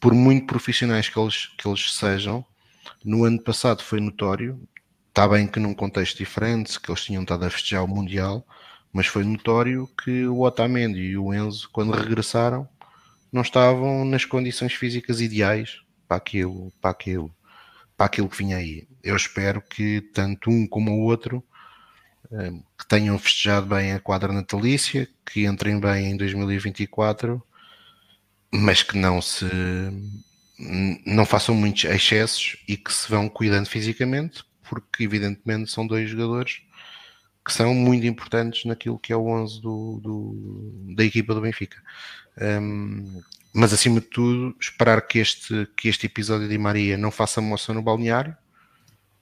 por 0.00 0.14
muito 0.14 0.46
profissionais 0.46 1.08
que 1.08 1.18
eles, 1.18 1.46
que 1.58 1.68
eles 1.68 1.94
sejam, 1.94 2.44
no 3.04 3.24
ano 3.24 3.40
passado 3.42 3.82
foi 3.82 4.00
notório. 4.00 4.60
Está 5.08 5.28
bem 5.28 5.46
que 5.46 5.60
num 5.60 5.74
contexto 5.74 6.16
diferente, 6.18 6.80
que 6.80 6.90
eles 6.90 7.04
tinham 7.04 7.22
estado 7.22 7.44
a 7.44 7.50
festejar 7.50 7.84
o 7.84 7.88
Mundial, 7.88 8.46
mas 8.92 9.06
foi 9.06 9.24
notório 9.24 9.88
que 10.02 10.26
o 10.26 10.40
Otamendi 10.40 11.00
e 11.00 11.18
o 11.18 11.34
Enzo, 11.34 11.68
quando 11.72 11.92
regressaram, 11.92 12.68
não 13.32 13.42
estavam 13.42 14.04
nas 14.04 14.24
condições 14.24 14.72
físicas 14.72 15.20
ideais 15.20 15.80
para 16.06 16.16
aquilo, 16.16 16.72
para 16.80 16.90
aquilo, 16.90 17.34
para 17.96 18.06
aquilo 18.06 18.28
que 18.28 18.38
vinha 18.38 18.56
aí. 18.56 18.88
Eu 19.02 19.16
espero 19.16 19.60
que 19.60 20.00
tanto 20.14 20.50
um 20.50 20.66
como 20.66 20.92
o 20.92 21.00
outro 21.00 21.42
eh, 21.42 21.47
que 22.78 22.86
tenham 22.86 23.18
festejado 23.18 23.66
bem 23.66 23.92
a 23.92 24.00
quadra 24.00 24.32
natalícia, 24.32 25.08
que 25.24 25.46
entrem 25.46 25.80
bem 25.80 26.12
em 26.12 26.16
2024, 26.16 27.42
mas 28.52 28.82
que 28.82 28.96
não 28.98 29.20
se 29.20 29.46
não 31.06 31.24
façam 31.24 31.54
muitos 31.54 31.84
excessos 31.84 32.56
e 32.66 32.76
que 32.76 32.92
se 32.92 33.08
vão 33.08 33.28
cuidando 33.28 33.66
fisicamente, 33.66 34.44
porque 34.68 35.04
evidentemente 35.04 35.70
são 35.70 35.86
dois 35.86 36.10
jogadores 36.10 36.62
que 37.44 37.52
são 37.52 37.72
muito 37.74 38.06
importantes 38.06 38.64
naquilo 38.66 38.98
que 38.98 39.12
é 39.12 39.16
o 39.16 39.26
11 39.26 39.62
do, 39.62 40.00
do 40.02 40.94
da 40.94 41.04
equipa 41.04 41.34
do 41.34 41.40
Benfica. 41.40 41.82
Um, 42.40 43.22
mas 43.54 43.72
acima 43.72 44.00
de 44.00 44.06
tudo, 44.06 44.54
esperar 44.60 45.00
que 45.06 45.18
este, 45.18 45.66
que 45.76 45.88
este 45.88 46.06
episódio 46.06 46.46
de 46.46 46.58
Maria 46.58 46.98
não 46.98 47.10
faça 47.10 47.40
moça 47.40 47.72
no 47.72 47.82
balneário. 47.82 48.36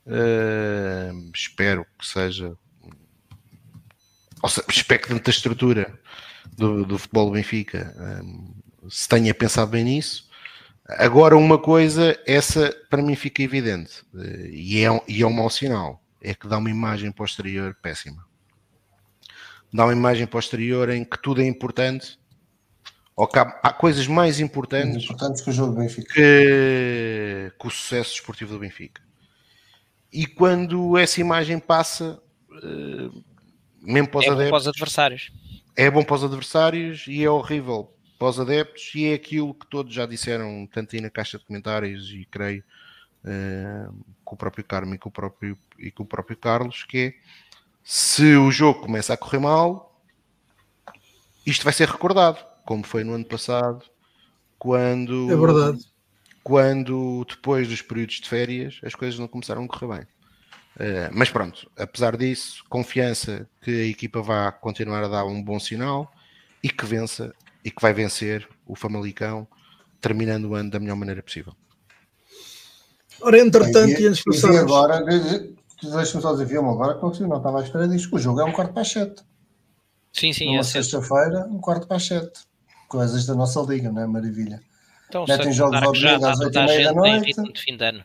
Uh, 0.06 1.30
espero 1.34 1.86
que 1.98 2.06
seja. 2.06 2.56
Ou 4.42 4.48
seja, 4.48 4.66
espero 4.68 5.02
que 5.02 5.08
dentro 5.08 5.24
da 5.24 5.30
estrutura 5.30 5.98
do, 6.56 6.84
do 6.84 6.98
futebol 6.98 7.26
do 7.26 7.32
Benfica 7.32 7.94
um, 8.22 8.54
se 8.88 9.08
tenha 9.08 9.34
pensado 9.34 9.70
bem 9.70 9.84
nisso. 9.84 10.26
Agora, 10.88 11.36
uma 11.36 11.58
coisa, 11.58 12.18
essa 12.26 12.74
para 12.88 13.02
mim 13.02 13.16
fica 13.16 13.42
evidente, 13.42 14.02
uh, 14.14 14.46
e, 14.46 14.84
é, 14.84 15.02
e 15.08 15.22
é 15.22 15.26
um 15.26 15.32
mau 15.32 15.50
sinal, 15.50 16.00
é 16.22 16.32
que 16.32 16.46
dá 16.46 16.58
uma 16.58 16.70
imagem 16.70 17.10
posterior 17.10 17.76
péssima. 17.82 18.24
Dá 19.72 19.84
uma 19.84 19.92
imagem 19.92 20.26
posterior 20.26 20.88
em 20.90 21.04
que 21.04 21.20
tudo 21.20 21.42
é 21.42 21.46
importante 21.46 22.18
há, 23.18 23.60
há 23.62 23.72
coisas 23.72 24.06
mais 24.06 24.40
importantes, 24.40 25.04
importantes 25.04 25.42
que 25.42 25.50
o. 25.50 25.74
Que, 26.12 27.52
que, 27.58 27.66
o 27.66 27.70
sucesso 27.70 28.14
esportivo 28.14 28.52
do 28.52 28.58
Benfica. 28.58 29.02
E 30.12 30.26
quando 30.26 30.96
essa 30.96 31.20
imagem 31.20 31.58
passa, 31.58 32.20
uh, 32.50 33.24
mesmo 33.86 34.08
para 34.08 34.20
os, 34.20 34.26
é 34.26 34.30
adeptos, 34.30 34.50
para 34.50 34.58
os 34.58 34.68
adversários. 34.68 35.32
É 35.76 35.90
bom 35.90 36.02
para 36.02 36.16
os 36.16 36.24
adversários 36.24 37.04
e 37.06 37.22
é 37.22 37.30
horrível 37.30 37.92
para 38.18 38.28
os 38.28 38.40
adeptos 38.40 38.92
e 38.94 39.06
é 39.06 39.14
aquilo 39.14 39.54
que 39.54 39.66
todos 39.66 39.94
já 39.94 40.06
disseram, 40.06 40.68
tanto 40.72 40.96
aí 40.96 41.02
na 41.02 41.10
caixa 41.10 41.38
de 41.38 41.44
comentários 41.44 42.10
e 42.10 42.26
creio 42.30 42.64
uh, 43.24 43.94
com 44.24 44.34
o 44.34 44.38
próprio 44.38 44.64
Carmo 44.64 44.94
e 44.94 44.98
com 44.98 45.08
o 45.08 45.12
próprio, 45.12 45.56
e 45.78 45.90
com 45.90 46.02
o 46.02 46.06
próprio 46.06 46.36
Carlos, 46.36 46.84
que 46.84 46.98
é 46.98 47.14
se 47.84 48.34
o 48.34 48.50
jogo 48.50 48.80
começa 48.80 49.14
a 49.14 49.16
correr 49.16 49.38
mal, 49.38 50.02
isto 51.44 51.62
vai 51.62 51.72
ser 51.72 51.88
recordado 51.88 52.44
como 52.66 52.84
foi 52.84 53.04
no 53.04 53.14
ano 53.14 53.24
passado, 53.24 53.84
quando, 54.58 55.30
é 55.30 55.36
verdade. 55.36 55.86
quando 56.42 57.24
depois 57.28 57.68
dos 57.68 57.80
períodos 57.80 58.16
de 58.16 58.28
férias 58.28 58.80
as 58.84 58.94
coisas 58.94 59.18
não 59.18 59.28
começaram 59.28 59.64
a 59.64 59.68
correr 59.68 59.98
bem. 59.98 60.06
Uh, 60.76 61.08
mas 61.10 61.30
pronto, 61.30 61.70
apesar 61.76 62.16
disso, 62.16 62.62
confiança 62.68 63.48
que 63.62 63.70
a 63.70 63.86
equipa 63.86 64.20
vá 64.20 64.52
continuar 64.52 65.02
a 65.04 65.08
dar 65.08 65.24
um 65.24 65.42
bom 65.42 65.58
sinal 65.58 66.12
e 66.62 66.68
que 66.68 66.84
vença 66.84 67.34
e 67.64 67.70
que 67.70 67.80
vai 67.80 67.92
vencer 67.92 68.46
o 68.66 68.76
Famalicão, 68.76 69.48
terminando 70.00 70.44
o 70.44 70.54
ano 70.54 70.70
da 70.70 70.78
melhor 70.78 70.96
maneira 70.96 71.22
possível. 71.22 71.52
Ora, 73.20 73.40
entretanto, 73.40 74.00
e, 74.00 74.06
antes 74.06 74.18
de 74.18 74.24
passarmos... 74.24 74.60
agora, 74.60 75.02
deixa-me 75.02 76.22
só 76.22 76.32
dizer, 76.32 76.58
agora 76.58 76.94
que 76.94 77.22
não 77.22 77.38
estava 77.38 77.60
à 77.60 77.62
espera 77.64 77.88
disso, 77.88 78.08
o 78.12 78.18
jogo 78.18 78.40
é 78.40 78.44
um 78.44 78.52
quarto 78.52 78.72
para 78.72 78.82
as 78.82 78.92
sete. 78.92 79.22
Sim, 80.12 80.32
sim. 80.32 80.46
Numa 80.46 80.60
é 80.60 80.62
sexta-feira, 80.62 81.46
um 81.50 81.58
quarto 81.58 81.86
para 81.88 81.96
as 81.96 82.06
sete 82.06 82.40
coisas 82.88 83.26
da 83.26 83.34
nossa 83.34 83.60
liga, 83.62 83.90
não 83.90 84.02
é? 84.02 84.06
Maravilha. 84.06 84.62
Então, 85.08 85.24
Metem 85.26 85.52
jogos 85.52 85.82
ao 85.82 85.92
domingo 85.92 86.26
às 86.26 86.40
8 86.40 86.58
e 86.58 86.66
meia 86.66 86.84
da 86.84 86.92
noite. 86.92 87.52
De 87.52 87.60
fim 87.60 87.76
de 87.76 87.84
ano. 87.84 88.04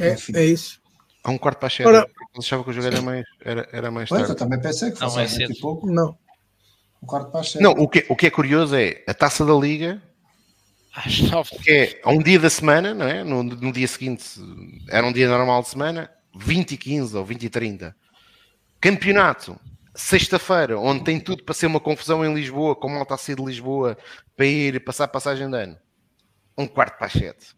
É, 0.00 0.16
é 0.34 0.44
isso. 0.44 0.81
Há 1.24 1.30
um 1.30 1.38
quarto 1.38 1.58
para 1.58 1.68
as 1.68 1.74
7. 1.74 1.86
Ora... 1.86 2.06
achava 2.38 2.64
que 2.64 2.70
o 2.70 2.72
jogo 2.72 2.86
era 2.86 3.00
mais, 3.00 3.24
era, 3.44 3.68
era 3.72 3.90
mais 3.90 4.08
pois, 4.08 4.22
tarde. 4.22 4.32
eu 4.32 4.36
também 4.36 4.60
pensei 4.60 4.90
que 4.90 4.98
fosse 4.98 5.20
às 5.20 5.36
8 5.36 5.52
e 5.52 5.60
pouco. 5.60 5.86
Não. 5.90 6.16
Um 7.02 7.06
quarto 7.06 7.30
para 7.30 7.40
as 7.40 7.52
7. 7.52 7.62
Não, 7.62 7.72
o 7.72 7.88
que, 7.88 8.04
o 8.08 8.16
que 8.16 8.26
é 8.26 8.30
curioso 8.30 8.74
é 8.74 9.02
a 9.06 9.14
taça 9.14 9.44
da 9.44 9.54
liga. 9.54 10.02
Às 10.94 11.20
9. 11.20 11.58
Que 11.58 11.70
é 11.70 12.00
a 12.02 12.10
um 12.10 12.22
dia 12.22 12.38
da 12.38 12.50
semana, 12.50 12.92
não 12.92 13.06
é? 13.06 13.22
No, 13.22 13.42
no 13.42 13.72
dia 13.72 13.88
seguinte 13.88 14.24
era 14.88 15.06
um 15.06 15.12
dia 15.12 15.28
normal 15.28 15.62
de 15.62 15.68
semana, 15.68 16.10
20 16.36 16.72
e 16.72 16.76
15 16.76 17.16
ou 17.16 17.24
20 17.24 17.44
e 17.44 17.48
30. 17.48 17.96
Campeonato 18.80 19.58
sexta-feira, 19.94 20.78
onde 20.78 21.04
tem 21.04 21.20
tudo 21.20 21.44
para 21.44 21.54
ser 21.54 21.66
uma 21.66 21.80
confusão 21.80 22.24
em 22.24 22.34
Lisboa, 22.34 22.74
como 22.74 22.94
malta 22.94 23.14
a 23.14 23.18
sair 23.18 23.36
de 23.36 23.44
Lisboa 23.44 23.96
para 24.36 24.46
ir 24.46 24.82
passar 24.84 25.08
passagem 25.08 25.48
de 25.50 25.56
ano. 25.56 25.78
Um 26.56 26.66
quarto 26.66 26.96
para 26.98 27.06
as 27.06 27.12
sete. 27.12 27.54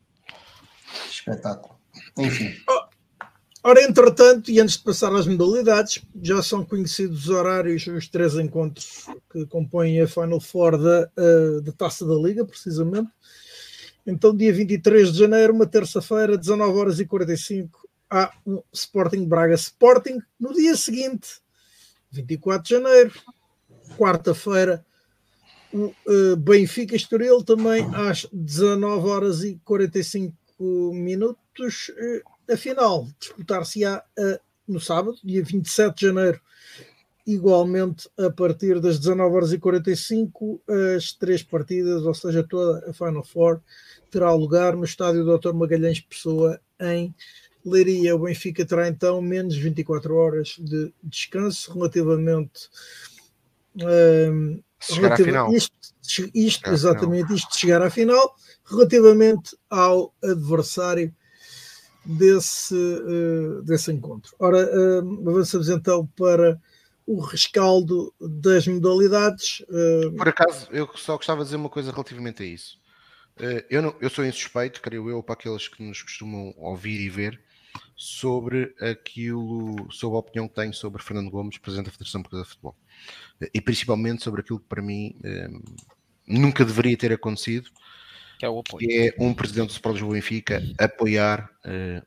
Espetáculo. 1.09 1.79
Enfim. 2.19 2.55
Ora, 3.67 3.83
entretanto, 3.83 4.51
e 4.51 4.61
antes 4.61 4.77
de 4.77 4.85
passar 4.85 5.11
às 5.15 5.27
modalidades, 5.27 6.03
já 6.23 6.43
são 6.43 6.63
conhecidos 6.63 7.25
os 7.25 7.31
horários, 7.31 7.87
os 7.87 8.07
três 8.07 8.35
encontros 8.35 9.07
que 9.33 9.47
compõem 9.47 10.03
a 10.03 10.07
Final 10.07 10.39
Four 10.39 10.77
da, 10.77 11.11
uh, 11.17 11.63
da 11.63 11.73
Taça 11.73 12.05
da 12.07 12.15
Liga, 12.15 12.45
precisamente. 12.45 13.09
Então, 14.07 14.37
dia 14.37 14.53
23 14.53 15.11
de 15.11 15.19
janeiro, 15.19 15.55
uma 15.55 15.67
terça-feira, 15.67 16.37
19 16.37 16.79
horas 16.79 17.01
e 17.01 17.07
45, 17.07 17.89
há 18.11 18.31
um 18.47 18.63
Sporting 18.71 19.25
Braga 19.25 19.55
Sporting. 19.55 20.19
No 20.39 20.53
dia 20.53 20.77
seguinte, 20.77 21.41
24 22.11 22.63
de 22.65 22.69
janeiro, 22.69 23.15
quarta-feira, 23.97 24.85
o 25.73 25.87
uh, 26.07 26.37
Benfica 26.37 26.95
Estoril 26.95 27.43
também 27.43 27.83
às 27.95 28.27
19 28.31 29.09
horas 29.09 29.43
e 29.43 29.59
45 29.65 30.35
minutos. 30.93 31.89
Uh, 31.89 32.34
a 32.51 32.57
final 32.57 33.09
disputar-se-á 33.19 34.03
uh, 34.19 34.41
no 34.67 34.81
sábado, 34.81 35.17
dia 35.23 35.43
27 35.43 35.95
de 35.97 36.07
janeiro, 36.07 36.41
igualmente 37.27 38.09
a 38.19 38.31
partir 38.31 38.81
das 38.81 38.99
19 38.99 39.35
horas 39.35 39.53
e 39.53 39.59
45 39.59 40.63
as 40.97 41.13
três 41.13 41.43
partidas, 41.43 42.03
ou 42.03 42.15
seja, 42.15 42.43
toda 42.43 42.91
a 42.91 42.93
Final 42.93 43.25
Four 43.25 43.61
terá 44.11 44.33
lugar 44.33 44.77
no 44.77 44.85
estádio 44.85 45.25
Dr. 45.25 45.53
Magalhães 45.53 46.01
Pessoa 46.01 46.61
em 46.81 47.15
Leiria. 47.65 48.15
O 48.15 48.21
Benfica 48.21 48.65
terá 48.65 48.89
então 48.89 49.21
menos 49.23 49.57
24 49.57 50.15
horas 50.15 50.57
de 50.59 50.93
descanso 51.03 51.73
relativamente 51.73 52.69
um, 53.77 54.63
chegar 54.79 55.17
final. 55.17 55.53
Isto, 55.53 55.73
isto 56.35 56.71
exatamente, 56.71 57.23
final. 57.23 57.37
isto 57.37 57.53
de 57.53 57.59
chegar 57.59 57.83
à 57.83 57.91
final, 57.91 58.35
relativamente 58.65 59.57
ao 59.71 60.15
adversário 60.23 61.15
desse, 62.05 62.75
uh, 62.75 63.63
desse 63.63 63.93
encontro. 63.93 64.35
Ora, 64.39 64.59
uh, 65.03 65.29
avançamos 65.31 65.69
então 65.69 66.07
para 66.17 66.61
o 67.07 67.21
rescaldo 67.21 68.13
das 68.21 68.67
modalidades. 68.67 69.61
Uh... 69.69 70.17
Por 70.17 70.29
acaso, 70.29 70.69
eu 70.71 70.89
só 70.97 71.17
gostava 71.17 71.41
de 71.41 71.47
dizer 71.47 71.57
uma 71.57 71.69
coisa 71.69 71.91
relativamente 71.91 72.43
a 72.43 72.47
isso. 72.47 72.79
Eu, 73.69 73.83
não, 73.83 73.97
eu 74.01 74.09
sou 74.09 74.25
insuspeito, 74.25 74.81
creio 74.81 75.11
eu, 75.11 75.21
para 75.21 75.35
aqueles 75.35 75.67
que 75.67 75.83
nos 75.83 76.01
costumam 76.01 76.55
ouvir 76.57 77.01
e 77.01 77.09
ver, 77.09 77.41
sobre 77.97 78.73
aquilo, 78.81 79.75
sobre 79.91 80.17
a 80.17 80.21
opinião 80.21 80.47
que 80.47 80.55
tenho 80.55 80.73
sobre 80.73 81.03
Fernando 81.03 81.31
Gomes, 81.31 81.59
Presidente 81.59 81.87
da 81.87 81.91
Federação 81.91 82.23
Portuguesa 82.23 82.45
de 82.45 82.51
Futebol. 82.51 82.77
E 83.53 83.61
principalmente 83.61 84.23
sobre 84.23 84.41
aquilo 84.41 84.61
que 84.61 84.69
para 84.69 84.81
mim 84.81 85.17
nunca 86.25 86.65
deveria 86.65 86.97
ter 86.97 87.13
acontecido, 87.13 87.71
que 88.39 88.45
é, 88.45 88.49
o 88.49 88.59
apoio. 88.59 88.87
que 88.87 89.09
é 89.09 89.15
um 89.23 89.33
Presidente 89.33 89.69
do 89.69 89.73
Sport 89.73 89.95
Lisboa 89.95 90.15
Benfica 90.15 90.63
apoiar 90.79 91.51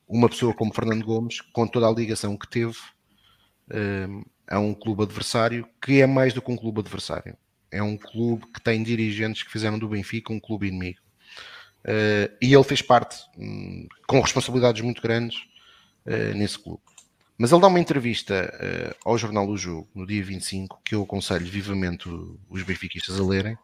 uma 0.08 0.30
pessoa 0.30 0.54
como 0.54 0.74
Fernando 0.74 1.06
Gomes, 1.06 1.42
com 1.42 1.68
toda 1.68 1.88
a 1.88 1.92
ligação 1.92 2.38
que 2.38 2.48
teve 2.48 2.78
a 4.48 4.60
um 4.60 4.74
clube 4.74 5.04
adversário 5.04 5.68
que 5.84 6.02
é 6.02 6.08
mais 6.08 6.34
do 6.34 6.42
que 6.42 6.52
um 6.52 6.58
clube 6.58 6.80
adversário. 6.80 7.38
É 7.70 7.84
um 7.84 7.98
clube 7.98 8.46
que 8.54 8.62
tem 8.62 8.82
dirigentes 8.82 9.44
que 9.44 9.52
fizeram 9.52 9.78
do 9.78 9.90
Benfica 9.90 10.32
um 10.32 10.40
clube 10.40 10.68
inimigo. 10.68 11.00
Uh, 11.84 12.28
e 12.42 12.54
ele 12.54 12.64
fez 12.64 12.82
parte, 12.82 13.18
um, 13.38 13.88
com 14.08 14.20
responsabilidades 14.20 14.82
muito 14.82 15.02
grandes, 15.02 15.38
uh, 16.06 16.36
nesse 16.36 16.60
clube. 16.60 16.82
Mas 17.38 17.52
ele 17.52 17.62
dá 17.62 17.68
uma 17.68 17.80
entrevista 17.80 18.52
uh, 18.56 19.10
ao 19.10 19.18
Jornal 19.18 19.46
do 19.48 19.58
Jogo, 19.58 19.88
no 19.94 20.06
dia 20.06 20.24
25, 20.24 20.82
que 20.84 20.96
eu 20.96 21.04
aconselho 21.04 21.46
vivamente 21.46 22.10
os 22.50 22.64
benfiquistas 22.64 23.20
a 23.20 23.24
lerem. 23.24 23.58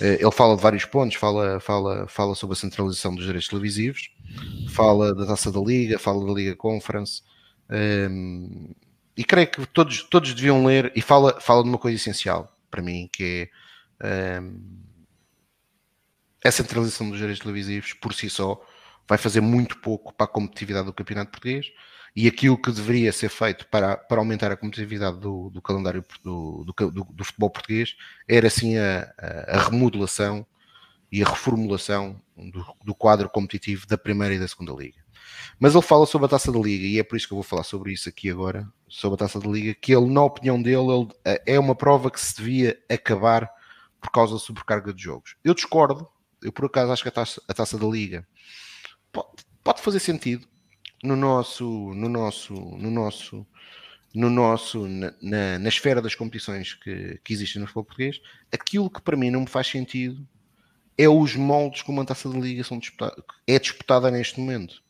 Ele 0.00 0.30
fala 0.32 0.56
de 0.56 0.62
vários 0.62 0.84
pontos, 0.84 1.16
fala, 1.16 1.58
fala, 1.60 2.06
fala 2.08 2.34
sobre 2.34 2.54
a 2.54 2.56
centralização 2.56 3.14
dos 3.14 3.24
direitos 3.24 3.48
televisivos, 3.48 4.10
fala 4.70 5.14
da 5.14 5.26
taça 5.26 5.50
da 5.50 5.60
Liga, 5.60 5.98
fala 5.98 6.24
da 6.24 6.32
Liga 6.32 6.54
Conference, 6.54 7.22
e 9.16 9.24
creio 9.24 9.50
que 9.50 9.66
todos, 9.66 10.04
todos 10.04 10.32
deviam 10.32 10.64
ler 10.64 10.92
e 10.94 11.02
fala, 11.02 11.40
fala 11.40 11.62
de 11.62 11.68
uma 11.68 11.78
coisa 11.78 11.96
essencial 11.96 12.56
para 12.70 12.82
mim, 12.82 13.08
que 13.12 13.50
é 14.00 14.40
um, 14.40 14.78
a 16.44 16.50
centralização 16.50 17.08
dos 17.08 17.18
direitos 17.18 17.42
televisivos 17.42 17.92
por 17.94 18.14
si 18.14 18.30
só 18.30 18.64
vai 19.08 19.18
fazer 19.18 19.40
muito 19.40 19.78
pouco 19.78 20.14
para 20.14 20.26
a 20.26 20.28
competitividade 20.28 20.86
do 20.86 20.92
campeonato 20.92 21.32
português 21.32 21.66
e 22.14 22.26
aquilo 22.26 22.60
que 22.60 22.70
deveria 22.70 23.12
ser 23.12 23.28
feito 23.28 23.66
para, 23.68 23.96
para 23.96 24.18
aumentar 24.18 24.50
a 24.50 24.56
competitividade 24.56 25.18
do, 25.18 25.50
do 25.50 25.62
calendário 25.62 26.04
do, 26.22 26.64
do, 26.64 26.90
do, 27.12 27.24
futebol 27.24 27.50
português 27.50 27.96
era 28.26 28.46
assim 28.46 28.76
a, 28.76 29.12
a, 29.18 29.62
remodelação 29.68 30.46
e 31.10 31.22
a 31.22 31.28
reformulação 31.28 32.20
do, 32.84 32.94
quadro 32.94 33.28
competitivo 33.28 33.86
da 33.86 33.96
primeira 33.96 34.34
e 34.34 34.38
da 34.38 34.48
segunda 34.48 34.72
liga. 34.72 34.98
Mas 35.58 35.74
ele 35.74 35.82
fala 35.82 36.06
sobre 36.06 36.26
a 36.26 36.28
taça 36.28 36.52
da 36.52 36.58
Liga, 36.58 36.86
e 36.86 36.98
é 36.98 37.02
por 37.02 37.16
isso 37.16 37.26
que 37.26 37.32
eu 37.32 37.36
vou 37.36 37.42
falar 37.42 37.64
sobre 37.64 37.92
isso 37.92 38.08
aqui 38.08 38.30
agora, 38.30 38.66
sobre 38.86 39.14
a 39.14 39.18
taça 39.18 39.40
da 39.40 39.48
Liga, 39.48 39.74
que 39.74 39.94
ele, 39.94 40.06
na 40.06 40.22
opinião 40.22 40.60
dele, 40.60 40.86
ele, 40.90 41.08
eh, 41.24 41.42
é 41.46 41.58
uma 41.58 41.74
prova 41.74 42.10
que 42.10 42.20
se 42.20 42.36
devia 42.36 42.78
acabar 42.88 43.50
por 44.00 44.10
causa 44.10 44.34
da 44.34 44.38
sobrecarga 44.38 44.92
de 44.92 45.02
jogos. 45.02 45.36
Eu 45.42 45.54
discordo, 45.54 46.08
eu 46.42 46.52
por 46.52 46.66
acaso 46.66 46.92
acho 46.92 47.02
que 47.02 47.08
a 47.08 47.12
taça, 47.12 47.42
a 47.48 47.54
taça 47.54 47.76
da 47.76 47.86
Liga 47.86 48.26
pode, 49.10 49.28
pode 49.64 49.82
fazer 49.82 49.98
sentido 49.98 50.46
no 51.02 51.16
nosso, 51.16 51.64
no 51.94 52.08
nosso, 52.08 52.54
no 52.54 52.90
nosso, 52.90 53.46
no 54.14 54.30
nosso, 54.30 54.86
na, 54.88 55.14
na, 55.20 55.58
na 55.58 55.68
esfera 55.68 56.02
das 56.02 56.14
competições 56.14 56.74
que, 56.74 57.20
que 57.24 57.32
existem 57.32 57.60
no 57.60 57.66
futebol 57.66 57.84
português. 57.84 58.20
Aquilo 58.52 58.90
que 58.90 59.00
para 59.00 59.16
mim 59.16 59.30
não 59.30 59.40
me 59.40 59.48
faz 59.48 59.66
sentido 59.66 60.26
é 60.96 61.08
os 61.08 61.36
moldes 61.36 61.82
como 61.82 62.00
a 62.00 62.04
taça 62.04 62.28
da 62.28 62.38
Liga 62.38 62.64
são 62.64 62.78
disputada, 62.78 63.22
é 63.46 63.58
disputada 63.58 64.10
neste 64.10 64.40
momento. 64.40 64.82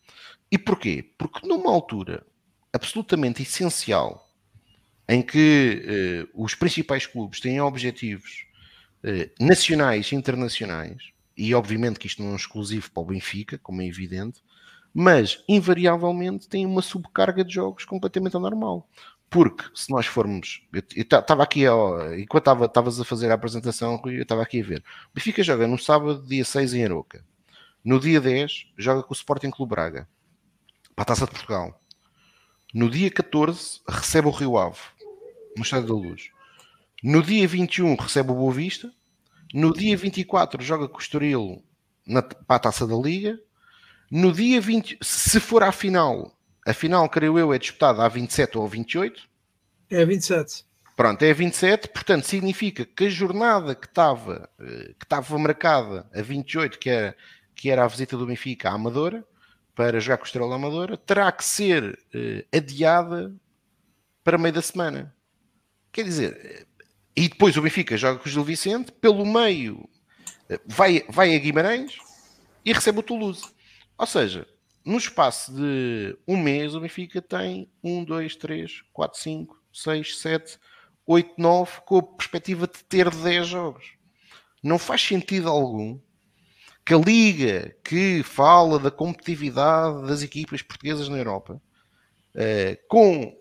E 0.50 0.56
porquê? 0.56 1.12
Porque 1.18 1.46
numa 1.46 1.70
altura 1.70 2.26
absolutamente 2.72 3.42
essencial 3.42 4.26
em 5.06 5.22
que 5.22 5.82
eh, 5.86 6.28
os 6.34 6.54
principais 6.54 7.06
clubes 7.06 7.40
têm 7.40 7.60
objetivos 7.60 8.46
eh, 9.02 9.30
nacionais 9.40 10.12
e 10.12 10.14
internacionais, 10.14 11.12
e 11.36 11.54
obviamente 11.54 11.98
que 11.98 12.06
isto 12.06 12.22
não 12.22 12.32
é 12.32 12.36
exclusivo 12.36 12.90
para 12.90 13.02
o 13.02 13.06
Benfica, 13.06 13.58
como 13.58 13.80
é 13.80 13.86
evidente, 13.86 14.40
mas 14.94 15.42
invariavelmente 15.48 16.48
tem 16.48 16.66
uma 16.66 16.82
subcarga 16.82 17.44
de 17.44 17.54
jogos 17.54 17.84
completamente 17.84 18.36
anormal. 18.36 18.88
Porque 19.30 19.64
se 19.74 19.90
nós 19.90 20.06
formos. 20.06 20.62
Estava 20.96 21.42
aqui, 21.42 21.66
ó, 21.68 22.14
enquanto 22.14 22.64
estavas 22.64 22.98
a 22.98 23.04
fazer 23.04 23.30
a 23.30 23.34
apresentação, 23.34 24.00
eu 24.06 24.22
estava 24.22 24.42
aqui 24.42 24.62
a 24.62 24.64
ver. 24.64 24.84
O 25.10 25.14
Benfica 25.14 25.42
joga 25.42 25.66
no 25.66 25.78
sábado, 25.78 26.26
dia 26.26 26.44
6 26.44 26.74
em 26.74 26.84
Aroca. 26.84 27.22
No 27.84 28.00
dia 28.00 28.20
10, 28.20 28.68
joga 28.76 29.02
com 29.02 29.12
o 29.12 29.16
Sporting 29.16 29.50
Clube 29.50 29.70
Braga 29.70 30.08
para 30.94 31.02
a 31.02 31.06
Taça 31.06 31.26
de 31.26 31.30
Portugal. 31.30 31.80
No 32.74 32.90
dia 32.90 33.10
14, 33.10 33.80
recebe 33.88 34.28
o 34.28 34.32
Rio 34.32 34.58
Ave, 34.58 34.78
no 35.56 35.62
Estádio 35.62 35.88
da 35.88 35.94
Luz. 35.94 36.30
No 37.02 37.22
dia 37.22 37.46
21, 37.46 37.94
recebe 37.94 38.32
o 38.32 38.34
Boa 38.34 38.52
Vista. 38.52 38.92
No 39.54 39.72
dia 39.72 39.96
24, 39.96 40.62
joga 40.62 40.88
com 40.88 40.96
o 40.96 41.00
Estoril 41.00 41.62
na, 42.06 42.20
para 42.22 42.56
a 42.56 42.58
Taça 42.58 42.86
da 42.86 42.96
Liga. 42.96 43.40
No 44.10 44.32
dia 44.32 44.60
20, 44.60 44.98
se 45.02 45.38
for 45.38 45.62
à 45.62 45.70
final, 45.70 46.36
a 46.66 46.72
final, 46.72 47.08
creio 47.08 47.38
eu, 47.38 47.52
é 47.52 47.58
disputada 47.58 48.04
a 48.04 48.08
27 48.08 48.58
ou 48.58 48.66
28. 48.66 49.28
É 49.90 50.04
27. 50.04 50.64
Pronto, 50.96 51.22
é 51.22 51.32
27, 51.32 51.88
portanto 51.88 52.24
significa 52.24 52.84
que 52.84 53.04
a 53.04 53.08
jornada 53.08 53.74
que 53.74 53.86
estava, 53.86 54.50
eh, 54.58 54.94
que 54.98 55.04
estava 55.04 55.38
marcada 55.38 56.10
a 56.12 56.22
28, 56.22 56.78
que 56.78 56.90
era, 56.90 57.16
que 57.54 57.70
era 57.70 57.84
a 57.84 57.88
visita 57.88 58.16
do 58.16 58.26
Benfica 58.26 58.68
à 58.68 58.72
Amadora, 58.72 59.24
para 59.74 60.00
jogar 60.00 60.16
com 60.16 60.24
o 60.24 60.26
Estrela 60.26 60.56
Amadora 60.56 60.96
terá 60.96 61.30
que 61.30 61.44
ser 61.44 61.96
uh, 62.12 62.56
adiada 62.56 63.32
para 64.24 64.36
meio 64.36 64.52
da 64.52 64.60
semana. 64.60 65.14
Quer 65.92 66.02
dizer, 66.02 66.66
e 67.14 67.28
depois 67.28 67.56
o 67.56 67.62
Benfica 67.62 67.96
joga 67.96 68.18
com 68.18 68.28
o 68.28 68.32
Gil 68.32 68.42
Vicente, 68.42 68.90
pelo 68.90 69.24
meio 69.24 69.88
vai, 70.66 71.04
vai 71.08 71.34
a 71.34 71.38
Guimarães 71.38 71.96
e 72.64 72.72
recebe 72.72 72.98
o 72.98 73.02
Toulouse. 73.02 73.44
Ou 73.98 74.06
seja, 74.06 74.46
no 74.84 74.96
espaço 74.96 75.52
de 75.52 76.16
um 76.26 76.36
mês 76.36 76.74
o 76.74 76.80
Benfica 76.80 77.20
tem 77.20 77.70
1, 77.82 78.04
2, 78.04 78.36
3, 78.36 78.82
4, 78.92 79.18
5, 79.20 79.62
6, 79.72 80.18
7, 80.18 80.58
8, 81.06 81.34
9, 81.36 81.80
com 81.84 81.98
a 81.98 82.02
perspectiva 82.02 82.66
de 82.66 82.84
ter 82.84 83.10
10 83.10 83.46
jogos. 83.46 83.92
Não 84.62 84.78
faz 84.78 85.02
sentido 85.02 85.48
algum 85.48 85.98
que 86.86 86.94
a 86.94 86.98
liga 86.98 87.76
que 87.84 88.22
fala 88.22 88.78
da 88.78 88.90
competitividade 88.90 90.06
das 90.06 90.22
equipas 90.22 90.62
portuguesas 90.62 91.08
na 91.08 91.18
Europa, 91.18 91.60
uh, 92.34 92.88
com 92.88 93.36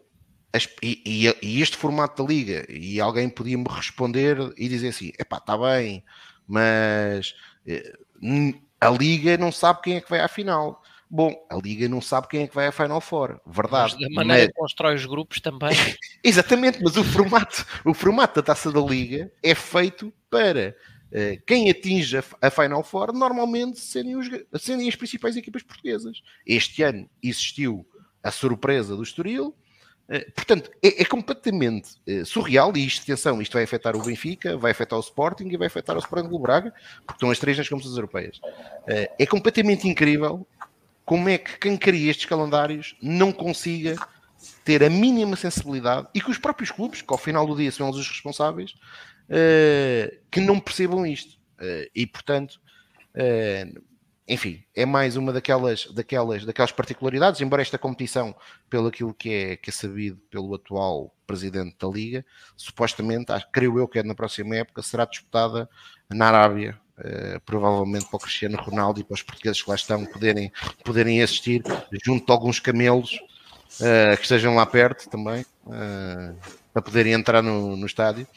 as, 0.51 0.67
e, 0.83 1.33
e, 1.41 1.61
este 1.61 1.77
formato 1.77 2.21
da 2.21 2.29
liga, 2.29 2.65
e 2.69 2.99
alguém 2.99 3.29
podia-me 3.29 3.65
responder 3.69 4.37
e 4.57 4.67
dizer 4.67 4.89
assim: 4.89 5.13
epá, 5.17 5.37
está 5.37 5.57
bem, 5.57 6.03
mas 6.45 7.35
uh, 7.65 8.66
a 8.79 8.89
liga 8.89 9.37
não 9.37 9.51
sabe 9.51 9.81
quem 9.81 9.95
é 9.97 10.01
que 10.01 10.09
vai 10.09 10.19
à 10.19 10.27
final. 10.27 10.81
Bom, 11.09 11.33
a 11.49 11.55
Liga 11.55 11.87
não 11.87 12.01
sabe 12.01 12.27
quem 12.27 12.43
é 12.43 12.47
que 12.47 12.55
vai 12.55 12.67
à 12.67 12.71
Final 12.71 12.99
Four, 12.99 13.39
verdade. 13.47 13.95
Mas 13.97 14.01
da 14.01 14.13
maneira 14.13 14.43
mas... 14.43 14.47
que 14.47 14.59
constrói 14.59 14.95
os 14.95 15.05
grupos 15.05 15.39
também. 15.39 15.69
Exatamente, 16.21 16.83
mas 16.83 16.97
o 16.97 17.03
formato, 17.03 17.65
o 17.85 17.93
formato 17.93 18.35
da 18.35 18.43
taça 18.45 18.71
da 18.71 18.81
Liga 18.81 19.31
é 19.41 19.55
feito 19.55 20.13
para 20.29 20.75
eh, 21.11 21.39
quem 21.47 21.69
atinge 21.69 22.17
a 22.41 22.49
Final 22.49 22.83
Four 22.83 23.13
normalmente 23.13 23.79
serem, 23.79 24.17
os, 24.17 24.27
serem 24.59 24.89
as 24.89 24.95
principais 24.95 25.37
equipas 25.37 25.63
portuguesas. 25.63 26.21
Este 26.45 26.83
ano 26.83 27.09
existiu 27.23 27.87
a 28.21 28.29
surpresa 28.29 28.93
do 28.95 29.03
Estoril, 29.03 29.55
portanto, 30.35 30.71
é, 30.81 31.01
é 31.01 31.05
completamente 31.05 31.95
eh, 32.07 32.23
surreal 32.23 32.75
e 32.77 32.85
isto, 32.85 33.03
atenção, 33.03 33.41
isto 33.41 33.53
vai 33.53 33.63
afetar 33.63 33.95
o 33.95 34.01
Benfica, 34.01 34.55
vai 34.57 34.71
afetar 34.71 34.97
o 34.97 35.01
Sporting 35.01 35.49
e 35.49 35.57
vai 35.57 35.67
afetar 35.67 35.95
o 35.95 35.99
Sporting 35.99 36.29
do 36.29 36.39
Braga, 36.39 36.73
porque 37.05 37.17
estão 37.17 37.29
as 37.29 37.39
três 37.39 37.57
nas 37.57 37.67
competições 37.67 37.97
europeias. 37.97 38.39
É 38.87 39.25
completamente 39.25 39.87
incrível 39.87 40.47
como 41.03 41.27
é 41.27 41.37
que 41.37 41.59
quem 41.59 41.75
cria 41.75 42.09
estes 42.09 42.25
calendários 42.25 42.95
não 43.01 43.33
consiga 43.33 43.95
ter 44.63 44.81
a 44.83 44.89
mínima 44.89 45.35
sensibilidade 45.35 46.07
e 46.13 46.21
que 46.21 46.31
os 46.31 46.37
próprios 46.37 46.71
clubes, 46.71 47.01
que 47.01 47.13
ao 47.13 47.17
final 47.17 47.45
do 47.45 47.55
dia 47.55 47.71
são 47.71 47.89
os 47.89 48.07
responsáveis, 48.07 48.75
que 50.31 50.39
não 50.39 50.57
percebam 50.59 51.05
isto. 51.05 51.37
E, 51.93 52.07
portanto, 52.07 52.61
enfim, 54.27 54.61
é 54.75 54.85
mais 54.85 55.15
uma 55.15 55.31
daquelas, 55.31 55.85
daquelas, 55.85 56.43
daquelas 56.43 56.71
particularidades, 56.71 57.39
embora 57.39 57.61
esta 57.61 57.77
competição, 57.77 58.35
pelo 58.69 58.87
aquilo 58.87 59.13
que 59.13 59.33
é, 59.33 59.55
que 59.55 59.69
é 59.69 59.73
sabido 59.73 60.17
pelo 60.29 60.53
atual 60.53 61.15
presidente 61.25 61.77
da 61.79 61.87
Liga, 61.87 62.25
supostamente, 62.57 63.31
creio 63.53 63.79
eu 63.79 63.87
que 63.87 63.99
é 63.99 64.03
na 64.03 64.13
próxima 64.13 64.57
época, 64.57 64.81
será 64.81 65.05
disputada 65.05 65.69
na 66.09 66.27
Arábia, 66.27 66.77
uh, 66.99 67.39
provavelmente 67.45 68.05
para 68.07 68.17
o 68.17 68.19
Cristiano 68.19 68.57
Ronaldo 68.57 68.99
e 68.99 69.03
para 69.05 69.15
os 69.15 69.23
portugueses 69.23 69.61
que 69.61 69.69
lá 69.69 69.75
estão 69.75 70.05
poderem, 70.05 70.51
poderem 70.83 71.21
assistir, 71.21 71.63
junto 72.03 72.25
de 72.25 72.31
alguns 72.31 72.59
camelos 72.59 73.13
uh, 73.13 74.17
que 74.17 74.23
estejam 74.23 74.55
lá 74.55 74.65
perto 74.65 75.09
também, 75.09 75.45
uh, 75.65 76.35
para 76.73 76.81
poderem 76.81 77.13
entrar 77.13 77.41
no, 77.41 77.77
no 77.77 77.85
estádio. 77.85 78.27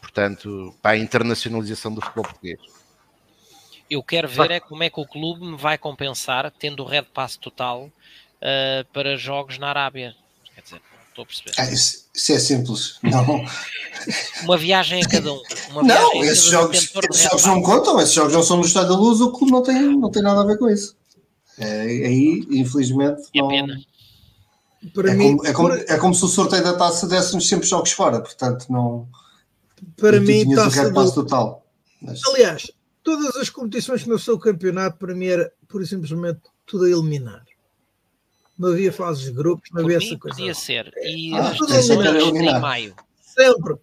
portanto, 0.00 0.74
para 0.82 0.92
a 0.92 0.98
internacionalização 0.98 1.94
do 1.94 2.00
futebol 2.00 2.24
português. 2.24 2.79
Eu 3.90 4.02
quero 4.04 4.28
ver 4.28 4.52
é 4.52 4.60
como 4.60 4.84
é 4.84 4.88
que 4.88 5.00
o 5.00 5.06
clube 5.06 5.44
me 5.44 5.56
vai 5.56 5.76
compensar, 5.76 6.50
tendo 6.52 6.84
o 6.84 6.86
Red 6.86 7.02
Pass 7.12 7.36
total, 7.36 7.86
uh, 7.86 8.84
para 8.92 9.16
jogos 9.16 9.58
na 9.58 9.68
Arábia. 9.68 10.14
Quer 10.54 10.60
dizer, 10.62 10.82
estou 11.08 11.24
a 11.24 11.26
perceber. 11.26 11.52
Ah, 11.58 11.70
isso, 11.72 12.06
isso, 12.14 12.32
é 12.32 12.38
simples. 12.38 12.98
Não. 13.02 13.44
uma 14.44 14.56
viagem 14.56 15.02
a 15.02 15.08
cada 15.08 15.32
um. 15.32 15.42
não, 15.82 16.22
esses 16.22 16.44
jogos, 16.44 16.92
esses 17.10 17.22
jogos 17.22 17.44
não 17.46 17.62
contam, 17.62 18.00
esses 18.00 18.14
jogos 18.14 18.32
não 18.32 18.42
são 18.44 18.58
no 18.58 18.64
Estado 18.64 18.90
da 18.90 18.94
Luz, 18.94 19.20
o 19.20 19.32
clube 19.32 19.50
não 19.50 19.62
tem, 19.62 19.96
não 19.96 20.10
tem 20.10 20.22
nada 20.22 20.40
a 20.42 20.46
ver 20.46 20.56
com 20.56 20.68
isso. 20.68 20.96
É, 21.58 21.82
aí, 21.82 22.46
infelizmente, 22.50 23.22
é 23.34 23.40
não. 23.40 23.52
É 23.52 23.90
para 24.94 25.10
é, 25.10 25.14
mim, 25.14 25.36
como, 25.36 25.46
é, 25.46 25.52
como, 25.52 25.72
é 25.72 25.96
como 25.98 26.14
se 26.14 26.24
o 26.24 26.28
sorteio 26.28 26.62
da 26.64 26.74
taça 26.74 27.06
desse-nos 27.06 27.46
sempre 27.46 27.66
jogos 27.66 27.92
fora, 27.92 28.20
portanto, 28.20 28.66
não. 28.70 29.06
Para 29.96 30.20
mim, 30.20 30.54
taça 30.54 30.90
do... 30.90 31.12
total. 31.12 31.66
Mas... 32.00 32.20
Aliás, 32.24 32.70
todas 33.10 33.36
as 33.36 33.50
competições 33.50 34.04
que 34.04 34.08
não 34.08 34.18
sou 34.18 34.38
campeonato, 34.38 34.98
para 34.98 35.14
mim 35.14 35.26
era 35.26 35.52
pura 35.68 35.82
e 35.82 35.86
simplesmente 35.86 36.40
tudo 36.64 36.84
a 36.84 36.88
eliminar. 36.88 37.44
Não 38.58 38.70
havia 38.70 38.92
fases 38.92 39.24
de 39.24 39.32
grupos, 39.32 39.70
não 39.72 39.82
havia 39.82 39.96
essa 39.96 40.16
coisa. 40.18 40.36
Podia 40.36 40.54
ser. 40.54 40.92
E 40.98 41.34
ah, 41.34 41.48
as 41.48 41.58
decisões 41.58 42.34
em 42.36 42.60
maio. 42.60 42.94
Sempre. 43.20 43.74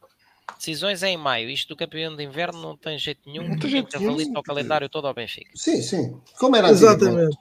Decisões 0.58 1.04
é 1.04 1.10
em 1.10 1.18
maio. 1.18 1.50
Isto 1.50 1.70
do 1.70 1.76
campeão 1.76 2.16
de 2.16 2.24
inverno 2.24 2.62
não 2.62 2.78
tem 2.78 2.98
jeito 2.98 3.22
nenhum. 3.26 3.50
Não 3.50 3.60
tem 3.60 3.70
jeito 3.70 4.00
nenhum. 4.00 4.38
o 4.38 4.44
calendário 4.44 4.88
todo 4.88 5.08
ao 5.08 5.14
Benfica. 5.14 5.52
Sim, 5.56 5.82
sim. 5.82 6.22
Como 6.40 6.56
era 6.56 6.70
Exatamente. 6.70 7.38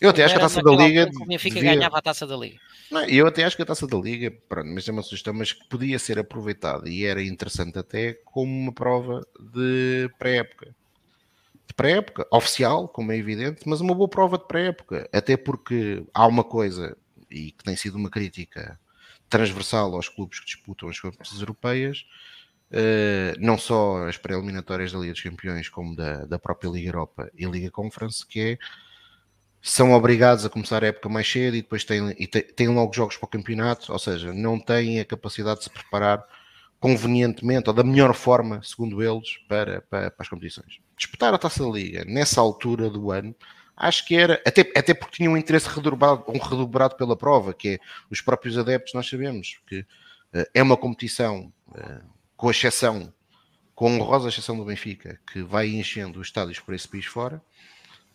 Eu 0.00 0.10
até 0.10 0.24
acho 0.24 0.34
que 0.34 0.40
a 0.40 0.42
taça 0.42 0.62
da 0.62 0.70
Liga. 0.72 1.10
O 1.20 1.26
Benfica 1.26 1.54
devia... 1.54 1.74
ganhava 1.74 1.98
a 1.98 2.02
taça 2.02 2.26
da 2.26 2.36
Liga. 2.36 2.58
Não, 2.90 3.04
eu 3.04 3.26
até 3.26 3.44
acho 3.44 3.56
que 3.56 3.62
a 3.62 3.66
taça 3.66 3.86
da 3.86 3.96
Liga, 3.96 4.30
pronto, 4.48 4.68
mas 4.68 4.86
é 4.88 4.92
uma 4.92 5.02
sugestão, 5.02 5.32
mas 5.34 5.52
que 5.52 5.66
podia 5.68 5.98
ser 5.98 6.18
aproveitada 6.18 6.88
e 6.88 7.04
era 7.04 7.22
interessante 7.22 7.78
até 7.78 8.12
como 8.24 8.52
uma 8.52 8.72
prova 8.72 9.26
de 9.40 10.10
pré-época. 10.18 10.74
De 11.66 11.74
pré-época, 11.74 12.26
oficial, 12.30 12.86
como 12.88 13.10
é 13.10 13.16
evidente, 13.16 13.62
mas 13.66 13.80
uma 13.80 13.94
boa 13.94 14.08
prova 14.08 14.38
de 14.38 14.46
pré-época. 14.46 15.08
Até 15.12 15.36
porque 15.36 16.04
há 16.14 16.26
uma 16.26 16.44
coisa, 16.44 16.96
e 17.30 17.50
que 17.50 17.64
tem 17.64 17.74
sido 17.74 17.96
uma 17.96 18.10
crítica 18.10 18.78
transversal 19.28 19.94
aos 19.94 20.08
clubes 20.08 20.38
que 20.38 20.46
disputam 20.46 20.88
as 20.88 21.00
competições 21.00 21.40
europeias, 21.40 22.04
Uh, 22.68 23.38
não 23.38 23.56
só 23.56 24.08
as 24.08 24.16
pré-eliminatórias 24.16 24.90
da 24.90 24.98
Liga 24.98 25.12
dos 25.12 25.22
Campeões, 25.22 25.68
como 25.68 25.94
da, 25.94 26.24
da 26.24 26.36
própria 26.36 26.68
Liga 26.68 26.88
Europa 26.88 27.30
e 27.32 27.46
Liga 27.46 27.70
Conference, 27.70 28.26
que 28.26 28.40
é 28.40 28.58
são 29.60 29.92
obrigados 29.92 30.44
a 30.44 30.50
começar 30.50 30.84
a 30.84 30.88
época 30.88 31.08
mais 31.08 31.30
cedo 31.30 31.56
e 31.56 31.62
depois 31.62 31.84
têm, 31.84 32.14
e 32.18 32.26
têm 32.26 32.68
logo 32.68 32.92
jogos 32.92 33.16
para 33.16 33.26
o 33.26 33.30
campeonato, 33.30 33.92
ou 33.92 33.98
seja, 33.98 34.32
não 34.32 34.58
têm 34.58 35.00
a 35.00 35.04
capacidade 35.04 35.58
de 35.58 35.64
se 35.64 35.70
preparar 35.70 36.24
convenientemente 36.78 37.68
ou 37.68 37.74
da 37.74 37.82
melhor 37.82 38.14
forma, 38.14 38.60
segundo 38.62 39.02
eles, 39.02 39.38
para, 39.48 39.80
para, 39.82 40.10
para 40.10 40.22
as 40.22 40.28
competições. 40.28 40.78
Disputar 40.96 41.34
a 41.34 41.38
taça 41.38 41.64
da 41.64 41.70
Liga 41.70 42.04
nessa 42.04 42.40
altura 42.40 42.88
do 42.88 43.10
ano, 43.10 43.34
acho 43.76 44.06
que 44.06 44.14
era, 44.14 44.40
até, 44.46 44.60
até 44.76 44.94
porque 44.94 45.16
tinha 45.16 45.30
um 45.30 45.36
interesse 45.36 45.68
redobrado, 45.68 46.24
um 46.28 46.38
redobrado 46.38 46.96
pela 46.96 47.16
prova, 47.16 47.52
que 47.52 47.68
é 47.70 47.78
os 48.10 48.20
próprios 48.20 48.56
adeptos, 48.56 48.94
nós 48.94 49.08
sabemos 49.08 49.58
que 49.66 49.80
uh, 49.80 50.46
é 50.54 50.62
uma 50.62 50.76
competição, 50.76 51.52
uh, 51.68 52.04
com 52.36 52.50
exceção, 52.50 53.12
com 53.74 53.98
honrosa 53.98 54.28
exceção 54.28 54.56
do 54.56 54.64
Benfica, 54.64 55.18
que 55.30 55.42
vai 55.42 55.68
enchendo 55.68 56.20
os 56.20 56.28
estádios 56.28 56.60
por 56.60 56.74
esse 56.74 56.88
país 56.88 57.04
fora 57.04 57.42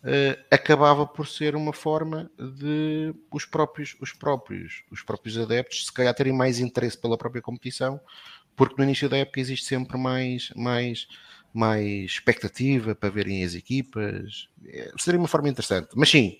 uh, 0.02 0.44
acabava 0.50 1.06
por 1.06 1.26
ser 1.26 1.54
uma 1.54 1.72
forma 1.72 2.30
de 2.38 3.14
os 3.30 3.44
próprios, 3.44 3.96
os 4.00 4.12
próprios, 4.12 4.82
os 4.90 5.02
próprios 5.02 5.38
adeptos 5.38 5.86
se 5.86 5.92
calhar 5.92 6.14
terem 6.14 6.32
mais 6.32 6.58
interesse 6.58 6.98
pela 6.98 7.16
própria 7.16 7.42
competição, 7.42 8.00
porque 8.56 8.74
no 8.76 8.84
início 8.84 9.08
da 9.08 9.18
época 9.18 9.40
existe 9.40 9.66
sempre 9.66 9.96
mais, 9.96 10.52
mais, 10.54 11.06
mais 11.52 12.04
expectativa 12.04 12.94
para 12.94 13.10
verem 13.10 13.44
as 13.44 13.54
equipas. 13.54 14.48
É, 14.66 14.92
seria 14.98 15.18
uma 15.18 15.28
forma 15.28 15.48
interessante. 15.48 15.88
Mas 15.94 16.10
sim, 16.10 16.38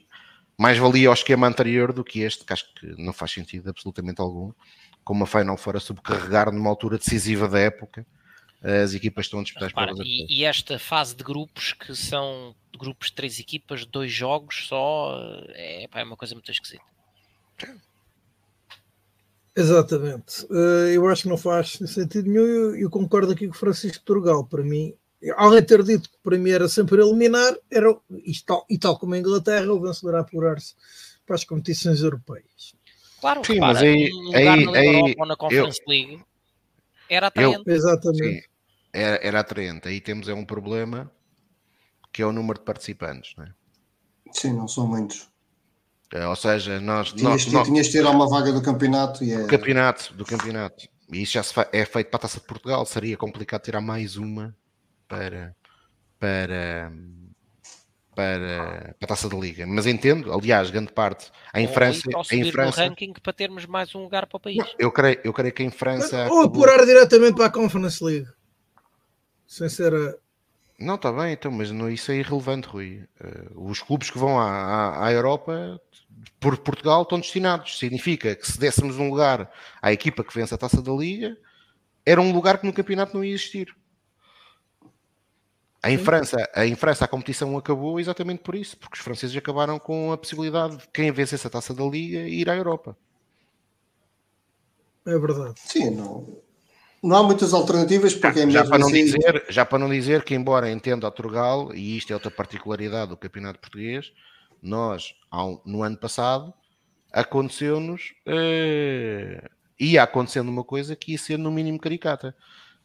mais 0.59 0.79
valia 0.79 1.09
ao 1.09 1.15
esquema 1.15 1.47
anterior 1.47 1.93
do 1.93 2.05
que 2.05 2.21
este, 2.21 2.45
que 2.45 2.53
acho 2.53 2.73
que 2.75 2.87
não 3.03 3.13
faz 3.13 3.33
sentido 3.33 3.71
absolutamente 3.71 4.21
algum, 4.21 4.53
como 5.05 5.25
a 5.25 5.27
Final 5.27 5.57
fora 5.57 5.81
subcarregar 5.81 6.53
numa 6.53 6.69
altura 6.69 6.99
decisiva 6.99 7.49
da 7.49 7.59
época 7.59 8.07
as 8.63 8.95
equipas 8.95 9.27
estão 9.27 9.41
a 9.41 9.43
disputar 9.43 9.67
as 9.69 9.73
provas. 9.73 9.99
E, 10.07 10.27
e, 10.29 10.45
esta 10.45 10.79
fase 10.79 11.17
de 11.17 11.25
grupos, 11.25 11.73
que 11.73 11.95
são 11.97 12.55
grupos 12.79 13.09
de 13.09 13.15
três 13.15 13.39
equipas, 13.41 13.85
dois 13.85 14.13
jogos 14.13 14.67
só, 14.69 15.19
é, 15.49 15.89
pá, 15.89 16.01
é 16.01 16.05
uma 16.05 16.17
coisa 16.17 16.35
muito 16.35 16.51
esquisita. 16.51 16.85
Exatamente. 19.55 20.47
Eh, 20.51 20.97
eu 20.97 21.07
acho 21.09 21.25
que 21.25 21.29
não 21.29 21.37
faz 21.37 21.73
sentido 21.73 22.29
nenhum. 22.29 22.75
Eu, 22.75 22.89
concordo 22.89 23.33
aqui 23.33 23.47
com 23.47 23.53
o 23.53 23.59
Francisco 23.59 24.03
Turgal. 24.05 24.47
Para 24.47 24.63
mim, 24.63 24.95
alguém 25.37 25.63
ter 25.63 25.83
dito 25.83 26.09
que 26.09 26.17
para 26.23 26.39
mim 26.39 26.51
era 26.51 26.69
sempre 26.69 27.03
eliminar, 27.03 27.55
era, 27.71 27.95
e, 28.11 28.33
tal, 28.47 28.65
e 28.69 28.79
tal 28.79 28.99
como 28.99 29.15
a 29.15 29.19
Inglaterra, 29.19 29.73
o 29.73 29.81
vencedor 29.81 30.15
a 30.17 30.21
apurar-se 30.21 30.75
para 31.27 31.37
as 31.37 31.45
competições 31.45 32.01
europeias. 32.01 32.75
Claro, 33.21 33.45
Sim, 33.45 33.55
repara, 33.55 33.73
mas 33.75 33.83
aí, 33.83 34.13
um 34.13 34.21
lugar 34.23 34.41
aí, 34.41 34.65
na 34.65 34.73
aí, 34.73 34.87
Europa 34.87 35.15
ou 35.19 35.27
na 35.27 35.37
Conference 35.37 35.81
eu, 35.81 35.91
League 35.91 36.25
era 37.09 37.27
atraente. 37.27 37.63
Eu, 37.67 37.75
exatamente. 37.75 38.41
Sim, 38.41 38.49
era, 38.93 39.21
era 39.23 39.41
atraente. 39.41 39.89
Aí 39.89 40.01
temos 40.01 40.29
é 40.29 40.35
um 40.35 40.45
problema 40.45 41.11
que 42.13 42.23
é 42.23 42.27
o 42.27 42.33
número 42.33 42.59
de 42.59 42.65
participantes, 42.65 43.35
não 43.37 43.45
é? 43.45 43.53
Sim, 44.33 44.53
não 44.53 44.69
são 44.69 44.87
muitos. 44.87 45.31
É, 46.13 46.27
ou 46.27 46.37
seja, 46.37 46.79
nós 46.79 47.13
tinhas, 47.13 47.47
nós, 47.47 47.67
tinhas 47.67 47.87
de 47.87 47.93
ter 47.93 48.07
uma 48.07 48.29
vaga 48.29 48.53
do 48.53 48.61
campeonato 48.61 49.25
e 49.25 49.33
é... 49.33 49.39
do 49.39 49.47
campeonato, 49.47 50.13
do 50.13 50.27
campeonato. 50.27 50.87
E 51.11 51.23
isso 51.23 51.33
já 51.33 51.43
se 51.43 51.55
é 51.73 51.85
feito 51.87 52.09
para 52.09 52.19
a 52.19 52.21
Taça 52.21 52.39
de 52.39 52.47
Portugal. 52.47 52.85
Seria 52.85 53.17
complicado 53.17 53.63
tirar 53.63 53.81
mais 53.81 54.17
uma 54.17 54.55
para 55.09 55.55
para 56.19 56.93
para, 58.15 58.95
para 58.99 59.05
a 59.05 59.07
Taça 59.07 59.27
da 59.27 59.37
Liga. 59.37 59.67
Mas 59.67 59.87
entendo, 59.87 60.33
aliás, 60.33 60.71
grande 60.71 60.93
parte 60.93 61.31
em 61.55 61.67
ou 61.67 61.73
França, 61.73 62.03
em 62.31 62.53
França 62.53 62.85
ranking 62.85 63.15
para 63.23 63.33
termos 63.33 63.65
mais 63.65 63.95
um 63.95 64.03
lugar 64.03 64.27
para 64.27 64.37
o 64.37 64.41
país. 64.41 64.59
Não, 64.59 64.67
eu 64.79 64.93
creio, 64.93 65.19
eu 65.25 65.33
creio 65.33 65.53
que 65.55 65.63
em 65.63 65.71
França 65.71 66.29
ou 66.31 66.43
apurar 66.43 66.85
diretamente 66.85 67.35
para 67.35 67.47
a 67.47 67.51
Conference 67.51 68.05
League 68.05 68.29
sem 69.53 69.69
ser 69.69 69.95
a... 69.95 70.15
Não, 70.79 70.95
está 70.95 71.13
bem, 71.13 71.35
então, 71.35 71.53
mas 71.53 71.71
não, 71.71 71.91
isso 71.91 72.11
é 72.11 72.17
irrelevante, 72.17 72.67
Rui. 72.67 73.05
Uh, 73.21 73.71
os 73.71 73.83
clubes 73.83 74.11
que 74.11 74.19
vão 74.19 74.41
à, 74.41 74.49
à, 74.49 75.07
à, 75.09 75.13
Europa 75.13 75.79
por 76.41 76.57
Portugal 76.57 77.03
estão 77.03 77.21
destinados. 77.21 77.79
Significa 77.79 78.35
que 78.35 78.51
se 78.51 78.59
dessemos 78.59 78.97
um 78.97 79.11
lugar 79.11 79.53
à 79.83 79.93
equipa 79.93 80.25
que 80.25 80.35
vence 80.35 80.55
a 80.55 80.59
taça 80.59 80.81
da 80.81 80.91
Liga, 80.91 81.37
era 82.05 82.19
um 82.19 82.33
lugar 82.33 82.59
que 82.59 82.67
no 82.67 82.73
campeonato 82.73 83.15
não 83.15 83.23
ia 83.23 83.35
existir. 83.35 83.77
Em 85.85 85.99
França, 85.99 86.51
em 86.57 86.75
França 86.75 87.05
a 87.05 87.09
competição 87.09 87.57
acabou 87.59 88.01
exatamente 88.01 88.43
por 88.43 88.55
isso, 88.55 88.79
porque 88.79 88.97
os 88.97 89.05
franceses 89.05 89.37
acabaram 89.37 89.79
com 89.79 90.13
a 90.13 90.17
possibilidade 90.17 90.79
de 90.79 90.89
quem 90.89 91.13
vencesse 91.13 91.47
a 91.47 91.51
taça 91.51 91.75
da 91.75 91.85
Liga 91.85 92.21
ir 92.21 92.49
à 92.49 92.57
Europa. 92.57 92.97
É 95.05 95.19
verdade. 95.19 95.61
Sim, 95.61 95.91
não, 95.91 96.42
não 97.03 97.17
há 97.17 97.23
muitas 97.23 97.53
alternativas 97.53 98.15
porque 98.15 98.51
já, 98.51 98.63
já 98.63 98.65
para 98.65 98.79
não 98.79 98.87
assim... 98.87 99.05
dizer 99.05 99.47
já 99.49 99.67
para 99.67 99.79
não 99.79 99.91
dizer 99.91 100.23
que 100.23 100.35
embora 100.35 100.71
entenda 100.71 101.09
a 101.09 101.11
Turgal 101.11 101.75
e 101.75 101.97
isto 101.97 102.13
é 102.13 102.15
outra 102.15 102.31
particularidade 102.31 103.11
do 103.11 103.17
campeonato 103.17 103.59
português 103.59 104.13
nós 104.63 105.15
no 105.67 105.83
ano 105.83 105.97
passado 105.97 106.55
aconteceu-nos 107.13 108.15
eh, 108.25 109.51
ia 109.79 110.05
acontecendo 110.05 110.49
uma 110.49 110.63
coisa 110.63 110.95
que 110.95 111.13
ia 111.13 111.19
ser 111.19 111.39
no 111.39 111.51
mínimo 111.51 111.81
caricata 111.81 112.37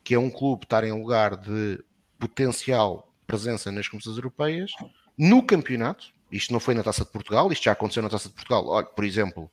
que 0.03 0.15
é 0.15 0.19
um 0.19 0.31
clube 0.31 0.63
estar 0.63 0.83
em 0.83 0.91
lugar 0.91 1.37
de 1.37 1.79
potencial 2.17 3.13
presença 3.27 3.71
nas 3.71 3.87
competições 3.87 4.17
europeias 4.17 4.71
no 5.17 5.43
campeonato. 5.43 6.07
Isto 6.31 6.53
não 6.53 6.59
foi 6.59 6.73
na 6.73 6.83
Taça 6.83 7.05
de 7.05 7.11
Portugal 7.11 7.51
isto 7.51 7.63
já 7.65 7.73
aconteceu 7.73 8.01
na 8.01 8.09
Taça 8.09 8.29
de 8.29 8.33
Portugal. 8.33 8.67
Olha 8.67 8.87
por 8.87 9.05
exemplo 9.05 9.51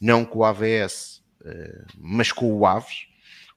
não 0.00 0.24
com 0.24 0.38
o 0.38 0.44
AVS 0.44 1.22
eh, 1.44 1.84
mas 1.98 2.32
com 2.32 2.50
o 2.52 2.66
Aves 2.66 3.08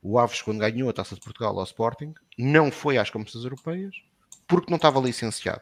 o 0.02 0.18
Aves, 0.18 0.42
quando 0.42 0.60
ganhou 0.60 0.90
a 0.90 0.94
Taça 0.94 1.16
de 1.16 1.22
Portugal 1.22 1.58
ao 1.58 1.64
Sporting, 1.64 2.14
não 2.38 2.72
foi 2.72 2.98
às 2.98 3.10
competições 3.10 3.44
europeias 3.44 3.96
porque 4.48 4.72
não 4.72 4.78
estava 4.78 5.00
licenciado. 5.00 5.62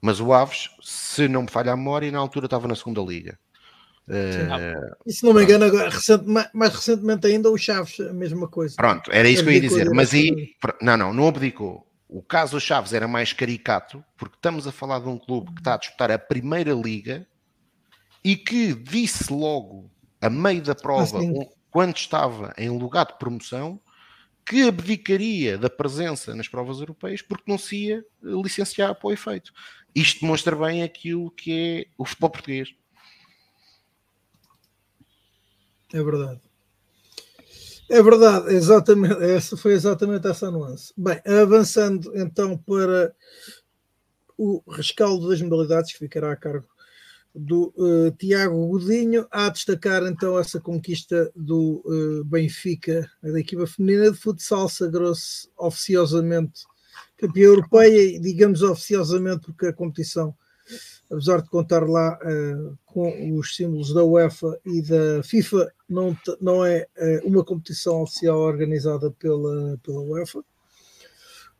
Mas 0.00 0.20
o 0.20 0.32
Aves, 0.32 0.70
se 0.80 1.28
não 1.28 1.42
me 1.42 1.50
falha 1.50 1.72
a 1.72 1.76
memória, 1.76 2.10
na 2.10 2.18
altura 2.18 2.46
estava 2.46 2.68
na 2.68 2.76
segunda 2.76 3.00
liga. 3.02 3.38
Uh, 4.08 4.96
e 5.06 5.12
se 5.12 5.22
não 5.22 5.34
me 5.34 5.42
engano, 5.42 5.66
agora, 5.66 5.90
recente, 5.90 6.24
mais 6.54 6.74
recentemente 6.74 7.26
ainda 7.26 7.50
o 7.50 7.58
Chaves, 7.58 8.00
a 8.00 8.12
mesma 8.12 8.48
coisa. 8.48 8.74
Pronto, 8.74 9.10
era 9.12 9.28
isso 9.28 9.42
que 9.42 9.50
eu 9.50 9.52
ia 9.52 9.60
dizer. 9.60 9.90
Mas 9.90 10.14
aí, 10.14 10.54
não, 10.80 10.96
não, 10.96 11.12
não 11.12 11.28
abdicou. 11.28 11.86
o 12.08 12.22
caso 12.22 12.58
Chaves 12.58 12.94
era 12.94 13.06
mais 13.06 13.34
caricato, 13.34 14.02
porque 14.16 14.36
estamos 14.36 14.66
a 14.66 14.72
falar 14.72 15.00
de 15.00 15.08
um 15.08 15.18
clube 15.18 15.52
que 15.52 15.60
está 15.60 15.74
a 15.74 15.78
disputar 15.78 16.10
a 16.10 16.18
primeira 16.18 16.72
liga 16.72 17.26
e 18.24 18.34
que 18.34 18.72
disse 18.72 19.30
logo, 19.30 19.90
a 20.22 20.30
meio 20.30 20.62
da 20.62 20.74
prova, 20.74 21.18
Assim. 21.18 21.48
Quando 21.70 21.96
estava 21.96 22.52
em 22.56 22.68
lugar 22.70 23.06
de 23.06 23.18
promoção, 23.18 23.80
que 24.44 24.62
abdicaria 24.62 25.58
da 25.58 25.68
presença 25.68 26.34
nas 26.34 26.48
provas 26.48 26.80
europeias 26.80 27.20
porque 27.20 27.50
não 27.50 27.58
se 27.58 27.88
ia 27.88 28.04
licenciar 28.22 28.94
para 28.94 29.08
o 29.08 29.12
efeito. 29.12 29.52
Isto 29.94 30.22
demonstra 30.22 30.56
bem 30.56 30.82
aquilo 30.82 31.30
que 31.30 31.52
é 31.52 31.92
o 31.98 32.04
futebol 32.04 32.30
português. 32.30 32.74
É 35.92 36.02
verdade. 36.02 36.40
É 37.90 38.02
verdade, 38.02 38.54
exatamente. 38.54 39.22
Essa 39.22 39.56
foi 39.56 39.72
exatamente 39.72 40.26
essa 40.26 40.50
nuance. 40.50 40.92
Bem, 40.96 41.20
avançando 41.26 42.12
então 42.14 42.56
para 42.56 43.14
o 44.36 44.62
rescaldo 44.70 45.28
das 45.28 45.40
modalidades 45.40 45.92
que 45.92 45.98
ficará 45.98 46.32
a 46.32 46.36
cargo 46.36 46.68
do 47.38 47.72
uh, 47.76 48.10
Tiago 48.18 48.66
Godinho, 48.66 49.26
a 49.30 49.48
destacar 49.48 50.02
então 50.04 50.38
essa 50.38 50.60
conquista 50.60 51.30
do 51.34 51.82
uh, 51.86 52.24
Benfica, 52.24 53.08
da 53.22 53.38
equipa 53.38 53.66
feminina 53.66 54.10
de 54.10 54.18
futsal, 54.18 54.68
sagrou-se 54.68 55.48
oficiosamente 55.56 56.64
campeã 57.16 57.44
europeia, 57.44 58.16
e 58.16 58.18
digamos 58.18 58.62
oficiosamente 58.62 59.46
porque 59.46 59.66
a 59.66 59.72
competição 59.72 60.34
apesar 61.10 61.40
de 61.40 61.48
contar 61.48 61.88
lá 61.88 62.18
uh, 62.18 62.78
com 62.84 63.38
os 63.38 63.56
símbolos 63.56 63.94
da 63.94 64.04
UEFA 64.04 64.60
e 64.66 64.82
da 64.82 65.22
FIFA, 65.22 65.72
não, 65.88 66.14
não 66.38 66.62
é 66.62 66.86
uma 67.24 67.42
competição 67.42 68.02
oficial 68.02 68.38
organizada 68.38 69.10
pela, 69.12 69.78
pela 69.82 70.02
UEFA. 70.02 70.44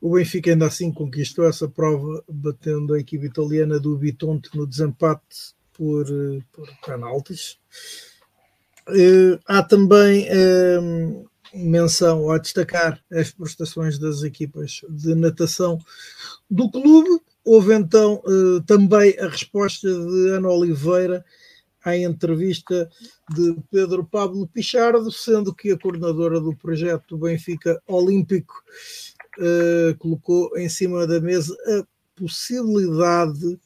O 0.00 0.14
Benfica 0.14 0.50
ainda 0.50 0.66
assim 0.66 0.92
conquistou 0.92 1.46
essa 1.46 1.66
prova, 1.66 2.22
batendo 2.28 2.92
a 2.92 3.00
equipe 3.00 3.24
italiana 3.24 3.80
do 3.80 3.96
Bitonte 3.96 4.50
no 4.54 4.66
desempate 4.66 5.56
por, 5.78 6.10
uh, 6.10 6.44
por 6.52 6.68
penaltis. 6.84 7.58
há 9.46 9.62
também 9.62 10.28
menção 11.54 12.30
a 12.30 12.36
destacar 12.36 13.02
as 13.10 13.30
prestações 13.30 13.98
das 13.98 14.22
equipas 14.22 14.82
de 14.90 15.14
natação 15.14 15.78
do 16.50 16.70
clube, 16.70 17.22
Houve 17.50 17.72
então 17.72 18.22
uh, 18.26 18.60
também 18.64 19.18
a 19.18 19.26
resposta 19.26 19.88
de 19.88 20.28
Ana 20.32 20.50
Oliveira 20.50 21.24
à 21.82 21.96
entrevista 21.96 22.90
de 23.34 23.56
Pedro 23.70 24.04
Pablo 24.04 24.46
Pichardo, 24.46 25.10
sendo 25.10 25.54
que 25.54 25.72
a 25.72 25.78
coordenadora 25.78 26.38
do 26.42 26.54
projeto 26.54 27.16
do 27.16 27.24
Benfica 27.24 27.80
Olímpico 27.86 28.52
uh, 29.38 29.96
colocou 29.96 30.58
em 30.58 30.68
cima 30.68 31.06
da 31.06 31.22
mesa 31.22 31.56
a 31.68 31.86
possibilidade 32.20 33.58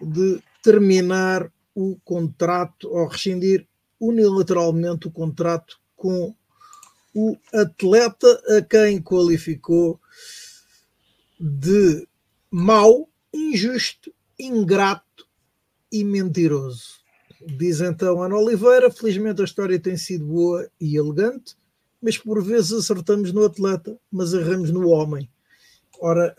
de 0.00 0.42
terminar 0.62 1.52
o 1.74 1.98
contrato 2.04 2.88
ou 2.88 3.06
rescindir 3.08 3.66
unilateralmente 4.00 5.08
o 5.08 5.10
contrato 5.10 5.80
com 5.96 6.34
o 7.14 7.36
atleta 7.52 8.42
a 8.56 8.62
quem 8.62 9.02
qualificou 9.02 10.00
de 11.38 12.06
mau 12.50 13.08
injusto, 13.32 14.12
ingrato 14.38 15.26
e 15.90 16.04
mentiroso. 16.04 17.02
Diz 17.44 17.80
então 17.80 18.22
Ana 18.22 18.36
Oliveira: 18.36 18.90
felizmente 18.90 19.40
a 19.40 19.44
história 19.44 19.78
tem 19.78 19.96
sido 19.96 20.26
boa 20.26 20.70
e 20.80 20.96
elegante, 20.96 21.56
mas 22.00 22.16
por 22.16 22.42
vezes 22.42 22.72
acertamos 22.72 23.32
no 23.32 23.44
atleta, 23.44 23.98
mas 24.10 24.32
erramos 24.32 24.70
no 24.70 24.88
homem. 24.88 25.28
Ora, 26.00 26.34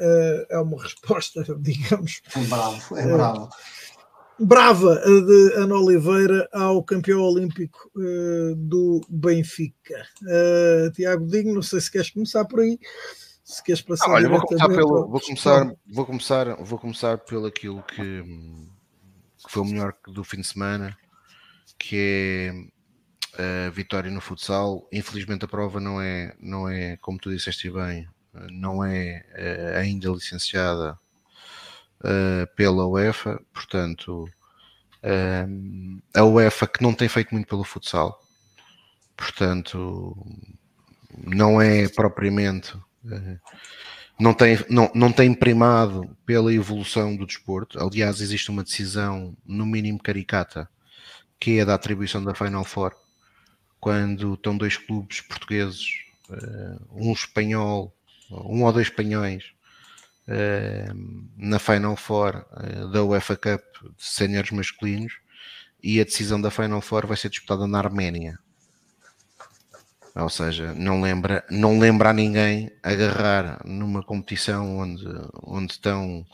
é 0.50 0.58
uma 0.60 0.80
resposta, 0.84 1.44
digamos. 1.60 2.22
Bravo, 2.50 2.98
é 2.98 3.08
bravo. 3.08 3.50
Brava 4.40 4.96
de 4.96 5.54
Ana 5.56 5.76
Oliveira 5.76 6.48
ao 6.52 6.84
campeão 6.84 7.22
olímpico 7.22 7.92
uh, 7.96 8.56
do 8.56 9.02
Benfica. 9.10 10.06
Uh, 10.24 10.92
Tiago 10.92 11.28
Digno, 11.28 11.56
não 11.56 11.62
sei 11.62 11.80
se 11.80 11.92
queres 11.92 12.10
começar 12.10 12.46
por 12.46 12.62
aí 12.62 12.80
se 13.44 13.62
queres 13.62 13.82
passar 13.82 14.10
ah, 14.10 14.14
olha, 14.14 14.30
vou 14.30 14.42
começar 14.42 14.68
pelo 14.70 15.08
vou 15.08 15.22
começar 15.22 15.76
vou 15.86 16.06
começar 16.06 16.56
vou 16.64 16.80
começar 16.80 17.18
pelo 17.20 17.46
aquilo 17.46 17.84
que, 17.84 18.24
que, 18.24 19.50
foi 19.52 19.62
o 19.62 19.66
melhor 19.66 19.94
do 20.08 20.24
fim 20.24 20.38
de 20.38 20.48
semana 20.48 20.98
que 21.78 22.70
é 23.38 23.68
a 23.68 23.70
vitória 23.70 24.10
no 24.10 24.22
futsal 24.22 24.88
infelizmente 24.94 25.44
a 25.44 25.48
prova 25.48 25.80
não 25.80 26.02
é 26.02 26.34
não 26.40 26.70
é 26.70 26.96
como 26.98 27.20
tu 27.20 27.30
disseste 27.30 27.70
bem 27.70 28.08
não 28.50 28.84
é 28.84 29.26
ainda 29.78 30.10
licenciada 30.10 30.98
uh, 32.04 32.48
pela 32.56 32.88
UEFA 32.88 33.42
portanto 33.54 34.26
uh, 35.04 36.02
a 36.14 36.24
UEFA 36.24 36.68
que 36.68 36.82
não 36.84 36.94
tem 36.94 37.08
feito 37.08 37.32
muito 37.34 37.48
pelo 37.48 37.64
futsal 37.64 38.22
portanto 39.16 40.16
não 41.26 41.62
é 41.62 41.88
propriamente 41.90 42.74
não 44.20 44.34
tem, 44.34 44.58
não, 44.70 44.92
não 44.94 45.12
tem 45.12 45.34
primado 45.34 46.16
pela 46.26 46.54
evolução 46.54 47.16
do 47.16 47.26
desporto. 47.26 47.80
Aliás, 47.80 48.22
existe 48.22 48.50
uma 48.50 48.64
decisão, 48.64 49.36
no 49.46 49.66
mínimo 49.66 50.02
caricata, 50.02 50.70
que 51.40 51.60
é 51.60 51.66
da 51.66 51.74
atribuição 51.74 52.24
da 52.24 52.34
Final 52.34 52.64
Four, 52.64 52.94
quando 53.80 54.36
estão 54.36 54.58
dois 54.58 54.78
clubes 54.78 55.22
portugueses, 55.22 56.06
eh, 56.30 56.78
um 56.92 57.12
espanhol, 57.12 57.94
um 58.32 58.64
ou 58.64 58.72
dois 58.72 58.88
espanhóis, 58.88 59.44
eh, 59.44 59.53
na 61.38 61.60
Final 61.60 61.96
Four 61.96 62.46
eh, 62.58 62.88
da 62.92 63.04
UEFA 63.04 63.36
Cup 63.36 63.62
de 63.98 64.06
séniores 64.06 64.52
masculinos, 64.52 65.14
e 65.82 66.00
a 66.00 66.04
decisão 66.04 66.40
da 66.40 66.50
Final 66.50 66.82
Four 66.82 67.06
vai 67.06 67.18
ser 67.18 67.30
disputada 67.30 67.68
na 67.68 67.80
Arménia. 67.80 68.40
Ou 70.16 70.30
seja, 70.30 70.74
não 70.76 71.02
lembra, 71.02 71.44
não 71.50 71.80
lembra 71.80 72.12
a 72.12 72.14
ninguém 72.14 72.72
agarrar 72.84 73.62
numa 73.66 74.04
competição 74.04 74.78
onde, 74.78 75.06
onde 75.42 75.74
estão. 75.74 76.26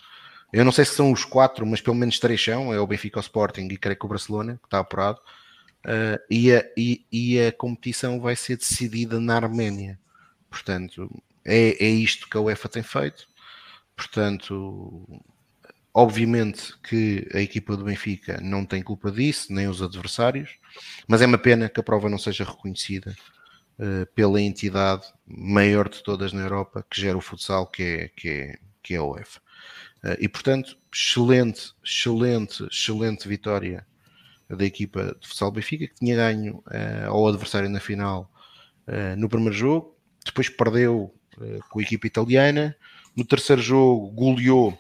Eu 0.52 0.66
não 0.66 0.72
sei 0.72 0.84
se 0.84 0.96
são 0.96 1.12
os 1.12 1.24
quatro, 1.24 1.66
mas 1.66 1.82
pelo 1.82 1.96
menos 1.96 2.20
três 2.20 2.44
são: 2.44 2.74
é 2.74 2.80
o 2.80 2.86
Benfica, 2.86 3.20
o 3.20 3.22
Sporting 3.22 3.68
e 3.72 3.78
creio 3.78 3.98
que 3.98 4.06
o 4.06 4.10
Barcelona, 4.10 4.58
que 4.58 4.68
está 4.68 4.80
apurado. 4.80 5.20
Uh, 5.86 6.20
e, 6.30 6.54
a, 6.54 6.64
e, 6.76 7.06
e, 7.10 7.40
a 7.40 7.54
competição 7.54 8.20
vai 8.20 8.36
ser 8.36 8.58
decidida 8.58 9.18
na 9.18 9.38
Arménia. 9.38 9.98
Portanto, 10.50 11.10
é, 11.46 11.84
é 11.84 11.90
isto 11.90 12.30
que 12.30 12.36
a 12.36 12.42
UEFA 12.42 12.68
tem 12.68 12.84
feito. 12.84 13.30
Portanto, 14.00 15.06
obviamente 15.94 16.74
que 16.82 17.28
a 17.34 17.42
equipa 17.42 17.76
do 17.76 17.84
Benfica 17.84 18.40
não 18.42 18.66
tem 18.66 18.82
culpa 18.82 19.12
disso, 19.12 19.52
nem 19.52 19.68
os 19.68 19.82
adversários, 19.82 20.52
mas 21.06 21.22
é 21.22 21.26
uma 21.26 21.38
pena 21.38 21.68
que 21.68 21.82
a 21.82 21.84
prova 21.84 22.08
não 22.08 22.18
seja 22.18 22.46
reconhecida 22.46 23.14
uh, 23.78 24.06
pela 24.16 24.40
entidade 24.40 25.06
maior 25.28 25.90
de 25.90 26.02
todas 26.02 26.32
na 26.32 26.44
Europa 26.44 26.86
que 26.90 27.02
gera 27.02 27.18
o 27.18 27.22
futsal, 27.22 27.68
que 27.68 27.84
é, 27.84 28.08
que 28.16 28.30
é, 28.30 28.60
que 28.82 28.94
é 28.94 28.98
a 28.98 29.04
UEFA. 29.04 29.42
Uh, 30.02 30.16
e 30.22 30.30
portanto, 30.30 30.78
excelente, 30.94 31.74
excelente, 31.84 32.64
excelente 32.72 33.28
vitória 33.28 33.86
da 34.48 34.64
equipa 34.64 35.14
de 35.20 35.28
futsal 35.28 35.52
Benfica, 35.52 35.88
que 35.88 35.96
tinha 35.96 36.16
ganho 36.16 36.64
uh, 36.68 37.10
ao 37.10 37.28
adversário 37.28 37.70
na 37.70 37.82
final 37.82 38.32
no 39.20 39.30
primeiro 39.30 39.54
jogo, 39.54 39.96
depois 40.26 40.50
perdeu 40.50 41.14
com 41.70 41.78
a 41.78 41.84
equipa 41.84 42.08
italiana, 42.08 42.76
no 43.16 43.26
terceiro 43.26 43.62
jogo 43.62 44.10
goleou 44.12 44.78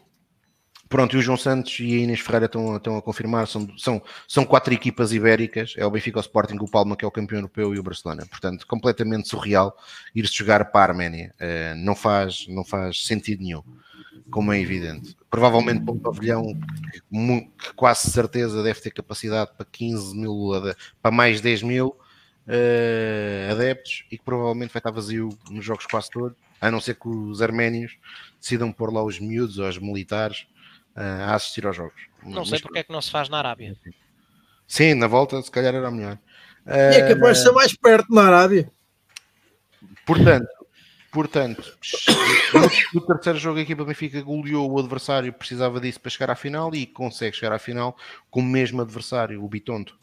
Pronto, 0.89 1.15
e 1.15 1.19
o 1.19 1.21
João 1.21 1.37
Santos 1.37 1.79
e 1.79 1.93
a 1.93 1.97
Inês 1.99 2.19
Ferreira 2.19 2.47
estão, 2.47 2.75
estão 2.75 2.97
a 2.97 3.01
confirmar, 3.01 3.47
são, 3.47 3.69
são, 3.77 4.01
são 4.27 4.43
quatro 4.43 4.73
equipas 4.73 5.13
ibéricas, 5.13 5.75
é 5.77 5.85
o 5.85 5.91
Benfica, 5.91 6.17
o 6.17 6.21
Sporting, 6.21 6.57
o 6.59 6.67
Palma, 6.67 6.97
que 6.97 7.05
é 7.05 7.07
o 7.07 7.11
campeão 7.11 7.37
europeu, 7.37 7.75
e 7.75 7.79
o 7.79 7.83
Barcelona. 7.83 8.25
Portanto, 8.25 8.65
completamente 8.65 9.29
surreal 9.29 9.77
ir-se 10.15 10.33
jogar 10.33 10.71
para 10.71 10.79
a 10.79 10.83
Arménia. 10.95 11.31
Uh, 11.39 11.77
não, 11.77 11.95
faz, 11.95 12.47
não 12.47 12.65
faz 12.65 13.05
sentido 13.05 13.43
nenhum, 13.43 13.61
como 14.31 14.51
é 14.51 14.59
evidente. 14.59 15.15
Provavelmente 15.29 15.83
para 15.85 15.93
um 15.93 15.99
pavilhão 15.99 16.43
que, 16.43 17.01
que, 17.01 17.73
quase 17.75 18.09
certeza 18.09 18.63
deve 18.63 18.81
ter 18.81 18.89
capacidade 18.89 19.51
para 19.55 19.67
15 19.71 20.17
mil, 20.17 20.49
para 21.03 21.11
mais 21.11 21.39
10 21.39 21.61
mil 21.61 21.89
uh, 22.47 23.51
adeptos, 23.51 24.05
e 24.11 24.17
que 24.17 24.23
provavelmente 24.23 24.73
vai 24.73 24.79
estar 24.79 24.89
vazio 24.89 25.29
nos 25.51 25.63
jogos 25.63 25.85
quase 25.85 26.09
todos, 26.09 26.35
a 26.59 26.71
não 26.71 26.79
ser 26.79 26.95
que 26.95 27.07
os 27.07 27.41
arménios 27.41 27.97
decidam 28.39 28.71
pôr 28.71 28.93
lá 28.93 29.03
os 29.03 29.19
miúdos 29.19 29.57
ou 29.57 29.67
os 29.67 29.77
militares 29.77 30.45
a 30.95 31.35
assistir 31.35 31.65
aos 31.65 31.75
jogos. 31.75 32.01
Não 32.23 32.45
sei 32.45 32.59
porque 32.59 32.79
é 32.79 32.83
que 32.83 32.91
não 32.91 33.01
se 33.01 33.11
faz 33.11 33.29
na 33.29 33.37
Arábia. 33.37 33.75
Sim, 34.67 34.93
na 34.93 35.07
volta 35.07 35.41
se 35.41 35.49
calhar 35.49 35.73
era 35.73 35.89
melhor. 35.89 36.17
E 36.65 36.71
é 36.71 37.13
capaz 37.13 37.37
de 37.37 37.43
ser 37.43 37.51
mais 37.51 37.75
perto 37.75 38.13
na 38.13 38.23
Arábia. 38.23 38.71
Portanto, 40.05 40.47
portanto 41.11 41.77
no, 42.93 43.01
terceiro 43.01 43.39
jogo 43.39 43.59
a 43.59 43.61
equipa 43.61 43.85
Benfica 43.85 44.21
goleou 44.21 44.71
o 44.71 44.79
adversário, 44.79 45.31
precisava 45.33 45.79
disso 45.79 45.99
para 45.99 46.09
chegar 46.09 46.31
à 46.31 46.35
final 46.35 46.73
e 46.75 46.85
consegue 46.85 47.35
chegar 47.35 47.53
à 47.53 47.59
final 47.59 47.95
com 48.29 48.41
o 48.41 48.43
mesmo 48.43 48.81
adversário, 48.81 49.43
o 49.43 49.47
Bitonto. 49.47 49.97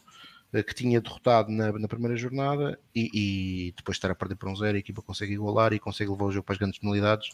Eh, 0.53 0.63
que 0.63 0.73
tinha 0.73 1.01
derrotado 1.01 1.51
na, 1.51 1.71
na 1.73 1.87
primeira 1.87 2.15
jornada 2.15 2.79
e, 2.95 3.09
e, 3.13 3.73
depois 3.75 3.97
estar 3.97 4.09
a 4.09 4.15
perder 4.15 4.35
por 4.35 4.49
um 4.49 4.55
zero, 4.55 4.77
a 4.77 4.79
equipa 4.79 5.01
consegue 5.01 5.33
igualar 5.33 5.73
e 5.73 5.79
consegue 5.79 6.09
levar 6.09 6.25
o 6.25 6.31
jogo 6.31 6.45
para 6.45 6.53
as 6.53 6.59
grandes 6.59 6.79
penalidades. 6.79 7.29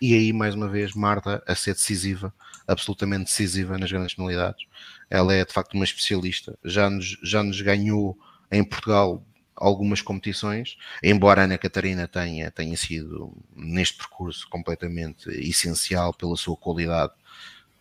E 0.00 0.14
aí, 0.14 0.32
mais 0.32 0.54
uma 0.54 0.68
vez, 0.68 0.94
Marta 0.94 1.42
a 1.46 1.54
ser 1.54 1.74
decisiva, 1.74 2.32
absolutamente 2.66 3.24
decisiva 3.24 3.76
nas 3.76 3.92
grandes 3.92 4.14
penalidades. 4.14 4.66
Ela 5.10 5.34
é 5.34 5.44
de 5.44 5.52
facto 5.52 5.74
uma 5.74 5.84
especialista, 5.84 6.58
já 6.64 6.88
nos, 6.88 7.18
já 7.22 7.42
nos 7.42 7.60
ganhou 7.60 8.18
em 8.50 8.64
Portugal 8.64 9.22
algumas 9.54 10.02
competições, 10.02 10.76
embora 11.02 11.42
a 11.42 11.44
Ana 11.44 11.58
Catarina 11.58 12.06
tenha, 12.06 12.50
tenha 12.50 12.76
sido 12.76 13.32
neste 13.54 13.96
percurso 13.96 14.46
completamente 14.48 15.28
essencial 15.30 16.12
pela 16.12 16.36
sua 16.36 16.56
qualidade 16.56 17.12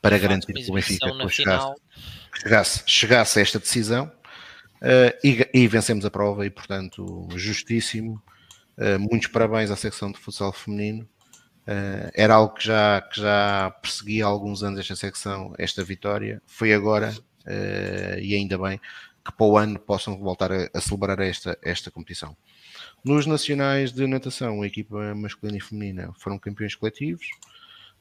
para 0.02 0.18
garantir 0.18 0.54
que 0.54 0.70
o 0.70 0.74
Benfica 0.74 1.08
chegasse, 2.34 2.84
chegasse, 2.86 3.40
a 3.40 3.42
esta 3.42 3.60
decisão 3.60 4.12
e, 5.24 5.48
e, 5.54 5.68
vencemos 5.68 6.06
a 6.06 6.12
prova 6.12 6.46
e, 6.46 6.50
portanto, 6.50 7.28
justíssimo. 7.36 8.22
Uh, 8.78 9.00
muitos 9.00 9.28
parabéns 9.28 9.72
à 9.72 9.76
secção 9.76 10.12
de 10.12 10.20
futsal 10.20 10.52
feminino. 10.52 11.08
Uh, 11.68 12.12
era 12.14 12.36
algo 12.36 12.54
que 12.54 12.66
já, 12.66 13.02
que 13.02 13.22
já 13.22 13.72
perseguia 13.82 14.26
há 14.26 14.28
alguns 14.28 14.62
anos 14.62 14.80
esta 14.80 14.96
secção, 14.96 15.54
esta 15.58 15.84
vitória. 15.84 16.42
Foi 16.46 16.74
agora, 16.74 17.14
e 18.22 18.36
ainda 18.36 18.58
bem, 18.58 18.80
que 19.26 19.32
para 19.32 19.46
o 19.46 19.58
ano 19.58 19.80
possam 19.80 20.18
voltar 20.18 20.52
a, 20.52 20.70
a, 20.72 20.80
celebrar 20.80 21.20
esta, 21.20 21.58
esta 21.64 21.90
competição. 21.90 22.38
Nos 23.04 23.26
nacionais 23.26 23.92
de 23.92 24.06
natação, 24.06 24.62
a 24.62 24.68
equipa 24.68 25.16
masculina 25.16 25.58
e 25.58 25.62
feminina 25.62 26.14
foram 26.18 26.38
campeões 26.38 26.76
coletivos. 26.76 27.26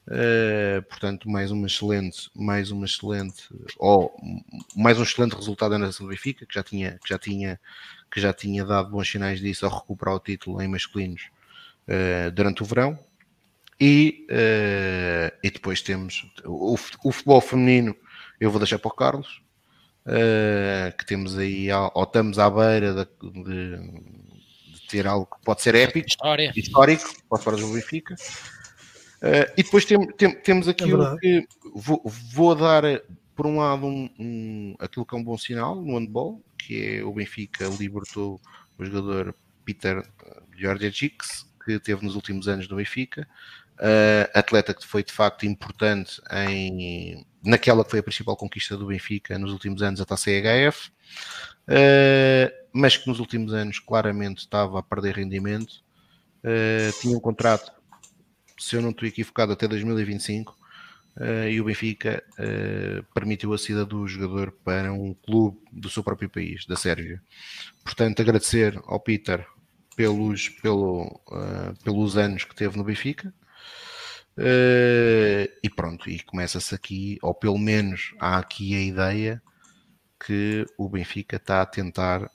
Uh, 0.07 0.83
portanto, 0.83 1.27
mais 1.27 1.49
uma 1.49 1.65
excelente, 1.65 2.29
mais 2.35 2.69
uma 2.69 2.85
excelente, 2.85 3.49
ou 3.79 4.15
mais 4.75 4.99
um 4.99 5.03
excelente 5.03 5.35
resultado 5.35 5.79
Nação 5.79 6.05
do 6.05 6.11
Benfica, 6.11 6.45
que 6.45 6.53
já 6.53 6.63
tinha, 6.63 6.99
que 7.03 7.09
já 7.09 7.17
tinha, 7.17 7.59
que 8.11 8.21
já 8.21 8.31
tinha 8.31 8.63
dado 8.63 8.91
bons 8.91 9.09
sinais 9.09 9.39
disso 9.39 9.65
ao 9.65 9.75
recuperar 9.75 10.15
o 10.15 10.19
título 10.19 10.61
em 10.61 10.67
masculinos 10.67 11.23
uh, 11.87 12.29
durante 12.31 12.61
o 12.61 12.65
verão. 12.65 12.99
E, 13.79 14.27
uh, 14.29 15.35
e 15.43 15.49
depois 15.49 15.81
temos 15.81 16.31
o, 16.45 16.75
o, 17.03 17.11
futebol 17.11 17.41
feminino, 17.41 17.95
eu 18.39 18.51
vou 18.51 18.59
deixar 18.59 18.77
para 18.77 18.89
o 18.89 18.95
Carlos, 18.95 19.41
que 20.99 21.05
temos 21.07 21.35
aí, 21.35 21.67
ou 21.73 22.03
estamos 22.03 22.37
à 22.37 22.47
beira 22.47 22.93
de, 22.93 23.31
de, 23.43 23.77
de, 24.71 24.87
ter 24.87 25.07
algo 25.07 25.25
que 25.25 25.43
pode 25.43 25.63
ser 25.63 25.73
épico, 25.73 26.07
História. 26.07 26.53
histórico, 26.55 27.11
para 27.27 27.39
fora 27.39 27.57
do 27.57 27.73
Benfica. 27.73 28.13
Uh, 29.21 29.51
e 29.57 29.63
depois 29.63 29.85
tem, 29.85 30.07
tem, 30.13 30.35
temos 30.41 30.67
aqui 30.67 30.83
é 30.83 31.17
que 31.19 31.47
vou, 31.73 32.01
vou, 32.05 32.55
dar, 32.55 32.83
por 33.35 33.45
um 33.45 33.57
lado, 33.59 33.85
um, 33.85 34.09
um, 34.19 34.75
aquilo 34.79 35.05
que 35.05 35.15
é 35.15 35.17
um 35.17 35.23
bom 35.23 35.37
sinal 35.37 35.75
no 35.75 35.97
handball, 35.97 36.43
que 36.57 36.97
é 36.97 37.03
o 37.03 37.13
Benfica 37.13 37.67
libertou 37.79 38.39
o 38.77 38.85
jogador 38.85 39.33
Peter 39.63 40.03
Georgievich, 40.55 41.17
que 41.63 41.79
teve 41.79 42.05
nos 42.05 42.15
últimos 42.15 42.47
anos 42.47 42.67
no 42.67 42.75
Benfica, 42.75 43.27
uh, 43.79 44.29
atleta 44.33 44.73
que 44.73 44.85
foi 44.85 45.03
de 45.03 45.11
facto 45.11 45.45
importante 45.45 46.21
em, 46.31 47.25
naquela 47.43 47.83
que 47.83 47.91
foi 47.91 47.99
a 47.99 48.03
principal 48.03 48.35
conquista 48.35 48.77
do 48.77 48.87
Benfica 48.87 49.37
nos 49.39 49.51
últimos 49.51 49.81
anos, 49.81 50.01
a 50.01 50.05
taça 50.05 50.31
EHF, 50.31 50.89
uh, 51.69 52.51
mas 52.73 52.97
que 52.97 53.07
nos 53.07 53.19
últimos 53.19 53.53
anos 53.53 53.79
claramente 53.79 54.39
estava 54.39 54.79
a 54.79 54.83
perder 54.83 55.15
rendimento. 55.15 55.83
Uh, 56.43 57.01
tinha 57.01 57.17
um 57.17 57.19
contrato 57.19 57.71
se 58.57 58.75
eu 58.75 58.81
não 58.81 58.91
estou 58.91 59.07
equivocado, 59.07 59.51
até 59.51 59.67
2025. 59.67 60.51
Uh, 60.51 61.23
eh, 61.23 61.51
e 61.53 61.61
o 61.61 61.63
Benfica 61.63 62.23
uh, 62.33 63.03
permitiu 63.13 63.53
a 63.53 63.57
saída 63.57 63.85
do 63.85 64.05
jogador 64.07 64.51
para 64.63 64.91
um 64.91 65.13
clube 65.13 65.57
do 65.71 65.89
seu 65.89 66.03
próprio 66.03 66.29
país, 66.29 66.65
da 66.65 66.75
Sérvia. 66.75 67.21
Portanto, 67.83 68.21
agradecer 68.21 68.79
ao 68.85 68.99
Peter 68.99 69.45
pelos, 69.95 70.49
pelo, 70.49 71.05
uh, 71.29 71.83
pelos 71.83 72.17
anos 72.17 72.43
que 72.43 72.55
teve 72.55 72.77
no 72.77 72.83
Benfica. 72.83 73.33
e 75.63 75.69
pronto, 75.69 76.09
e 76.09 76.19
começa-se 76.19 76.75
aqui, 76.75 77.17
ou 77.21 77.33
pelo 77.33 77.57
menos 77.57 78.13
há 78.19 78.37
aqui 78.37 78.75
a 78.75 78.81
ideia 78.81 79.41
que 80.25 80.65
o 80.77 80.89
Benfica 80.89 81.37
está 81.37 81.61
a 81.61 81.65
tentar 81.65 82.29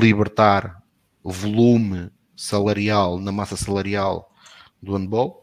libertar 0.00 0.82
volume 1.22 2.10
salarial 2.36 3.18
na 3.18 3.32
massa 3.32 3.56
salarial 3.56 4.30
do 4.82 4.94
handball 4.96 5.41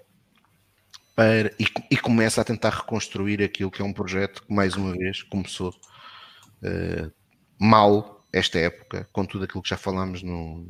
para, 1.20 1.54
e, 1.60 1.66
e, 1.92 1.98
começa 1.98 2.40
a 2.40 2.46
tentar 2.46 2.70
reconstruir 2.70 3.44
aquilo 3.44 3.70
que 3.70 3.82
é 3.82 3.86
um 3.86 3.92
projeto 3.92 4.42
que, 4.42 4.54
mais 4.54 4.78
uma 4.78 4.94
vez, 4.94 5.22
começou 5.22 5.70
uh, 5.70 7.12
mal 7.60 8.26
esta 8.32 8.58
época, 8.58 9.06
com 9.12 9.26
tudo 9.26 9.44
aquilo 9.44 9.62
que 9.62 9.68
já 9.68 9.76
falámos 9.76 10.24
no, 10.24 10.66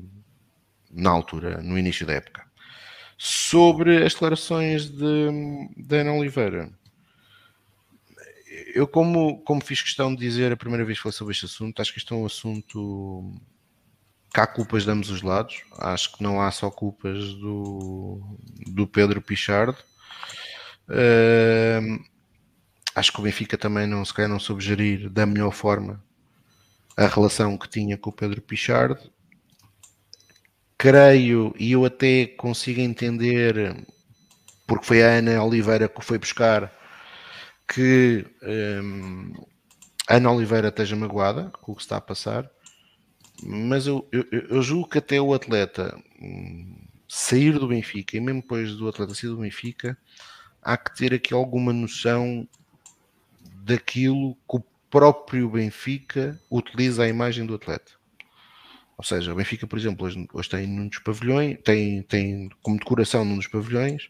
na 0.90 1.12
altura, 1.12 1.62
no 1.62 1.78
início 1.78 2.04
da 2.04 2.14
época. 2.14 2.44
Sobre 3.16 4.04
as 4.04 4.14
declarações 4.14 4.90
de, 4.90 5.30
Ana 5.92 6.14
Oliveira, 6.14 6.72
eu, 8.74 8.88
como, 8.88 9.44
como 9.44 9.64
fiz 9.64 9.84
questão 9.84 10.16
de 10.16 10.20
dizer 10.20 10.52
a 10.52 10.58
primeira 10.58 10.84
vez 10.84 10.98
que 10.98 11.04
falei 11.04 11.16
sobre 11.16 11.34
este 11.34 11.46
assunto, 11.46 11.80
acho 11.80 11.94
que 11.94 12.00
isto 12.00 12.12
é 12.12 12.18
um 12.18 12.26
assunto 12.26 13.40
que 14.34 14.40
há 14.40 14.48
culpas 14.48 14.84
de 14.84 14.90
ambos 14.90 15.12
os 15.12 15.22
lados. 15.22 15.62
Acho 15.78 16.18
que 16.18 16.24
não 16.24 16.42
há 16.42 16.50
só 16.50 16.72
culpas 16.72 17.36
do, 17.36 18.36
do 18.66 18.88
Pedro 18.88 19.22
Pichardo 19.22 19.78
Uh, 20.90 22.04
acho 22.96 23.14
que 23.14 23.20
o 23.20 23.24
Benfica 23.24 23.58
também 23.58 23.86
não 23.86 24.04
se 24.04 24.14
quer 24.14 24.28
não 24.28 24.40
soube 24.40 24.64
gerir 24.64 25.10
da 25.10 25.26
melhor 25.26 25.52
forma 25.52 26.04
a 26.98 27.08
relação 27.08 27.58
que 27.58 27.70
tinha 27.70 27.98
com 27.98 28.10
o 28.10 28.14
Pedro 28.14 28.42
Pichard. 28.42 29.00
Creio, 30.78 31.54
e 31.58 31.72
eu 31.72 31.86
até 31.86 32.26
consigo 32.26 32.82
entender, 32.82 33.86
porque 34.68 34.86
foi 34.86 35.04
a 35.04 35.18
Ana 35.18 35.44
Oliveira 35.44 35.88
que 35.88 36.00
o 36.00 36.04
foi 36.04 36.18
buscar, 36.18 36.74
que 37.68 38.26
um, 38.84 39.34
a 40.10 40.16
Ana 40.16 40.32
Oliveira 40.32 40.70
esteja 40.70 40.96
magoada 40.96 41.52
com 41.62 41.72
o 41.72 41.76
que 41.76 41.82
está 41.82 41.98
a 41.98 42.02
passar, 42.02 42.50
mas 43.44 43.88
eu, 43.88 44.08
eu, 44.12 44.26
eu 44.32 44.62
julgo 44.62 44.90
que 44.90 44.98
até 44.98 45.22
o 45.22 45.34
atleta 45.34 45.98
hum, 46.22 46.76
sair 47.08 47.54
do 47.54 47.68
Benfica, 47.68 48.18
e 48.18 48.20
mesmo 48.22 48.42
depois 48.42 48.76
do 48.76 48.88
atleta 48.90 49.14
sair 49.14 49.30
do 49.30 49.38
Benfica, 49.38 49.98
há 50.62 50.78
que 50.78 50.96
ter 50.96 51.14
aqui 51.14 51.34
alguma 51.34 51.74
noção 51.74 52.48
daquilo 53.64 54.36
que 54.50 54.58
o 54.58 54.64
próprio 54.90 55.50
Benfica 55.50 56.40
utiliza 56.50 57.04
a 57.04 57.08
imagem 57.08 57.46
do 57.46 57.56
atleta. 57.56 57.92
Ou 58.98 59.04
seja, 59.04 59.32
o 59.32 59.36
Benfica, 59.36 59.66
por 59.66 59.78
exemplo, 59.80 60.06
hoje, 60.06 60.28
hoje 60.34 60.50
tem 60.50 60.68
num 60.68 60.88
dos 60.88 61.00
pavilhões, 61.00 61.58
tem, 61.64 62.02
tem 62.04 62.50
como 62.62 62.78
decoração 62.78 63.24
num 63.24 63.38
dos 63.38 63.48
pavilhões 63.48 64.10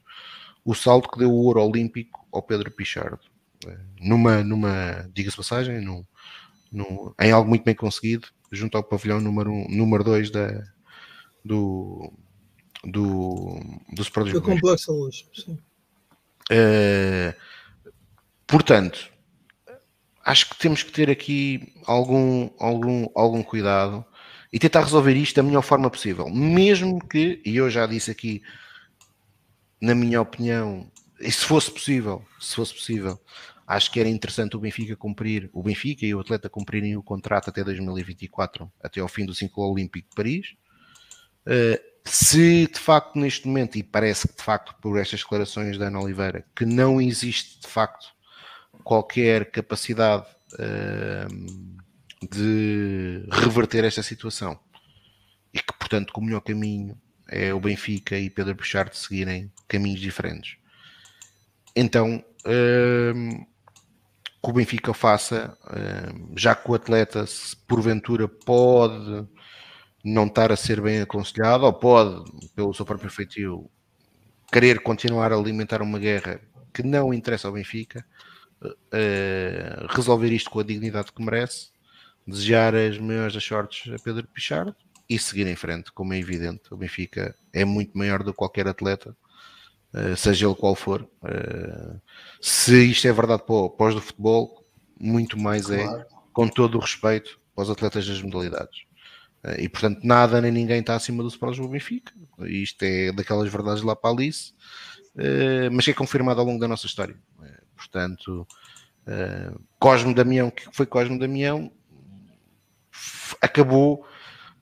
o 0.65 0.73
salto 0.73 1.09
que 1.09 1.19
deu 1.19 1.31
o 1.31 1.45
ouro 1.45 1.63
olímpico 1.63 2.27
ao 2.31 2.41
Pedro 2.41 2.71
Pichardo. 2.71 3.19
Numa, 3.99 4.43
numa 4.43 5.09
diga-se 5.13 5.35
passagem, 5.35 5.81
num, 5.81 6.05
num, 6.71 7.13
em 7.19 7.31
algo 7.31 7.49
muito 7.49 7.63
bem 7.63 7.75
conseguido, 7.75 8.27
junto 8.51 8.77
ao 8.77 8.83
pavilhão 8.83 9.19
número 9.19 9.51
2 9.51 9.65
um, 9.65 9.75
número 9.75 10.03
dois 10.03 10.31
da, 10.31 10.63
do, 11.43 12.11
do, 12.83 13.59
do 13.93 14.01
Sport 14.01 14.31
Do 14.31 14.41
Complexo 14.41 14.91
Luz, 14.91 15.25
sim. 15.33 15.57
Uh, 16.51 17.33
portanto, 18.47 19.11
acho 20.25 20.49
que 20.49 20.57
temos 20.57 20.83
que 20.83 20.91
ter 20.91 21.09
aqui 21.09 21.73
algum, 21.85 22.49
algum, 22.59 23.07
algum 23.15 23.43
cuidado 23.43 24.05
e 24.51 24.59
tentar 24.59 24.81
resolver 24.81 25.15
isto 25.15 25.35
da 25.35 25.43
melhor 25.43 25.61
forma 25.61 25.89
possível. 25.89 26.29
Mesmo 26.29 26.99
que, 27.07 27.41
e 27.45 27.57
eu 27.57 27.69
já 27.69 27.85
disse 27.85 28.11
aqui, 28.11 28.41
na 29.81 29.93
minha 29.93 30.21
opinião, 30.21 30.91
e 31.19 31.31
se 31.31 31.45
fosse 31.45 31.71
possível, 31.71 32.25
se 32.39 32.55
fosse 32.55 32.73
possível, 32.73 33.19
acho 33.67 33.91
que 33.91 33.99
era 33.99 34.09
interessante 34.09 34.55
o 34.55 34.59
Benfica 34.59 34.95
cumprir, 34.95 35.49
o 35.53 35.61
Benfica 35.61 36.05
e 36.05 36.15
o 36.15 36.19
atleta 36.19 36.49
cumprirem 36.49 36.97
o 36.97 37.03
contrato 37.03 37.49
até 37.49 37.63
2024, 37.63 38.71
até 38.81 38.99
ao 38.99 39.07
fim 39.07 39.25
do 39.25 39.35
ciclo 39.35 39.71
olímpico 39.71 40.09
de 40.09 40.15
Paris. 40.15 40.47
Uh, 41.45 41.88
se 42.05 42.67
de 42.67 42.79
facto 42.79 43.17
neste 43.17 43.47
momento, 43.47 43.77
e 43.77 43.83
parece 43.83 44.27
que 44.27 44.37
de 44.37 44.43
facto 44.43 44.75
por 44.81 44.97
estas 44.97 45.21
declarações 45.21 45.77
da 45.77 45.87
Ana 45.87 46.01
Oliveira, 46.01 46.45
que 46.55 46.65
não 46.65 47.01
existe 47.01 47.61
de 47.61 47.67
facto 47.67 48.07
qualquer 48.83 49.51
capacidade 49.51 50.25
uh, 50.53 52.27
de 52.29 53.25
reverter 53.31 53.83
esta 53.85 54.01
situação 54.03 54.59
e 55.53 55.59
que 55.59 55.73
portanto 55.77 56.11
o 56.15 56.21
melhor 56.21 56.41
caminho 56.41 56.99
é 57.27 57.53
o 57.53 57.59
Benfica 57.59 58.17
e 58.17 58.29
Pedro 58.29 58.55
Pichardo 58.55 58.95
seguirem 58.95 59.51
caminhos 59.67 59.99
diferentes. 59.99 60.57
Então, 61.75 62.23
uh, 62.45 63.45
que 64.41 64.49
o 64.49 64.53
Benfica 64.53 64.93
faça, 64.93 65.57
uh, 65.65 66.33
já 66.35 66.55
que 66.55 66.69
o 66.69 66.73
atleta 66.73 67.25
se 67.27 67.55
porventura 67.55 68.27
pode 68.27 69.27
não 70.03 70.27
estar 70.27 70.51
a 70.51 70.55
ser 70.55 70.81
bem 70.81 71.01
aconselhado, 71.01 71.65
ou 71.65 71.73
pode, 71.73 72.23
pelo 72.55 72.73
seu 72.73 72.85
próprio 72.85 73.09
feitio, 73.09 73.69
querer 74.51 74.81
continuar 74.81 75.31
a 75.31 75.35
alimentar 75.35 75.81
uma 75.81 75.99
guerra 75.99 76.39
que 76.73 76.83
não 76.83 77.13
interessa 77.13 77.47
ao 77.47 77.53
Benfica, 77.53 78.05
uh, 78.63 79.87
resolver 79.89 80.31
isto 80.31 80.49
com 80.49 80.59
a 80.59 80.63
dignidade 80.63 81.11
que 81.11 81.23
merece, 81.23 81.69
desejar 82.25 82.75
as 82.75 82.97
maiores 82.97 83.33
das 83.33 83.43
sortes 83.43 83.91
a 83.93 83.97
Pedro 84.03 84.27
Pichardo 84.27 84.75
e 85.09 85.17
seguir 85.17 85.47
em 85.47 85.55
frente, 85.55 85.91
como 85.91 86.13
é 86.13 86.19
evidente. 86.19 86.61
O 86.71 86.77
Benfica 86.77 87.35
é 87.51 87.65
muito 87.65 87.97
maior 87.97 88.23
do 88.23 88.31
que 88.31 88.37
qualquer 88.37 88.67
atleta, 88.67 89.15
uh, 89.93 90.15
seja 90.15 90.45
ele 90.45 90.55
qual 90.55 90.75
for. 90.75 91.01
Uh, 91.23 91.99
se 92.39 92.85
isto 92.85 93.07
é 93.07 93.11
verdade 93.11 93.43
para, 93.45 93.69
para 93.69 93.87
os 93.87 93.95
do 93.95 94.01
futebol, 94.01 94.65
muito 94.99 95.37
mais 95.37 95.69
é, 95.69 95.83
claro. 95.83 96.01
é, 96.01 96.05
com 96.33 96.47
todo 96.47 96.77
o 96.77 96.81
respeito, 96.81 97.39
para 97.55 97.63
os 97.63 97.69
atletas 97.69 98.07
das 98.07 98.21
modalidades. 98.21 98.88
Uh, 99.43 99.59
e 99.59 99.69
portanto, 99.69 100.01
nada 100.03 100.41
nem 100.41 100.51
ninguém 100.51 100.79
está 100.79 100.95
acima 100.95 101.23
do 101.23 101.29
Sport 101.29 101.51
Lisboa 101.51 101.71
Benfica. 101.71 102.13
Isto 102.39 102.83
é 102.83 103.11
daquelas 103.11 103.49
verdades 103.51 103.83
lá 103.83 103.95
para 103.95 104.11
Alice, 104.11 104.53
mas 105.71 105.85
que 105.85 105.91
é 105.91 105.93
confirmado 105.93 106.39
ao 106.39 106.45
longo 106.45 106.59
da 106.59 106.67
nossa 106.67 106.85
história. 106.85 107.15
portanto, 107.75 108.47
Cosme 109.77 110.13
Damião, 110.13 110.49
que 110.49 110.67
foi 110.71 110.85
Cosme 110.85 111.19
Damião, 111.19 111.71
acabou 113.41 114.05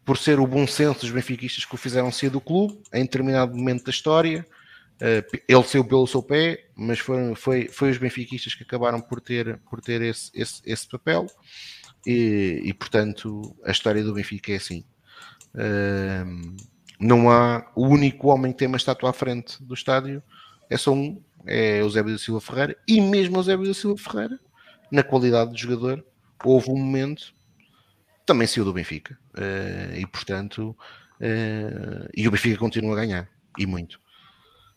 por 0.06 0.18
ser 0.18 0.40
o 0.40 0.48
bom 0.48 0.66
senso 0.66 1.02
dos 1.02 1.12
benfiquistas 1.12 1.66
que 1.66 1.76
o 1.76 1.78
fizeram 1.78 2.12
ser 2.12 2.30
do 2.30 2.40
clube 2.40 2.82
em 2.94 3.04
determinado 3.04 3.56
momento 3.56 3.84
da 3.84 3.92
história. 3.92 4.48
Ele 5.48 5.64
saiu 5.64 5.86
pelo 5.86 6.08
seu 6.08 6.24
pé, 6.24 6.70
mas 6.76 7.00
foram, 7.00 7.36
foi, 7.36 7.68
foi 7.68 7.92
os 7.92 7.98
benfiquistas 7.98 8.56
que 8.56 8.64
acabaram 8.64 9.02
por 9.02 9.22
ter, 9.22 9.60
por 9.70 9.82
ter 9.82 10.02
esse, 10.02 10.32
esse, 10.34 10.62
esse 10.66 10.88
papel. 10.88 11.28
E, 12.06 12.62
e, 12.64 12.74
portanto, 12.74 13.56
a 13.64 13.72
história 13.72 14.04
do 14.04 14.14
Benfica 14.14 14.52
é 14.52 14.56
assim. 14.56 14.84
Uh, 15.54 16.56
não 17.00 17.30
há 17.30 17.70
o 17.76 17.88
único 17.88 18.28
homem 18.28 18.52
que 18.52 18.60
tem 18.60 18.68
uma 18.68 18.78
estátua 18.78 19.10
à 19.10 19.14
frente 19.14 19.64
do 19.64 19.74
estádio, 19.74 20.22
é 20.70 20.78
só 20.78 20.94
um, 20.94 21.22
é 21.46 21.80
Eusébio 21.80 22.14
da 22.14 22.20
Silva 22.20 22.42
Ferreira, 22.42 22.78
e 22.88 23.00
mesmo 23.00 23.38
Eusébio 23.38 23.68
da 23.68 23.74
Silva 23.74 24.02
Ferreira, 24.02 24.40
na 24.92 25.04
qualidade 25.04 25.54
de 25.54 25.62
jogador, 25.62 26.04
houve 26.44 26.70
um 26.70 26.78
momento 26.78 27.34
também 28.26 28.46
saiu 28.46 28.66
do 28.66 28.74
Benfica. 28.74 29.18
Uh, 29.36 29.96
e 29.96 30.06
portanto, 30.06 30.76
uh, 31.22 32.10
e 32.14 32.28
o 32.28 32.32
Benfica 32.32 32.58
continua 32.58 32.94
a 32.94 32.98
ganhar, 32.98 33.30
e 33.58 33.66
muito. 33.66 34.00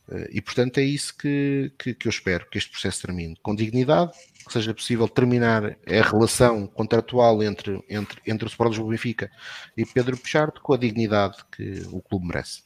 Uh, 0.09 0.27
e 0.31 0.41
portanto 0.41 0.79
é 0.79 0.85
isso 0.85 1.17
que, 1.17 1.73
que, 1.79 1.95
que, 1.95 2.07
eu 2.07 2.11
espero, 2.11 2.49
que 2.49 2.59
este 2.59 2.71
processo 2.71 3.03
termine 3.03 3.37
com 3.43 3.55
dignidade, 3.55 4.13
que 4.47 4.53
seja 4.53 4.75
possível 4.75 5.09
terminar 5.09 5.77
a 5.87 6.03
relação 6.03 6.67
contratual 6.67 7.43
entre, 7.43 7.83
entre, 7.89 8.21
entre 8.27 8.47
o 8.47 8.49
Sport 8.49 8.71
Lisboa 8.71 8.91
Benfica 8.91 9.31
e 9.77 9.85
Pedro 9.85 10.17
Pichardo 10.17 10.61
com 10.61 10.73
a 10.73 10.79
dignidade 10.79 11.37
que 11.53 11.83
o 11.93 12.01
clube 12.01 12.27
merece. 12.27 12.63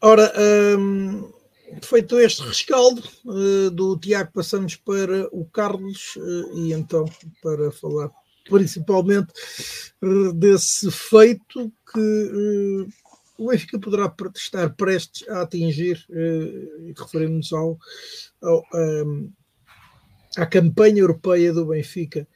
Ora, 0.00 0.32
hum, 0.78 1.32
feito 1.80 2.18
este 2.18 2.42
rescaldo 2.42 3.02
uh, 3.24 3.70
do 3.70 3.96
Tiago, 3.98 4.32
passamos 4.32 4.76
para 4.76 5.28
o 5.32 5.44
Carlos 5.44 6.16
uh, 6.16 6.58
e 6.58 6.72
então 6.72 7.04
para 7.40 7.70
falar 7.70 8.10
principalmente 8.48 9.32
uh, 10.02 10.32
desse 10.32 10.90
feito 10.90 11.72
que 11.92 12.86
o 13.42 13.48
Benfica 13.48 13.78
poderá 13.78 14.14
estar 14.34 14.70
prestes 14.70 15.28
a 15.28 15.42
atingir, 15.42 16.04
e 16.10 16.92
referimos 16.96 17.52
ao, 17.52 17.78
ao 18.42 18.64
um, 18.74 19.32
à 20.36 20.46
campanha 20.46 21.00
europeia 21.00 21.52
do 21.52 21.66
Benfica, 21.66 22.26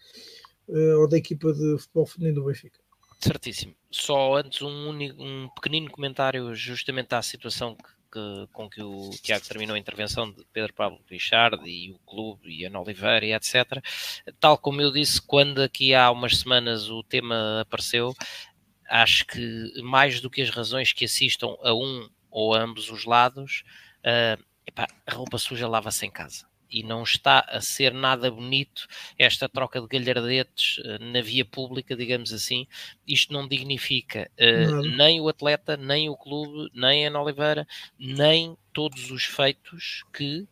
ou 0.98 1.08
da 1.08 1.16
equipa 1.16 1.52
de 1.52 1.78
futebol 1.78 2.06
feminino 2.06 2.40
do 2.40 2.46
Benfica. 2.46 2.78
Certíssimo. 3.20 3.74
Só 3.90 4.36
antes 4.36 4.60
um, 4.60 4.90
um 4.90 5.48
pequenino 5.54 5.90
comentário 5.90 6.54
justamente 6.54 7.14
à 7.14 7.22
situação 7.22 7.74
que 7.74 7.96
que, 8.16 8.48
com 8.52 8.68
que 8.68 8.82
o 8.82 9.10
Tiago 9.22 9.46
terminou 9.46 9.76
a 9.76 9.78
intervenção 9.78 10.30
de 10.30 10.44
Pedro 10.52 10.72
Pablo 10.72 10.98
Richard 11.10 11.68
e 11.68 11.90
o 11.90 11.98
clube 11.98 12.48
e 12.48 12.64
Ana 12.64 12.80
Oliveira 12.80 13.26
e 13.26 13.34
etc. 13.34 13.82
Tal 14.40 14.56
como 14.56 14.80
eu 14.80 14.90
disse, 14.90 15.20
quando 15.20 15.60
aqui 15.60 15.94
há 15.94 16.10
umas 16.10 16.38
semanas 16.38 16.88
o 16.88 17.02
tema 17.02 17.60
apareceu, 17.60 18.14
acho 18.88 19.26
que 19.26 19.82
mais 19.82 20.20
do 20.20 20.30
que 20.30 20.42
as 20.42 20.50
razões 20.50 20.92
que 20.92 21.04
assistam 21.04 21.56
a 21.62 21.74
um 21.74 22.08
ou 22.30 22.54
a 22.54 22.60
ambos 22.60 22.90
os 22.90 23.04
lados, 23.04 23.64
uh, 24.00 24.42
epá, 24.66 24.86
a 25.06 25.14
roupa 25.14 25.38
suja 25.38 25.68
lava-se 25.68 26.04
em 26.04 26.10
casa 26.10 26.46
e 26.70 26.82
não 26.82 27.02
está 27.02 27.40
a 27.48 27.60
ser 27.60 27.92
nada 27.92 28.30
bonito 28.30 28.86
esta 29.18 29.48
troca 29.48 29.80
de 29.80 29.86
galhardetes 29.86 30.78
uh, 30.78 30.98
na 31.00 31.20
via 31.20 31.44
pública, 31.44 31.96
digamos 31.96 32.32
assim. 32.32 32.66
Isto 33.06 33.32
não 33.32 33.46
dignifica 33.46 34.30
uh, 34.38 34.82
nem 34.96 35.20
o 35.20 35.28
atleta, 35.28 35.76
nem 35.76 36.08
o 36.08 36.16
clube, 36.16 36.70
nem 36.74 37.04
a 37.04 37.08
Ana 37.08 37.22
Oliveira, 37.22 37.66
nem 37.98 38.56
todos 38.72 39.10
os 39.10 39.24
feitos 39.24 40.04
que, 40.12 40.46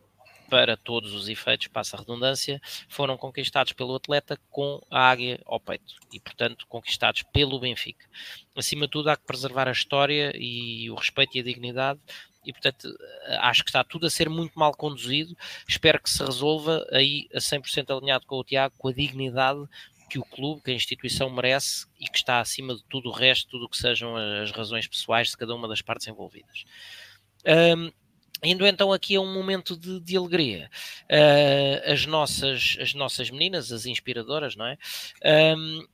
para 0.55 0.77
todos 0.77 1.13
os 1.15 1.29
efeitos, 1.29 1.67
passa 1.67 1.97
a 1.97 1.99
redundância, 1.99 2.63
foram 2.89 3.17
conquistados 3.17 3.73
pelo 3.73 3.97
atleta 3.97 4.39
com 4.53 4.81
a 4.89 5.11
águia 5.11 5.41
ao 5.47 5.59
peito 5.59 5.97
e, 6.13 6.21
portanto, 6.21 6.65
conquistados 6.69 7.25
pelo 7.33 7.59
Benfica. 7.59 8.07
Acima 8.55 8.87
de 8.87 8.93
tudo, 8.93 9.11
há 9.11 9.17
que 9.17 9.27
preservar 9.27 9.67
a 9.67 9.73
história 9.73 10.33
e 10.37 10.89
o 10.93 10.95
respeito 10.95 11.37
e 11.37 11.41
a 11.41 11.43
dignidade 11.43 11.99
e 12.47 12.53
portanto 12.53 12.87
acho 13.41 13.65
que 13.65 13.71
está 13.71 13.83
tudo 13.83 14.07
a 14.07 14.11
ser 14.11 14.29
muito 14.31 14.57
mal 14.57 14.73
conduzido. 14.77 15.37
Espero 15.69 16.01
que 16.01 16.09
se 16.09 16.23
resolva 16.25 16.87
aí 16.93 17.27
a 17.35 17.39
100% 17.39 17.91
alinhado 17.91 18.25
com 18.25 18.37
o 18.37 18.45
Tiago, 18.45 18.77
com 18.79 18.87
a 18.87 18.93
dignidade 18.93 19.67
que 20.09 20.21
o 20.21 20.25
clube, 20.25 20.63
que 20.63 20.71
a 20.71 20.75
instituição 20.75 21.29
merece 21.31 21.87
e 21.99 22.05
que 22.05 22.19
está 22.19 22.39
acima 22.39 22.77
de 22.77 22.85
tudo 22.85 23.09
o 23.09 23.13
resto, 23.13 23.51
tudo 23.51 23.65
o 23.65 23.69
que 23.69 23.77
sejam 23.77 24.15
as 24.15 24.53
razões 24.53 24.87
pessoais 24.87 25.31
de 25.31 25.37
cada 25.37 25.53
uma 25.53 25.67
das 25.67 25.83
partes 25.83 26.07
envolvidas. 26.07 26.65
Um, 27.45 27.91
Indo 28.45 28.67
então 28.67 28.93
aqui 28.93 29.17
a 29.17 29.21
um 29.21 29.33
momento 29.33 29.77
de, 29.77 29.99
de 30.01 30.17
alegria, 30.17 30.71
uh, 31.05 31.91
as, 31.91 32.05
nossas, 32.05 32.77
as 32.79 32.93
nossas 32.93 33.31
meninas, 33.31 33.73
as 33.73 33.87
inspiradoras, 33.87 34.55
não 34.55 34.67
é? 34.67 34.77
Um, 35.57 35.87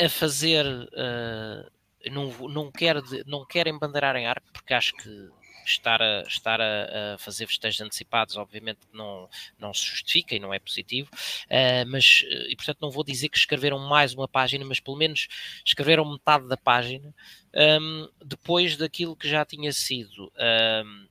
a 0.00 0.08
fazer, 0.08 0.64
uh, 0.64 2.10
não, 2.10 2.48
não, 2.48 2.72
quero, 2.72 3.02
não 3.26 3.44
quero 3.44 3.68
embandeirar 3.68 4.16
em 4.16 4.26
arco, 4.26 4.46
porque 4.52 4.72
acho 4.72 4.94
que 4.96 5.28
estar 5.66 6.00
a, 6.00 6.22
estar 6.22 6.60
a, 6.60 7.14
a 7.14 7.18
fazer 7.18 7.46
festejos 7.46 7.80
antecipados, 7.80 8.36
obviamente 8.36 8.80
não, 8.92 9.28
não 9.58 9.74
se 9.74 9.84
justifica 9.84 10.34
e 10.34 10.38
não 10.38 10.54
é 10.54 10.58
positivo, 10.58 11.10
uh, 11.12 11.86
mas, 11.86 12.24
e 12.48 12.56
portanto 12.56 12.78
não 12.80 12.90
vou 12.90 13.04
dizer 13.04 13.28
que 13.28 13.36
escreveram 13.36 13.78
mais 13.78 14.14
uma 14.14 14.26
página, 14.26 14.64
mas 14.64 14.80
pelo 14.80 14.96
menos 14.96 15.28
escreveram 15.64 16.10
metade 16.10 16.48
da 16.48 16.56
página, 16.56 17.14
um, 17.54 18.08
depois 18.24 18.76
daquilo 18.76 19.16
que 19.16 19.28
já 19.28 19.44
tinha 19.44 19.72
sido 19.72 20.32
um, 20.84 21.07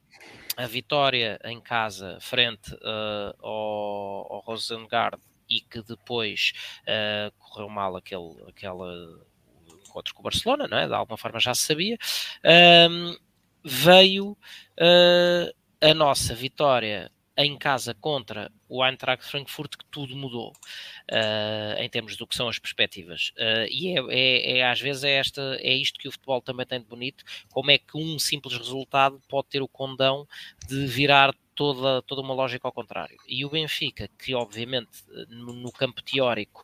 a 0.57 0.65
vitória 0.65 1.39
em 1.45 1.61
casa 1.61 2.17
frente 2.19 2.73
uh, 2.73 3.45
ao, 3.45 4.33
ao 4.33 4.39
Rosengard 4.39 5.21
e 5.47 5.61
que 5.61 5.81
depois 5.83 6.51
uh, 6.81 7.31
correu 7.37 7.69
mal 7.69 7.95
aquele, 7.95 8.35
aquela 8.47 8.91
encontro 9.85 10.13
com 10.13 10.21
o 10.21 10.23
Barcelona, 10.23 10.67
não 10.67 10.77
é? 10.77 10.87
de 10.87 10.93
alguma 10.93 11.17
forma 11.17 11.39
já 11.39 11.53
se 11.53 11.61
sabia. 11.63 11.97
Um, 12.89 13.15
veio 13.63 14.31
uh, 14.31 15.53
a 15.79 15.93
nossa 15.93 16.33
vitória 16.33 17.11
em 17.37 17.57
casa 17.57 17.93
contra 17.93 18.51
o 18.69 18.83
Eintracht 18.83 19.25
Frankfurt 19.25 19.77
que 19.77 19.85
tudo 19.85 20.15
mudou 20.15 20.51
uh, 20.51 21.79
em 21.79 21.89
termos 21.89 22.15
do 22.15 22.27
que 22.27 22.35
são 22.35 22.47
as 22.47 22.59
perspectivas. 22.59 23.31
Uh, 23.37 23.67
e 23.69 23.97
é, 23.97 24.01
é, 24.09 24.57
é, 24.59 24.69
às 24.69 24.79
vezes 24.79 25.03
é, 25.03 25.13
esta, 25.13 25.57
é 25.61 25.73
isto 25.73 25.99
que 25.99 26.07
o 26.07 26.11
futebol 26.11 26.41
também 26.41 26.65
tem 26.65 26.79
de 26.79 26.85
bonito 26.85 27.23
como 27.49 27.71
é 27.71 27.77
que 27.77 27.97
um 27.97 28.19
simples 28.19 28.57
resultado 28.57 29.21
pode 29.27 29.47
ter 29.47 29.61
o 29.61 29.67
condão 29.67 30.27
de 30.67 30.85
virar 30.85 31.33
toda, 31.55 32.01
toda 32.03 32.21
uma 32.21 32.33
lógica 32.33 32.67
ao 32.67 32.71
contrário. 32.71 33.17
E 33.27 33.43
o 33.43 33.49
Benfica 33.49 34.09
que 34.17 34.35
obviamente 34.35 35.03
no, 35.29 35.53
no 35.53 35.71
campo 35.71 36.01
teórico 36.01 36.63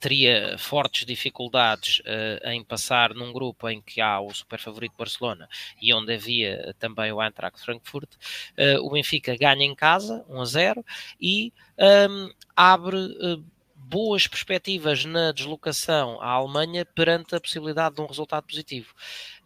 teria 0.00 0.56
fortes 0.58 1.06
dificuldades 1.06 2.00
uh, 2.00 2.48
em 2.48 2.62
passar 2.64 3.14
num 3.14 3.32
grupo 3.32 3.68
em 3.68 3.80
que 3.80 4.00
há 4.00 4.20
o 4.20 4.32
super 4.32 4.58
favorito 4.58 4.94
Barcelona 4.96 5.48
e 5.80 5.92
onde 5.92 6.14
havia 6.14 6.74
também 6.78 7.12
o 7.12 7.22
Eintracht 7.22 7.60
Frankfurt, 7.60 8.14
uh, 8.14 8.84
o 8.84 8.90
Benfica 8.90 9.36
ganha 9.36 9.64
em 9.64 9.74
casa 9.74 10.24
1 10.28 10.40
a 10.40 10.44
0 10.44 10.84
e 11.20 11.52
um, 11.78 12.30
abre 12.54 12.96
uh, 12.96 13.44
boas 13.74 14.26
perspectivas 14.26 15.04
na 15.04 15.32
deslocação 15.32 16.20
à 16.20 16.30
Alemanha 16.30 16.84
perante 16.84 17.34
a 17.34 17.40
possibilidade 17.40 17.94
de 17.94 18.00
um 18.00 18.06
resultado 18.06 18.44
positivo. 18.44 18.92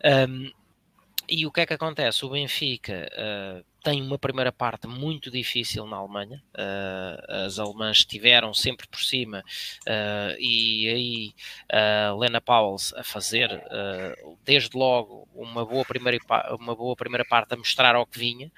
Um, 0.05 0.51
e 1.29 1.47
o 1.47 1.53
que 1.53 1.61
é 1.61 1.67
que 1.67 1.75
acontece? 1.75 2.25
O 2.25 2.31
Benfica 2.31 3.09
tem 3.83 4.03
uma 4.03 4.19
primeira 4.19 4.53
parte 4.53 4.87
muito 4.87 5.31
difícil 5.31 5.87
na 5.87 5.97
Alemanha. 5.97 6.43
Uh, 6.55 7.45
as 7.47 7.59
alemãs 7.59 7.99
estiveram 7.99 8.53
sempre 8.53 8.87
por 8.87 9.01
cima 9.01 9.41
uh, 9.87 10.37
e 10.39 10.89
aí 10.89 11.35
uh, 11.73 12.19
Lena 12.19 12.41
Pauls 12.41 12.93
a 12.95 13.03
fazer 13.03 13.51
desde 14.45 14.77
logo 14.77 15.29
uma 15.35 15.65
boa 15.65 15.85
primeira 15.85 16.19
uma 16.59 16.75
boa 16.75 16.95
primeira 16.95 17.25
parte 17.25 17.55
a 17.55 17.57
mostrar 17.57 17.95
ao 17.95 18.07
que 18.07 18.19
vinha. 18.19 18.51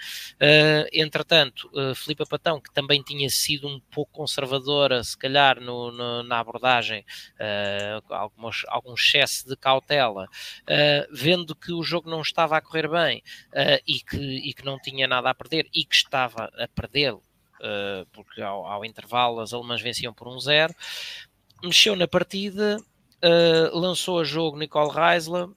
entretanto, 0.93 1.71
uh, 1.73 1.95
Filipe 1.95 2.27
Patão 2.29 2.61
que 2.61 2.73
também 2.73 3.03
tinha 3.03 3.29
sido 3.31 3.69
um 3.69 3.81
pouco 3.91 4.13
conservadora, 4.13 5.03
se 5.05 5.17
calhar 5.17 5.61
no, 5.61 5.93
no, 5.93 6.23
na 6.23 6.41
abordagem, 6.41 7.05
algumas, 8.09 8.63
algum 8.69 8.95
excesso 8.95 9.49
de 9.49 9.57
cautela, 9.57 10.29
vendo 11.11 11.55
que 11.55 11.73
o 11.73 11.83
jogo 11.83 12.11
não 12.11 12.21
estava 12.21 12.57
a 12.57 12.61
correr 12.61 12.89
bem 12.89 13.23
e 13.87 14.01
que, 14.01 14.17
e 14.17 14.55
que 14.55 14.65
não 14.65 14.79
tinha 14.79 15.07
nada 15.15 15.31
a 15.31 15.35
perder 15.35 15.69
e 15.75 15.85
que 15.85 15.95
estava 15.95 16.51
a 16.57 16.69
perder 16.69 17.15
uh, 17.15 18.07
porque 18.13 18.43
ao, 18.43 18.67
ao, 18.67 18.85
intervalo 18.85 19.41
as 19.41 19.53
alemãs 19.53 19.81
venciam 19.81 20.13
por 20.13 20.29
1-0. 20.29 20.75
Um 21.63 21.69
Mexeu 21.69 21.95
na 21.95 22.09
partida, 22.09 22.79
uh, 23.23 23.79
lançou 23.79 24.21
a 24.21 24.25
jogo 24.25 24.59
Nicole 24.59 24.91
Reisler, 24.91 25.49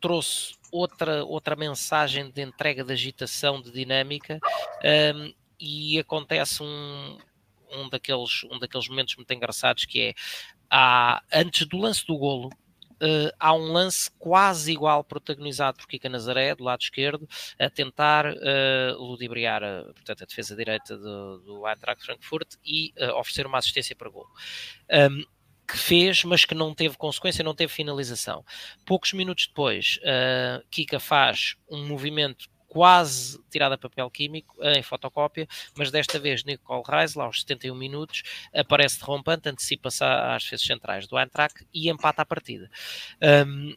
trouxe 0.00 0.54
outra, 0.70 1.24
outra 1.24 1.56
mensagem 1.56 2.30
de 2.30 2.42
entrega 2.42 2.84
de 2.84 2.92
agitação, 2.92 3.60
de 3.60 3.70
dinâmica, 3.72 4.38
um, 5.14 5.34
e 5.58 5.98
acontece 5.98 6.62
um, 6.62 7.18
um, 7.72 7.88
daqueles, 7.88 8.44
um 8.44 8.58
daqueles 8.58 8.88
momentos 8.88 9.16
muito 9.16 9.32
engraçados 9.32 9.84
que 9.84 10.00
é 10.00 10.14
há, 10.70 11.22
antes 11.32 11.66
do 11.66 11.78
lance 11.78 12.06
do 12.06 12.16
golo, 12.16 12.50
Uh, 13.00 13.30
há 13.38 13.54
um 13.54 13.72
lance 13.72 14.10
quase 14.18 14.72
igual 14.72 15.04
protagonizado 15.04 15.78
por 15.78 15.86
Kika 15.86 16.08
Nazaré, 16.08 16.54
do 16.54 16.64
lado 16.64 16.80
esquerdo, 16.80 17.28
a 17.58 17.70
tentar 17.70 18.26
uh, 18.26 18.98
ludibriar 18.98 19.62
a, 19.62 19.84
portanto, 19.84 20.22
a 20.22 20.26
defesa 20.26 20.56
direita 20.56 20.96
do, 20.96 21.38
do 21.38 21.68
Eintracht 21.68 22.04
Frankfurt 22.04 22.54
e 22.64 22.92
uh, 22.98 23.16
oferecer 23.18 23.46
uma 23.46 23.58
assistência 23.58 23.94
para 23.94 24.10
gol. 24.10 24.26
Um, 24.90 25.24
que 25.66 25.76
fez, 25.76 26.24
mas 26.24 26.46
que 26.46 26.54
não 26.54 26.74
teve 26.74 26.96
consequência, 26.96 27.44
não 27.44 27.54
teve 27.54 27.70
finalização. 27.70 28.42
Poucos 28.86 29.12
minutos 29.12 29.46
depois, 29.46 29.98
uh, 30.02 30.66
Kika 30.70 30.98
faz 30.98 31.56
um 31.70 31.86
movimento 31.86 32.48
quase 32.68 33.40
tirado 33.50 33.72
a 33.72 33.78
papel 33.78 34.10
químico 34.10 34.54
em 34.62 34.82
fotocópia, 34.82 35.48
mas 35.76 35.90
desta 35.90 36.18
vez 36.18 36.44
Nicole 36.44 36.82
Reisler, 36.86 37.24
aos 37.24 37.40
71 37.40 37.74
minutos, 37.74 38.22
aparece 38.54 39.00
derrompante, 39.00 39.48
antecipa-se 39.48 40.04
às 40.04 40.44
defesas 40.44 40.66
centrais 40.66 41.06
do 41.08 41.18
Eintracht 41.18 41.66
e 41.72 41.88
empata 41.88 42.22
a 42.22 42.26
partida. 42.26 42.70
Um, 43.46 43.74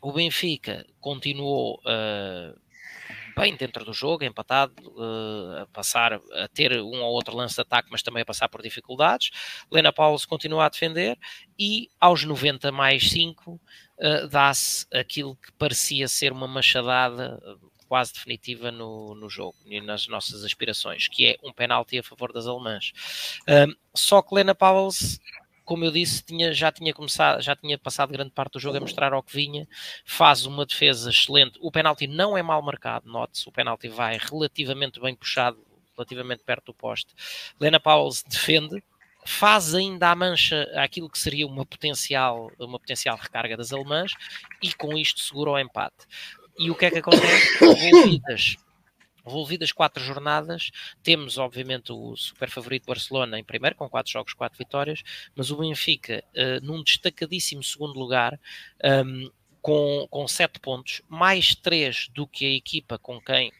o 0.00 0.12
Benfica 0.12 0.86
continuou 1.00 1.80
uh, 1.80 2.56
bem 3.38 3.54
dentro 3.54 3.84
do 3.84 3.92
jogo, 3.92 4.24
empatado, 4.24 4.74
uh, 4.96 5.62
a 5.62 5.66
passar 5.66 6.14
a 6.14 6.48
ter 6.48 6.72
um 6.80 7.00
ou 7.02 7.12
outro 7.12 7.36
lance 7.36 7.54
de 7.54 7.60
ataque, 7.60 7.88
mas 7.90 8.02
também 8.02 8.22
a 8.22 8.26
passar 8.26 8.48
por 8.48 8.60
dificuldades. 8.60 9.30
Lena 9.70 9.92
Paulo 9.92 10.18
continua 10.26 10.66
a 10.66 10.68
defender 10.68 11.16
e 11.58 11.88
aos 12.00 12.24
90 12.24 12.72
mais 12.72 13.08
5 13.10 13.52
uh, 13.52 13.60
eh, 14.00 14.26
dá-se 14.26 14.86
aquilo 14.92 15.36
que 15.36 15.52
parecia 15.52 16.08
ser 16.08 16.32
uma 16.32 16.48
machadada 16.48 17.40
eh, 17.44 17.67
quase 17.88 18.12
definitiva 18.12 18.70
no, 18.70 19.14
no 19.14 19.28
jogo 19.28 19.56
e 19.66 19.80
nas 19.80 20.06
nossas 20.06 20.44
aspirações, 20.44 21.08
que 21.08 21.26
é 21.26 21.36
um 21.42 21.52
penalti 21.52 21.98
a 21.98 22.02
favor 22.02 22.32
das 22.32 22.46
alemãs. 22.46 22.92
só 23.94 24.22
que 24.22 24.34
Lena 24.34 24.54
Pauls 24.54 25.18
como 25.68 25.84
eu 25.84 25.90
disse, 25.90 26.24
tinha, 26.24 26.50
já 26.50 26.72
tinha 26.72 26.94
começado, 26.94 27.42
já 27.42 27.54
tinha 27.54 27.76
passado 27.76 28.10
grande 28.10 28.30
parte 28.30 28.54
do 28.54 28.58
jogo 28.58 28.78
a 28.78 28.80
mostrar 28.80 29.12
ao 29.12 29.22
que 29.22 29.34
vinha, 29.34 29.68
faz 30.02 30.46
uma 30.46 30.64
defesa 30.64 31.10
excelente. 31.10 31.58
O 31.60 31.70
penalti 31.70 32.06
não 32.06 32.38
é 32.38 32.42
mal 32.42 32.62
marcado, 32.62 33.06
note-se, 33.06 33.46
o 33.46 33.52
penalti 33.52 33.86
vai 33.86 34.16
relativamente 34.18 34.98
bem 34.98 35.14
puxado, 35.14 35.62
relativamente 35.94 36.42
perto 36.42 36.66
do 36.66 36.74
poste. 36.74 37.14
Lena 37.60 37.78
Pauls 37.78 38.22
defende, 38.22 38.82
faz 39.26 39.74
ainda 39.74 40.10
a 40.10 40.14
mancha 40.14 40.66
aquilo 40.74 41.10
que 41.10 41.18
seria 41.18 41.46
uma 41.46 41.66
potencial, 41.66 42.50
uma 42.58 42.78
potencial 42.78 43.18
recarga 43.18 43.54
das 43.54 43.70
alemãs 43.70 44.12
e 44.62 44.72
com 44.72 44.96
isto 44.96 45.20
segura 45.20 45.50
o 45.50 45.58
empate. 45.58 46.06
E 46.58 46.70
o 46.70 46.74
que 46.74 46.86
é 46.86 46.90
que 46.90 46.98
acontece? 46.98 47.64
Envolvidas 47.64 48.56
Envolvidas 49.28 49.72
quatro 49.72 50.02
jornadas, 50.02 50.70
temos 51.02 51.36
obviamente 51.36 51.92
o 51.92 52.16
super 52.16 52.48
favorito 52.48 52.86
Barcelona 52.86 53.38
em 53.38 53.44
primeiro, 53.44 53.76
com 53.76 53.88
quatro 53.88 54.10
jogos, 54.10 54.32
quatro 54.32 54.56
vitórias, 54.56 55.02
mas 55.36 55.50
o 55.50 55.58
Benfica 55.58 56.24
uh, 56.34 56.64
num 56.64 56.82
destacadíssimo 56.82 57.62
segundo 57.62 57.98
lugar, 57.98 58.40
um, 58.82 58.88
ehm, 58.88 59.30
com, 59.60 60.06
com 60.10 60.26
sete 60.26 60.58
pontos, 60.58 61.02
mais 61.08 61.54
três 61.54 62.08
do 62.14 62.26
que 62.26 62.46
a 62.46 62.56
equipa 62.56 62.98
com 62.98 63.20
quem 63.20 63.50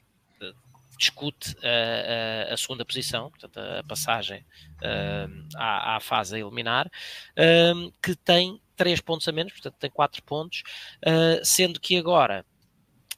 uh, 0.41 0.55
discute 0.99 1.55
a, 1.63 2.51
a, 2.51 2.55
a, 2.55 2.57
segunda 2.57 2.83
posição, 2.83 3.29
portanto 3.29 3.59
a 3.59 3.85
passagem 3.85 4.41
uh, 4.41 5.49
à, 5.57 5.97
à, 5.97 6.01
fase 6.01 6.37
a 6.37 6.39
eliminar, 6.39 6.91
ehm, 7.37 7.91
que 8.03 8.17
tem 8.17 8.59
três 8.75 9.03
pontos 9.03 9.29
a 9.29 9.33
menos, 9.33 9.53
portanto 9.53 9.75
tem 9.75 9.91
quatro 9.91 10.23
pontos, 10.23 10.63
uh, 11.05 11.45
sendo 11.45 11.79
que 11.79 11.99
agora 11.99 12.47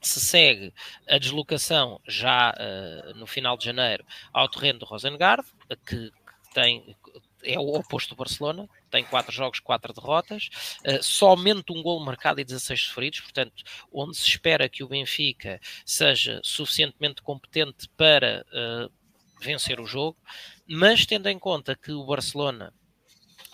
se 0.00 0.20
segue 0.20 0.72
a 1.08 1.18
deslocação 1.18 2.00
já 2.06 2.52
uh, 2.52 3.18
no 3.18 3.26
final 3.26 3.56
de 3.56 3.64
janeiro 3.64 4.04
ao 4.32 4.48
terreno 4.48 4.78
do 4.80 4.86
Rosengard, 4.86 5.46
que, 5.86 6.12
tem 6.52 6.96
é 7.42 7.58
o 7.58 7.74
oposto 7.74 8.10
do 8.10 8.18
Barcelona, 8.18 8.68
tem 8.90 9.02
quatro 9.02 9.32
jogos, 9.32 9.60
quatro 9.60 9.94
derrotas, 9.94 10.50
uh, 10.86 11.02
somente 11.02 11.72
um 11.72 11.82
gol 11.82 11.98
marcado 12.00 12.40
e 12.40 12.44
16 12.44 12.82
sofridos, 12.82 13.20
portanto, 13.20 13.62
onde 13.90 14.16
se 14.16 14.28
espera 14.28 14.68
que 14.68 14.84
o 14.84 14.88
Benfica 14.88 15.60
seja 15.84 16.40
suficientemente 16.44 17.22
competente 17.22 17.88
para 17.96 18.44
uh, 18.52 18.92
vencer 19.40 19.80
o 19.80 19.86
jogo, 19.86 20.18
mas 20.66 21.06
tendo 21.06 21.28
em 21.28 21.38
conta 21.38 21.74
que 21.74 21.92
o 21.92 22.04
Barcelona 22.04 22.74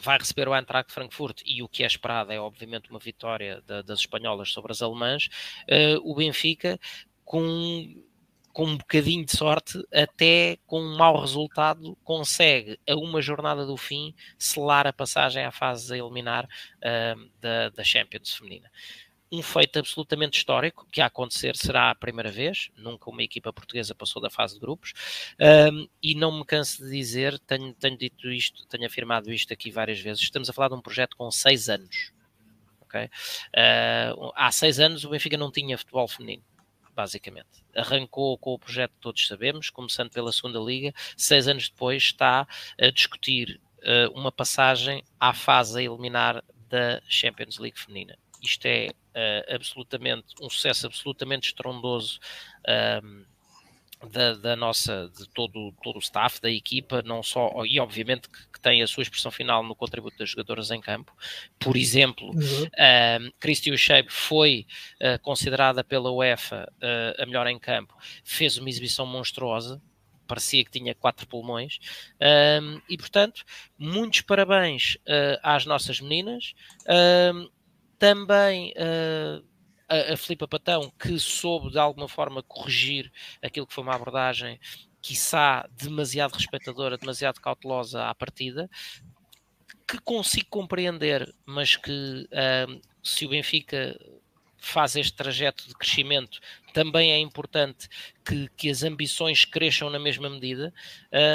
vai 0.07 0.19
receber 0.19 0.49
o 0.49 0.55
Eintracht 0.55 0.93
Frankfurt 0.93 1.43
e 1.45 1.63
o 1.63 1.69
que 1.69 1.83
é 1.83 1.87
esperado 1.87 2.33
é 2.33 2.41
obviamente 2.41 2.91
uma 2.91 3.01
vitória 3.01 3.61
da, 3.67 3.83
das 3.83 4.01
espanholas 4.01 4.51
sobre 4.53 4.71
as 4.71 4.81
alemãs, 4.81 5.29
uh, 5.69 6.01
o 6.11 6.15
Benfica 6.15 6.79
com 7.25 8.03
com 8.53 8.65
um 8.65 8.79
bocadinho 8.79 9.23
de 9.23 9.37
sorte, 9.37 9.79
até 9.93 10.57
com 10.67 10.81
um 10.81 10.97
mau 10.97 11.21
resultado, 11.21 11.95
consegue, 12.03 12.81
a 12.89 12.95
uma 12.95 13.21
jornada 13.21 13.67
do 13.67 13.77
fim, 13.77 14.15
selar 14.39 14.87
a 14.87 14.95
passagem 14.95 15.45
à 15.45 15.53
fase 15.53 15.93
a 15.93 15.99
eliminar 15.99 16.47
uh, 16.47 17.31
da, 17.39 17.69
da 17.69 17.85
Champions 17.85 18.35
feminina 18.35 18.71
um 19.37 19.43
feito 19.43 19.79
absolutamente 19.79 20.39
histórico, 20.39 20.87
que 20.91 21.01
a 21.01 21.07
acontecer 21.07 21.57
será 21.57 21.91
a 21.91 21.95
primeira 21.95 22.31
vez, 22.31 22.71
nunca 22.77 23.11
uma 23.11 23.23
equipa 23.23 23.53
portuguesa 23.53 23.95
passou 23.95 24.21
da 24.21 24.31
fase 24.31 24.55
de 24.55 24.61
grupos, 24.61 24.93
um, 25.71 25.87
e 26.03 26.15
não 26.15 26.39
me 26.39 26.45
canso 26.45 26.83
de 26.83 26.91
dizer, 26.91 27.39
tenho, 27.41 27.75
tenho 27.75 27.99
dito 27.99 28.31
isto, 28.31 28.67
tenho 28.67 28.87
afirmado 28.87 29.33
isto 29.33 29.53
aqui 29.53 29.71
várias 29.71 30.01
vezes, 30.01 30.23
estamos 30.23 30.49
a 30.49 30.53
falar 30.53 30.69
de 30.69 30.75
um 30.75 30.81
projeto 30.81 31.17
com 31.17 31.31
seis 31.31 31.69
anos? 31.69 32.13
Uh, 32.97 34.33
há 34.35 34.51
seis 34.51 34.81
anos 34.81 35.05
o 35.05 35.11
Benfica 35.11 35.37
não 35.37 35.53
tinha 35.53 35.77
futebol 35.77 36.09
feminino, 36.09 36.43
basicamente. 36.95 37.63
Arrancou 37.75 38.39
com 38.39 38.55
o 38.55 38.59
projeto 38.59 38.93
que 38.93 39.01
todos 39.01 39.27
sabemos, 39.27 39.69
começando 39.69 40.11
pela 40.11 40.33
segunda 40.33 40.59
liga, 40.59 40.95
seis 41.15 41.47
anos 41.47 41.69
depois 41.69 42.05
está 42.05 42.49
a 42.81 42.91
discutir 42.91 43.61
uh, 43.81 44.19
uma 44.19 44.33
passagem 44.33 45.05
à 45.21 45.35
fase 45.35 45.79
a 45.79 45.83
eliminar 45.83 46.43
da 46.71 47.03
Champions 47.07 47.59
League 47.59 47.79
feminina 47.79 48.17
isto 48.43 48.67
é 48.67 48.91
uh, 49.17 49.55
absolutamente 49.55 50.27
um 50.41 50.51
sucesso 50.51 50.87
absolutamente 50.87 51.49
estrondoso 51.49 52.21
um, 53.03 53.25
da, 54.11 54.35
da, 54.35 54.57
nossa, 54.57 55.11
de 55.17 55.27
todo, 55.31 55.73
todo 55.83 55.97
o 55.97 56.01
staff, 56.01 56.41
da 56.41 56.51
equipa, 56.51 57.03
não 57.03 57.23
só, 57.23 57.65
e 57.65 57.81
obviamente 57.81 58.29
que, 58.29 58.39
que, 58.53 58.61
tem 58.61 58.83
a 58.83 58.87
sua 58.87 59.03
expressão 59.03 59.31
final 59.31 59.63
no 59.63 59.75
contributo 59.75 60.19
das 60.19 60.29
jogadoras 60.29 60.71
em 60.71 60.81
campo. 60.81 61.13
Por 61.59 61.77
exemplo, 61.77 62.29
uhum. 62.29 63.31
um, 63.65 63.73
O'Shea 63.73 64.05
foi 64.09 64.67
uh, 65.01 65.19
considerada 65.23 65.83
pela 65.83 66.11
UEFA 66.11 66.71
uh, 66.77 67.23
a 67.23 67.27
melhor 67.27 67.47
em 67.47 67.59
campo, 67.59 67.97
fez 68.23 68.59
uma 68.59 68.69
exibição 68.69 69.07
monstruosa, 69.07 69.81
parecia 70.27 70.65
que 70.65 70.71
tinha 70.71 70.95
quatro 70.95 71.27
pulmões. 71.27 71.79
Um, 72.61 72.81
e 72.89 72.97
portanto, 72.97 73.45
muitos 73.79 74.21
parabéns 74.23 74.97
uh, 75.07 75.39
às 75.43 75.65
nossas 75.65 76.01
meninas. 76.01 76.55
Um, 77.35 77.49
também 77.99 78.73
uh, 78.73 79.45
a, 79.89 80.15
a 80.15 80.17
Filipa 80.17 80.49
Patão, 80.49 80.93
que 80.99 81.19
soube 81.19 81.71
de 81.71 81.79
alguma 81.79 82.09
forma 82.09 82.43
corrigir 82.43 83.13
aquilo 83.43 83.67
que 83.67 83.75
foi 83.75 83.85
uma 83.85 83.95
abordagem, 83.95 84.59
quiçá 85.01 85.69
demasiado 85.73 86.35
respeitadora, 86.35 86.99
demasiado 86.99 87.41
cautelosa 87.41 88.07
à 88.07 88.15
partida, 88.15 88.69
que 89.87 89.99
consigo 90.01 90.49
compreender, 90.51 91.33
mas 91.45 91.77
que 91.77 91.91
uh, 91.93 92.81
se 93.03 93.25
o 93.25 93.29
Benfica 93.29 93.97
faz 94.67 94.97
este 94.97 95.15
trajeto 95.15 95.67
de 95.69 95.75
crescimento, 95.75 96.41
também 96.73 97.11
é 97.11 97.19
importante 97.19 97.89
que, 98.23 98.51
que 98.57 98.69
as 98.69 98.83
ambições 98.83 99.47
cresçam 99.47 99.89
na 99.89 99.99
mesma 99.99 100.29
medida 100.29 100.75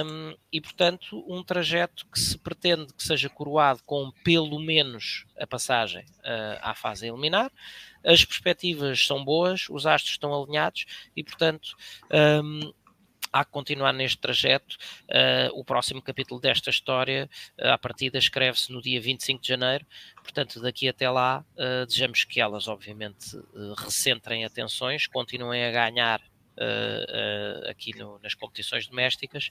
um, 0.05 0.35
e, 0.53 0.61
portanto, 0.61 1.25
um 1.27 1.43
trajeto 1.43 2.05
que 2.05 2.19
se 2.19 2.37
pretende 2.37 2.93
que 2.93 3.03
seja 3.03 3.27
coroado 3.27 3.81
com 3.83 4.11
pelo 4.23 4.59
menos 4.59 5.25
a 5.39 5.47
passagem 5.47 6.03
uh, 6.19 6.59
à 6.61 6.75
fase 6.75 7.05
a 7.05 7.09
eliminar. 7.09 7.51
As 8.05 8.23
perspectivas 8.23 9.05
são 9.05 9.25
boas, 9.25 9.65
os 9.67 9.87
astros 9.87 10.13
estão 10.13 10.31
alinhados 10.31 10.85
e, 11.15 11.23
portanto, 11.23 11.75
um, 12.43 12.71
há 13.31 13.45
que 13.45 13.51
continuar 13.51 13.93
neste 13.93 14.17
trajeto. 14.17 14.77
Uh, 15.03 15.59
o 15.59 15.63
próximo 15.63 16.01
capítulo 16.01 16.39
desta 16.39 16.69
história, 16.69 17.29
uh, 17.59 17.69
à 17.69 17.77
partida, 17.77 18.17
escreve-se 18.17 18.71
no 18.71 18.81
dia 18.81 18.99
25 18.99 19.41
de 19.41 19.47
janeiro. 19.47 19.85
Portanto, 20.15 20.59
daqui 20.61 20.87
até 20.89 21.09
lá, 21.09 21.45
uh, 21.55 21.85
desejamos 21.85 22.23
que 22.23 22.41
elas, 22.41 22.67
obviamente, 22.67 23.35
uh, 23.37 23.73
recentrem 23.77 24.43
atenções, 24.45 25.07
continuem 25.07 25.65
a 25.65 25.71
ganhar 25.71 26.21
aqui 27.67 27.97
no, 27.97 28.19
nas 28.19 28.35
competições 28.35 28.85
domésticas. 28.85 29.49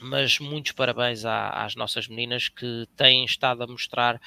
mas 0.00 0.38
muitos 0.38 0.72
parabéns 0.72 1.26
às 1.26 1.74
nossas 1.74 2.08
meninas 2.08 2.48
que 2.48 2.88
têm 2.96 3.22
estado 3.22 3.62
a 3.62 3.66
mostrar 3.66 4.18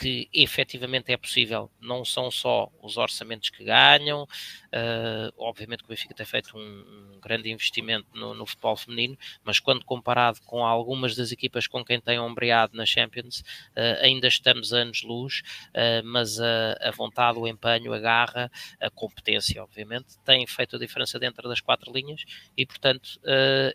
que 0.00 0.30
efetivamente 0.32 1.12
é 1.12 1.16
possível, 1.18 1.70
não 1.78 2.06
são 2.06 2.30
só 2.30 2.72
os 2.80 2.96
orçamentos 2.96 3.50
que 3.50 3.62
ganham, 3.62 4.22
uh, 4.22 5.34
obviamente 5.36 5.80
que 5.80 5.84
o 5.84 5.88
Benfica 5.88 6.14
tem 6.14 6.24
feito 6.24 6.56
um, 6.56 6.60
um 6.60 7.20
grande 7.20 7.50
investimento 7.50 8.06
no, 8.14 8.32
no, 8.32 8.46
futebol 8.46 8.74
feminino, 8.76 9.18
mas 9.44 9.60
quando 9.60 9.84
comparado 9.84 10.40
com 10.46 10.64
algumas 10.64 11.14
das 11.14 11.32
equipas 11.32 11.66
com 11.66 11.84
quem 11.84 12.00
tem 12.00 12.18
ombreado 12.18 12.74
na 12.74 12.86
Champions, 12.86 13.40
uh, 13.76 14.00
ainda 14.00 14.26
estamos 14.26 14.72
anos-luz, 14.72 15.42
uh, 15.68 16.02
mas 16.02 16.40
a, 16.40 16.78
a, 16.80 16.90
vontade, 16.92 17.38
o 17.38 17.46
empenho, 17.46 17.92
a 17.92 17.98
garra, 17.98 18.50
a 18.80 18.88
competência, 18.88 19.62
obviamente, 19.62 20.16
tem 20.24 20.46
feito 20.46 20.76
a 20.76 20.78
diferença 20.78 21.18
dentro 21.18 21.46
das 21.46 21.60
quatro 21.60 21.92
linhas 21.92 22.24
e, 22.56 22.64
portanto, 22.64 23.20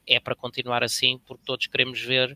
é 0.08 0.20
para 0.20 0.36
continuar 0.36 0.84
assim, 0.84 1.20
porque 1.28 1.44
todos 1.46 1.68
queremos 1.68 2.02
ver, 2.02 2.36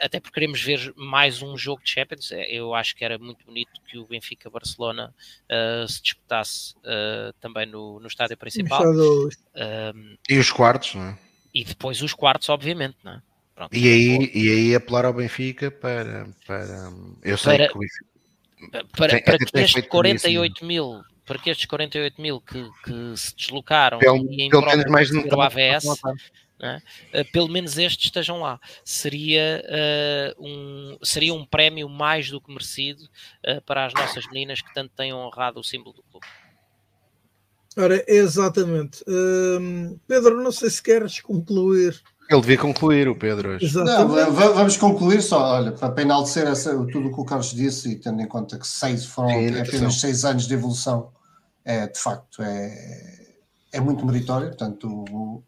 até 0.00 0.18
porque 0.18 0.34
queremos 0.34 0.60
ver 0.60 0.92
mais 0.96 1.42
um 1.42 1.56
jogo 1.56 1.82
de 1.82 1.90
Champions, 1.90 2.32
eu 2.48 2.74
acho 2.74 2.96
que 2.96 3.04
era 3.04 3.19
muito 3.20 3.44
bonito 3.44 3.70
que 3.86 3.98
o 3.98 4.06
Benfica-Barcelona 4.06 5.14
uh, 5.44 5.88
se 5.88 6.02
disputasse 6.02 6.74
uh, 6.78 7.32
também 7.40 7.66
no, 7.66 8.00
no 8.00 8.06
estádio 8.06 8.36
principal. 8.36 8.82
Um, 8.84 10.16
e 10.28 10.38
os 10.38 10.50
quartos, 10.50 10.94
não 10.94 11.04
é? 11.04 11.18
E 11.52 11.64
depois 11.64 12.00
os 12.02 12.14
quartos, 12.14 12.48
obviamente, 12.48 12.96
não 13.02 13.12
é? 13.12 13.22
Pronto, 13.54 13.76
e, 13.76 13.88
aí, 13.88 14.30
e 14.34 14.50
aí 14.50 14.74
apelar 14.74 15.04
ao 15.04 15.12
Benfica 15.12 15.70
para. 15.70 16.28
para 16.46 16.92
eu 17.22 17.36
sei 17.36 17.56
para, 17.56 17.68
que 17.68 17.76
o 17.76 17.80
Benfica. 17.80 18.10
Para, 18.92 19.08
tem, 19.10 19.24
para 19.24 19.38
que 19.38 19.58
estes 19.58 19.86
48 19.86 20.64
mil 20.64 21.02
para 21.30 21.38
que 21.38 21.48
estes 21.48 21.64
48 21.66 22.20
mil 22.20 22.40
que, 22.40 22.68
que 22.84 23.16
se 23.16 23.36
deslocaram 23.36 24.00
pelo, 24.00 24.16
e 24.32 24.42
em 24.42 24.50
pelo 24.50 24.66
menos 24.66 24.84
mais 24.86 25.10
no 25.12 25.40
AVS 25.40 25.84
é? 26.62 27.24
pelo 27.24 27.48
menos 27.48 27.78
estes 27.78 28.06
estejam 28.06 28.40
lá. 28.40 28.60
Seria, 28.84 29.64
uh, 30.38 30.46
um, 30.46 30.98
seria 31.02 31.32
um 31.32 31.44
prémio 31.44 31.88
mais 31.88 32.30
do 32.30 32.40
que 32.40 32.52
merecido 32.52 33.02
uh, 33.04 33.60
para 33.62 33.86
as 33.86 33.94
nossas 33.94 34.26
meninas 34.26 34.60
que 34.60 34.72
tanto 34.74 34.92
têm 34.94 35.12
honrado 35.12 35.60
o 35.60 35.64
símbolo 35.64 35.94
do 35.94 36.02
clube. 36.02 36.26
Ora, 37.76 38.04
exatamente. 38.06 39.02
Uh, 39.02 39.98
Pedro, 40.06 40.42
não 40.42 40.52
sei 40.52 40.70
se 40.70 40.82
queres 40.82 41.20
concluir. 41.20 42.00
Ele 42.28 42.40
devia 42.40 42.58
concluir, 42.58 43.08
o 43.08 43.16
Pedro. 43.16 43.50
Hoje. 43.50 43.74
Não, 43.74 44.08
vamos 44.08 44.76
concluir 44.76 45.20
só, 45.20 45.54
olha, 45.54 45.72
para 45.72 46.02
enaltecer 46.02 46.46
essa, 46.46 46.70
tudo 46.86 47.08
o 47.08 47.14
que 47.14 47.20
o 47.20 47.24
Carlos 47.24 47.52
disse 47.52 47.90
e 47.90 47.96
tendo 47.96 48.20
em 48.22 48.28
conta 48.28 48.56
que 48.56 48.66
seis 48.66 49.04
foram 49.04 49.30
Sim, 49.30 49.58
apenas 49.58 50.00
seis 50.00 50.24
anos 50.24 50.46
de 50.46 50.54
evolução, 50.54 51.10
é, 51.64 51.88
de 51.88 51.98
facto 51.98 52.40
é, 52.40 53.34
é 53.72 53.80
muito 53.80 54.06
meritório. 54.06 54.46
Portanto, 54.48 55.42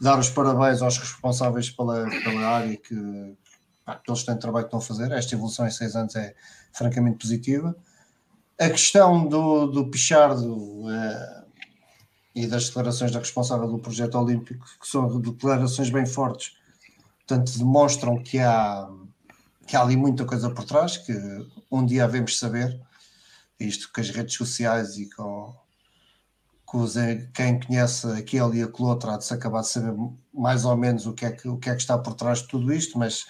dar 0.00 0.18
os 0.18 0.30
parabéns 0.30 0.80
aos 0.80 0.96
responsáveis 0.96 1.70
pela, 1.70 2.08
pela 2.08 2.40
área 2.40 2.76
que, 2.76 3.36
pá, 3.84 4.00
eles 4.06 4.22
têm 4.24 4.38
trabalho 4.38 4.64
que 4.64 4.68
estão 4.68 4.80
a 4.80 4.82
fazer. 4.82 5.12
Esta 5.12 5.34
evolução 5.34 5.66
em 5.66 5.70
seis 5.70 5.94
anos 5.94 6.16
é 6.16 6.34
francamente 6.72 7.18
positiva. 7.18 7.76
A 8.58 8.70
questão 8.70 9.28
do, 9.28 9.66
do 9.66 9.90
Pichardo 9.90 10.84
eh, 10.90 11.44
e 12.34 12.46
das 12.46 12.66
declarações 12.66 13.12
da 13.12 13.18
responsável 13.18 13.68
do 13.68 13.78
projeto 13.78 14.16
olímpico, 14.16 14.66
que 14.80 14.88
são 14.88 15.20
declarações 15.20 15.90
bem 15.90 16.06
fortes, 16.06 16.56
portanto, 17.26 17.58
demonstram 17.58 18.22
que 18.22 18.38
há, 18.38 18.88
que 19.66 19.76
há 19.76 19.82
ali 19.82 19.96
muita 19.96 20.24
coisa 20.24 20.50
por 20.50 20.64
trás, 20.64 20.96
que 20.96 21.12
um 21.70 21.84
dia 21.84 22.04
havemos 22.04 22.38
saber, 22.38 22.80
isto 23.58 23.90
com 23.92 24.00
as 24.00 24.10
redes 24.10 24.34
sociais 24.34 24.96
e 24.96 25.08
com, 25.10 25.54
quem 27.34 27.58
conhece 27.58 28.06
aquele 28.12 28.58
e 28.58 28.62
aquele 28.62 28.88
outro 28.88 29.10
há 29.10 29.16
de 29.16 29.24
se 29.24 29.34
acabar 29.34 29.62
de 29.62 29.68
saber 29.68 29.92
mais 30.32 30.64
ou 30.64 30.76
menos 30.76 31.04
o 31.04 31.12
que, 31.12 31.26
é 31.26 31.32
que, 31.32 31.48
o 31.48 31.58
que 31.58 31.68
é 31.68 31.74
que 31.74 31.80
está 31.80 31.98
por 31.98 32.14
trás 32.14 32.40
de 32.40 32.48
tudo 32.48 32.72
isto, 32.72 32.96
mas 32.96 33.26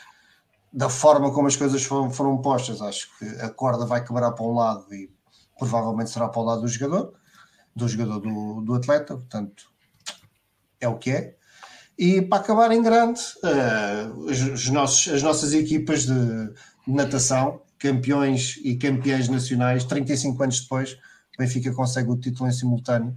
da 0.73 0.91
forma 0.91 1.33
como 1.33 1.49
as 1.49 1.57
coisas 1.57 1.83
foram, 1.83 2.11
foram 2.11 2.37
postas, 2.39 2.83
acho 2.83 3.09
que 3.19 3.25
a 3.41 3.49
corda 3.49 3.87
vai 3.87 4.05
quebrar 4.05 4.33
para 4.33 4.45
um 4.45 4.53
lado 4.53 4.93
e 4.95 5.11
provavelmente 5.59 6.11
será 6.11 6.29
para 6.29 6.41
o 6.41 6.45
lado 6.45 6.61
do 6.61 6.69
jogador, 6.69 7.15
do 7.75 7.89
jogador 7.89 8.21
do, 8.21 8.61
do 8.61 8.75
atleta, 8.75 9.15
portanto 9.15 9.71
é 10.79 10.89
o 10.89 10.99
que 10.99 11.11
é. 11.11 11.37
E 11.99 12.23
para 12.23 12.43
acabar 12.43 12.71
em 12.73 12.83
grande, 12.83 13.21
uh, 13.43 14.19
os, 14.21 14.41
os 14.41 14.69
nossos, 14.69 15.13
as 15.13 15.23
nossas 15.23 15.53
equipas 15.53 16.05
de 16.05 16.53
natação, 16.87 17.63
campeões 17.79 18.59
e 18.63 18.77
campeãs 18.77 19.29
nacionais, 19.29 19.85
35 19.85 20.43
anos 20.43 20.61
depois, 20.61 20.99
Benfica 21.39 21.73
consegue 21.73 22.11
o 22.11 22.19
título 22.19 22.49
em 22.49 22.53
simultâneo 22.53 23.17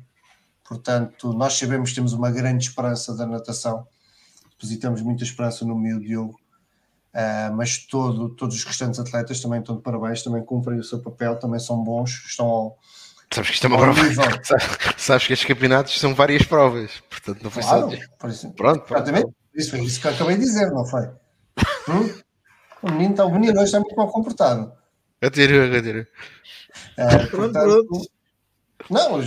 Portanto, 0.63 1.33
nós 1.33 1.57
sabemos 1.57 1.89
que 1.89 1.95
temos 1.95 2.13
uma 2.13 2.31
grande 2.31 2.65
esperança 2.67 3.15
da 3.15 3.25
natação, 3.25 3.85
depositamos 4.51 5.01
muita 5.01 5.23
esperança 5.23 5.65
no 5.65 5.75
meu 5.75 5.99
Diogo, 5.99 6.39
uh, 7.13 7.53
mas 7.55 7.79
todo, 7.79 8.29
todos 8.29 8.55
os 8.55 8.63
restantes 8.63 8.99
atletas 8.99 9.41
também 9.41 9.59
estão 9.59 9.75
de 9.75 9.81
parabéns, 9.81 10.23
também 10.23 10.43
cumprem 10.43 10.79
o 10.79 10.83
seu 10.83 10.99
papel, 11.01 11.37
também 11.37 11.59
são 11.59 11.83
bons, 11.83 12.11
estão 12.25 12.47
ao. 12.47 12.79
Sabes 13.33 13.49
que 13.49 13.55
isto 13.55 13.65
é 13.65 13.67
uma 13.67 13.77
prova. 13.77 14.01
Sabes 14.97 15.27
que 15.27 15.33
estes 15.33 15.47
campeonatos 15.47 15.99
são 15.99 16.15
várias 16.15 16.43
provas, 16.43 16.91
portanto 17.09 17.43
não 17.43 17.51
foi 17.51 17.63
claro, 17.63 17.91
só. 17.91 17.97
Por 18.19 18.29
isso, 18.29 18.51
pronto, 18.51 18.85
pronto. 18.85 19.33
Isso 19.53 19.69
foi 19.69 19.81
isso 19.81 19.99
que 19.99 20.07
eu 20.07 20.11
acabei 20.11 20.35
de 20.35 20.45
dizer, 20.45 20.71
não 20.71 20.85
foi? 20.85 21.03
Hum? 21.89 22.21
O 22.81 22.91
menino 22.91 23.11
está, 23.11 23.25
o 23.25 23.31
menino 23.31 23.53
hoje 23.53 23.65
está 23.65 23.79
muito 23.79 23.95
mal 23.95 24.11
comportado. 24.11 24.73
Atiro, 25.21 25.75
atiro. 25.75 26.07
Uh, 26.97 27.29
portanto, 27.31 27.87
não, 28.89 29.19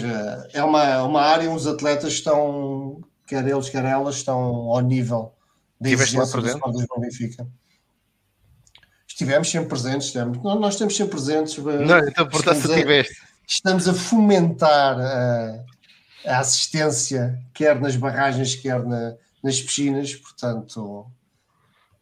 é 0.52 0.62
uma, 0.62 1.02
uma 1.02 1.22
área 1.22 1.48
onde 1.50 1.58
os 1.58 1.66
atletas 1.66 2.12
estão, 2.12 3.02
quer 3.26 3.46
eles, 3.46 3.68
quer 3.68 3.84
elas, 3.84 4.16
estão 4.16 4.38
ao 4.38 4.80
nível 4.80 5.34
da 5.80 5.90
exigência 5.90 6.40
do 6.40 6.48
Sport 6.48 6.72
do 6.72 7.00
Benfica. 7.00 7.46
Estivemos 9.06 9.50
sempre 9.50 9.68
presentes, 9.68 10.06
estivemos. 10.08 10.42
nós 10.42 10.74
estamos 10.74 10.94
sempre 10.94 11.12
presentes. 11.12 11.56
Eh, 11.58 11.84
Não, 11.84 11.98
então, 12.00 12.28
portanto, 12.28 12.58
estamos, 12.58 12.84
a, 12.84 13.04
estamos 13.46 13.88
a 13.88 13.94
fomentar 13.94 14.98
a, 15.00 15.64
a, 16.26 16.38
assistência, 16.38 17.38
quer 17.54 17.80
nas 17.80 17.96
barragens, 17.96 18.54
quer 18.56 18.84
na, 18.84 19.14
nas 19.42 19.60
piscinas, 19.60 20.14
portanto, 20.14 21.06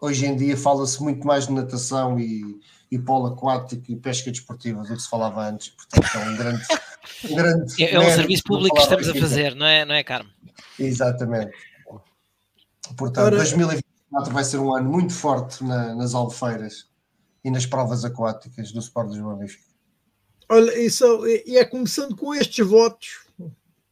hoje 0.01 0.27
em 0.27 0.37
dia 0.37 0.57
fala-se 0.57 1.01
muito 1.01 1.25
mais 1.25 1.47
de 1.47 1.53
natação 1.53 2.19
e, 2.19 2.43
e 2.91 2.99
polo 2.99 3.29
aquático 3.29 3.85
e 3.93 3.97
pesca 3.97 4.33
desportiva 4.33 4.83
do 4.83 4.89
que 4.89 5.01
se 5.01 5.09
falava 5.09 5.49
antes, 5.49 5.69
portanto, 5.69 6.17
é 6.17 6.19
um 6.19 6.37
grande. 6.37 6.65
Grande 7.25 7.83
é, 7.83 7.95
é 7.95 8.01
um 8.01 8.11
serviço 8.11 8.43
público 8.45 8.77
que 8.77 8.83
estamos 8.83 9.09
a 9.09 9.15
fazer, 9.15 9.55
não 9.55 9.67
é, 9.67 9.85
não 9.85 9.95
é 9.95 10.03
Carmo? 10.03 10.31
Exatamente. 10.79 11.53
Portanto, 12.97 13.27
Ora... 13.27 13.37
2024 13.37 14.33
vai 14.33 14.45
ser 14.45 14.59
um 14.59 14.75
ano 14.75 14.91
muito 14.91 15.13
forte 15.13 15.65
na, 15.65 15.95
nas 15.95 16.15
albufeiras 16.15 16.89
e 17.45 17.51
nas 17.51 17.67
provas 17.67 18.05
aquáticas 18.05 18.73
do 18.73 18.81
Sport 18.81 19.11
de 19.11 19.17
João 19.17 19.37
Benfica. 19.37 19.65
Olha, 20.49 20.79
isso, 20.79 21.27
e 21.27 21.57
é 21.57 21.65
começando 21.65 22.15
com 22.15 22.35
estes 22.35 22.67
votos 22.67 23.25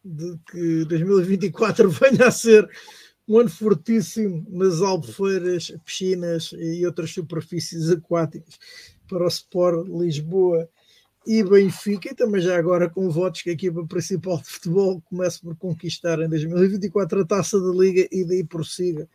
de 0.04 0.38
que 0.50 0.84
2024 0.86 1.88
venha 1.90 2.26
a 2.26 2.30
ser 2.30 2.68
um 3.26 3.38
ano 3.38 3.48
fortíssimo 3.48 4.44
nas 4.50 4.80
albufeiras, 4.80 5.72
piscinas 5.84 6.50
e 6.58 6.84
outras 6.84 7.10
superfícies 7.12 7.90
aquáticas 7.90 8.58
para 9.08 9.24
o 9.24 9.28
Sport 9.28 9.88
Lisboa 9.88 10.68
e 11.26 11.42
Benfica, 11.42 12.10
e 12.10 12.14
também 12.14 12.40
já 12.40 12.56
agora 12.58 12.88
com 12.88 13.08
votos 13.08 13.42
que 13.42 13.50
a 13.50 13.52
equipa 13.52 13.86
principal 13.86 14.38
de 14.38 14.48
futebol 14.48 15.02
comece 15.02 15.40
por 15.40 15.56
conquistar 15.56 16.20
em 16.20 16.28
2024 16.28 17.20
a 17.20 17.24
taça 17.24 17.60
da 17.60 17.70
Liga 17.70 18.08
e 18.10 18.24
daí 18.24 18.44
prossiga 18.44 19.08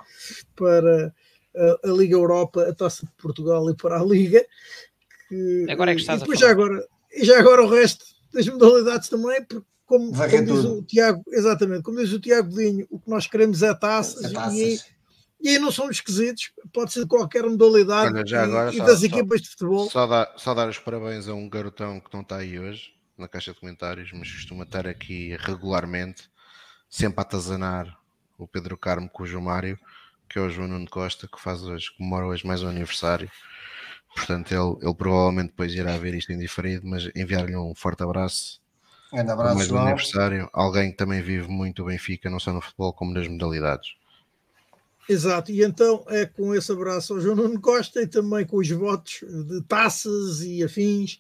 para 0.56 1.14
a, 1.56 1.90
a, 1.90 1.92
Liga 1.92 2.16
Europa, 2.16 2.68
a 2.68 2.74
taça 2.74 3.06
de 3.06 3.12
Portugal 3.18 3.70
e 3.70 3.76
para 3.76 4.00
a 4.00 4.04
Liga. 4.04 4.46
Que, 5.28 5.66
agora 5.70 5.92
é 5.92 5.96
que 5.96 6.02
estás 6.02 6.20
e 6.20 6.22
depois 6.22 6.40
já 6.40 6.50
agora, 6.50 6.88
e 7.14 7.26
já 7.26 7.40
agora 7.40 7.64
o 7.64 7.70
resto 7.70 8.06
das 8.34 8.48
modalidades 8.48 9.10
também, 9.10 9.44
porque 9.44 9.66
como, 9.86 10.12
como 10.12 10.46
diz 10.46 10.66
o 10.66 10.84
Tiago, 10.84 11.24
exatamente, 11.30 11.84
como 11.84 11.98
diz 11.98 12.12
o 12.12 12.20
Tiago 12.20 12.50
Dinho, 12.50 12.86
o 12.90 13.00
que 13.00 13.10
nós 13.10 13.26
queremos 13.26 13.64
é 13.64 13.74
taças, 13.74 14.26
é 14.26 14.34
taças. 14.34 14.58
E, 14.58 14.80
e 15.40 15.50
aí 15.50 15.60
não 15.60 15.72
são 15.72 15.90
esquisitos, 15.90 16.52
pode 16.74 16.92
ser 16.92 17.02
de 17.02 17.08
qualquer 17.08 17.44
modalidade 17.44 18.14
Olha, 18.14 18.26
já 18.26 18.44
agora, 18.44 18.74
e, 18.74 18.78
só, 18.78 18.86
das 18.86 19.04
equipas 19.04 19.42
de 19.42 19.50
futebol. 19.50 19.90
Só 19.90 20.08
dar, 20.08 20.34
só 20.38 20.54
dar 20.54 20.68
os 20.68 20.80
parabéns 20.80 21.28
a 21.28 21.34
um 21.34 21.48
garotão 21.48 22.00
que 22.00 22.14
não 22.14 22.22
está 22.22 22.38
aí 22.38 22.60
hoje 22.60 22.94
na 23.18 23.28
caixa 23.28 23.54
de 23.54 23.60
comentários, 23.60 24.12
mas 24.14 24.32
costuma 24.32 24.64
estar 24.64 24.88
aqui 24.88 25.36
regularmente, 25.40 26.30
sempre 26.90 27.20
a 27.20 27.24
atazanar 27.24 27.98
o 28.38 28.48
Pedro 28.48 28.78
Carmo 28.78 29.10
com 29.10 29.24
o 29.24 29.28
João 29.28 29.44
Mário, 29.44 29.80
que 30.30 30.38
é 30.38 30.42
o 30.42 30.50
João 30.50 30.68
Nuno 30.68 30.88
Costa, 30.90 31.28
que 31.28 31.42
faz 31.42 31.64
hoje, 31.64 31.90
comemora 31.98 32.28
hoje 32.28 32.46
mais 32.46 32.62
um 32.62 32.68
aniversário. 32.68 33.30
Portanto, 34.16 34.52
ele, 34.52 34.86
ele 34.86 34.96
provavelmente 34.96 35.50
depois 35.50 35.74
irá 35.74 35.98
ver 35.98 36.14
isto 36.14 36.32
em 36.32 36.38
diferido, 36.38 36.88
mas 36.88 37.10
enviar-lhe 37.16 37.56
um 37.56 37.74
forte 37.76 38.04
abraço. 38.04 38.62
Um 39.12 39.20
abraço, 39.20 39.56
mais 39.56 39.72
um 39.72 39.78
aniversário. 39.78 40.50
Alguém 40.54 40.92
que 40.92 40.98
também 40.98 41.22
vive 41.22 41.48
muito 41.48 41.82
o 41.82 41.86
Benfica, 41.86 42.30
não 42.30 42.40
só 42.40 42.52
no 42.52 42.62
futebol 42.62 42.94
como 42.94 43.14
nas 43.14 43.28
modalidades. 43.28 43.96
Exato, 45.10 45.52
e 45.52 45.64
então 45.64 46.04
é 46.10 46.26
com 46.26 46.54
esse 46.54 46.70
abraço 46.72 47.14
ao 47.14 47.22
João 47.22 47.36
Nuno 47.36 47.62
Costa 47.62 48.02
e 48.02 48.08
também 48.08 48.46
com 48.46 48.58
os 48.58 48.70
votos 48.70 49.24
de 49.24 49.62
taças 49.64 50.42
e 50.42 50.62
afins 50.64 51.20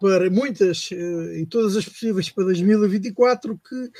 para 0.00 0.30
muitas 0.30 0.90
eh, 0.92 1.40
e 1.40 1.46
todas 1.46 1.76
as 1.76 1.84
possíveis 1.84 2.30
para 2.30 2.44
2024 2.44 3.58
que 3.58 3.90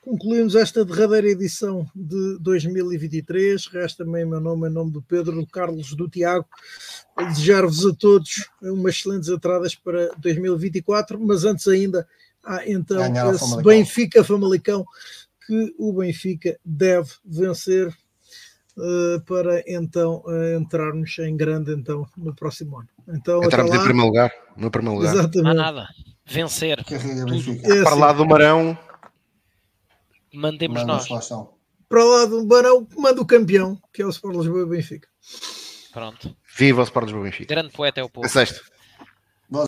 concluímos 0.00 0.54
esta 0.54 0.84
derradeira 0.84 1.28
edição 1.28 1.86
de 1.94 2.38
2023. 2.40 3.66
Resta-me 3.68 4.22
em 4.22 4.26
meu 4.26 4.40
nome, 4.40 4.68
em 4.68 4.72
nome 4.72 4.90
do 4.90 5.02
Pedro, 5.02 5.36
do 5.36 5.46
Carlos, 5.46 5.94
do 5.94 6.08
Tiago, 6.08 6.46
desejar-vos 7.16 7.86
a 7.86 7.94
todos 7.94 8.48
umas 8.60 8.96
excelentes 8.96 9.28
entradas 9.28 9.74
para 9.74 10.10
2024, 10.18 11.18
mas 11.20 11.44
antes 11.44 11.66
ainda 11.68 12.06
há 12.44 12.68
então 12.68 13.00
esse 13.00 13.38
Famalicão. 13.38 13.62
Benfica 13.62 14.24
Famalicão 14.24 14.84
que 15.46 15.74
o 15.78 15.92
Benfica 15.92 16.58
deve 16.64 17.08
vencer 17.24 17.94
para 19.26 19.62
então 19.66 20.22
eh, 20.28 20.56
entrarmos 20.56 21.18
em 21.18 21.36
grande 21.36 21.72
então 21.72 22.06
no 22.16 22.34
próximo 22.34 22.78
ano. 22.78 22.88
Então, 23.08 23.38
até 23.38 23.46
Entramos 23.46 23.72
em 23.72 23.78
lá. 23.78 23.84
primeiro 23.84 24.06
lugar. 24.08 24.32
No 24.56 24.70
primeiro 24.70 24.98
lugar. 24.98 25.12
Não 25.14 25.20
há 25.20 25.24
Exatamente. 25.24 25.56
nada. 25.56 25.88
Vencer. 26.26 26.84
Carrega. 26.84 27.22
É 27.22 27.82
Para 27.82 27.90
assim, 27.90 28.00
lá 28.00 28.12
do 28.12 28.26
Marão, 28.26 28.78
Mandemos 30.34 30.80
Manda 30.80 30.92
nós. 30.92 31.08
lá 31.08 31.46
para 31.88 32.04
lá 32.04 32.24
do 32.26 32.44
Barão, 32.44 32.86
manda 32.96 33.20
o 33.22 33.26
campeão, 33.26 33.80
que 33.92 34.02
é 34.02 34.06
o 34.06 34.10
Sport 34.10 34.36
Lisboa 34.36 34.62
e 34.62 34.66
Benfica. 34.66 35.08
Pronto. 35.92 36.36
viva 36.56 36.80
o 36.80 36.84
Sport 36.84 37.04
Lisboa 37.06 37.24
Benfica. 37.24 37.54
Grande 37.54 37.72
poeta 37.72 38.00
é 38.00 38.04
o 38.04 38.10
povo. 38.10 38.26
É 38.26 38.28
sexto. 38.28 38.60